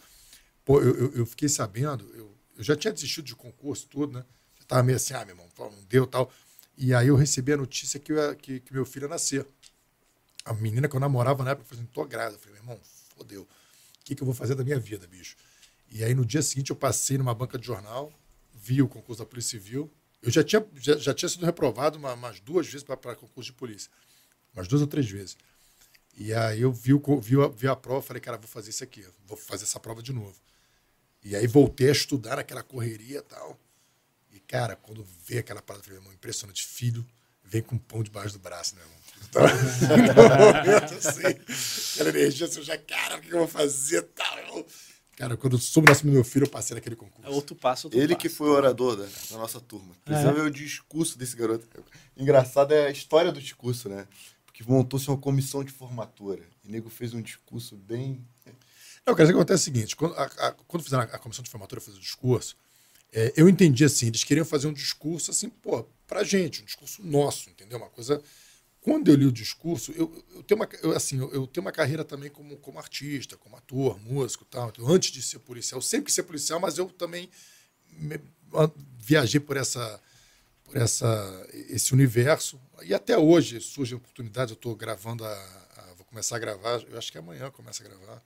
[0.65, 4.25] Pô, eu, eu, eu fiquei sabendo, eu, eu já tinha desistido de concurso, tudo, né?
[4.61, 6.31] Já tava meio assim, ah, meu irmão, não deu tal.
[6.77, 9.45] E aí eu recebi a notícia que, eu, que, que meu filho ia nascer.
[10.49, 12.37] A menina que eu namorava na época, eu falei assim, tô grávida.
[12.37, 12.81] Eu falei, meu irmão,
[13.15, 13.43] fodeu.
[13.43, 15.37] O que, que eu vou fazer da minha vida, bicho?
[15.91, 18.13] E aí no dia seguinte eu passei numa banca de jornal,
[18.55, 19.91] vi o concurso da Polícia Civil.
[20.23, 23.53] Eu já tinha, já, já tinha sido reprovado uma, umas duas vezes para concurso de
[23.53, 23.91] polícia.
[24.55, 25.37] Umas duas ou três vezes.
[26.17, 28.83] E aí eu vi, o, vi, a, vi a prova falei, cara, vou fazer isso
[28.83, 30.35] aqui, vou fazer essa prova de novo.
[31.23, 33.59] E aí voltei a estudar naquela correria e tal.
[34.33, 37.07] E, cara, quando vê aquela parada, falei, irmão, impressionante, filho,
[37.45, 38.98] vem com um pão debaixo do braço, né, irmão?
[39.29, 39.43] Então,
[40.29, 44.67] no momento, assim, aquela energia, assim, eu já, cara, o que eu vou fazer tal?
[45.17, 47.29] Cara, quando eu soube o nascimento do meu filho, eu passei naquele concurso.
[47.29, 48.21] É outro passo, outro Ele passo.
[48.21, 49.95] que foi o orador da, da nossa turma.
[50.05, 50.33] Precisa é.
[50.33, 51.67] ver o discurso desse garoto.
[52.17, 54.07] Engraçado é a história do discurso, né?
[54.47, 56.43] Porque montou-se uma comissão de formatura.
[56.65, 58.25] E o nego fez um discurso bem
[59.09, 61.43] não, quer dizer, que acontece o seguinte: quando, a, a, quando fizeram a, a, comissão
[61.43, 62.55] de formatura fazer o discurso,
[63.11, 67.03] é, eu entendi assim, eles queriam fazer um discurso assim, pô, pra gente, um discurso
[67.03, 67.79] nosso, entendeu?
[67.79, 68.23] Uma coisa.
[68.89, 71.73] Quando eu li o discurso, eu, eu tenho uma, eu, assim, eu, eu, tenho uma
[71.73, 74.71] carreira também como, como artista, como ator, músico tal.
[74.71, 77.29] Então, antes de ser policial, sempre quis ser policial, mas eu também
[77.91, 78.19] me,
[78.99, 80.01] viajei por essa
[80.65, 85.33] por essa esse universo e até hoje surgem oportunidades eu estou gravando a,
[85.77, 88.23] a, vou começar a gravar eu acho que amanhã começa a gravar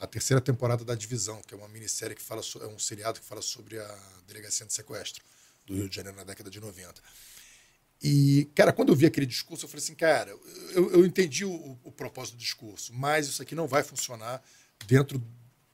[0.00, 3.26] a terceira temporada da Divisão, que é uma minissérie que fala é um seriado que
[3.26, 5.24] fala sobre a delegacia de sequestro
[5.66, 7.00] do Rio de Janeiro na década de 90.
[8.00, 10.30] E, cara, quando eu vi aquele discurso, eu falei assim, cara,
[10.72, 14.42] eu, eu entendi o, o propósito do discurso, mas isso aqui não vai funcionar
[14.86, 15.20] dentro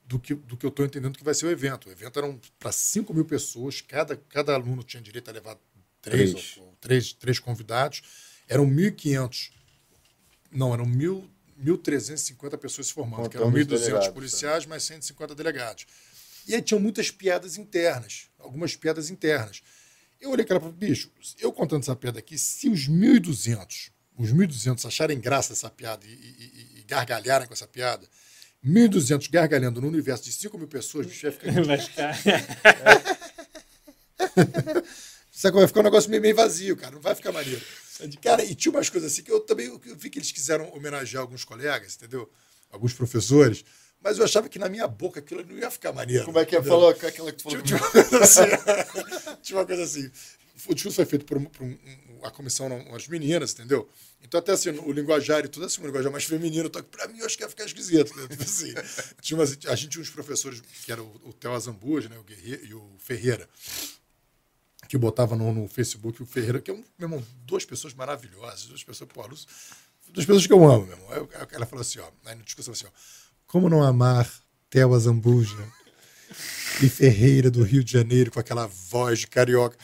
[0.06, 1.88] do que, do que eu estou entendendo que vai ser o evento.
[1.88, 5.58] O evento era para 5 mil pessoas, cada, cada aluno tinha direito a levar
[6.00, 6.56] três, três.
[6.56, 8.02] Ou, ou, três, três convidados,
[8.48, 9.50] eram 1.500,
[10.50, 11.30] não, eram mil
[11.62, 15.86] 1.350 pessoas se formando, que eram 1.200 policiais, mais 150 delegados.
[16.46, 19.62] E aí tinham muitas piadas internas, algumas piadas internas.
[20.24, 25.20] Eu olhei aquela bicho, eu contando essa piada aqui, se os 1.200, os 1.200 acharem
[25.20, 28.08] graça essa piada e, e, e gargalharem com essa piada,
[28.64, 31.52] 1.200 gargalhando no universo de 5 mil pessoas, bicho, vai ficar...
[31.62, 32.16] vai ficar...
[35.30, 37.60] Sabe, vai ficar um negócio meio, meio vazio, cara, não vai ficar maneiro.
[38.22, 41.20] Cara, e tinha umas coisas assim que eu também eu vi que eles quiseram homenagear
[41.20, 42.32] alguns colegas, entendeu?
[42.70, 43.62] Alguns professores.
[44.04, 46.26] Mas eu achava que na minha boca aquilo não ia ficar maneiro.
[46.26, 46.62] Como é que é?
[46.62, 47.58] Falou aquela que tu falou?
[47.58, 50.10] Uma coisa assim, tinha uma coisa assim.
[50.68, 51.78] o discurso foi feito por, por um-
[52.22, 53.88] a comissão, não, as meninas, entendeu?
[54.22, 57.18] Então, até assim, o linguajar e tudo assim, um linguajar mais feminino, então, pra mim,
[57.18, 58.14] eu acho que ia ficar esquisito.
[58.16, 58.28] Né?
[58.28, 58.74] Tipo assim,
[59.20, 62.22] tinha umas- a gente tinha uns professores, que era o, o Theo Azambuja, né, o
[62.22, 63.48] Guerreiro, e o Ferreira,
[64.88, 68.64] que botava no, no Facebook o Ferreira, que é um, meu irmão, duas pessoas maravilhosas,
[68.66, 69.46] duas pessoas, pô, duas
[70.26, 71.28] pessoas que eu amo, meu irmão.
[71.34, 74.28] Aí, ela falou assim, ó, aí no discurso ela falou assim, ó, como não amar
[74.70, 75.56] Theo Azambuja
[76.82, 79.76] e Ferreira do Rio de Janeiro com aquela voz de carioca?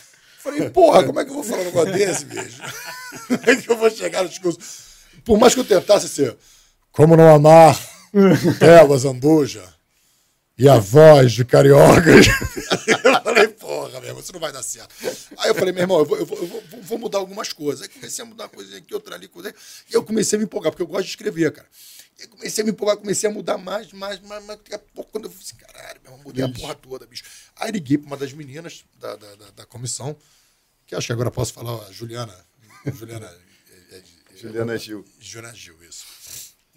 [0.42, 2.62] Falei, porra, como é que eu vou falar um negócio desse, bicho?
[3.26, 4.58] Como é que eu vou chegar no discurso?
[5.24, 6.36] Por mais que eu tentasse ser,
[6.92, 7.76] como não amar
[8.58, 9.62] Theo Azambuja
[10.56, 12.08] e a voz de carioca?
[12.86, 14.94] eu falei, porra, meu isso não vai dar certo.
[15.38, 17.82] Aí eu falei, meu irmão, eu vou, eu vou- eu vou- mudar algumas coisas.
[17.82, 19.52] Aí comecei a mudar uma coisinha aqui, outra ali, coisa.
[19.90, 21.66] E eu comecei a me empolgar, porque eu gosto de escrever, cara.
[22.22, 24.58] E comecei a me empolgar, comecei a mudar mais, mais, mais, mais.
[24.58, 27.24] Daqui a pouco, quando eu falei assim, caralho, meu irmão, mudei a porra toda, bicho.
[27.56, 30.16] Aí liguei pra uma das meninas da, da, da, da comissão,
[30.86, 32.34] que acho que agora posso falar, ó, a Juliana.
[32.94, 33.26] Juliana.
[33.70, 33.98] é- é-
[34.32, 35.04] é- Juliana Gil.
[35.18, 36.04] Juliana Gil, isso.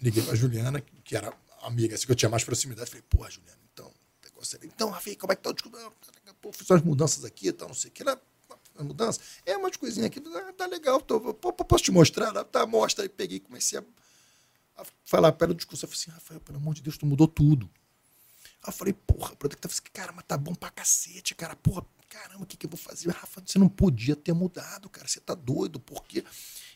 [0.00, 1.32] Liguei pra Juliana, que era
[1.62, 2.88] amiga, assim, que eu tinha mais proximidade.
[2.90, 3.92] Falei, porra, Juliana, então,
[4.24, 4.66] negócio ali.
[4.68, 5.78] Então, Rafi, como é que tá o discurso?
[5.78, 5.90] Ah,
[6.24, 6.34] tá.
[6.40, 8.02] Pô, fiz umas mudanças aqui e tal, não sei o que.
[8.02, 8.20] Ela,
[8.74, 9.20] uma mudança?
[9.46, 10.22] É, umas coisinhas aqui.
[10.34, 12.32] Ah, tá legal, tô, pô, posso te mostrar?
[12.44, 13.04] Tá, mostra.
[13.04, 13.84] Aí peguei e comecei a,
[14.76, 15.84] a falar para o discurso.
[15.84, 17.68] Eu falei assim, Rafael, pelo amor de Deus, tu mudou tudo.
[18.62, 21.54] Aí eu falei, porra, produto tá assim, cara, mas tá bom pra cacete, cara.
[21.56, 23.10] Porra, caramba, o que, que eu vou fazer?
[23.10, 25.06] Rafa, você não podia ter mudado, cara.
[25.06, 26.24] Você tá doido, porque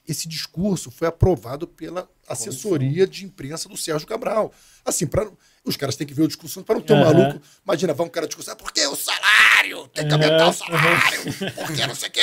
[0.07, 4.53] esse discurso foi aprovado pela assessoria de imprensa do Sérgio Cabral.
[4.85, 5.31] Assim, para
[5.65, 7.13] os caras têm que ver o discurso para não ter um Aham.
[7.13, 7.43] maluco.
[7.65, 11.21] Imagina, vai um cara discursar, porque o salário, tem que aumentar o salário,
[11.55, 12.21] porque não sei o quê.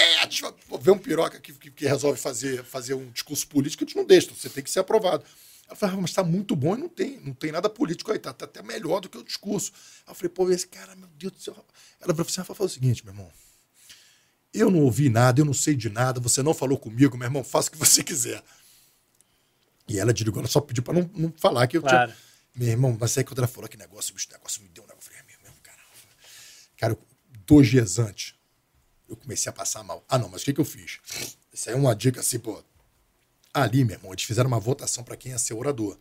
[0.81, 4.05] Vê um piroca que, que, que resolve fazer, fazer um discurso político, a gente não
[4.05, 5.23] deixa, você tem que ser aprovado.
[5.67, 8.19] Ela falou, "Ah, mas tá muito bom e não tem, não tem nada político aí,
[8.19, 9.71] tá, tá até melhor do que o discurso.
[10.05, 11.55] Aí eu falei, pô, esse cara, meu Deus do céu.
[11.99, 13.31] Ela falou assim, fala o seguinte, meu irmão.
[14.53, 17.43] Eu não ouvi nada, eu não sei de nada, você não falou comigo, meu irmão,
[17.43, 18.41] faça o que você quiser.
[19.87, 22.11] E ela desligou, ela só pediu pra não, não falar que eu Claro.
[22.11, 22.25] tinha.
[22.55, 25.09] Meu irmão, mas aí quando ela falou que negócio, bicho, negócio me deu um negócio.
[25.09, 25.77] Eu falei, é meu irmão, cara.
[26.77, 26.97] Cara,
[27.45, 28.33] dois dias antes,
[29.09, 30.05] eu comecei a passar mal.
[30.07, 30.99] Ah, não, mas o que, que eu fiz?
[31.51, 32.63] Isso aí é uma dica assim, pô.
[33.55, 35.97] Ali, meu irmão, eles fizeram uma votação pra quem ia ser orador.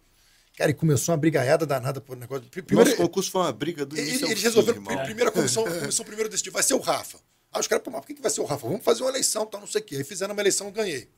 [0.56, 2.44] Cara, e começou uma brigaiada danada por negócio.
[2.50, 4.94] Pri- Primeiro, Nosso concurso foi uma briga do eles, eles fim, resolveram, irmão.
[4.96, 7.18] pri- primeiro a comissão, a comissão primeiro decidiu, vai ser o Rafa.
[7.52, 8.66] Aí os caras, pô, mas por que, que vai ser o Rafa?
[8.66, 9.96] Vamos fazer uma eleição, tal, não sei o quê.
[9.96, 11.08] Aí fizeram uma eleição, ganhei.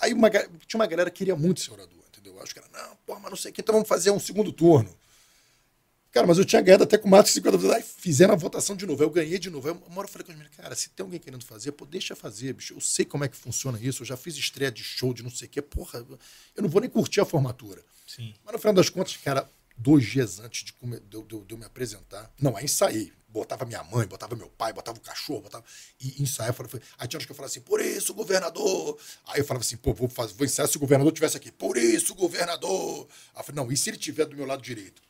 [0.00, 2.34] Aí uma, tinha uma galera que queria muito ser orador, entendeu?
[2.38, 4.50] Aí os caras, não, porra, mas não sei o quê, então vamos fazer um segundo
[4.52, 4.94] turno.
[6.12, 8.84] Cara, mas eu tinha ganhado até com o Matos 50 Aí fizeram a votação de
[8.86, 9.02] novo.
[9.02, 9.66] Aí eu ganhei de novo.
[9.68, 11.86] Aí uma hora eu falei com os meninos, cara, se tem alguém querendo fazer, pô,
[11.86, 12.74] deixa fazer, bicho.
[12.74, 14.02] Eu sei como é que funciona isso.
[14.02, 15.62] Eu já fiz estreia de show, de não sei o quê.
[15.62, 16.04] Porra,
[16.54, 17.82] eu não vou nem curtir a formatura.
[18.06, 18.34] Sim.
[18.44, 21.54] Mas no final das contas, cara, dois dias antes de, come- de eu- de de
[21.54, 23.10] eu me apresentar, não, aí ensaiei.
[23.26, 25.64] Botava minha mãe, botava meu pai, botava o cachorro, botava.
[25.98, 26.52] E ensaiava.
[26.52, 28.98] falei- falei- Aí tinha hora que eu falava assim, por isso, governador.
[29.28, 31.50] Aí eu falava assim, pô, vou, fazer, vou ensaiar se o governador estivesse aqui.
[31.50, 33.08] Por isso, governador.
[33.34, 35.00] Aí eu falei, não, e se ele estiver do meu lado direito?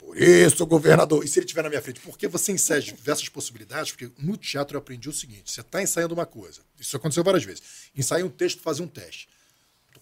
[0.00, 1.22] Por isso, governador.
[1.22, 2.00] E se ele estiver na minha frente?
[2.00, 6.14] Porque você ensaia diversas possibilidades, porque no teatro eu aprendi o seguinte: você está ensaiando
[6.14, 6.62] uma coisa.
[6.78, 7.62] Isso aconteceu várias vezes.
[7.94, 9.28] Ensaia um texto, fazer um teste.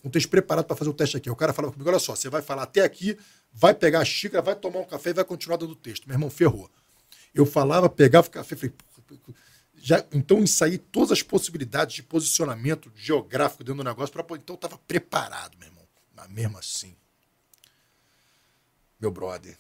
[0.05, 1.29] Um texto preparado para fazer o teste aqui.
[1.29, 3.19] O cara falava comigo: olha só, você vai falar até aqui,
[3.53, 6.07] vai pegar a xícara, vai tomar um café e vai continuar dando o texto.
[6.07, 6.71] Meu irmão, ferrou.
[7.35, 8.73] Eu falava, pegava o café, falei,
[9.75, 14.57] já, então ensaiei todas as possibilidades de posicionamento geográfico dentro do negócio, pra, então eu
[14.57, 15.85] estava preparado, meu irmão.
[16.15, 16.97] Mas mesmo assim,
[19.01, 19.59] meu brother,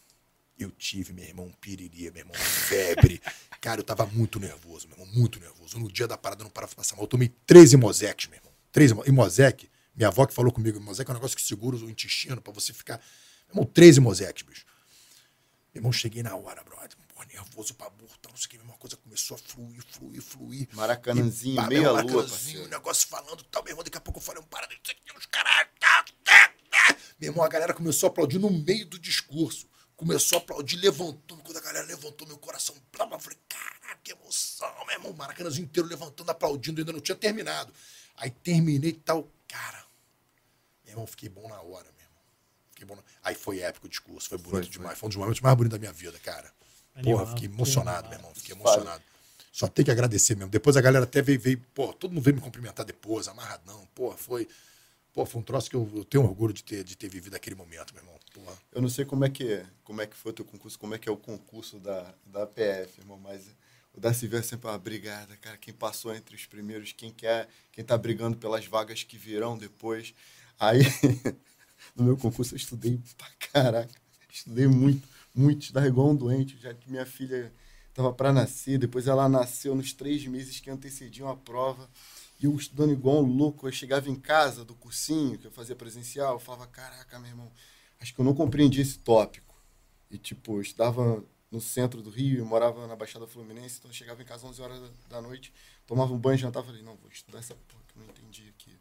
[0.59, 3.21] eu tive, meu irmão, um piriri, meu irmão, febre.
[3.61, 5.79] Cara, eu tava muito nervoso, meu irmão, muito nervoso.
[5.79, 7.05] No dia da parada eu não parava de passar mal.
[7.05, 8.53] Eu tomei 13 Mosecs, meu irmão.
[8.73, 11.77] 13 Mo- E Mosec, minha avó que falou comigo, Mosec é um negócio que segura
[11.77, 12.99] o intestino pra você ficar.
[13.49, 14.65] Meu irmão, 13 Mosecs, bicho.
[15.75, 16.97] Meu irmão, cheguei na hora, brother.
[17.15, 18.57] Pô, nervoso pra burro, tal, não sei o que.
[18.57, 20.69] Meu irmão, a coisa começou a fluir, fluir, fluir.
[20.73, 22.65] Maracanãzinho, E, pá, meia lua, Maracanãzinho, parceiro.
[22.65, 23.63] o negócio falando tal.
[23.65, 25.69] Meu irmão, daqui a pouco eu falei um parada, não sei o que, os caralho.
[25.81, 26.97] tá, tá, tá.
[27.21, 29.69] Meu irmão, a galera começou a aplaudir no meio do discurso.
[29.99, 31.37] Começou a aplaudir, levantou.
[31.39, 32.73] Quando a galera levantou, meu coração.
[32.93, 35.11] Blá, blá, eu falei, caraca, que emoção, meu irmão.
[35.11, 37.73] O Maracanãzinho inteiro levantando, aplaudindo, ainda não tinha terminado.
[38.17, 39.29] Aí terminei e tal.
[39.49, 39.85] Cara,
[40.85, 42.23] meu irmão, fiquei bom na hora, meu irmão.
[42.71, 43.03] Fiquei bom na...
[43.25, 44.71] Aí foi épico o discurso, foi bonito Foi, foi.
[44.71, 44.99] demais.
[45.01, 46.53] Foi um dos momentos mais bonitos da minha vida, cara.
[46.95, 48.11] Animal, Porra, fiquei que emocionado, animal.
[48.11, 48.35] meu irmão.
[48.37, 49.03] Fiquei emocionado.
[49.51, 50.51] Só tem que agradecer mesmo.
[50.51, 53.85] Depois a galera até veio, veio, pô, todo mundo veio me cumprimentar depois, amarradão.
[53.97, 54.47] Pô, foi.
[55.13, 57.57] Pô, foi um troço que eu, eu tenho orgulho de ter, de ter vivido aquele
[57.57, 58.18] momento, meu irmão.
[58.45, 58.57] Porra.
[58.73, 60.95] Eu não sei como é que é, como é que foi o teu concurso, como
[60.95, 63.49] é que é o concurso da, da PF, irmão, mas
[63.95, 65.57] o da Civil é sempre uma brigada, cara.
[65.57, 70.15] Quem passou entre os primeiros, quem quer, quem tá brigando pelas vagas que virão depois.
[70.59, 70.81] Aí,
[71.97, 73.93] no meu concurso, eu estudei pra caraca.
[74.31, 75.63] Estudei muito, muito.
[75.63, 76.57] Estudava igual um doente.
[76.59, 77.53] Já que minha filha
[77.93, 81.91] tava para nascer, depois ela nasceu nos três meses que antecediam a prova.
[82.41, 85.75] E eu estudando igual um louco, eu chegava em casa do cursinho, que eu fazia
[85.75, 87.51] presencial, eu falava, caraca, meu irmão,
[88.01, 89.55] acho que eu não compreendi esse tópico.
[90.11, 93.95] E, tipo, eu estudava no centro do Rio, eu morava na Baixada Fluminense, então eu
[93.95, 95.53] chegava em casa às 11 horas da, da noite,
[95.87, 98.77] tomava um banho, jantava, falei, não, vou estudar essa porra que eu não entendi aqui.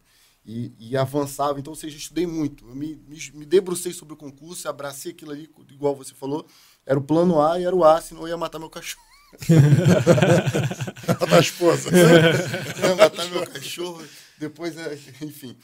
[0.45, 2.65] E, e avançava, então, ou seja, eu estudei muito.
[2.67, 6.45] Eu me, me, me debrucei sobre o concurso, abracei aquilo ali, igual você falou,
[6.85, 9.05] era o plano A e era o A, senão eu ia matar meu cachorro.
[11.19, 11.89] matar a esposa.
[11.91, 14.01] ia matar meu cachorro,
[14.37, 15.57] depois, é, enfim.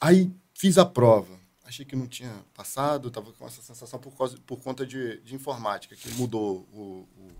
[0.00, 1.41] Aí fiz a prova
[1.72, 5.34] achei que não tinha passado, estava com essa sensação por, causa, por conta de, de
[5.34, 7.32] informática, que mudou o, o,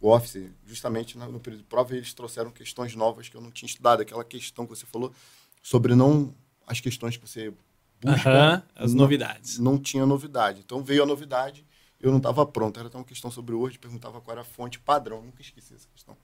[0.00, 3.66] o Office, justamente no período de prova, eles trouxeram questões novas que eu não tinha
[3.66, 5.12] estudado, aquela questão que você falou
[5.60, 6.32] sobre não
[6.64, 7.52] as questões que você
[8.00, 8.64] busca.
[8.74, 9.58] as não, novidades.
[9.58, 10.60] Não tinha novidade.
[10.64, 11.66] Então veio a novidade,
[12.00, 12.78] eu não estava pronto.
[12.78, 15.74] Era até uma questão sobre o Word, perguntava qual era a fonte padrão, nunca esqueci
[15.74, 16.16] essa questão.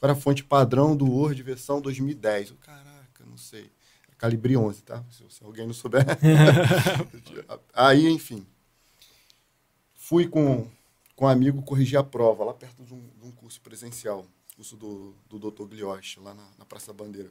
[0.00, 2.50] Qual era a fonte padrão do Word versão 2010?
[2.50, 3.70] Eu, caraca, não sei
[4.24, 5.04] calibre 11, tá?
[5.10, 6.02] Se, se alguém não souber.
[7.74, 8.46] Aí, enfim.
[9.94, 10.66] Fui com,
[11.14, 14.78] com um amigo corrigir a prova lá perto de um, de um curso presencial, curso
[14.78, 15.64] do, do Dr.
[15.64, 17.30] Glioche, lá na, na, Praça da Bandeira.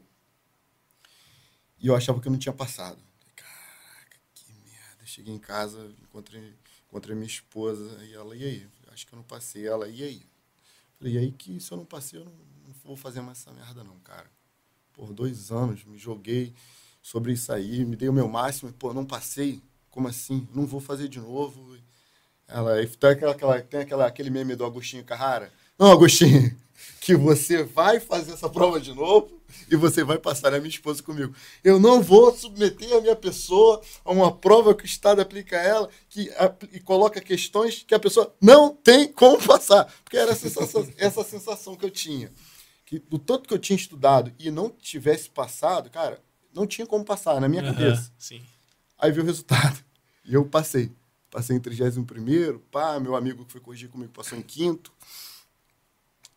[1.80, 3.02] E eu achava que eu não tinha passado.
[3.36, 5.04] Caraca, que merda.
[5.04, 6.54] Cheguei em casa, encontrei,
[6.88, 8.68] encontrei minha esposa e ela, e aí?
[8.92, 9.66] Acho que eu não passei.
[9.66, 10.24] Ela, e aí?
[11.00, 12.34] Falei, e aí que se eu não passei, eu não,
[12.68, 14.30] não vou fazer mais essa merda não, cara.
[14.94, 16.54] Por dois anos, me joguei
[17.04, 20.48] sobre isso aí, me dei o meu máximo, e, pô, não passei, como assim?
[20.56, 21.78] Não vou fazer de novo.
[22.48, 25.52] Ela, tem, aquela, aquela, tem aquela, aquele meme do Agostinho Carrara.
[25.78, 26.56] Não, Agostinho,
[27.02, 31.04] que você vai fazer essa prova de novo e você vai passar a minha esposa
[31.04, 31.36] comigo.
[31.62, 35.62] Eu não vou submeter a minha pessoa a uma prova que o Estado aplica a
[35.62, 39.94] ela que, a, e coloca questões que a pessoa não tem como passar.
[40.06, 42.32] Porque era sensação, essa sensação que eu tinha.
[42.86, 46.22] Que do tanto que eu tinha estudado e não tivesse passado, cara,
[46.54, 48.12] não tinha como passar na minha uhum, cabeça.
[48.18, 48.42] Sim.
[48.98, 49.84] Aí veio o resultado.
[50.26, 50.90] E eu passei.
[51.30, 52.06] Passei em 31
[52.72, 54.90] pá, meu amigo que foi corrigir comigo passou em quinto.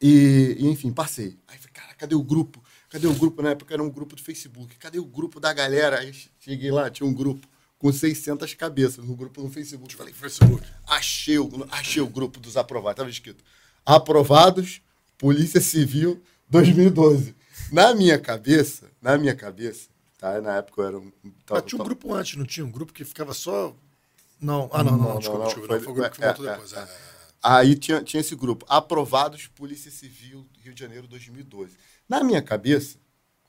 [0.01, 1.39] E, e, enfim, passei.
[1.47, 2.61] Aí falei, cara, cadê o grupo?
[2.91, 3.43] Cadê o grupo?
[3.43, 4.77] Na época era um grupo do Facebook.
[4.77, 6.01] Cadê o grupo da galera?
[6.01, 7.47] Aí cheguei lá, tinha um grupo
[7.79, 9.95] com 600 cabeças no grupo no Facebook.
[9.95, 12.97] Falei, Facebook, achei o, achei o grupo dos aprovados.
[12.97, 13.45] Tava escrito,
[13.85, 14.81] aprovados,
[15.19, 17.35] Polícia Civil 2012.
[17.73, 19.89] Na minha cabeça, na minha cabeça,
[20.35, 20.41] Tá?
[20.41, 21.13] Na época eu era um.
[21.45, 22.67] Tava, Mas tinha um grupo antes, não tinha?
[22.67, 23.75] Um grupo que ficava só.
[24.41, 25.69] Não, ah, não, não, não desculpa, não, desculpa.
[25.69, 26.73] Foi, não, foi o grupo que é, voltou é, depois.
[26.73, 26.89] É, é.
[27.43, 31.77] Aí tinha, tinha esse grupo, Aprovados Polícia Civil Rio de Janeiro 2012.
[32.09, 32.99] Na minha cabeça,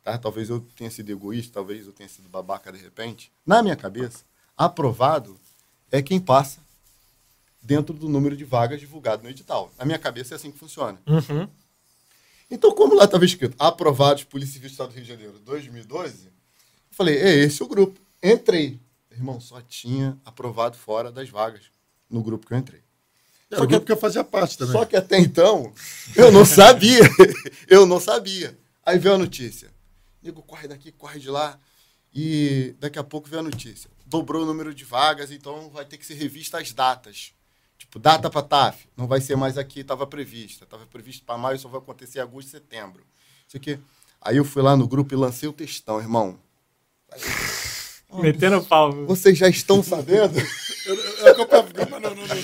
[0.04, 0.18] tá?
[0.18, 3.32] talvez eu tenha sido egoísta, talvez eu tenha sido babaca de repente.
[3.46, 4.24] Na minha cabeça,
[4.56, 5.38] aprovado
[5.92, 6.60] é quem passa
[7.62, 9.72] dentro do número de vagas divulgado no edital.
[9.78, 11.02] Na minha cabeça é assim que funciona.
[11.08, 11.50] Uhum.
[12.50, 16.37] Então, como lá estava escrito aprovados Polícia Civil do Estado do Rio de Janeiro 2012,
[16.98, 18.00] Falei, é esse o grupo.
[18.24, 18.80] Entrei.
[19.12, 21.66] Irmão, só tinha aprovado fora das vagas
[22.10, 22.82] no grupo que eu entrei.
[23.52, 24.72] Era só que, que eu fazia parte também.
[24.72, 25.72] Só que até então,
[26.16, 27.02] eu não sabia.
[27.70, 28.58] eu não sabia.
[28.84, 29.70] Aí veio a notícia.
[30.24, 31.60] Nego, corre daqui, corre de lá.
[32.12, 33.92] E daqui a pouco veio a notícia.
[34.08, 37.32] Dobrou o número de vagas, então vai ter que ser revista as datas.
[37.78, 38.90] Tipo, data para TAF.
[38.98, 40.64] Não vai ser mais aqui, estava prevista.
[40.64, 43.06] Estava previsto para maio, só vai acontecer em agosto e setembro.
[43.48, 43.80] Isso aqui.
[44.20, 46.40] Aí eu fui lá no grupo e lancei o textão, irmão.
[48.10, 48.92] Oh, Metendo pau.
[49.06, 50.40] Vocês já estão sabendo?
[50.86, 51.48] eu, eu, eu,
[51.90, 52.38] mas não, não, não,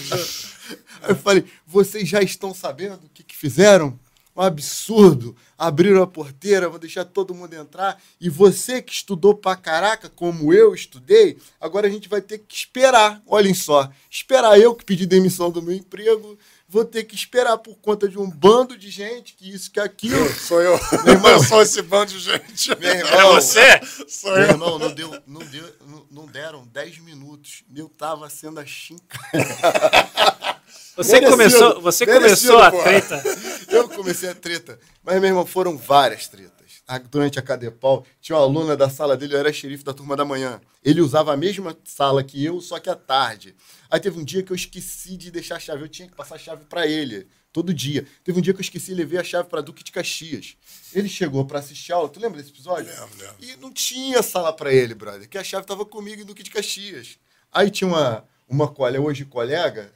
[1.08, 4.00] eu falei, vocês já estão sabendo o que, que fizeram?
[4.36, 5.36] Um absurdo.
[5.58, 8.02] Abriram a porteira, vão deixar todo mundo entrar.
[8.20, 12.56] E você que estudou pra caraca, como eu estudei, agora a gente vai ter que
[12.56, 13.22] esperar.
[13.28, 13.90] Olhem só.
[14.10, 16.38] Esperar eu que pedi demissão do meu emprego,
[16.74, 20.18] vou ter que esperar por conta de um bando de gente, que isso, que aquilo.
[20.18, 20.80] Eu, sou eu.
[21.06, 22.76] Meu irmão, eu sou esse bando de gente.
[22.80, 23.80] Meu irmão, é você?
[24.08, 24.50] Sou meu eu.
[24.50, 25.76] irmão, não, deu, não, deu,
[26.10, 27.64] não, deram 10 minutos.
[27.76, 29.54] Eu tava sendo achincalhado.
[30.96, 33.24] Você merecido, começou, você merecido, começou a treta.
[33.68, 34.80] Eu comecei a treta.
[35.04, 36.63] Mas, meu irmão, foram várias tretas.
[37.00, 40.26] Durante a Cadepol, tinha uma aluna da sala dele, eu era xerife da turma da
[40.26, 40.60] manhã.
[40.84, 43.56] Ele usava a mesma sala que eu, só que à tarde.
[43.90, 45.84] Aí teve um dia que eu esqueci de deixar a chave.
[45.84, 48.06] Eu tinha que passar a chave para ele, todo dia.
[48.24, 50.58] Teve um dia que eu esqueci e levei a chave para Duque de Caxias.
[50.94, 52.10] Ele chegou para assistir a aula.
[52.10, 52.92] Tu lembra desse episódio?
[52.92, 53.36] Lembro, lembro.
[53.40, 56.52] E não tinha sala para ele, brother, que a chave tava comigo em Duque de
[56.52, 57.18] Caxias.
[57.52, 59.92] Aí tinha uma, uma colega, hoje colega,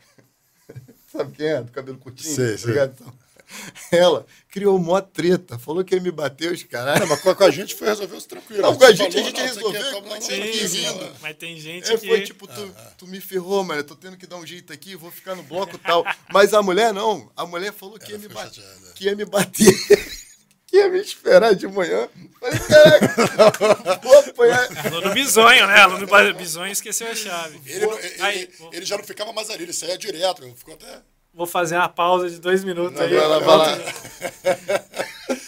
[1.11, 1.61] sabe quem é?
[1.63, 2.35] Do cabelo curtinho?
[2.35, 2.83] Sei, tá sei.
[2.83, 3.13] Então,
[3.91, 6.99] ela criou mó treta, falou que ia me bater os caras.
[6.99, 8.61] Não, mas com a, com a gente foi resolver isso tranquilo.
[8.61, 10.91] Não, com a gente, a falou, gente resolveu, é um você pouquinho, quis ir?
[10.93, 11.13] né?
[11.21, 12.07] Mas tem gente É, que.
[12.07, 13.79] foi tipo, tu, tu me ferrou, mano.
[13.81, 16.03] Eu tô tendo que dar um jeito aqui, vou ficar no bloco e tal.
[16.33, 17.31] Mas a mulher não.
[17.35, 18.63] A mulher falou que ia me bater.
[18.95, 19.73] Que ia me bater.
[20.67, 22.09] que ia me esperar de manhã.
[22.39, 24.85] Falei, caraca, vou apanhar.
[24.87, 25.75] Aluno bizonho, né?
[25.79, 27.59] Aluno bizonho esqueceu a chave.
[27.65, 30.41] Ele, ele, Aí, ele- ele já não ficava mais ali, ele saía direto.
[30.55, 31.01] Ficou até.
[31.37, 33.13] Vou fazer uma pausa de dois minutos aí.
[33.15, 33.77] Vai lá, vai lá.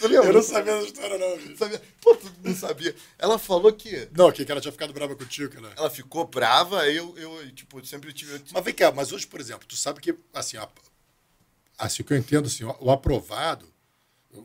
[0.02, 1.58] Eu não sabia essa história, não, bicho.
[1.58, 1.82] sabia.
[2.00, 2.96] Pô, tu não sabia.
[3.18, 5.74] Ela falou que Não, que ela tinha ficado brava contigo, cara.
[5.76, 8.36] ela ficou brava, aí eu, eu tipo, sempre tive.
[8.36, 10.70] eu- Mas vem cá, mas hoje, por exemplo, tu sabe que, assim, a-
[11.78, 13.66] assim o que eu entendo, assim, o, o aprovado,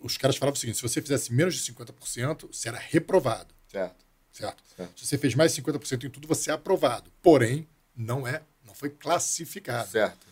[0.00, 4.02] os caras falavam o seguinte, se você fizesse menos de 50%, você era reprovado, Certo.
[4.32, 4.62] certo?
[4.76, 4.98] Certo.
[4.98, 7.12] Se você fez mais de 50% em tudo, você é aprovado.
[7.23, 9.90] Porém, não é, não foi classificado.
[9.90, 10.26] Certo.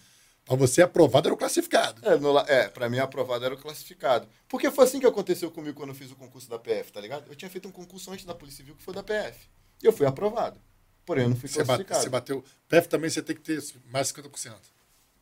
[0.44, 2.06] Para você aprovado, era o classificado.
[2.06, 4.28] É, no, é, pra mim aprovado era o classificado.
[4.48, 7.30] Porque foi assim que aconteceu comigo quando eu fiz o concurso da PF, tá ligado?
[7.30, 9.48] Eu tinha feito um concurso antes da Polícia Civil que foi da PF.
[9.82, 10.60] E eu fui aprovado.
[11.04, 12.02] Porém, eu não fui Você, bate, classificado.
[12.02, 12.44] você bateu.
[12.68, 14.54] PF também você tem que ter mais de 50%.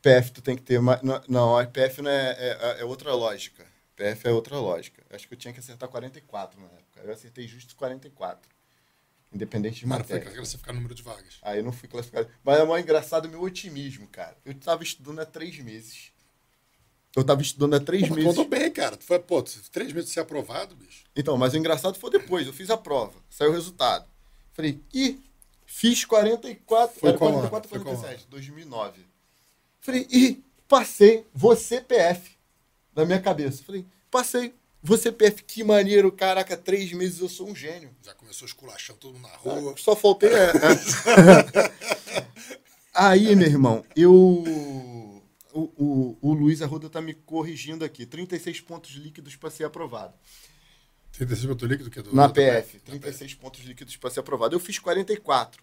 [0.02, 1.02] PF tu tem que ter mais.
[1.02, 3.66] Não, não PF não é, é, é outra lógica.
[3.97, 5.02] PF é outra lógica.
[5.10, 7.00] Acho que eu tinha que acertar 44 na época.
[7.05, 8.49] Eu acertei justo 44.
[9.33, 10.36] Independente de Mano, foi matéria.
[10.36, 11.39] classificar o número de vagas.
[11.42, 12.28] Aí eu não fui classificado.
[12.42, 14.36] Mas é mais engraçado o meu otimismo, cara.
[14.44, 16.10] Eu tava estudando há três meses.
[17.15, 18.28] Eu tava estudando há três Pô, meses.
[18.28, 18.97] mandou bem, cara.
[18.97, 21.05] Tu foi, pô, três meses de ser aprovado, bicho.
[21.15, 22.47] Então, mas o engraçado foi depois.
[22.47, 23.15] Eu fiz a prova.
[23.28, 24.09] Saiu o resultado.
[24.52, 25.20] Falei, ih,
[25.65, 26.99] fiz 44.
[26.99, 27.84] Foi era qual 44, ano?
[27.84, 29.07] Foi qual 47, 2009.
[29.81, 31.25] Falei, ih, passei.
[31.33, 32.36] Você PF.
[32.94, 33.62] Na minha cabeça.
[33.62, 34.55] Falei, passei.
[34.83, 36.10] Você PF, que maneiro.
[36.10, 37.91] Caraca, três meses eu sou um gênio.
[38.02, 39.75] Já começou esculachando todo mundo na rua.
[39.76, 40.31] Só faltei.
[40.31, 41.73] É, é.
[42.94, 44.12] Aí, meu irmão, eu.
[45.52, 48.07] O, o, o Luiz Arruda tá me corrigindo aqui.
[48.07, 50.15] 36 pontos líquidos para ser aprovado.
[51.12, 52.15] 36 pontos líquido que é do.
[52.15, 52.76] Na PF.
[52.86, 54.55] na 36 pontos líquidos para ser aprovado.
[54.55, 55.62] Eu fiz 44.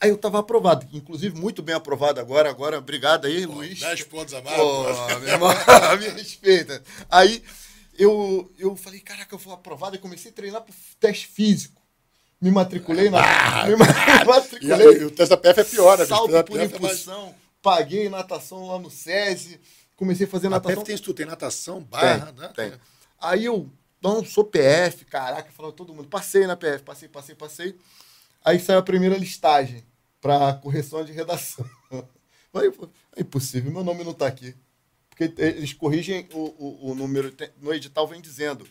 [0.00, 0.86] Aí eu tava aprovado.
[0.92, 2.50] Inclusive, muito bem aprovado agora.
[2.50, 3.80] Agora, obrigado aí, Pô, Luiz.
[3.80, 4.56] 10 pontos a mais.
[4.56, 4.84] Pô.
[5.20, 5.50] meu irmão,
[5.98, 6.82] me respeita.
[7.08, 7.42] Aí
[7.98, 9.96] eu, eu falei, caraca, eu vou aprovado.
[9.96, 11.80] E comecei a treinar pro teste físico.
[12.40, 13.20] Me matriculei na.
[13.68, 13.86] me ma-
[14.22, 14.88] E, matriculei.
[14.88, 16.06] aí, o teste da PF é pior, né?
[16.06, 17.34] salto por PF é mais- impulsão.
[17.60, 19.60] Paguei natação lá no SESI.
[19.96, 20.76] Comecei a fazer A natação.
[20.76, 22.48] PF tem isso tudo, tem natação, Tem, barra, né?
[22.56, 22.72] tem.
[23.20, 23.70] Aí eu,
[24.02, 26.08] não, sou PF, caraca, falou todo mundo.
[26.08, 27.78] Passei na PF, passei, passei, passei.
[28.44, 29.84] Aí saiu a primeira listagem
[30.20, 31.64] para correção de redação.
[32.54, 32.70] Aí,
[33.16, 34.54] é impossível, meu nome não tá aqui.
[35.28, 38.66] Porque eles corrigem o, o, o número, no edital vem dizendo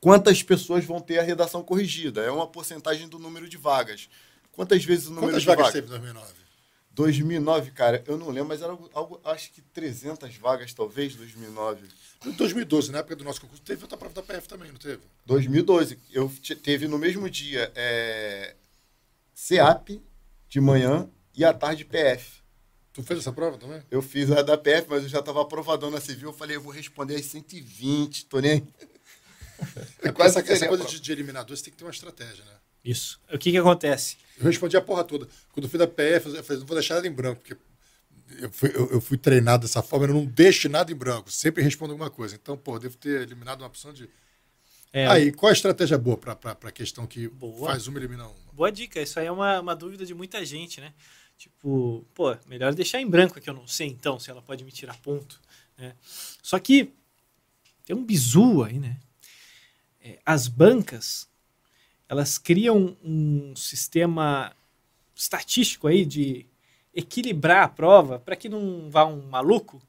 [0.00, 2.22] quantas pessoas vão ter a redação corrigida.
[2.22, 4.08] É uma porcentagem do número de vagas.
[4.52, 5.72] Quantas vezes o número Quantas de vagas vagas?
[5.74, 6.44] teve em 2009?
[6.90, 11.88] 2009, cara, eu não lembro, mas era algo, algo- acho que 300 vagas, talvez, 2009.
[12.24, 15.00] Em 2012, na época do nosso concurso, teve outra prova da PF também, não teve?
[15.26, 18.54] 2012, eu te- teve no mesmo dia é,
[19.34, 20.00] CEAP
[20.48, 22.43] de manhã e à tarde PF.
[22.94, 23.82] Tu fez essa prova também?
[23.90, 26.28] Eu fiz a da PF, mas eu já estava aprovadão na civil.
[26.28, 28.52] Eu falei, eu vou responder às 120, tô nem.
[28.52, 28.64] aí.
[30.04, 32.44] É, Quase essa, essa coisa a de, de eliminador, você tem que ter uma estratégia,
[32.44, 32.52] né?
[32.84, 33.20] Isso.
[33.32, 34.16] O que que acontece?
[34.38, 35.26] Eu respondi a porra toda.
[35.52, 37.56] Quando eu fui da PF, eu falei, não vou deixar nada em branco, porque
[38.40, 41.64] eu fui, eu, eu fui treinado dessa forma, eu não deixo nada em branco, sempre
[41.64, 42.36] respondo alguma coisa.
[42.36, 44.08] Então, pô, devo ter eliminado uma opção de.
[44.92, 47.70] É, Aí, qual a estratégia boa para a questão que Boa.
[47.70, 48.52] faz uma e elimina uma?
[48.52, 49.02] Boa dica.
[49.02, 50.94] Isso aí é uma, uma dúvida de muita gente, né?
[51.36, 54.72] Tipo, pô, melhor deixar em branco que eu não sei, então, se ela pode me
[54.72, 55.40] tirar ponto.
[55.76, 55.94] Né?
[56.42, 56.92] Só que
[57.84, 58.98] tem um bizu aí, né?
[60.00, 61.28] É, as bancas,
[62.08, 64.54] elas criam um sistema
[65.14, 66.46] estatístico aí de
[66.94, 69.82] equilibrar a prova para que não vá um maluco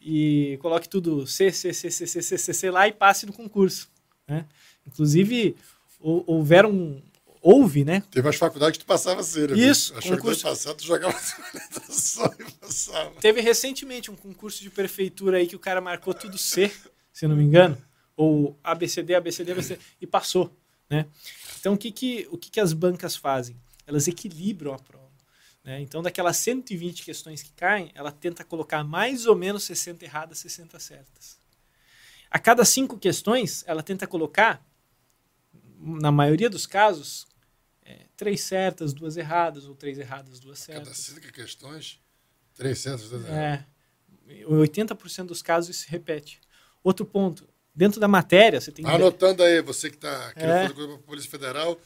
[0.00, 3.32] e coloque tudo C, C, C, C, C, C, C, C lá e passe no
[3.32, 3.90] concurso.
[4.26, 4.46] Né?
[4.86, 5.56] Inclusive,
[5.98, 7.02] hou- houveram,
[7.40, 8.02] houve, né?
[8.10, 9.58] Teve umas faculdades que tu passava cera.
[9.58, 10.40] Isso, Achou que concurso.
[10.40, 11.18] tu passava, tu jogava
[11.88, 13.10] só e passava.
[13.20, 16.70] Teve recentemente um concurso de prefeitura aí que o cara marcou tudo C,
[17.12, 17.76] se não me engano,
[18.16, 20.54] ou ABCD, ABCD, ABCD, e passou,
[20.88, 21.06] né?
[21.58, 23.56] Então, o que que, o que que as bancas fazem?
[23.86, 25.10] Elas equilibram a prova.
[25.62, 25.80] Né?
[25.80, 30.78] Então, daquelas 120 questões que caem, ela tenta colocar mais ou menos 60 erradas, 60
[30.78, 31.38] certas.
[32.30, 34.64] A cada cinco questões, ela tenta colocar,
[35.78, 37.26] na maioria dos casos,
[37.90, 40.98] é, três certas, duas erradas, ou três erradas, duas Cada certas.
[40.98, 42.00] cinco questões,
[42.54, 43.12] três centos.
[43.26, 43.64] É,
[44.46, 46.40] 80% dos casos isso se repete.
[46.82, 50.62] Outro ponto, dentro da matéria, você tem Vai anotando aí, você que está querendo É.
[50.62, 51.80] fazer coisa para a Polícia Federal.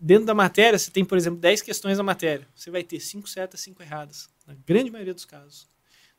[0.00, 2.46] dentro da matéria, você tem, por exemplo, 10 questões da matéria.
[2.54, 5.68] Você vai ter 5 certas, 5 erradas, na grande maioria dos casos.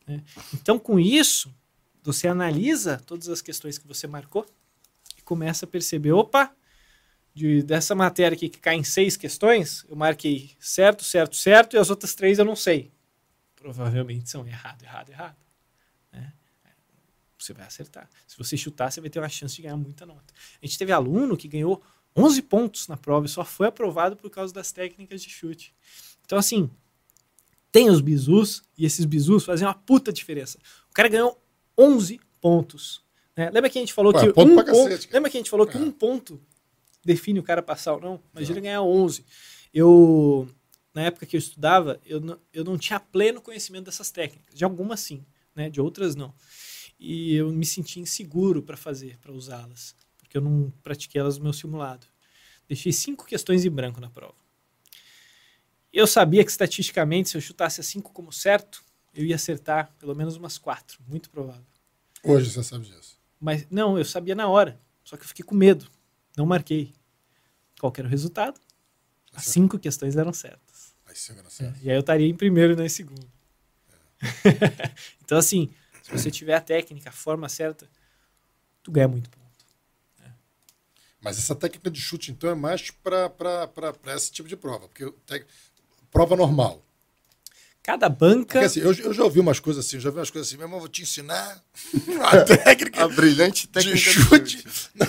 [0.08, 0.24] né?
[0.54, 1.54] Então, com isso,
[2.04, 4.46] Você analisa todas as questões que você marcou
[5.18, 6.56] e começa a perceber, opa,
[7.36, 11.78] de, dessa matéria aqui que cai em seis questões, eu marquei certo, certo, certo, e
[11.78, 12.90] as outras três eu não sei.
[13.58, 15.36] Provavelmente são errado, errado, errado.
[16.14, 16.32] Né?
[17.38, 18.10] Você vai acertar.
[18.26, 20.34] Se você chutar, você vai ter uma chance de ganhar muita nota.
[20.62, 21.84] A gente teve aluno que ganhou
[22.16, 25.76] 11 pontos na prova e só foi aprovado por causa das técnicas de chute.
[26.26, 26.70] Então, assim,
[27.70, 30.58] tem os bizus e esses bizus fazem uma puta diferença.
[30.90, 31.38] O cara ganhou
[31.78, 33.04] 11 pontos.
[33.36, 33.50] Né?
[33.50, 35.50] Lembra que a gente falou Ué, que ponto um ponto, cacete, lembra que a gente
[35.50, 35.82] falou que É.
[35.82, 36.42] um ponto
[37.06, 38.24] define o cara passar ou não?
[38.34, 39.24] Imagina ganhar 11.
[39.74, 40.50] Eu
[40.94, 44.56] na época que eu estudava, eu não, eu não tinha pleno conhecimento dessas técnicas.
[44.56, 45.70] De algumas sim, né?
[45.70, 46.34] De outras não.
[46.98, 51.44] E eu me sentia inseguro para fazer, para usá-las, porque eu não pratiquei elas no
[51.44, 52.08] meu simulado.
[52.68, 54.36] Deixei cinco questões em branco na prova.
[55.92, 58.82] Eu sabia que estatisticamente, se eu chutasse as cinco como certo,
[59.14, 61.66] eu ia acertar pelo menos umas quatro, muito provável.
[62.24, 63.20] Hoje você sabe disso.
[63.40, 64.80] Mas não, eu sabia na hora.
[65.04, 65.88] Só que eu fiquei com medo.
[66.38, 66.94] Não marquei.
[67.80, 68.60] Qual era o resultado?
[69.34, 70.96] As cinco questões eram certas.
[71.06, 71.80] Aí você não certo.
[71.84, 73.30] E aí eu estaria em primeiro e não em segundo.
[75.24, 77.90] então, assim, se você tiver a técnica, a forma certa,
[78.82, 79.46] tu ganha muito ponto.
[81.20, 83.32] Mas essa técnica de chute, então, é mais para
[84.16, 84.88] esse tipo de prova.
[84.88, 85.48] Porque tec-
[86.12, 86.85] prova normal.
[87.86, 88.54] Cada banca.
[88.54, 90.58] Porque assim, eu, eu já ouvi umas coisas assim, eu já vi umas coisas assim,
[90.58, 91.64] meu irmão, vou te ensinar
[92.26, 94.66] a técnica A brilhante de técnica chute.
[94.96, 95.06] Não,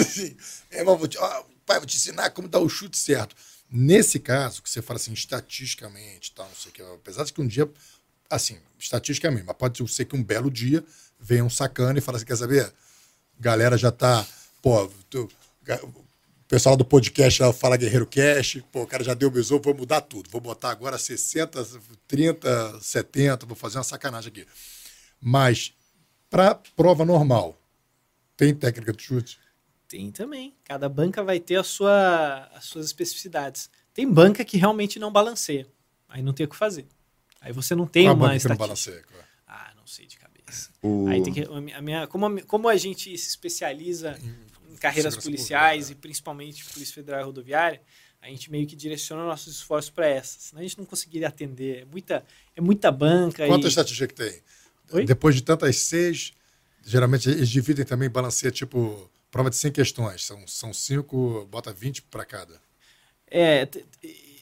[0.00, 0.36] assim,
[0.70, 3.36] meu irmão, vou te, ó, pai, vou te ensinar como dar o chute certo.
[3.70, 7.40] Nesse caso, que você fala assim, estatisticamente, tal, não sei o que, apesar de que
[7.40, 7.70] um dia,
[8.28, 10.84] assim, estatisticamente, mas pode ser que um belo dia
[11.20, 12.72] venha um sacana e fala assim, quer saber?
[13.38, 14.26] Galera já tá,
[14.60, 15.28] pô, tu-
[16.46, 19.74] o pessoal do podcast lá fala Guerreiro Cash, pô, o cara já deu bisou, vou
[19.74, 20.30] mudar tudo.
[20.30, 21.66] Vou botar agora 60,
[22.06, 24.46] 30, 70, vou fazer uma sacanagem aqui.
[25.20, 25.72] Mas,
[26.30, 27.60] para prova normal,
[28.36, 29.38] tem técnica de chute?
[29.88, 30.54] Tem também.
[30.64, 33.68] Cada banca vai ter a sua, as suas especificidades.
[33.92, 35.66] Tem banca que realmente não balanceia.
[36.08, 36.86] Aí não tem o que fazer.
[37.40, 39.02] Aí você não tem Qual uma banca que não balanceia?
[39.02, 39.24] Qual é?
[39.48, 40.70] Ah, não sei de cabeça.
[40.80, 41.42] O- Aí tem que,
[41.74, 44.16] a minha- como, a como a gente se especializa
[44.80, 47.80] carreiras segurança policiais pública, e principalmente Polícia Federal e Rodoviária,
[48.20, 50.42] a gente meio que direciona nossos esforços para essas.
[50.44, 51.82] Senão a gente não conseguiria atender.
[51.82, 52.24] É muita,
[52.56, 53.46] é muita banca.
[53.46, 53.68] Quanta e...
[53.68, 54.40] estatística que tem?
[54.92, 55.04] Oi?
[55.04, 56.32] Depois de tantas seis,
[56.84, 60.24] geralmente eles dividem também, balanceia tipo prova de 100 questões.
[60.24, 62.60] São, são cinco, bota 20 para cada.
[63.28, 63.68] É,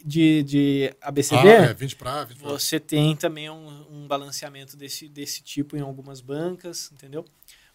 [0.04, 2.48] de, de ABCD, Ah, é, 20 para 20 pra...
[2.50, 7.24] você tem também um, um balanceamento desse, desse tipo em algumas bancas, entendeu?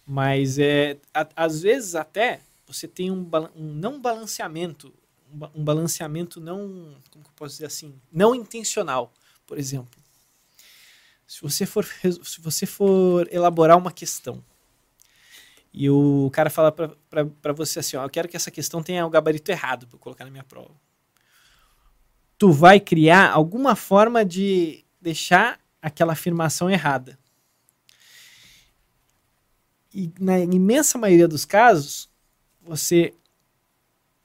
[0.06, 2.42] Mas é, a- às vezes até
[2.74, 4.94] você tem um, um não balanceamento,
[5.34, 9.12] um, ba- balanceamento não, como que eu posso dizer assim, não intencional,
[9.48, 10.00] por exemplo.
[11.26, 14.44] Se você for, se você for elaborar uma questão
[15.74, 19.10] e o cara fala para você assim, ó, eu quero que essa questão tenha o
[19.10, 20.74] gabarito errado para colocar na minha prova.
[22.38, 27.20] Tu vai criar alguma forma de deixar aquela afirmação errada.
[29.94, 32.09] E na imensa maioria dos casos,
[32.70, 33.14] você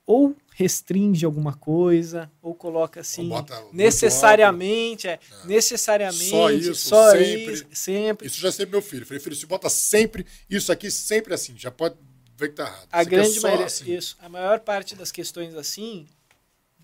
[0.06, 7.52] ou restringe alguma coisa, ou coloca assim, muito necessariamente, é, necessariamente, Só isso, só sempre.
[7.52, 8.26] isso, sempre.
[8.26, 9.06] Isso já é sempre meu filho.
[9.06, 11.56] Falei, filho, se bota sempre isso aqui, sempre assim.
[11.56, 11.97] Já pode
[12.36, 12.89] ver que tá errado.
[12.92, 13.92] A grande maioria, assim.
[13.94, 16.06] isso, a maior parte das questões assim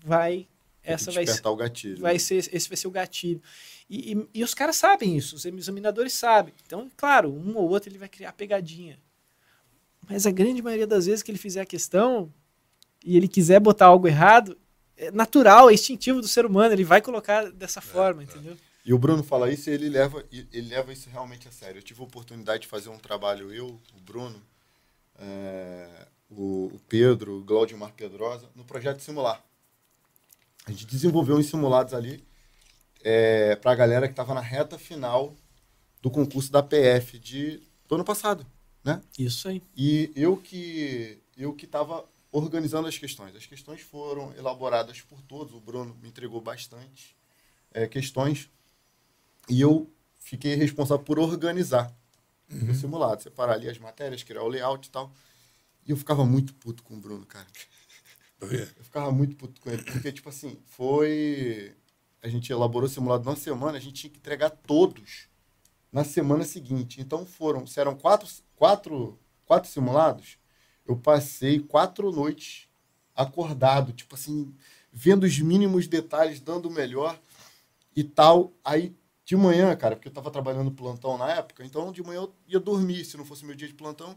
[0.03, 0.47] vai
[0.83, 1.99] essa vai ser o gatilho.
[2.01, 2.19] vai né?
[2.19, 3.41] ser esse vai ser o gatilho.
[3.87, 6.53] E, e- e os caras sabem isso, os examinadores sabem.
[6.65, 8.97] Então, claro, um ou outro ele vai criar pegadinha.
[10.09, 12.33] Mas a grande maioria das vezes que ele fizer a questão
[13.03, 14.57] e ele quiser botar algo errado,
[14.97, 18.57] é natural, é instintivo do ser humano, ele vai colocar dessa É, forma, entendeu?
[18.85, 21.79] E o Bruno fala isso e ele leva, ele leva isso realmente a sério.
[21.79, 24.41] Eu tive a oportunidade de fazer um trabalho, eu, o Bruno,
[25.19, 29.43] é, o, o Pedro, o Glaudimar Pedrosa, no projeto Simular.
[30.65, 32.23] A gente desenvolveu uns simulados ali
[33.03, 35.35] é, para a galera que estava na reta final
[36.01, 38.45] do concurso da PF de, do ano passado,
[38.83, 39.01] né?
[39.17, 39.61] Isso aí.
[39.75, 43.35] E eu que eu que estava organizando as questões.
[43.35, 45.53] As questões foram elaboradas por todos.
[45.53, 47.15] O Bruno me entregou bastante
[47.73, 48.49] é, questões
[49.49, 51.93] e eu fiquei responsável por organizar
[52.69, 55.11] o simulado, separar ali as matérias, criar o layout e tal.
[55.85, 57.47] E eu ficava muito puto com o Bruno, cara.
[58.41, 61.75] Eu ficava muito puto com ele, porque, tipo assim, foi.
[62.23, 65.27] A gente elaborou o simulado numa semana, a gente tinha que entregar todos
[65.91, 67.01] na semana seguinte.
[67.01, 70.37] Então foram, se eram quatro, quatro, quatro simulados,
[70.85, 72.67] eu passei quatro noites
[73.15, 74.53] acordado, tipo assim,
[74.91, 77.19] vendo os mínimos detalhes, dando o melhor
[77.95, 78.53] e tal.
[78.63, 82.33] Aí de manhã, cara, porque eu tava trabalhando plantão na época, então de manhã eu
[82.47, 83.05] ia dormir.
[83.05, 84.15] Se não fosse meu dia de plantão,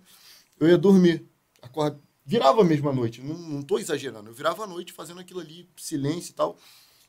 [0.59, 1.29] eu ia dormir.
[1.63, 4.31] Acorda, virava mesmo à noite, não, não tô exagerando.
[4.31, 6.57] Eu virava à noite fazendo aquilo ali, silêncio e tal.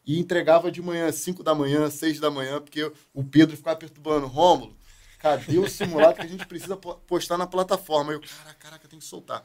[0.06, 4.28] E entregava de manhã, 5 da manhã, 6 da manhã, porque o Pedro ficava perturbando.
[4.28, 4.76] Rômulo,
[5.20, 8.14] cadê o simulado que a gente precisa postar na plataforma?
[8.14, 9.44] Eu, caraca, caraca, tem que soltar.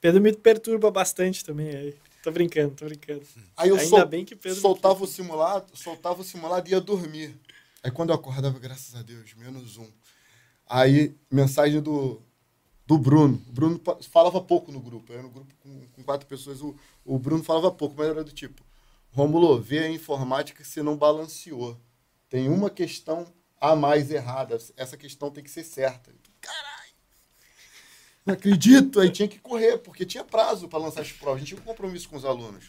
[0.00, 1.96] Pedro me perturba bastante também aí.
[2.22, 3.22] Tô brincando, tô brincando.
[3.56, 6.80] Aí eu Ainda sol, bem que Pedro soltava o simulado, soltava o simulado e ia
[6.80, 7.34] dormir.
[7.82, 9.90] Aí quando eu acordava, graças a Deus, menos um.
[10.68, 12.22] Aí, mensagem do,
[12.86, 13.42] do Bruno.
[13.48, 15.12] O Bruno falava pouco no grupo.
[15.12, 16.60] Era no grupo com, com quatro pessoas.
[16.60, 18.64] O, o Bruno falava pouco, mas era do tipo:
[19.12, 21.78] Romulo, vê a informática que você não balanceou.
[22.28, 24.58] Tem uma questão a mais errada.
[24.76, 26.12] Essa questão tem que ser certa.
[26.40, 26.92] Caralho!
[28.24, 28.98] Não acredito!
[28.98, 31.36] Aí tinha que correr, porque tinha prazo para lançar as provas.
[31.36, 32.68] A gente tinha um compromisso com os alunos.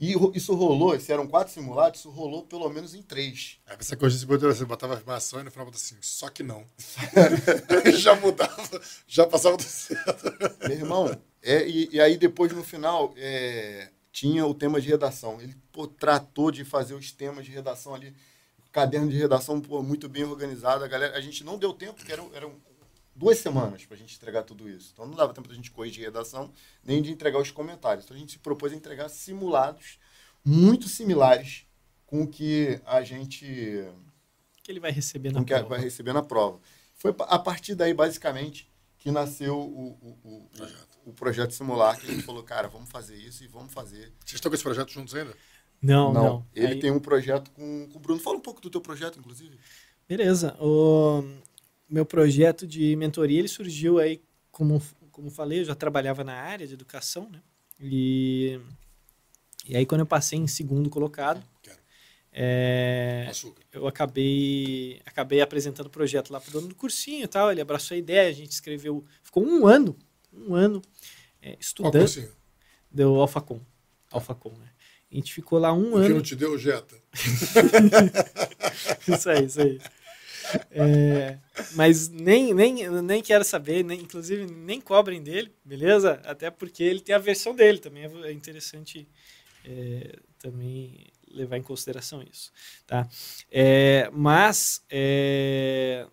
[0.00, 3.58] E isso rolou, se eram quatro simulados, isso rolou pelo menos em três.
[3.66, 6.64] É, essa coisa de você botava afirmação e no final botava assim, só que não.
[7.98, 10.32] já mudava, já passava do certo.
[10.66, 15.40] Meu irmão, é, e, e, aí depois no final é, tinha o tema de redação.
[15.40, 18.14] Ele pô, tratou de fazer os temas de redação ali,
[18.72, 20.84] caderno de redação pô, muito bem organizado.
[20.84, 22.50] A galera, a gente não deu tempo, porque era, era
[23.14, 24.90] duas semanas para a gente entregar tudo isso.
[24.92, 28.04] Então não dava tempo da gente corrigir redação, nem de entregar os comentários.
[28.04, 29.98] Então a gente se propôs a entregar simulados
[30.44, 31.66] muito similares
[32.06, 33.44] com o que a gente.
[34.62, 35.68] Que ele vai receber na prova.
[35.68, 36.60] vai receber na prova.
[36.94, 38.69] Foi a partir daí, basicamente,
[39.00, 40.98] que nasceu o, o, o, projeto.
[41.06, 44.12] o, projeto Simular, que a gente falou, cara, vamos fazer isso e vamos fazer.
[44.20, 45.34] Vocês estão com esse projeto juntos ainda?
[45.82, 46.22] Não, não.
[46.22, 46.46] não.
[46.54, 46.78] Ele Aí...
[46.78, 48.20] tem um projeto com, com o Bruno.
[48.20, 49.58] Fala um pouco do teu projeto, inclusive.
[50.06, 50.54] Beleza.
[50.60, 51.24] O,
[51.88, 54.22] meu projeto de mentoria ele surgiu aí,
[54.52, 54.80] como,
[55.10, 57.40] como falei, eu já trabalhava na área de educação, né?
[57.80, 58.60] E,
[59.66, 61.42] e aí quando eu passei em segundo colocado,
[62.32, 63.28] é,
[63.72, 67.60] eu acabei acabei apresentando o projeto lá para o dono do cursinho e tal, ele
[67.60, 69.96] abraçou a ideia, a gente escreveu, ficou um ano,
[70.32, 70.80] um ano
[71.42, 72.30] é, estudando.
[72.90, 73.60] Deu Alfacom,
[74.10, 74.70] Alfacom, né?
[75.10, 76.06] A gente ficou lá um o ano.
[76.06, 76.94] que não te deu, Jeta?
[79.08, 79.80] isso aí, isso aí.
[80.70, 81.38] É,
[81.74, 86.20] mas nem, nem, nem quero saber, nem, inclusive nem cobrem dele, beleza?
[86.24, 89.08] Até porque ele tem a versão dele, também é interessante
[89.64, 92.52] é, também levar em consideração isso.
[92.86, 93.08] Tá?
[93.50, 96.06] É, mas é,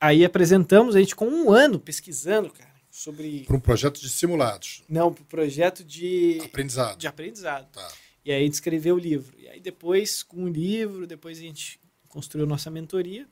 [0.00, 3.44] aí apresentamos a gente com um ano pesquisando, cara, sobre.
[3.44, 4.82] Para um projeto de simulados.
[4.88, 6.98] Não, para um projeto de aprendizado.
[6.98, 7.70] De aprendizado.
[7.72, 7.92] Tá.
[8.24, 9.38] E aí descreveu o livro.
[9.38, 13.26] E aí depois, com o livro, depois a gente construiu nossa mentoria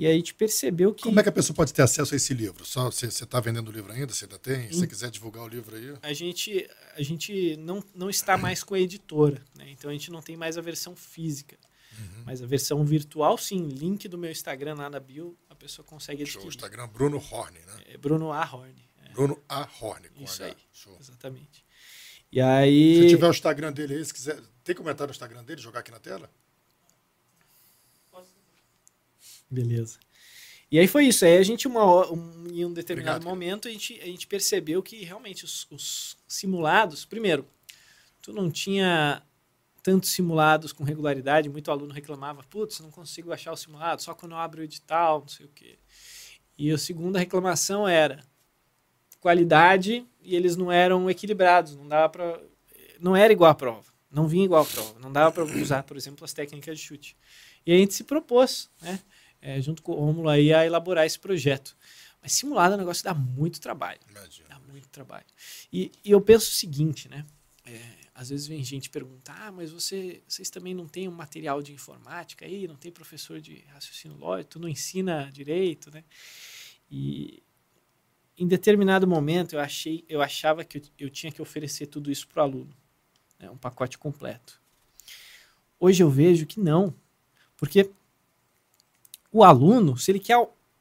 [0.00, 1.02] e aí a gente percebeu que.
[1.02, 2.64] Como é que a pessoa pode ter acesso a esse livro?
[2.64, 4.14] Só você está vendendo o livro ainda?
[4.14, 4.72] Você ainda tem?
[4.72, 5.94] Se você quiser divulgar o livro aí?
[6.00, 9.66] A gente, a gente não, não está mais com a editora, né?
[9.68, 11.58] então a gente não tem mais a versão física.
[11.98, 12.22] Uhum.
[12.24, 13.68] Mas a versão virtual, sim.
[13.68, 16.40] Link do meu Instagram lá na bio, a pessoa consegue adquirir.
[16.40, 16.48] Show.
[16.48, 17.82] Instagram Bruno Horn, né?
[17.92, 18.42] É Bruno A.
[18.42, 18.82] Horn.
[19.04, 19.12] É.
[19.12, 19.68] Bruno A.
[19.82, 20.08] Horn.
[20.18, 20.46] Isso H.
[20.46, 20.56] aí.
[20.72, 20.96] Show.
[20.98, 21.62] Exatamente.
[22.32, 23.02] E aí.
[23.02, 24.40] Se tiver o Instagram dele aí, se quiser.
[24.64, 25.60] Tem comentário no Instagram dele?
[25.60, 26.30] Jogar aqui na tela?
[29.50, 29.98] Beleza.
[30.70, 31.24] E aí foi isso.
[31.24, 34.82] Aí a gente, uma, um, em um determinado Obrigado, momento, a gente, a gente percebeu
[34.82, 37.44] que realmente os, os, simulados, primeiro,
[38.22, 39.22] tu não tinha
[39.82, 44.32] tantos simulados com regularidade, muito aluno reclamava, putz, não consigo achar o simulado, só quando
[44.32, 45.78] eu abro o edital, não sei o quê.
[46.56, 48.22] E a segunda reclamação era
[49.18, 52.40] qualidade e eles não eram equilibrados, não dava para
[53.00, 55.96] não era igual à prova, não vinha igual à prova, não dava para usar, por
[55.96, 57.16] exemplo, as técnicas de chute.
[57.64, 59.00] E a gente se propôs, né?
[59.40, 61.76] É, junto com o Romulo aí, a elaborar esse projeto.
[62.22, 64.00] Mas simulado é um negócio que dá muito trabalho.
[64.10, 64.48] Imagina.
[64.48, 65.26] Dá muito trabalho.
[65.72, 67.24] E, e, eu penso o seguinte, né?
[67.64, 67.80] É,
[68.14, 71.72] às vezes vem gente perguntar, ah, mas você, vocês também não têm um material de
[71.72, 76.04] informática aí, não tem professor de raciocínio lógico, não ensina direito, né?
[76.90, 77.42] E
[78.36, 82.26] em determinado momento eu achei, eu achava que eu, eu tinha que oferecer tudo isso
[82.28, 82.76] para o aluno,
[83.38, 83.50] né?
[83.50, 84.60] um pacote completo.
[85.78, 86.94] Hoje eu vejo que não,
[87.56, 87.90] porque
[89.32, 90.36] o aluno, se ele quer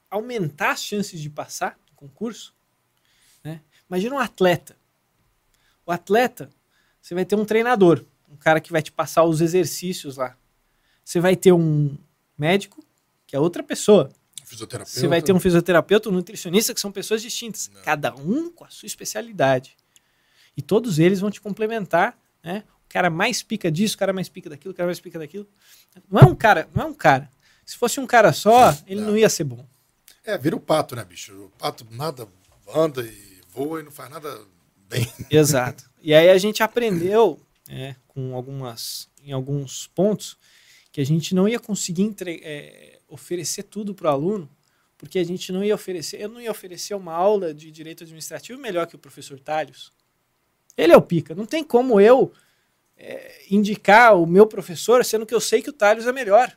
[0.09, 2.53] aumentar as chances de passar no concurso,
[3.43, 3.61] né?
[3.89, 4.75] imagina um atleta.
[5.85, 6.49] O atleta,
[7.01, 10.37] você vai ter um treinador, um cara que vai te passar os exercícios lá.
[11.03, 11.97] Você vai ter um
[12.37, 12.83] médico,
[13.25, 14.11] que é outra pessoa.
[15.01, 17.69] Você vai ter um fisioterapeuta, um nutricionista, que são pessoas distintas.
[17.73, 17.81] Não.
[17.81, 19.75] Cada um com a sua especialidade.
[20.57, 22.63] E todos eles vão te complementar, né?
[22.85, 25.47] O cara mais pica disso, o cara mais pica daquilo, o cara mais pica daquilo.
[26.09, 27.29] Não é um cara, não é um cara.
[27.69, 29.64] Se fosse um cara só, ele não ia ser bom.
[30.25, 31.33] É, vira o pato, né, bicho?
[31.33, 32.27] O pato nada
[32.73, 34.41] anda e voa e não faz nada
[34.88, 35.07] bem.
[35.30, 35.88] Exato.
[36.01, 40.35] E aí a gente aprendeu, né, com algumas, em alguns pontos,
[40.91, 44.49] que que a gente não ia conseguir entre, é, oferecer tudo para o aluno,
[44.98, 48.59] porque a gente não ia oferecer, eu não ia oferecer uma aula de direito administrativo
[48.59, 49.91] melhor que o professor Talhos.
[50.75, 51.35] Ele é o pica.
[51.35, 52.33] Não tem como eu
[52.98, 56.51] é, indicar o meu professor, sendo que eu sei que o Talhos é melhor.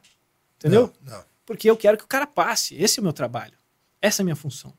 [0.62, 0.92] Entendeu?
[1.02, 1.24] Não, não.
[1.44, 2.76] Porque eu quero que o cara passe.
[2.76, 3.55] Esse é o meu trabalho.
[4.00, 4.73] Essa é a minha função.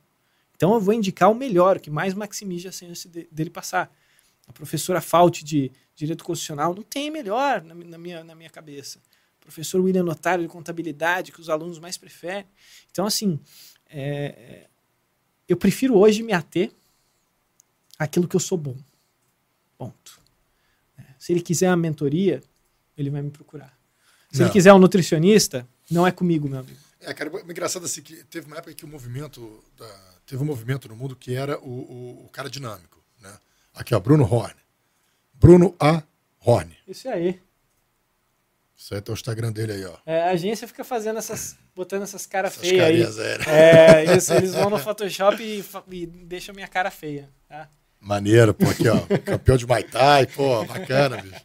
[0.56, 3.94] Então eu vou indicar o melhor, o que mais maximize a chance de, dele passar.
[4.48, 9.00] A professora Fault de Direito Constitucional não tem melhor na, na, minha, na minha cabeça.
[9.38, 12.46] O professor William Notário de Contabilidade, que os alunos mais preferem.
[12.92, 13.40] Então, assim,
[13.90, 14.68] é,
[15.48, 16.72] eu prefiro hoje me ater
[18.00, 18.76] àquilo que eu sou bom.
[19.78, 20.22] Ponto.
[20.98, 22.42] É, se ele quiser uma mentoria,
[22.98, 23.78] ele vai me procurar.
[24.32, 24.46] Se Não.
[24.46, 26.78] ele quiser um nutricionista, não é comigo, meu amigo.
[27.02, 30.46] É, cara, é engraçado assim que teve uma época que o movimento da- teve um
[30.46, 33.38] movimento no mundo que era o, o- o cara dinâmico, né?
[33.74, 34.56] Aqui, ó, Bruno Horn.
[35.34, 36.02] Bruno A.
[36.40, 36.76] Horn.
[36.88, 37.42] Isso aí.
[38.78, 39.98] Isso aí tá o Instagram dele aí, ó.
[40.06, 41.56] É, a agência fica fazendo essas.
[41.76, 43.38] botando essas caras feias aí.
[43.38, 43.46] né?
[43.48, 45.64] É, eles, eles vão no Photoshop e,
[45.96, 47.30] e deixam minha cara feia.
[47.48, 47.70] Tá?
[48.04, 49.00] Maneiro, pô, aqui, ó.
[49.26, 51.42] Campeão de Muay Thai, pô, bacana, bicho.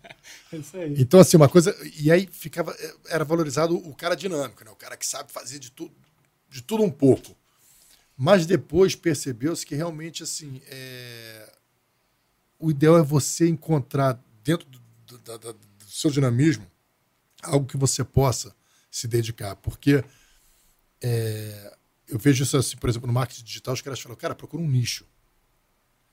[0.53, 0.95] É isso aí.
[0.99, 1.75] Então, assim, uma coisa.
[1.99, 2.75] E aí ficava.
[3.09, 4.71] Era valorizado o cara dinâmico, né?
[4.71, 5.95] O cara que sabe fazer de tudo,
[6.51, 7.37] de tudo um pouco.
[8.17, 11.53] Mas depois percebeu-se que realmente, assim, é,
[12.59, 15.57] o ideal é você encontrar dentro do, do- da- do
[15.87, 16.67] seu dinamismo
[17.43, 18.53] algo que você possa
[18.91, 19.55] se dedicar.
[19.55, 20.03] Porque
[21.01, 21.77] é,
[22.09, 24.69] eu vejo isso, assim, por exemplo, no marketing digital, os caras falam, cara, procura um
[24.69, 25.07] nicho.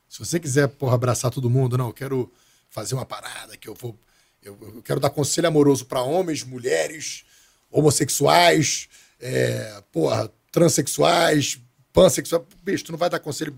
[0.10, 2.32] Se você quiser, porra, abraçar todo mundo, não, eu quero
[2.70, 3.98] fazer uma parada que eu vou.
[4.42, 7.26] Eu, eu quero dar conselho amoroso para homens, mulheres,
[7.72, 8.88] homossexuais,
[9.20, 11.60] é, porra, transexuais,
[11.94, 12.44] pansexuais.
[12.64, 13.52] Bicho, tu não vai dar conselho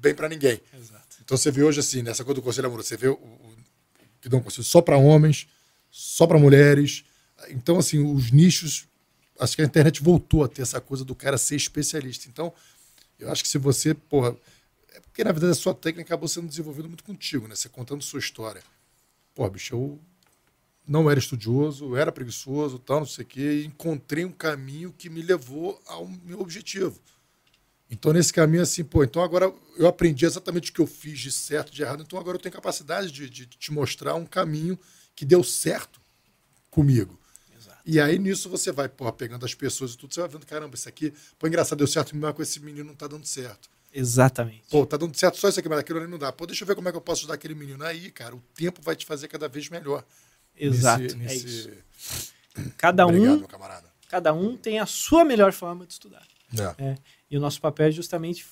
[0.00, 0.60] bem- para ninguém.
[0.78, 1.16] Exato.
[1.24, 3.54] Então você vê hoje assim, nessa coisa do conselho amoroso, você vê o, o-
[4.20, 5.46] que dão conselho só para homens,
[5.90, 7.04] só para mulheres.
[7.50, 8.86] Então, assim, os nichos.
[9.38, 12.28] Acho que a internet voltou a ter essa coisa do cara ser especialista.
[12.28, 12.52] Então,
[13.18, 14.34] eu acho que se você, porra.
[15.14, 17.54] Porque, na verdade, a sua técnica acabou sendo desenvolvida muito contigo, né?
[17.54, 18.60] Você contando sua história.
[19.32, 20.00] Pô, bicho, eu
[20.84, 25.08] não era estudioso, era preguiçoso, tal, não sei o quê, e encontrei um caminho que
[25.08, 27.00] me levou ao meu objetivo.
[27.88, 31.30] Então, nesse caminho, assim, pô, então agora eu aprendi exatamente o que eu fiz de
[31.30, 34.76] certo, de errado, então agora eu tenho capacidade de, de te mostrar um caminho
[35.14, 36.00] que deu certo
[36.68, 37.16] comigo.
[37.56, 37.78] Exato.
[37.86, 40.74] E aí, nisso, você vai, porra, pegando as pessoas e tudo, você vai vendo, caramba,
[40.74, 43.72] isso aqui, pô, engraçado, deu certo, mas com esse menino não tá dando certo.
[43.96, 44.64] Exatamente.
[44.70, 46.32] Pô, tá dando certo só isso aqui, mas aquilo ali não dá.
[46.32, 47.84] Pô, deixa eu ver como é que eu posso ajudar aquele menino.
[47.84, 50.04] Aí, cara, o tempo vai te fazer cada vez melhor.
[50.56, 51.02] Exato.
[51.02, 51.70] Nesse- É nesse- isso.
[52.76, 53.88] Cada Obrigado, um, meu camarada.
[54.08, 56.26] cada um tem a sua melhor forma de estudar.
[56.78, 56.84] É.
[56.84, 56.98] É,
[57.30, 58.44] e o nosso papel é justamente.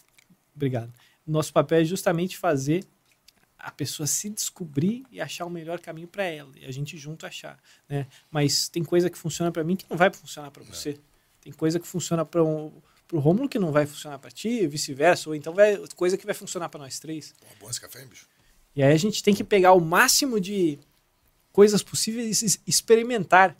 [0.54, 0.92] Obrigado.
[1.26, 2.84] O nosso papel é justamente fazer
[3.58, 6.50] a pessoa se descobrir e achar o melhor caminho para ela.
[6.56, 7.56] E a gente junto achar.
[7.88, 8.06] Né?
[8.30, 10.98] Mas tem coisa que funciona para mim que não vai funcionar para você.
[11.40, 12.72] Tem coisa que funciona para um,
[13.12, 15.28] o Rômulo que não vai funcionar para ti, vice-versa.
[15.28, 17.34] Ou então vai, coisa que vai funcionar para nós três.
[17.38, 18.26] Pô, bom esse café, hein, bicho?
[18.74, 20.78] E aí a gente tem que pegar o máximo de
[21.52, 23.54] coisas possíveis e experimentar.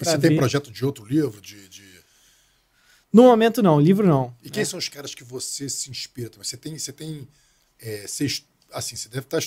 [0.00, 0.36] E você tem ver.
[0.36, 1.40] projeto de outro livro?
[1.40, 2.00] De, de-
[3.12, 4.34] No momento não, livro não.
[4.42, 6.44] E quem são os caras que você se inspira também?
[6.44, 6.78] Você tem.
[6.78, 7.28] Você tem
[7.80, 8.26] é, você,
[8.70, 9.42] assim, você deve estar.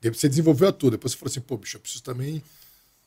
[0.00, 0.92] Deve, você desenvolveu a tudo.
[0.92, 2.42] Depois você falou assim, pô, bicho, eu preciso também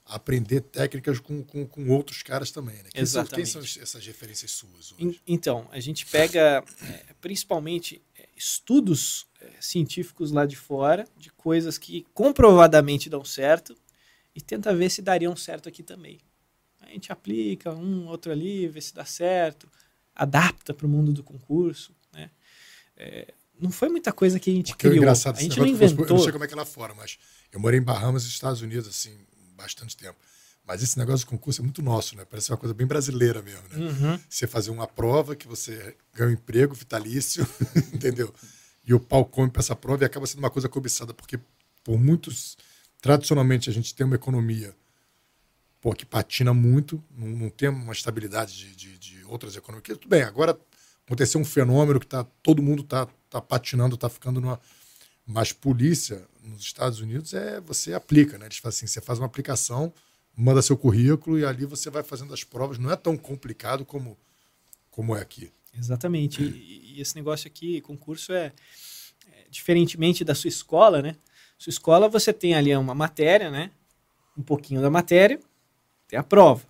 [0.05, 2.89] aprender técnicas com, com, com outros caras também, né?
[2.93, 3.49] Quem, são, quem Exatamente.
[3.49, 4.95] são es- essas referências suas hoje?
[4.99, 11.31] En- Então, a gente pega é, principalmente é, estudos é, científicos lá de fora, de
[11.31, 13.75] coisas que comprovadamente dão certo,
[14.35, 16.19] e tenta ver se dariam certo aqui também.
[16.81, 19.67] A gente aplica um, outro ali, vê se dá certo,
[20.13, 21.95] adapta para o mundo do concurso.
[22.13, 22.29] Né?
[22.95, 25.03] É, não foi muita coisa que a gente Porque é criou.
[25.03, 26.17] engraçado A gente não negócio, eu inventou.
[26.17, 27.17] não sei como é que é lá fora, mas
[27.51, 29.17] eu morei em Bahamas Estados Unidos, assim,
[29.55, 30.17] bastante tempo.
[30.67, 32.25] Mas esse negócio de concurso é muito nosso, né?
[32.25, 33.77] Parece uma coisa bem brasileira mesmo, né?
[33.77, 34.19] Uhum.
[34.27, 37.47] Você fazer uma prova que você ganha um emprego vitalício,
[37.93, 38.33] entendeu?
[38.83, 41.39] E o pau come para essa prova e acaba sendo uma coisa cobiçada, porque
[41.83, 42.57] por muitos.
[43.01, 44.75] Tradicionalmente a gente tem uma economia
[45.85, 49.99] pô, que patina muito, não, não tem uma estabilidade de, de, de outras economias.
[49.99, 50.59] Tudo bem, agora
[51.05, 54.59] aconteceu um fenômeno que tá, todo mundo está tá patinando, está ficando numa.
[55.27, 58.45] Mas polícia nos Estados Unidos é você aplica, né?
[58.45, 59.93] Eles fazem assim, você faz uma aplicação,
[60.35, 62.77] manda seu currículo e ali você vai fazendo as provas.
[62.77, 64.17] Não é tão complicado como,
[64.91, 65.51] como é aqui.
[65.77, 66.43] Exatamente.
[66.43, 68.53] E, e esse negócio aqui, concurso, é,
[69.31, 71.15] é diferentemente da sua escola, né?
[71.57, 73.71] Sua escola você tem ali uma matéria, né?
[74.37, 75.39] Um pouquinho da matéria,
[76.07, 76.65] tem a prova.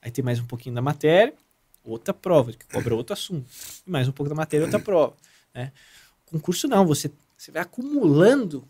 [0.00, 1.34] Aí tem mais um pouquinho da matéria,
[1.82, 3.46] outra prova, que cobra outro assunto.
[3.86, 5.14] E mais um pouco da matéria, outra prova.
[5.54, 5.72] Né?
[6.26, 8.66] Concurso não, você, você vai acumulando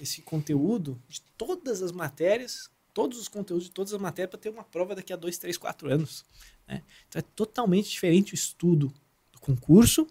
[0.00, 4.50] esse conteúdo de todas as matérias todos os conteúdos de todas as matérias para ter
[4.50, 6.24] uma prova daqui a dois, três, quatro anos.
[6.66, 6.82] Né?
[7.08, 8.92] Então é totalmente diferente o estudo
[9.32, 10.06] do concurso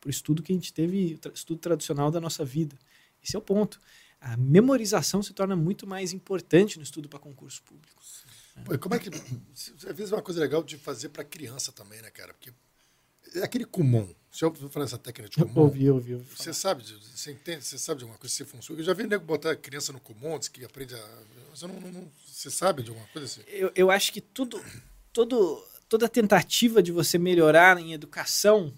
[0.00, 2.76] para o estudo que a gente teve, o estudo tradicional da nossa vida.
[3.22, 3.80] Esse é o ponto.
[4.20, 8.02] A memorização se torna muito mais importante no estudo para concurso público.
[8.64, 9.08] Pô, como é que.
[9.08, 12.32] Às vezes é uma coisa legal de fazer para criança também, né, cara?
[12.32, 12.52] Porque
[13.34, 14.14] é aquele Kumon.
[14.34, 15.62] Você ouviu falar essa técnica de Kumon?
[15.62, 16.14] Ouvi, ouvi.
[16.14, 18.80] ouvi você sabe, você entende, você sabe de alguma coisa que funciona?
[18.80, 21.18] Eu já vi nego botar criança no Kumon, diz que aprende a.
[21.54, 23.42] Você, não, não, você sabe de alguma coisa assim?
[23.46, 24.60] Eu, eu acho que tudo,
[25.12, 28.74] todo, toda tentativa de você melhorar em educação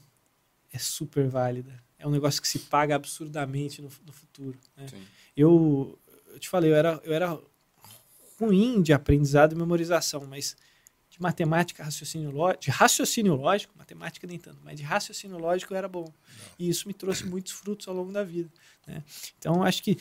[0.70, 1.82] é super válida.
[1.98, 4.58] É um negócio que se paga absurdamente no, no futuro.
[4.76, 4.84] Né?
[5.34, 5.98] Eu,
[6.34, 7.40] eu te falei, eu era, eu era
[8.38, 10.54] ruim de aprendizado e memorização, mas
[11.16, 15.78] de matemática, raciocínio lógico, de raciocínio lógico, matemática nem tanto, mas de raciocínio lógico eu
[15.78, 16.04] era bom.
[16.04, 16.12] Não.
[16.58, 18.50] E isso me trouxe muitos frutos ao longo da vida.
[18.86, 19.02] Né?
[19.38, 19.96] Então, acho que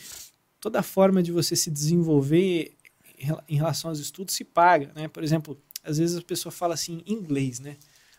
[0.60, 2.76] toda forma de você se desenvolver
[3.48, 4.92] em relação aos estudos se paga.
[4.94, 5.08] Né?
[5.08, 7.78] Por exemplo, às vezes a pessoa fala assim, inglês, né?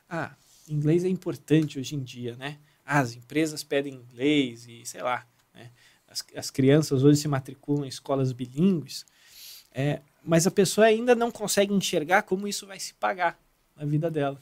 [0.10, 0.36] Ah,
[0.68, 2.58] inglês é importante hoje em dia, né?
[2.84, 5.70] Ah, as empresas pedem inglês e sei lá, né?
[6.08, 9.06] As, as crianças hoje se matriculam em escolas bilíngues,
[9.72, 13.40] é, mas a pessoa ainda não consegue enxergar como isso vai se pagar
[13.76, 14.40] na vida dela.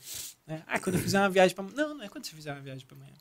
[0.47, 0.63] Né?
[0.65, 2.85] Ah, quando eu fizer uma viagem para Não, não é quando você fizer uma viagem
[2.85, 3.13] para amanhã.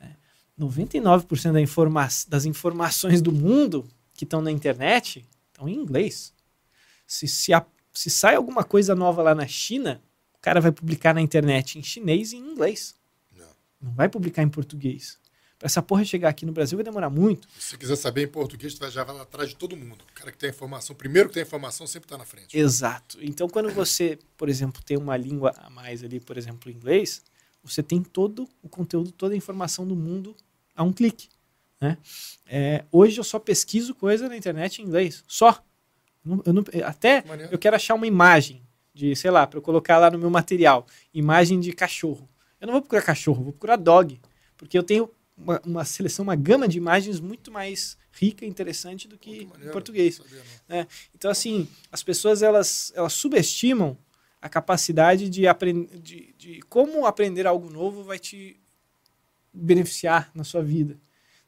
[0.00, 0.10] É,
[0.58, 6.32] 99% da informa das informações do mundo que estão na internet estão em inglês.
[7.06, 10.02] Se, se, a, se sai alguma coisa nova lá na China,
[10.34, 12.94] o cara vai publicar na internet em chinês e em inglês.
[13.32, 13.48] Não,
[13.80, 15.18] não vai publicar em português.
[15.58, 17.48] Para essa porra chegar aqui no Brasil vai demorar muito.
[17.58, 20.04] Se quiser saber em português, tu vai já vai lá atrás de todo mundo.
[20.10, 22.56] O cara que tem a informação, primeiro que tem a informação, sempre está na frente.
[22.56, 23.18] Exato.
[23.22, 27.22] Então, quando você, por exemplo, tem uma língua a mais ali, por exemplo, o inglês,
[27.62, 30.36] você tem todo o conteúdo, toda a informação do mundo
[30.74, 31.28] a um clique.
[31.80, 31.96] Né?
[32.46, 35.24] É, hoje eu só pesquiso coisa na internet em inglês.
[35.26, 35.62] Só.
[36.44, 38.62] Eu não, até eu quero achar uma imagem
[38.92, 40.86] de, sei lá, para eu colocar lá no meu material.
[41.14, 42.28] Imagem de cachorro.
[42.60, 44.20] Eu não vou procurar cachorro, vou procurar dog.
[44.56, 49.06] Porque eu tenho uma, uma, seleção, uma gama de imagens muito mais rica e interessante
[49.06, 50.20] do que em português.
[50.68, 50.86] Né?
[51.14, 53.96] Então, assim, as pessoas elas, elas subestimam
[54.40, 58.58] a capacidade de aprender, de, de como aprender algo novo vai te
[59.52, 60.98] beneficiar na sua vida.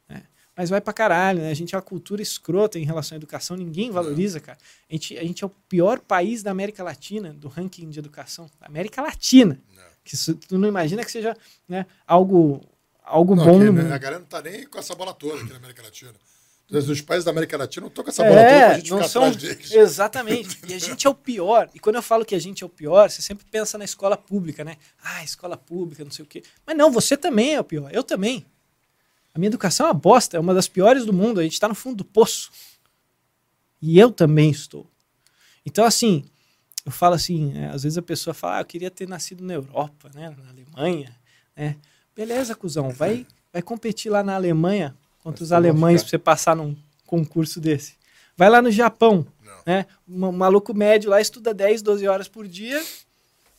[0.08, 0.22] Né?
[0.56, 1.50] Mas vai pra caralho, né?
[1.50, 4.58] A gente é uma cultura escrota em relação à educação, ninguém valoriza, cara.
[4.88, 8.50] A gente, a gente é o pior país da América Latina, do ranking de educação.
[8.60, 9.60] Da América Latina.
[9.74, 9.82] Não.
[10.04, 11.36] Que isso, tu não imagina que seja
[11.68, 12.62] né, algo
[13.08, 13.60] algo não, bom.
[13.60, 13.92] Aqui, né?
[13.92, 16.14] A galera não tá nem com essa bola toda aqui na América Latina.
[16.70, 19.08] Os países da América Latina não estão com essa bola é, toda pra gente ficar
[19.08, 19.22] são...
[19.24, 19.72] atrás deles.
[19.72, 20.58] Exatamente.
[20.68, 21.70] E a gente é o pior.
[21.74, 24.18] E quando eu falo que a gente é o pior, você sempre pensa na escola
[24.18, 24.76] pública, né?
[25.02, 26.42] Ah, escola pública, não sei o quê.
[26.66, 27.90] Mas não, você também é o pior.
[27.90, 28.44] Eu também.
[29.34, 31.40] A minha educação é uma bosta, é uma das piores do mundo.
[31.40, 32.50] A gente está no fundo do poço.
[33.80, 34.86] E eu também estou.
[35.64, 36.24] Então, assim,
[36.84, 39.54] eu falo assim, é, às vezes a pessoa fala, ah, eu queria ter nascido na
[39.54, 40.34] Europa, né?
[40.36, 41.16] Na Alemanha,
[41.56, 41.76] né?
[42.18, 46.76] Beleza, cuzão, vai, vai competir lá na Alemanha contra os alemães para você passar num
[47.06, 47.94] concurso desse.
[48.36, 49.62] Vai lá no Japão, não.
[49.64, 49.86] né?
[50.08, 52.84] Um maluco médio lá estuda 10, 12 horas por dia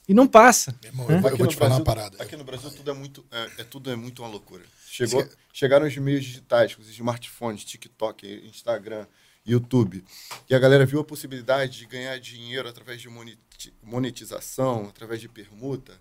[0.09, 0.75] e não passa.
[0.83, 1.21] Irmão, né?
[1.23, 2.21] eu, vou te falar Brasil, uma parada.
[2.21, 4.65] Aqui no Brasil tudo é muito, é, é tudo é muito uma loucura.
[4.85, 9.05] Chegou, chegaram os meios digitais, os smartphones, TikTok, Instagram,
[9.45, 10.03] YouTube,
[10.49, 13.07] e a galera viu a possibilidade de ganhar dinheiro através de
[13.81, 15.97] monetização, através de permuta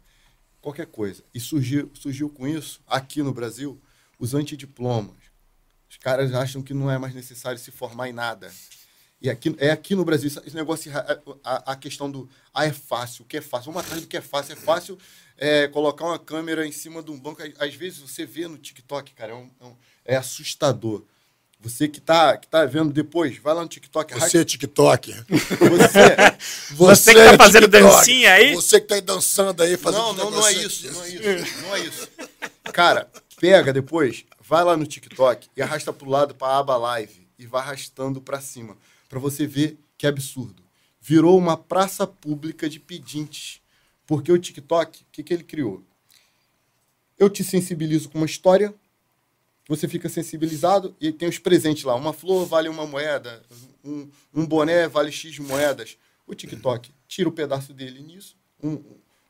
[0.68, 1.22] qualquer coisa.
[1.34, 3.80] E surgiu, surgiu com isso, aqui no Brasil,
[4.18, 5.16] os antidiplomas.
[5.88, 8.52] Os caras acham que não é mais necessário se formar em nada.
[9.20, 10.92] E aqui, é aqui no Brasil, esse negócio,
[11.42, 13.72] a, a questão do ah, é fácil, o que é fácil.
[13.72, 14.52] Vamos atrás do que é fácil.
[14.52, 14.98] É fácil
[15.36, 17.42] é, colocar uma câmera em cima de um banco.
[17.58, 19.50] Às vezes você vê no TikTok, cara, é, um,
[20.04, 21.02] é, é assustador.
[21.60, 24.14] Você que está que tá vendo depois, vai lá no TikTok.
[24.14, 25.12] Você é TikTok.
[25.28, 27.96] Você, você que tá é fazendo TikTok.
[27.96, 28.54] dancinha aí?
[28.54, 31.62] Você que tá aí dançando aí, fazendo Não, não, não é isso, não é isso,
[31.62, 32.08] não é isso.
[32.72, 37.26] Cara, pega depois, vai lá no TikTok e arrasta pro lado para a aba live
[37.38, 38.76] e vai arrastando para cima,
[39.08, 40.62] para você ver que é absurdo.
[41.00, 43.60] Virou uma praça pública de pedintes.
[44.06, 45.82] Porque o TikTok, o que, que ele criou?
[47.18, 48.74] Eu te sensibilizo com uma história,
[49.68, 51.94] você fica sensibilizado e tem os presentes lá.
[51.94, 53.42] Uma flor vale uma moeda,
[53.84, 55.98] um, um boné vale X moedas.
[56.26, 58.34] O TikTok tira o um pedaço dele nisso.
[58.62, 58.82] Um,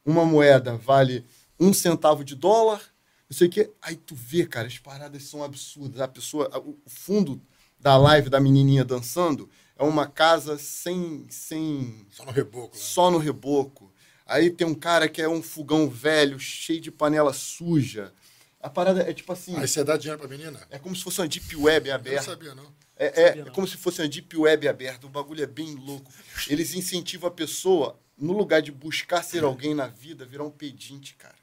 [0.07, 1.25] uma moeda vale
[1.59, 2.81] um centavo de dólar,
[3.29, 3.71] não sei o quê.
[3.83, 6.01] Aí tu vê, cara, as paradas são absurdas.
[6.01, 7.43] A pessoa, o fundo
[7.79, 11.27] da live da menininha dançando é uma casa sem.
[11.29, 12.77] sem só no reboco.
[12.77, 12.83] Né?
[12.83, 13.93] Só no reboco.
[14.25, 18.13] Aí tem um cara que é um fogão velho, cheio de panela suja.
[18.61, 19.57] A parada é tipo assim.
[19.57, 20.61] Aí você dá dinheiro pra menina?
[20.71, 22.11] É como se fosse uma deep web aberta.
[22.11, 22.75] Eu não sabia, não.
[22.97, 26.13] É, é, é como se fosse uma deep web aberta, o bagulho é bem louco.
[26.49, 31.15] Eles incentivam a pessoa, no lugar de buscar ser alguém na vida, virar um pedinte,
[31.15, 31.37] cara.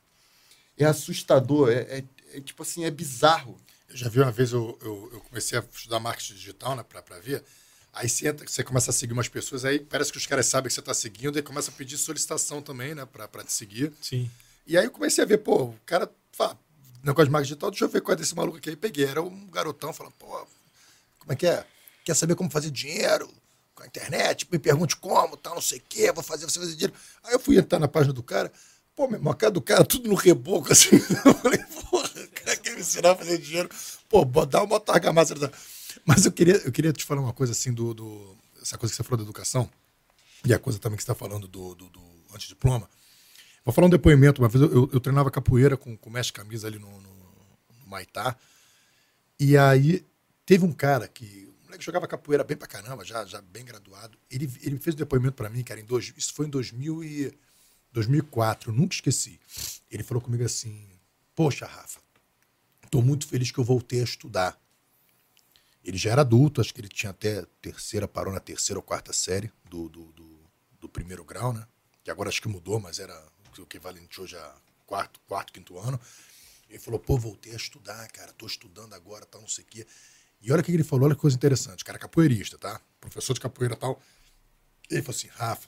[0.77, 2.03] É assustador, é, é,
[2.34, 3.58] é tipo assim, é bizarro.
[3.88, 7.02] Eu já vi uma vez, eu, eu, eu comecei a estudar marketing digital, né, pra,
[7.02, 7.42] pra ver.
[7.94, 10.68] Aí você, entra, você começa a seguir umas pessoas, aí parece que os caras sabem
[10.68, 13.94] que você está seguindo, e começa a pedir solicitação também, né, pra, pra te seguir.
[14.02, 14.30] Sim.
[14.68, 16.60] E aí eu comecei a ver, pô, o cara fala,
[17.06, 18.69] negócio de marketing digital, deixa eu ver qual é desse maluco aqui.
[18.69, 20.27] Aí peguei, era um garotão falando, pô,
[21.19, 21.66] como é que é?
[22.03, 23.30] Quer saber como fazer dinheiro
[23.74, 24.48] com a internet?
[24.51, 26.93] Me pergunte como, tal, não sei o quê, vou fazer você fazer dinheiro.
[27.24, 28.51] Aí eu fui entrar na página do cara,
[28.95, 30.90] pô, meu irmão, a cara do cara tudo no reboco, assim.
[31.25, 33.69] Eu falei, porra, o cara quer me ensinar a fazer dinheiro.
[34.09, 35.34] Pô, dá uma argamassa.
[36.06, 38.38] Mas eu queria, eu queria te falar uma coisa assim do, do.
[38.61, 39.69] Essa coisa que você falou da educação,
[40.43, 42.01] e a coisa também que você está falando do, do, do
[42.34, 42.90] antediploma.
[43.66, 44.42] Vou falar um depoimento.
[44.42, 48.38] Uma vez eu, eu, treinava capoeira com, com mestre camisa ali no, no, no Maitá.
[49.40, 50.06] E aí
[50.45, 51.50] Teve um cara que.
[51.61, 54.18] O moleque jogava capoeira bem pra caramba, já, já bem graduado.
[54.30, 57.38] Ele, ele fez um depoimento para mim, cara, em dois, isso foi em 2000 e,
[57.92, 59.40] 2004, eu nunca esqueci.
[59.90, 60.88] Ele falou comigo assim:
[61.34, 62.00] Poxa, Rafa,
[62.84, 64.61] estou muito feliz que eu voltei a estudar.
[65.84, 69.14] Ele já era adulto, acho que ele tinha até terceira, parou na terceira ou quarta
[69.14, 70.40] série do, do, do,
[70.82, 71.66] do primeiro grau, né?
[72.03, 73.16] Que agora acho que mudou, mas era
[73.61, 76.00] o equivalente hoje a quarto, quarto, quinto ano.
[76.69, 79.88] Ele falou, pô, voltei a estudar, cara, tô estudando agora, tal, não sei o quê.
[80.42, 81.84] E olha o que ele falou, olha que coisa interessante.
[81.84, 82.82] O cara é capoeirista, tá?
[83.00, 84.01] Professor de capoeira tal.
[84.90, 85.67] Ele falou assim, Rafa,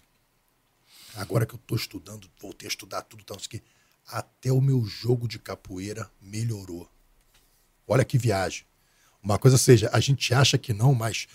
[1.15, 3.61] agora que eu estou estudando, voltei a estudar tudo, tal, que
[4.05, 6.89] até o meu jogo de capoeira melhorou.
[7.87, 8.65] Olha que viagem.
[9.21, 11.27] Uma coisa seja, a gente acha que não, mas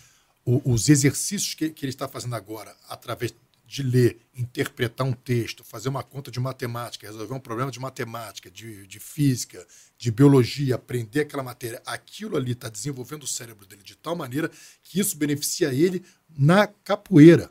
[0.44, 3.34] o, os exercícios que, que ele está fazendo agora, através
[3.72, 8.50] de ler, interpretar um texto, fazer uma conta de matemática, resolver um problema de matemática,
[8.50, 13.82] de, de física, de biologia, aprender aquela matéria, aquilo ali está desenvolvendo o cérebro dele
[13.82, 14.50] de tal maneira
[14.82, 17.50] que isso beneficia ele na capoeira.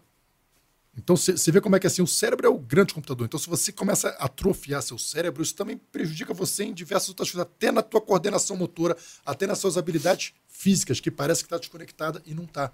[0.96, 3.26] Então você vê como é que assim, o cérebro é o grande computador.
[3.26, 7.32] Então, se você começa a atrofiar seu cérebro, isso também prejudica você em diversas outras
[7.32, 11.58] coisas, até na tua coordenação motora, até nas suas habilidades físicas, que parece que está
[11.58, 12.72] desconectada e não está.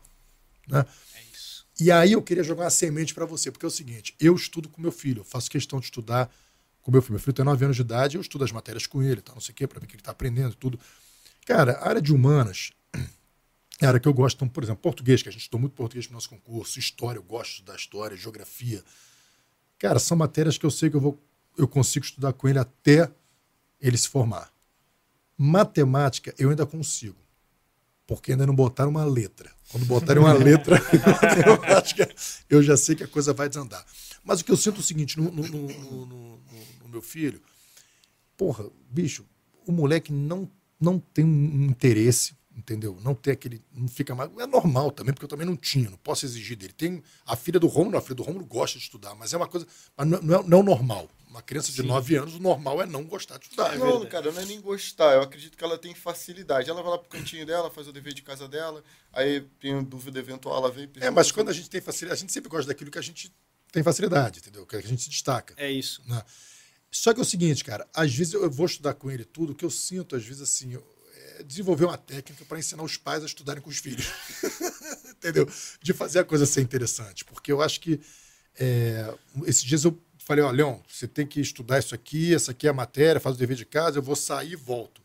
[0.68, 0.86] Né?
[1.80, 4.68] E aí eu queria jogar uma semente para você, porque é o seguinte: eu estudo
[4.68, 6.30] com meu filho, faço questão de estudar
[6.82, 7.14] com meu filho.
[7.14, 9.42] Meu filho tem 9 anos de idade, eu estudo as matérias com ele, tá, não
[9.42, 10.80] sei o quê, para ver o que ele está aprendendo tudo.
[11.46, 12.72] Cara, a área de humanas
[13.80, 15.74] é a área que eu gosto, então, por exemplo, português, que a gente estudou muito
[15.74, 18.84] português no nosso concurso, história, eu gosto da história, geografia.
[19.78, 21.22] Cara, são matérias que eu sei que eu, vou,
[21.58, 23.12] eu consigo estudar com ele até
[23.80, 24.52] ele se formar.
[25.38, 27.27] Matemática, eu ainda consigo
[28.08, 29.52] porque ainda não botaram uma letra.
[29.70, 30.82] Quando botarem uma letra,
[31.46, 32.08] eu acho que
[32.50, 33.86] eu já sei que a coisa vai desandar.
[34.24, 36.40] Mas o que eu sinto é o seguinte, no, no, no,
[36.82, 37.42] no meu filho,
[38.38, 39.26] porra, bicho,
[39.66, 42.98] o moleque não, não tem um interesse entendeu?
[43.04, 43.62] Não ter aquele.
[43.72, 44.32] Não fica mais.
[44.40, 46.74] É normal também, porque eu também não tinha, não posso exigir dele.
[46.74, 49.48] Tem a filha do Romulo, a filha do Romulo gosta de estudar, mas é uma
[49.48, 49.68] coisa.
[49.96, 51.08] Mas não, não é, não é normal.
[51.30, 51.88] Uma criança de Sim.
[51.88, 53.76] 9 anos, o normal é não gostar de estudar.
[53.76, 55.14] É não, cara, não é nem gostar.
[55.14, 56.70] Eu acredito que ela tem facilidade.
[56.70, 60.20] Ela vai lá pro cantinho dela, faz o dever de casa dela, aí tem dúvida
[60.20, 60.90] eventual, ela vem.
[61.02, 63.34] É, mas quando a gente tem facilidade, a gente sempre gosta daquilo que a gente
[63.72, 64.66] tem facilidade, entendeu?
[64.66, 65.54] Que a gente se destaca.
[65.58, 66.02] É isso.
[66.08, 66.24] Né?
[66.90, 69.66] Só que é o seguinte, cara, às vezes eu vou estudar com ele tudo, que
[69.66, 70.78] eu sinto, às vezes, assim,
[71.46, 74.08] desenvolver uma técnica para ensinar os pais a estudarem com os filhos.
[75.12, 75.50] Entendeu?
[75.82, 77.26] De fazer a coisa ser interessante.
[77.26, 78.00] Porque eu acho que
[78.60, 79.14] é,
[79.46, 82.70] esses dias eu falei, ó, Leon, você tem que estudar isso aqui, essa aqui é
[82.70, 85.02] a matéria, faz o dever de casa, eu vou sair e volto.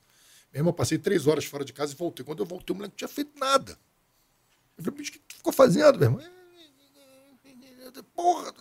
[0.53, 2.27] Mesmo eu passei três horas fora de casa e voltei.
[2.27, 3.79] Quando eu voltei, o moleque não tinha feito nada.
[4.77, 6.33] Eu falei, o que tu ficou fazendo, meu irmão?
[8.15, 8.53] Porra!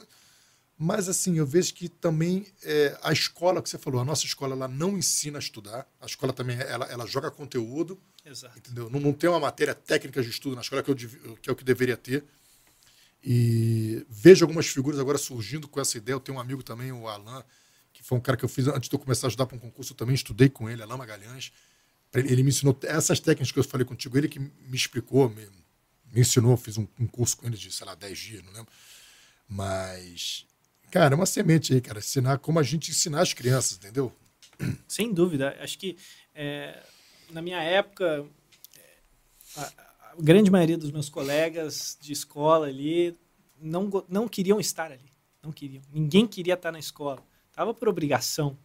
[0.77, 4.55] Mas, assim, eu vejo que também é, a escola que você falou, a nossa escola,
[4.55, 5.87] ela não ensina a estudar.
[5.99, 7.99] A escola também, ela, ela joga conteúdo.
[8.25, 8.57] Exato.
[8.57, 8.89] Entendeu?
[8.89, 11.55] Não, não tem uma matéria técnica de estudo na escola que, eu, que é o
[11.55, 12.23] que deveria ter.
[13.23, 16.15] E vejo algumas figuras agora surgindo com essa ideia.
[16.15, 17.43] Eu tenho um amigo também, o Alan,
[17.93, 19.59] que foi um cara que eu fiz antes de eu começar a estudar para um
[19.59, 19.93] concurso.
[19.93, 21.51] Eu também estudei com ele, Alan Magalhães.
[22.13, 24.17] Ele me ensinou essas técnicas que eu falei contigo.
[24.17, 25.47] Ele que me explicou, me,
[26.11, 26.57] me ensinou.
[26.57, 28.71] Fiz um, um curso com ele de, sei lá, 10 dias, não lembro.
[29.47, 30.45] Mas
[30.91, 31.99] Cara, é uma semente aí, cara.
[31.99, 34.13] Ensinar como a gente ensinar as crianças, entendeu?
[34.85, 35.57] Sem dúvida.
[35.61, 35.97] Acho que
[36.35, 36.83] é,
[37.31, 38.25] na minha época,
[39.55, 39.71] a,
[40.11, 43.17] a, grande maioria dos meus colegas de escola ali
[43.59, 45.11] não, não queriam estar ali.
[45.41, 45.81] Não queriam.
[45.91, 47.23] Ninguém queria estar na escola.
[47.51, 48.57] Tava por obrigação,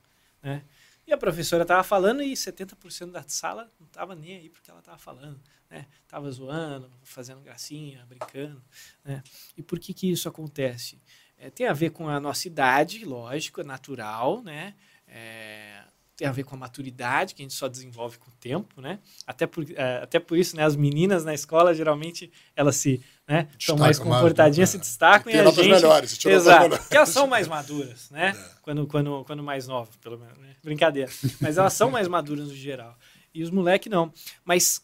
[0.42, 0.62] né?
[1.06, 4.80] E a professora estava falando e 70% da sala não estava nem aí porque ela
[4.80, 5.86] estava falando, né?
[6.08, 8.62] Tava zoando, fazendo gracinha, brincando,
[9.04, 9.22] né?
[9.56, 11.00] E por que que isso acontece?
[11.38, 14.74] É, tem a ver com a nossa idade, lógico, é natural, né?
[15.06, 15.84] É,
[16.16, 18.98] tem a ver com a maturidade, que a gente só desenvolve com o tempo, né?
[19.26, 23.48] Até por, é, até por isso, né, as meninas na escola, geralmente, elas se, né,
[23.58, 25.68] são mais comportadinhas, mais, se destacam e, e a gente...
[25.68, 26.24] melhores.
[26.24, 28.30] Exato, porque elas são mais maduras, né?
[28.30, 28.56] É.
[28.62, 30.56] Quando, quando, quando mais novas, pelo menos, né?
[30.64, 31.10] Brincadeira.
[31.38, 32.96] Mas elas são mais maduras no geral.
[33.34, 34.10] E os moleques não.
[34.42, 34.82] Mas,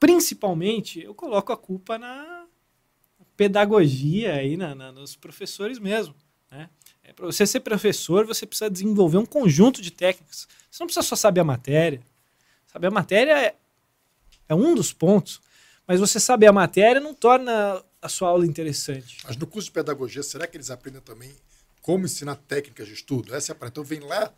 [0.00, 2.46] principalmente, eu coloco a culpa na
[3.36, 6.14] pedagogia aí, na, na nos professores mesmo,
[6.50, 6.70] né?
[7.04, 10.48] É, para você ser professor, você precisa desenvolver um conjunto de técnicas.
[10.70, 12.00] Você não precisa só saber a matéria.
[12.66, 13.54] Saber a matéria é,
[14.48, 15.40] é um dos pontos,
[15.86, 19.18] mas você saber a matéria não torna a sua aula interessante.
[19.24, 21.30] Mas no curso de pedagogia, será que eles aprendem também
[21.80, 23.34] como ensinar técnicas de estudo?
[23.34, 23.66] Essa é a.
[23.68, 24.32] Então vem lá.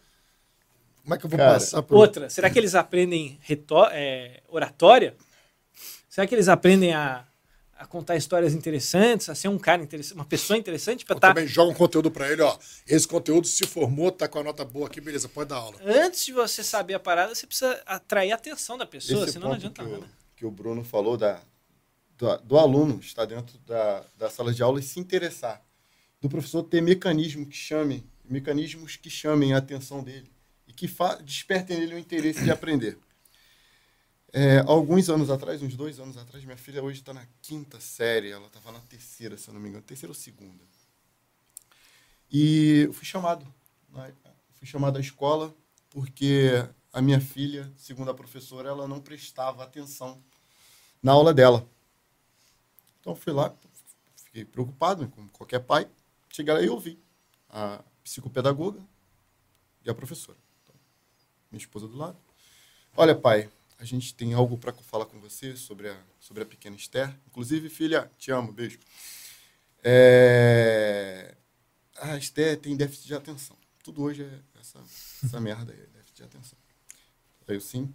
[1.02, 1.96] Como é que eu vou Cara, passar por.
[1.96, 5.14] Outra, será que eles aprendem retó é, oratória?
[6.08, 7.24] Será que eles aprendem a
[7.78, 11.28] a contar histórias interessantes, a ser um cara interessante, uma pessoa interessante para estar.
[11.28, 11.34] Tá...
[11.34, 12.56] Também joga um conteúdo para ele, ó.
[12.86, 15.76] Esse conteúdo se formou, tá com a nota boa aqui, beleza, pode dar aula.
[15.84, 19.48] Antes de você saber a parada, você precisa atrair a atenção da pessoa, Esse senão
[19.48, 20.04] não adianta que nada.
[20.04, 21.40] O, que o Bruno falou da,
[22.16, 25.62] do, do aluno estar dentro da, da sala de aula e se interessar.
[26.20, 30.30] Do professor ter mecanismo que chame, mecanismos que chamem a atenção dele
[30.66, 30.90] e que
[31.22, 32.98] despertem nele o interesse de aprender.
[34.32, 38.30] É, alguns anos atrás, uns dois anos atrás, minha filha hoje está na quinta série,
[38.30, 40.62] ela estava na terceira, se eu não me engano, terceira ou segunda.
[42.30, 43.46] E eu fui chamado,
[44.54, 45.54] fui chamado à escola
[45.90, 46.50] porque
[46.92, 50.22] a minha filha, segundo a professora, ela não prestava atenção
[51.02, 51.66] na aula dela.
[53.00, 53.54] Então fui lá,
[54.16, 55.88] fiquei preocupado, né, como qualquer pai.
[56.28, 56.98] Cheguei lá e ouvi
[57.48, 58.80] a psicopedagoga
[59.84, 60.36] e a professora.
[60.62, 60.74] Então,
[61.50, 62.18] minha esposa do lado.
[62.96, 63.48] Olha, pai,
[63.78, 67.14] a gente tem algo para falar com você sobre a, sobre a pequena Esther.
[67.26, 68.78] Inclusive, filha, te amo, beijo.
[69.82, 71.36] É...
[71.98, 73.56] A Esther tem déficit de atenção.
[73.82, 74.82] Tudo hoje é essa,
[75.24, 76.58] essa merda aí, déficit de atenção.
[77.46, 77.92] Aí eu sim,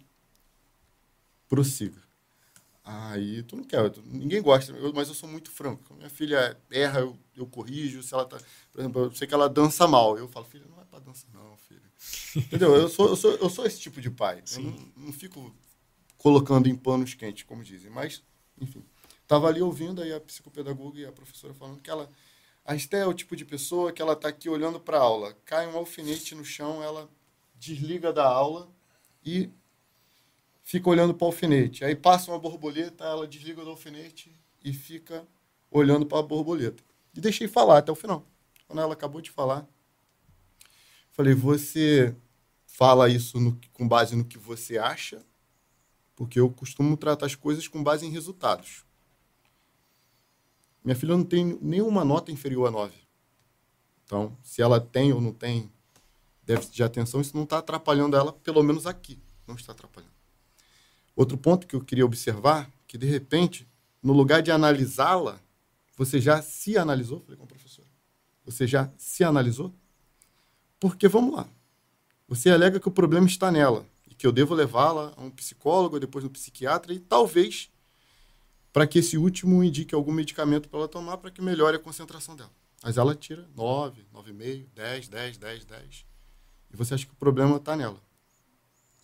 [1.48, 2.00] prossiga.
[2.84, 5.94] Aí tu não quer, tu, ninguém gosta, eu, mas eu sou muito franco.
[5.94, 8.02] Minha filha erra, eu, eu corrijo.
[8.02, 8.38] Se ela tá,
[8.72, 11.26] por exemplo, eu sei que ela dança mal, eu falo, filha, não vai para dança
[11.32, 11.82] não, filha.
[12.34, 12.74] Entendeu?
[12.74, 14.42] Eu sou, eu sou, eu sou esse tipo de pai.
[14.44, 14.66] Sim.
[14.66, 15.54] Eu não, não fico
[16.22, 17.90] colocando em panos quentes, como dizem.
[17.90, 18.22] Mas,
[18.60, 18.84] enfim,
[19.22, 22.08] estava ali ouvindo aí a psicopedagoga e a professora falando que ela.
[22.64, 25.36] A Esté é o tipo de pessoa que ela está aqui olhando para a aula,
[25.44, 27.10] cai um alfinete no chão, ela
[27.56, 28.70] desliga da aula
[29.24, 29.50] e
[30.62, 31.84] fica olhando para o alfinete.
[31.84, 34.32] Aí passa uma borboleta, ela desliga do alfinete
[34.64, 35.26] e fica
[35.72, 36.84] olhando para a borboleta.
[37.12, 38.24] E deixei falar até o final.
[38.68, 39.66] Quando ela acabou de falar,
[41.10, 42.14] falei: Você
[42.64, 45.20] fala isso no, com base no que você acha
[46.14, 48.84] porque eu costumo tratar as coisas com base em resultados.
[50.84, 52.94] Minha filha não tem nenhuma nota inferior a 9.
[54.04, 55.70] Então, se ela tem ou não tem
[56.44, 59.18] déficit de atenção, isso não está atrapalhando ela, pelo menos aqui.
[59.46, 60.12] Não está atrapalhando.
[61.14, 63.66] Outro ponto que eu queria observar, que de repente,
[64.02, 65.40] no lugar de analisá-la,
[65.96, 67.20] você já se analisou?
[67.20, 67.88] Falei com a professora.
[68.44, 69.72] Você já se analisou?
[70.80, 71.48] Porque, vamos lá,
[72.26, 73.86] você alega que o problema está nela
[74.22, 77.68] que eu devo levá-la a um psicólogo, depois no psiquiatra e talvez
[78.72, 82.36] para que esse último indique algum medicamento para ela tomar para que melhore a concentração
[82.36, 82.52] dela.
[82.84, 86.06] Mas ela tira 9, 9,5, 10, 10, 10, 10.
[86.72, 88.00] E você acha que o problema está nela.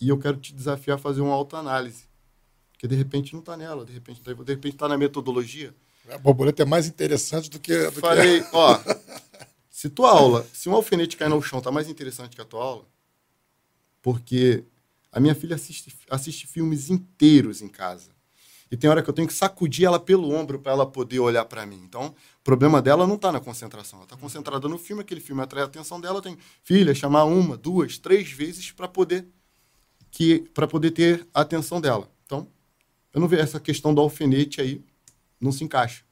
[0.01, 2.05] E eu quero te desafiar a fazer uma autoanálise.
[2.71, 5.75] Porque de repente não está nela, de repente de repente está na metodologia.
[6.11, 7.91] A borboleta é mais interessante do que.
[7.91, 8.51] Do Falei, que...
[8.53, 8.81] ó,
[9.69, 12.63] se tua aula, se um alfinete cair no chão, está mais interessante que a tua
[12.63, 12.85] aula,
[14.01, 14.65] porque
[15.19, 18.11] a minha filha assiste, assiste filmes inteiros em casa.
[18.71, 21.45] E tem hora que eu tenho que sacudir ela pelo ombro para ela poder olhar
[21.45, 21.81] para mim.
[21.83, 23.99] Então, o problema dela não está na concentração.
[23.99, 26.23] Ela está concentrada no filme, aquele filme atrai a atenção dela.
[26.23, 29.27] Tem filha, chamar uma, duas, três vezes para poder
[30.11, 32.09] que para poder ter a atenção dela.
[32.25, 32.47] Então,
[33.13, 34.81] eu não vejo essa questão do alfinete aí,
[35.41, 36.05] não se encaixa.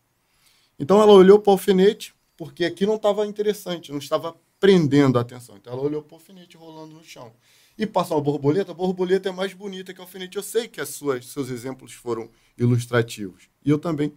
[0.80, 5.20] Então, ela olhou para o alfinete, porque aqui não estava interessante, não estava prendendo a
[5.20, 5.56] atenção.
[5.56, 7.32] Então, ela olhou para o alfinete rolando no chão
[7.78, 10.36] e passar uma borboleta, a borboleta é mais bonita que o alfinete.
[10.36, 13.48] Eu sei que as suas, seus exemplos foram ilustrativos.
[13.64, 14.16] E eu também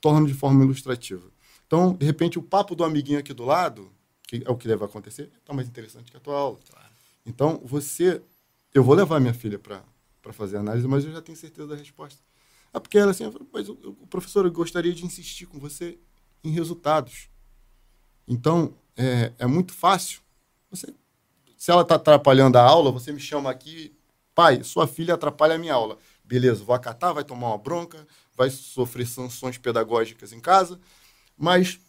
[0.00, 1.30] torno de forma ilustrativa.
[1.66, 3.90] Então, de repente, o papo do amiguinho aqui do lado,
[4.26, 6.58] que é o que deve acontecer, está mais interessante que a tua aula.
[6.68, 6.88] Claro.
[7.24, 8.22] Então, você.
[8.74, 9.82] Eu vou levar minha filha para
[10.32, 12.22] fazer a análise, mas eu já tenho certeza da resposta.
[12.72, 13.72] Ah, porque ela assim, mas o,
[14.02, 15.98] o professor eu gostaria de insistir com você
[16.44, 17.30] em resultados.
[18.26, 20.20] Então, é, é muito fácil
[20.70, 20.94] você
[21.58, 23.92] se ela está atrapalhando a aula, você me chama aqui,
[24.34, 25.98] pai, sua filha atrapalha a minha aula.
[26.24, 30.78] Beleza, vou acatar, vai tomar uma bronca, vai sofrer sanções pedagógicas em casa,
[31.36, 31.80] mas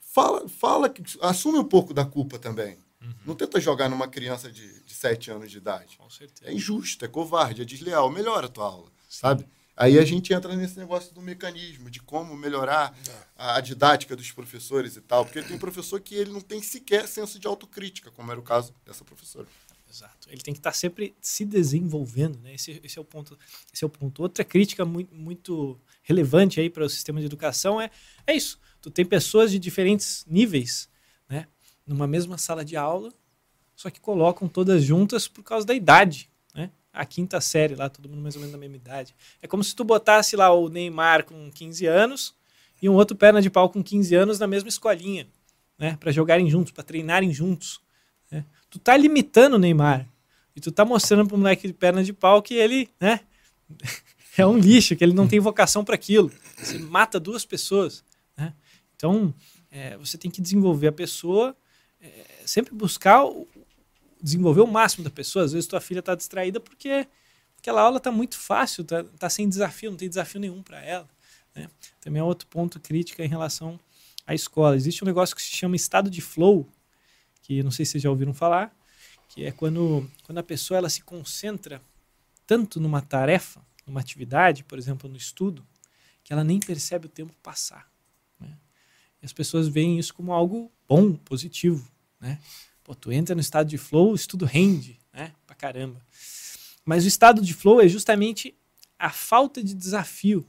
[0.00, 2.78] fala, fala, assume um pouco da culpa também.
[3.24, 5.96] Não tenta jogar numa criança de, de 7 anos de idade.
[6.42, 8.10] É injusto, é covarde, é desleal.
[8.10, 9.46] Melhora a tua aula, sabe?
[9.76, 12.96] Aí a gente entra nesse negócio do mecanismo, de como melhorar
[13.36, 15.24] a, a didática dos professores e tal.
[15.24, 18.74] Porque tem professor que ele não tem sequer senso de autocrítica, como era o caso
[18.86, 19.46] dessa professora.
[19.90, 20.28] Exato.
[20.28, 22.54] Ele tem que estar sempre se desenvolvendo, né?
[22.54, 23.38] Esse, esse é o ponto.
[23.72, 24.22] Esse é o ponto.
[24.22, 27.90] Outra crítica muito, muito relevante aí para o sistema de educação é,
[28.26, 28.58] é isso.
[28.80, 30.88] Tu tem pessoas de diferentes níveis,
[31.28, 31.46] né?
[31.86, 33.12] Numa mesma sala de aula,
[33.76, 36.30] só que colocam todas juntas por causa da idade?
[36.94, 39.14] A quinta série lá, todo mundo mais ou menos da mesma idade.
[39.42, 42.34] É como se tu botasse lá o Neymar com 15 anos
[42.80, 45.26] e um outro perna de pau com 15 anos na mesma escolinha,
[45.76, 45.96] né?
[45.98, 47.80] Para jogarem juntos, para treinarem juntos.
[48.30, 48.44] Né?
[48.70, 50.08] Tu tá limitando o Neymar
[50.54, 53.20] e tu tá mostrando pro moleque de perna de pau que ele, né?
[54.38, 56.30] é um lixo, que ele não tem vocação para aquilo.
[56.56, 58.04] Você mata duas pessoas.
[58.36, 58.52] Né?
[58.94, 59.34] Então,
[59.70, 61.56] é, você tem que desenvolver a pessoa,
[62.00, 63.48] é, sempre buscar o,
[64.24, 65.44] desenvolver o máximo da pessoa.
[65.44, 67.06] Às vezes tua filha está distraída porque
[67.58, 71.06] aquela aula está muito fácil, está tá sem desafio, não tem desafio nenhum para ela.
[71.54, 71.68] Né?
[72.00, 73.78] Também é outro ponto crítico em relação
[74.26, 74.76] à escola.
[74.76, 76.66] Existe um negócio que se chama estado de flow,
[77.42, 78.74] que não sei se vocês já ouviram falar,
[79.28, 81.82] que é quando, quando a pessoa ela se concentra
[82.46, 85.66] tanto numa tarefa, numa atividade, por exemplo, no estudo,
[86.22, 87.86] que ela nem percebe o tempo passar.
[88.40, 88.56] Né?
[89.20, 91.86] E as pessoas veem isso como algo bom, positivo.
[92.18, 92.40] Né?
[92.84, 95.32] Pô, tu entra no estado de flow, o estudo rende, né?
[95.46, 96.04] Pra caramba.
[96.84, 98.54] Mas o estado de flow é justamente
[98.98, 100.46] a falta de desafio.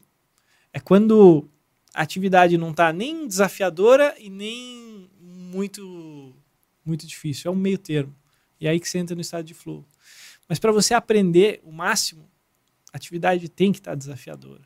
[0.73, 1.49] É quando
[1.93, 6.35] a atividade não está nem desafiadora e nem muito
[6.85, 7.49] muito difícil.
[7.49, 8.13] É um meio termo.
[8.59, 9.85] E é aí que você entra no estado de flow.
[10.47, 12.29] Mas para você aprender o máximo,
[12.93, 14.61] a atividade tem que estar tá desafiadora.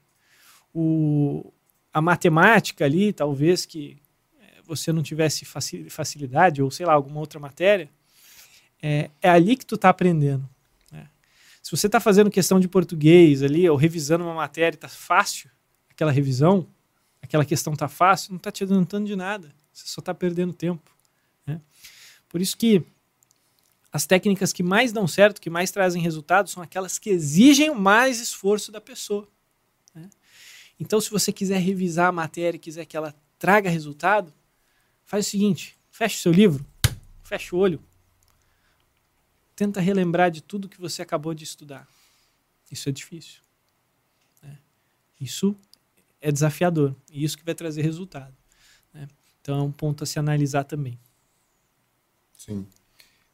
[0.74, 1.54] O,
[1.94, 3.98] a matemática ali, talvez que
[4.70, 5.46] você não tivesse
[5.90, 7.90] facilidade, ou sei lá, alguma outra matéria,
[8.82, 10.48] é, é ali que tu está aprendendo.
[10.92, 11.10] Né?
[11.62, 15.50] Se você está fazendo questão de português ali, ou revisando uma matéria está fácil,
[15.90, 16.68] aquela revisão,
[17.22, 19.54] aquela questão está fácil, não está te adiantando de nada.
[19.74, 20.92] Você só está perdendo tempo.
[21.46, 21.60] Né?
[22.30, 22.84] Por isso que
[23.92, 28.20] as técnicas que mais dão certo, que mais trazem resultados, são aquelas que exigem mais
[28.20, 29.28] esforço da pessoa.
[29.96, 30.10] Né?
[30.80, 34.32] Então, se você quiser revisar a matéria e quiser que ela traga resultado,
[35.10, 36.64] Faz o seguinte: fecha o seu livro,
[37.24, 37.84] fecha o olho,
[39.56, 41.88] tenta relembrar de tudo que você acabou de estudar.
[42.70, 43.42] Isso é difícil.
[44.44, 44.60] Né?
[45.20, 45.56] Isso
[46.22, 48.38] é desafiador e isso que vai trazer resultado.
[48.94, 49.08] Né?
[49.42, 51.00] Então é um ponto a se analisar também.
[52.38, 52.68] Sim.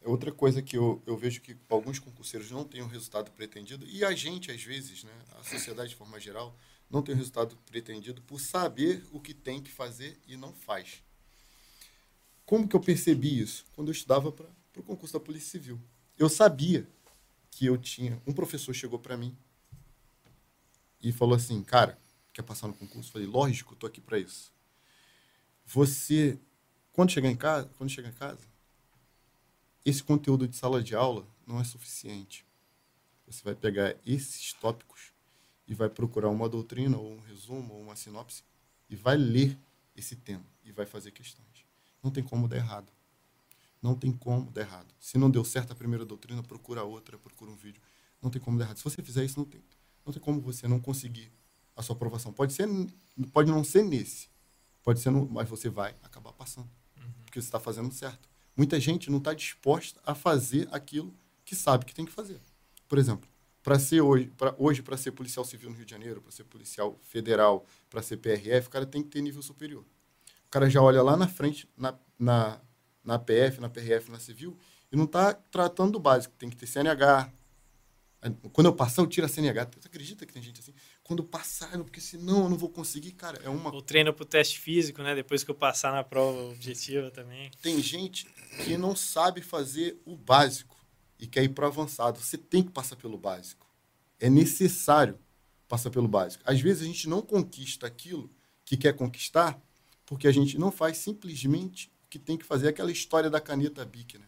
[0.01, 3.85] É outra coisa que eu, eu vejo que alguns concurseiros não têm o resultado pretendido,
[3.85, 6.57] e a gente, às vezes, né, a sociedade de forma geral,
[6.89, 11.03] não tem o resultado pretendido por saber o que tem que fazer e não faz.
[12.45, 13.65] Como que eu percebi isso?
[13.73, 14.45] Quando eu estudava para
[14.77, 15.79] o concurso da Polícia Civil.
[16.17, 16.87] Eu sabia
[17.49, 18.21] que eu tinha.
[18.27, 19.35] Um professor chegou para mim
[21.01, 21.97] e falou assim: Cara,
[22.33, 23.09] quer passar no concurso?
[23.09, 24.53] Eu falei: Lógico, estou aqui para isso.
[25.65, 26.37] Você,
[26.93, 28.41] quando chegar em casa, quando chegar em casa,
[29.83, 32.45] esse conteúdo de sala de aula não é suficiente.
[33.25, 35.11] Você vai pegar esses tópicos
[35.67, 38.43] e vai procurar uma doutrina ou um resumo ou uma sinopse
[38.89, 39.57] e vai ler
[39.95, 41.54] esse tema e vai fazer questões.
[42.05, 42.93] Não tem como dar errado.
[43.81, 44.93] Não tem como dar errado.
[44.99, 47.81] Se não deu certo a primeira doutrina, procura outra, procura um vídeo.
[48.21, 48.77] Não tem como dar errado.
[48.77, 49.59] Se você fizer isso, não tem,
[50.05, 51.31] não tem como você não conseguir
[51.75, 52.31] a sua aprovação.
[52.31, 52.69] Pode ser,
[53.33, 54.29] pode não ser nesse,
[54.83, 57.11] pode ser, no, mas você vai acabar passando, uhum.
[57.23, 58.29] porque você está fazendo certo.
[58.55, 61.11] Muita gente não está disposta a fazer aquilo
[61.43, 62.39] que sabe que tem que fazer.
[62.87, 63.27] Por exemplo,
[63.63, 66.43] para ser hoje, para hoje para ser policial civil no Rio de Janeiro, para ser
[66.43, 69.83] policial federal, para ser PRF, o cara tem que ter nível superior
[70.55, 72.61] cara já olha lá na frente, na, na,
[73.03, 74.57] na PF, na PRF, na Civil,
[74.89, 76.33] e não está tratando do básico.
[76.37, 77.29] Tem que ter CNH.
[78.53, 79.67] Quando eu passar, eu tiro a CNH.
[79.81, 80.73] Você acredita que tem gente assim?
[81.03, 83.69] Quando eu passar, porque senão eu não vou conseguir, cara, é uma...
[83.75, 85.13] O treino pro teste físico, né?
[85.13, 87.51] Depois que eu passar na prova objetiva também.
[87.61, 88.25] Tem gente
[88.63, 90.77] que não sabe fazer o básico
[91.19, 92.17] e quer ir pro avançado.
[92.17, 93.67] Você tem que passar pelo básico.
[94.21, 95.19] É necessário
[95.67, 96.45] passar pelo básico.
[96.47, 98.31] Às vezes a gente não conquista aquilo
[98.63, 99.61] que quer conquistar
[100.05, 103.83] porque a gente não faz simplesmente o que tem que fazer, aquela história da caneta
[103.83, 104.27] BIC, né?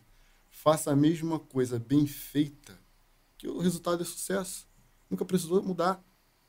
[0.49, 2.79] Faça a mesma coisa bem feita,
[3.37, 4.67] que o resultado é sucesso.
[5.09, 6.03] Nunca precisou mudar,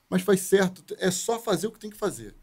[0.08, 2.34] mas faz certo, é só fazer o que tem que fazer.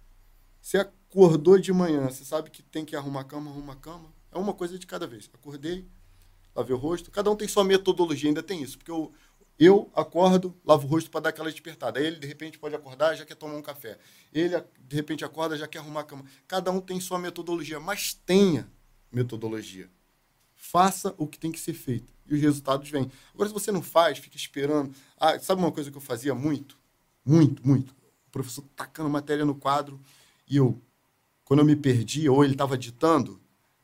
[0.62, 4.14] Você acordou de manhã, você sabe que tem que arrumar a cama, arruma a cama,
[4.32, 5.30] é uma coisa de cada vez.
[5.34, 5.88] Acordei,
[6.56, 9.12] lavei o rosto, cada um tem sua metodologia, ainda tem isso, porque o,
[9.58, 12.00] eu acordo, lavo o rosto para dar aquela despertada.
[12.00, 13.98] Ele, de repente, pode acordar já quer tomar um café.
[14.34, 16.26] Ele, de repente, acorda já quer arrumar a cama.
[16.48, 18.70] Cada um tem sua metodologia, mas tenha
[19.12, 19.90] metodologia.
[20.56, 22.14] Faça o que tem que ser feito.
[22.28, 23.10] E os resultados vêm.
[23.34, 24.94] Agora, se você não faz, fica esperando.
[25.18, 26.78] Ah, sabe uma coisa que eu fazia muito?
[27.26, 27.92] Muito, muito.
[28.28, 30.02] O professor tacando matéria no quadro
[30.48, 30.82] e eu,
[31.46, 33.40] quando eu me perdia, ou ele estava ditando,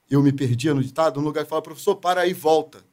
[0.10, 2.84] eu me perdia no ditado, no lugar de falar, professor, para aí, volta.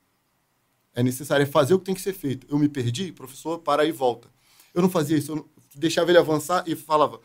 [0.95, 2.47] É necessário fazer o que tem que ser feito.
[2.51, 4.29] Eu me perdi, professor, para aí, volta.
[4.75, 7.21] Eu não fazia isso, eu deixava ele avançar e falava,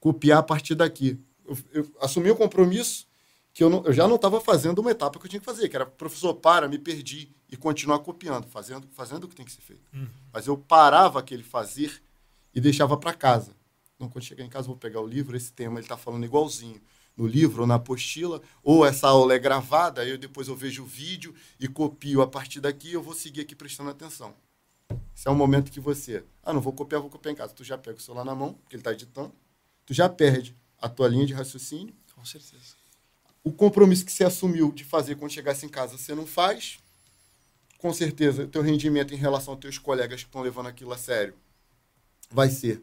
[0.00, 1.18] copiar a partir daqui.
[1.46, 3.06] Eu, eu assumi o compromisso
[3.52, 5.68] que eu, não, eu já não estava fazendo uma etapa que eu tinha que fazer,
[5.68, 9.52] que era, professor, para, me perdi, e continuar copiando, fazendo, fazendo o que tem que
[9.52, 9.88] ser feito.
[9.92, 10.08] Uhum.
[10.32, 12.02] Mas eu parava aquele fazer
[12.52, 13.52] e deixava para casa.
[13.94, 16.80] Então, quando chegar em casa, vou pegar o livro, esse tema ele está falando igualzinho
[17.16, 20.82] no livro ou na apostila, ou essa aula é gravada, aí eu, depois eu vejo
[20.82, 24.34] o vídeo e copio a partir daqui eu vou seguir aqui prestando atenção.
[25.16, 27.54] Esse é o momento que você, ah, não vou copiar, vou copiar em casa.
[27.54, 29.32] Tu já pega o celular na mão, porque ele está editando,
[29.86, 31.94] tu já perde a tua linha de raciocínio.
[32.14, 32.84] Com certeza
[33.44, 36.78] o compromisso que você assumiu de fazer quando chegasse em casa, você não faz.
[37.78, 41.34] Com certeza, teu rendimento em relação aos teus colegas que estão levando aquilo a sério
[42.30, 42.82] vai ser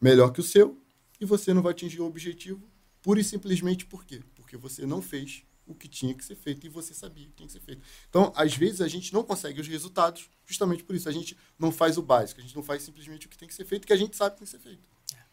[0.00, 0.80] melhor que o seu
[1.20, 2.62] e você não vai atingir o objetivo
[3.02, 4.20] pura e simplesmente por quê?
[4.34, 7.46] Porque você não fez o que tinha que ser feito e você sabia que tinha
[7.46, 7.82] que ser feito.
[8.08, 11.08] Então, às vezes, a gente não consegue os resultados justamente por isso.
[11.08, 13.54] A gente não faz o básico, a gente não faz simplesmente o que tem que
[13.54, 14.82] ser feito, que a gente sabe que tem que ser feito.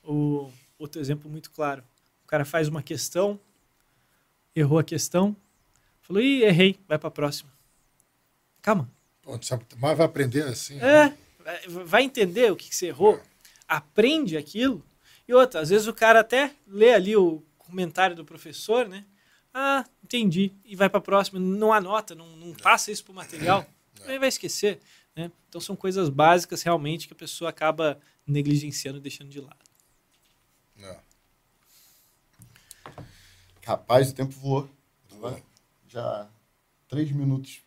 [0.04, 1.84] O outro exemplo muito claro.
[2.24, 3.40] O cara faz uma questão,
[4.56, 5.36] errou a questão,
[6.02, 7.52] falou, ih, errei, vai para a próxima.
[8.62, 8.90] Calma.
[9.78, 10.78] Mas vai aprender assim.
[10.80, 11.18] É, né?
[11.86, 13.22] vai entender o que, que você errou, é.
[13.68, 14.84] aprende aquilo.
[15.28, 19.06] E outra, às vezes o cara até lê ali o comentário do professor, né?
[19.54, 20.54] Ah, entendi.
[20.66, 23.66] E vai para a próxima, não anota, não, não passa isso para o material.
[24.06, 24.80] Aí vai esquecer.
[25.16, 25.32] Né?
[25.50, 29.58] Então são coisas básicas realmente que a pessoa acaba negligenciando, deixando de lado.
[30.76, 30.98] Não.
[33.66, 34.70] Rapaz, o tempo voou.
[35.10, 35.42] voou.
[35.88, 36.30] Já
[36.88, 37.62] três minutos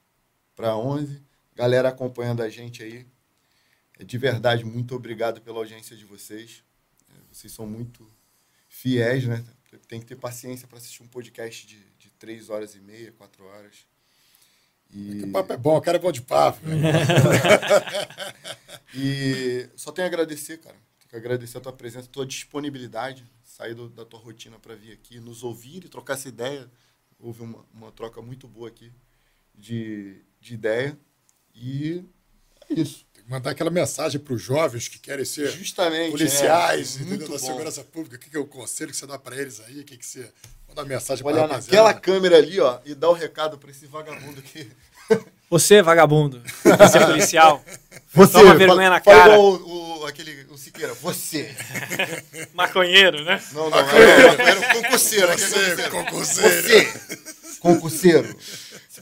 [0.55, 1.23] para 11.
[1.55, 3.07] Galera acompanhando a gente aí.
[3.99, 6.65] É de verdade, muito obrigado pela audiência de vocês.
[7.11, 8.11] É, vocês são muito
[8.69, 9.45] fiéis, né?
[9.89, 13.45] Tem que ter paciência para assistir um podcast de, de três horas e meia, quatro
[13.45, 13.87] horas.
[14.93, 15.23] E...
[15.25, 16.61] O papo é bom, o cara é bom de papo.
[18.93, 20.75] E só tenho a agradecer, cara.
[20.99, 24.75] Tenho que agradecer a tua presença, a tua disponibilidade sair do, da tua rotina para
[24.75, 26.71] vir aqui, nos ouvir e trocar essa ideia.
[27.19, 28.93] Houve uma, uma troca muito boa aqui
[29.55, 30.99] de, de ideia.
[31.55, 32.20] E é
[32.71, 33.05] isso.
[33.13, 37.39] Tem que mandar aquela mensagem para os jovens que querem ser Justamente, policiais, é, da
[37.39, 38.17] segurança pública.
[38.17, 39.81] O que, que é o conselho que você dá para eles aí?
[39.81, 40.31] O que, que você
[40.69, 43.87] manda mensagem para Olhar naquela câmera ali ó, e dar o um recado para esse
[43.87, 44.71] vagabundo aqui.
[45.51, 47.65] Você, vagabundo, você é policial.
[48.15, 49.41] Você, Toma vergonha fala, na cara.
[49.41, 51.53] o, o, aquele, o Siqueira, você.
[52.55, 53.43] Maconheiro, né?
[53.53, 55.33] Não, não, era, era o concurseiro.
[55.33, 56.63] Você, concurseiro.
[56.63, 58.37] Você, concurseiro.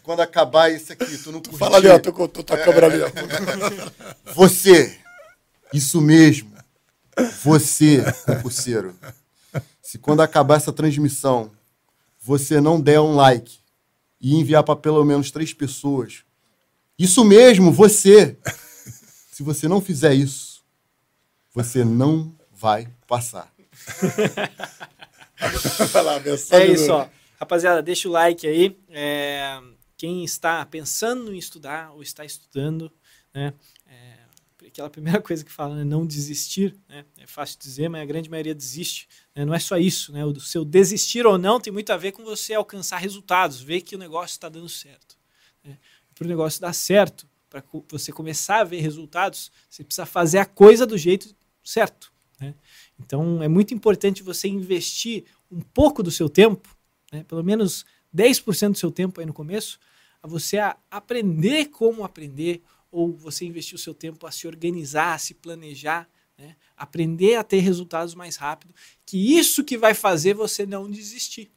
[0.09, 1.59] Quando acabar isso aqui, tu não curtiu.
[1.59, 3.03] Fala ali, ó, tô com a câmera ali.
[3.03, 3.11] Ó.
[4.33, 4.99] Você,
[5.70, 6.51] isso mesmo.
[7.45, 8.99] Você, concurseiro.
[9.83, 11.53] Se quando acabar essa transmissão,
[12.19, 13.59] você não der um like
[14.19, 16.25] e enviar para pelo menos três pessoas
[16.99, 18.39] isso mesmo, você.
[19.31, 20.62] Se você não fizer isso,
[21.55, 23.53] você não vai passar.
[26.51, 27.07] é isso, ó.
[27.39, 28.75] Rapaziada, deixa o like aí.
[28.89, 29.61] É,
[29.99, 32.91] quem está pensando em estudar ou está estudando,
[33.35, 33.52] né?
[33.86, 34.18] É,
[34.67, 37.05] aquela primeira coisa que fala, né, não desistir, né?
[37.18, 39.07] É fácil dizer, mas a grande maioria desiste.
[39.35, 39.44] Né?
[39.44, 40.25] Não é só isso, né?
[40.25, 43.97] O seu desistir ou não tem muito a ver com você alcançar resultados, ver que
[43.97, 45.18] o negócio está dando certo.
[45.62, 45.77] Né?
[46.18, 50.44] para o negócio dar certo, para você começar a ver resultados, você precisa fazer a
[50.44, 52.12] coisa do jeito certo.
[52.41, 52.55] Né?
[52.99, 56.77] Então é muito importante você investir um pouco do seu tempo,
[57.12, 57.23] né?
[57.23, 59.78] pelo menos 10% do seu tempo aí no começo,
[60.23, 65.15] a você a aprender como aprender, ou você investir o seu tempo a se organizar,
[65.15, 66.57] a se planejar, né?
[66.77, 68.75] aprender a ter resultados mais rápido,
[69.05, 71.51] que isso que vai fazer você não desistir.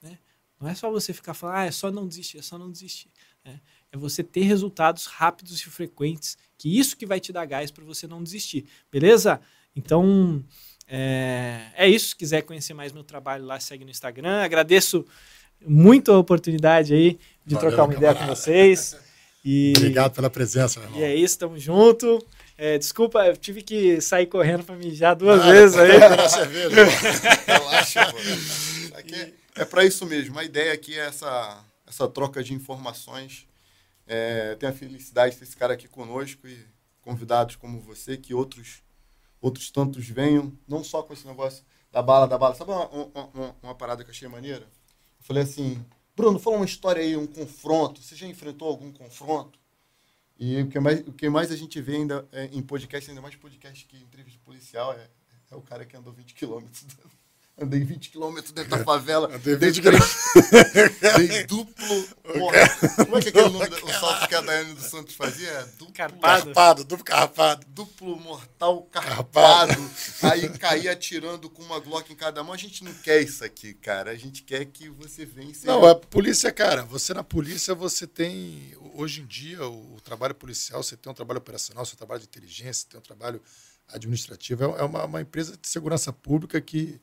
[0.00, 0.18] Né?
[0.60, 3.10] Não é só você ficar falando, ah, é só não desistir, é só não desistir.
[3.44, 3.60] Né?
[3.90, 7.84] é você ter resultados rápidos e frequentes, que isso que vai te dar gás para
[7.84, 9.40] você não desistir, beleza?
[9.74, 10.44] Então,
[10.86, 12.10] é, é, isso.
[12.10, 14.42] Se quiser conhecer mais meu trabalho lá, segue no Instagram.
[14.42, 15.04] Agradeço
[15.64, 18.96] muito a oportunidade aí de Valeu, trocar uma ideia com vocês.
[19.44, 21.00] E, Obrigado pela presença, meu irmão.
[21.00, 22.24] E é isso, tamo junto.
[22.56, 25.92] É, desculpa, eu tive que sair correndo para mijar duas vezes aí.
[27.46, 28.18] Relaxa, pô.
[28.98, 30.38] Aqui é para isso mesmo.
[30.38, 33.48] A ideia aqui é essa, essa troca de informações
[34.08, 36.58] é, tenho a felicidade de ter esse cara aqui conosco e
[37.02, 38.82] convidados como você, que outros,
[39.40, 41.62] outros tantos venham, não só com esse negócio
[41.92, 42.54] da bala, da bala.
[42.54, 44.62] Sabe uma, uma, uma, uma parada que eu achei maneira?
[44.62, 45.84] Eu falei assim,
[46.18, 48.02] Bruno, fala uma história aí, um confronto.
[48.02, 49.56] Você já enfrentou algum confronto?
[50.36, 53.22] E o que mais, o que mais a gente vê ainda é, em podcast, ainda
[53.22, 55.08] mais podcast que entrevista policial, é,
[55.48, 56.84] é o cara que andou 20 quilômetros
[57.60, 59.28] Andei 20 quilômetros dentro da favela.
[59.34, 60.16] Andei 20 quilômetros.
[61.16, 62.08] Dei duplo.
[62.22, 65.48] Como é que é aquele nome do salto que a Daiane dos Santos fazia?
[65.48, 66.44] É duplo carpado.
[66.44, 66.84] carpado.
[66.84, 67.66] Duplo carpado.
[67.68, 69.90] Duplo mortal carpado.
[70.22, 72.52] Aí caía atirando com uma Glock em cada mão.
[72.52, 74.12] A gente não quer isso aqui, cara.
[74.12, 78.72] A gente quer que você venha Não, a polícia, cara, você na polícia, você tem.
[78.94, 82.06] Hoje em dia, o, o trabalho policial, você tem um trabalho operacional, você tem um
[82.06, 83.42] trabalho de inteligência, você tem um trabalho
[83.88, 84.64] administrativo.
[84.64, 87.00] É, é uma, uma empresa de segurança pública que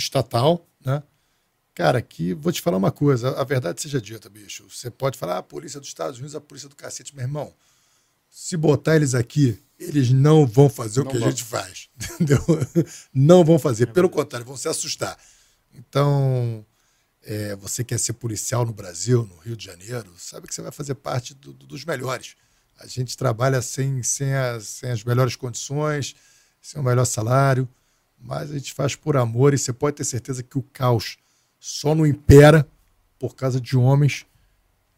[0.00, 1.02] estatal, né?
[1.74, 4.68] Cara, que vou te falar uma coisa, a verdade seja dita, bicho.
[4.68, 7.54] Você pode falar, ah, a polícia dos Estados Unidos, a polícia do cacete, meu irmão.
[8.28, 11.28] Se botar eles aqui, eles não vão fazer não o que vão.
[11.28, 11.88] a gente faz.
[12.20, 12.38] Entendeu?
[13.14, 13.86] Não vão fazer.
[13.86, 15.16] Pelo contrário, vão se assustar.
[15.72, 16.66] Então,
[17.22, 20.72] é, você quer ser policial no Brasil, no Rio de Janeiro, sabe que você vai
[20.72, 22.34] fazer parte do, do, dos melhores.
[22.78, 24.28] A gente trabalha sem, sem,
[24.60, 26.14] sem as melhores condições,
[26.60, 27.68] sem o melhor salário
[28.20, 31.16] mas a gente faz por amor e você pode ter certeza que o caos
[31.58, 32.68] só não impera
[33.18, 34.26] por causa de homens,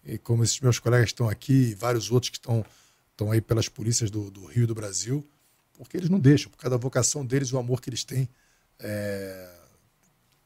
[0.05, 2.65] e como esses meus colegas estão aqui e vários outros que estão,
[3.11, 5.27] estão aí pelas polícias do, do Rio e do Brasil,
[5.75, 8.29] porque eles não deixam, por causa da vocação deles e o amor que eles têm,
[8.79, 9.49] é...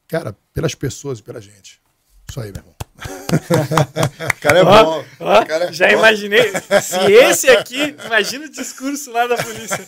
[0.07, 1.81] cara, pelas pessoas e pela gente.
[2.29, 2.75] Isso aí, meu irmão.
[4.41, 5.05] cara é bom.
[5.19, 5.93] Ó, cara é já bom.
[5.93, 6.51] imaginei.
[6.81, 9.85] Se esse aqui, imagina o discurso lá da polícia.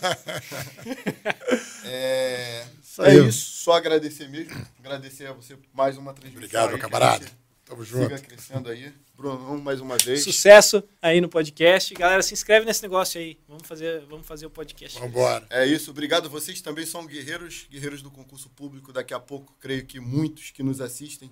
[1.92, 2.66] É,
[3.04, 4.66] é isso, só agradecer mesmo.
[4.78, 6.44] Agradecer a você mais uma transmissão.
[6.44, 7.26] Obrigado, meu camarada.
[7.64, 8.02] Tamo junto.
[8.02, 8.92] Siga crescendo aí.
[9.16, 10.24] Bruno, mais uma vez.
[10.24, 11.94] Sucesso aí no podcast.
[11.94, 13.38] Galera, se inscreve nesse negócio aí.
[13.46, 14.98] Vamos fazer, vamos fazer o podcast.
[14.98, 15.46] Vamos embora.
[15.50, 15.92] É isso.
[15.92, 16.28] Obrigado.
[16.28, 18.92] Vocês também são guerreiros, guerreiros do concurso público.
[18.92, 21.30] Daqui a pouco, creio que muitos que nos assistem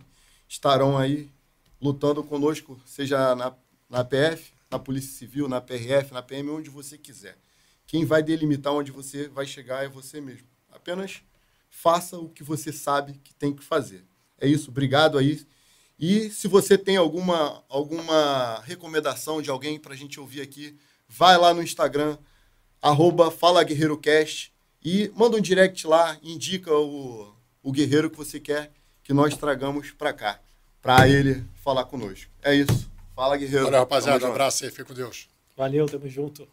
[0.48, 1.28] estarão aí
[1.80, 3.52] lutando conosco, seja na,
[3.88, 7.36] na PF, na Polícia Civil, na PRF, na PM, onde você quiser.
[7.86, 10.46] Quem vai delimitar onde você vai chegar é você mesmo.
[10.70, 11.22] Apenas
[11.80, 14.04] faça o que você sabe que tem que fazer.
[14.40, 15.46] É isso, obrigado aí.
[15.98, 20.76] E se você tem alguma, alguma recomendação de alguém para a gente ouvir aqui,
[21.08, 22.18] vai lá no Instagram,
[22.82, 24.52] arroba Fala Guerreiro Cast,
[24.84, 27.32] e manda um direct lá, indica o,
[27.62, 30.40] o guerreiro que você quer que nós tragamos para cá,
[30.82, 32.30] para ele falar conosco.
[32.42, 32.90] É isso.
[33.14, 33.64] Fala, guerreiro.
[33.64, 34.26] Valeu, rapaziada.
[34.26, 34.70] Um abraço aí.
[34.70, 35.28] Fica com Deus.
[35.56, 36.46] Valeu, tamo junto.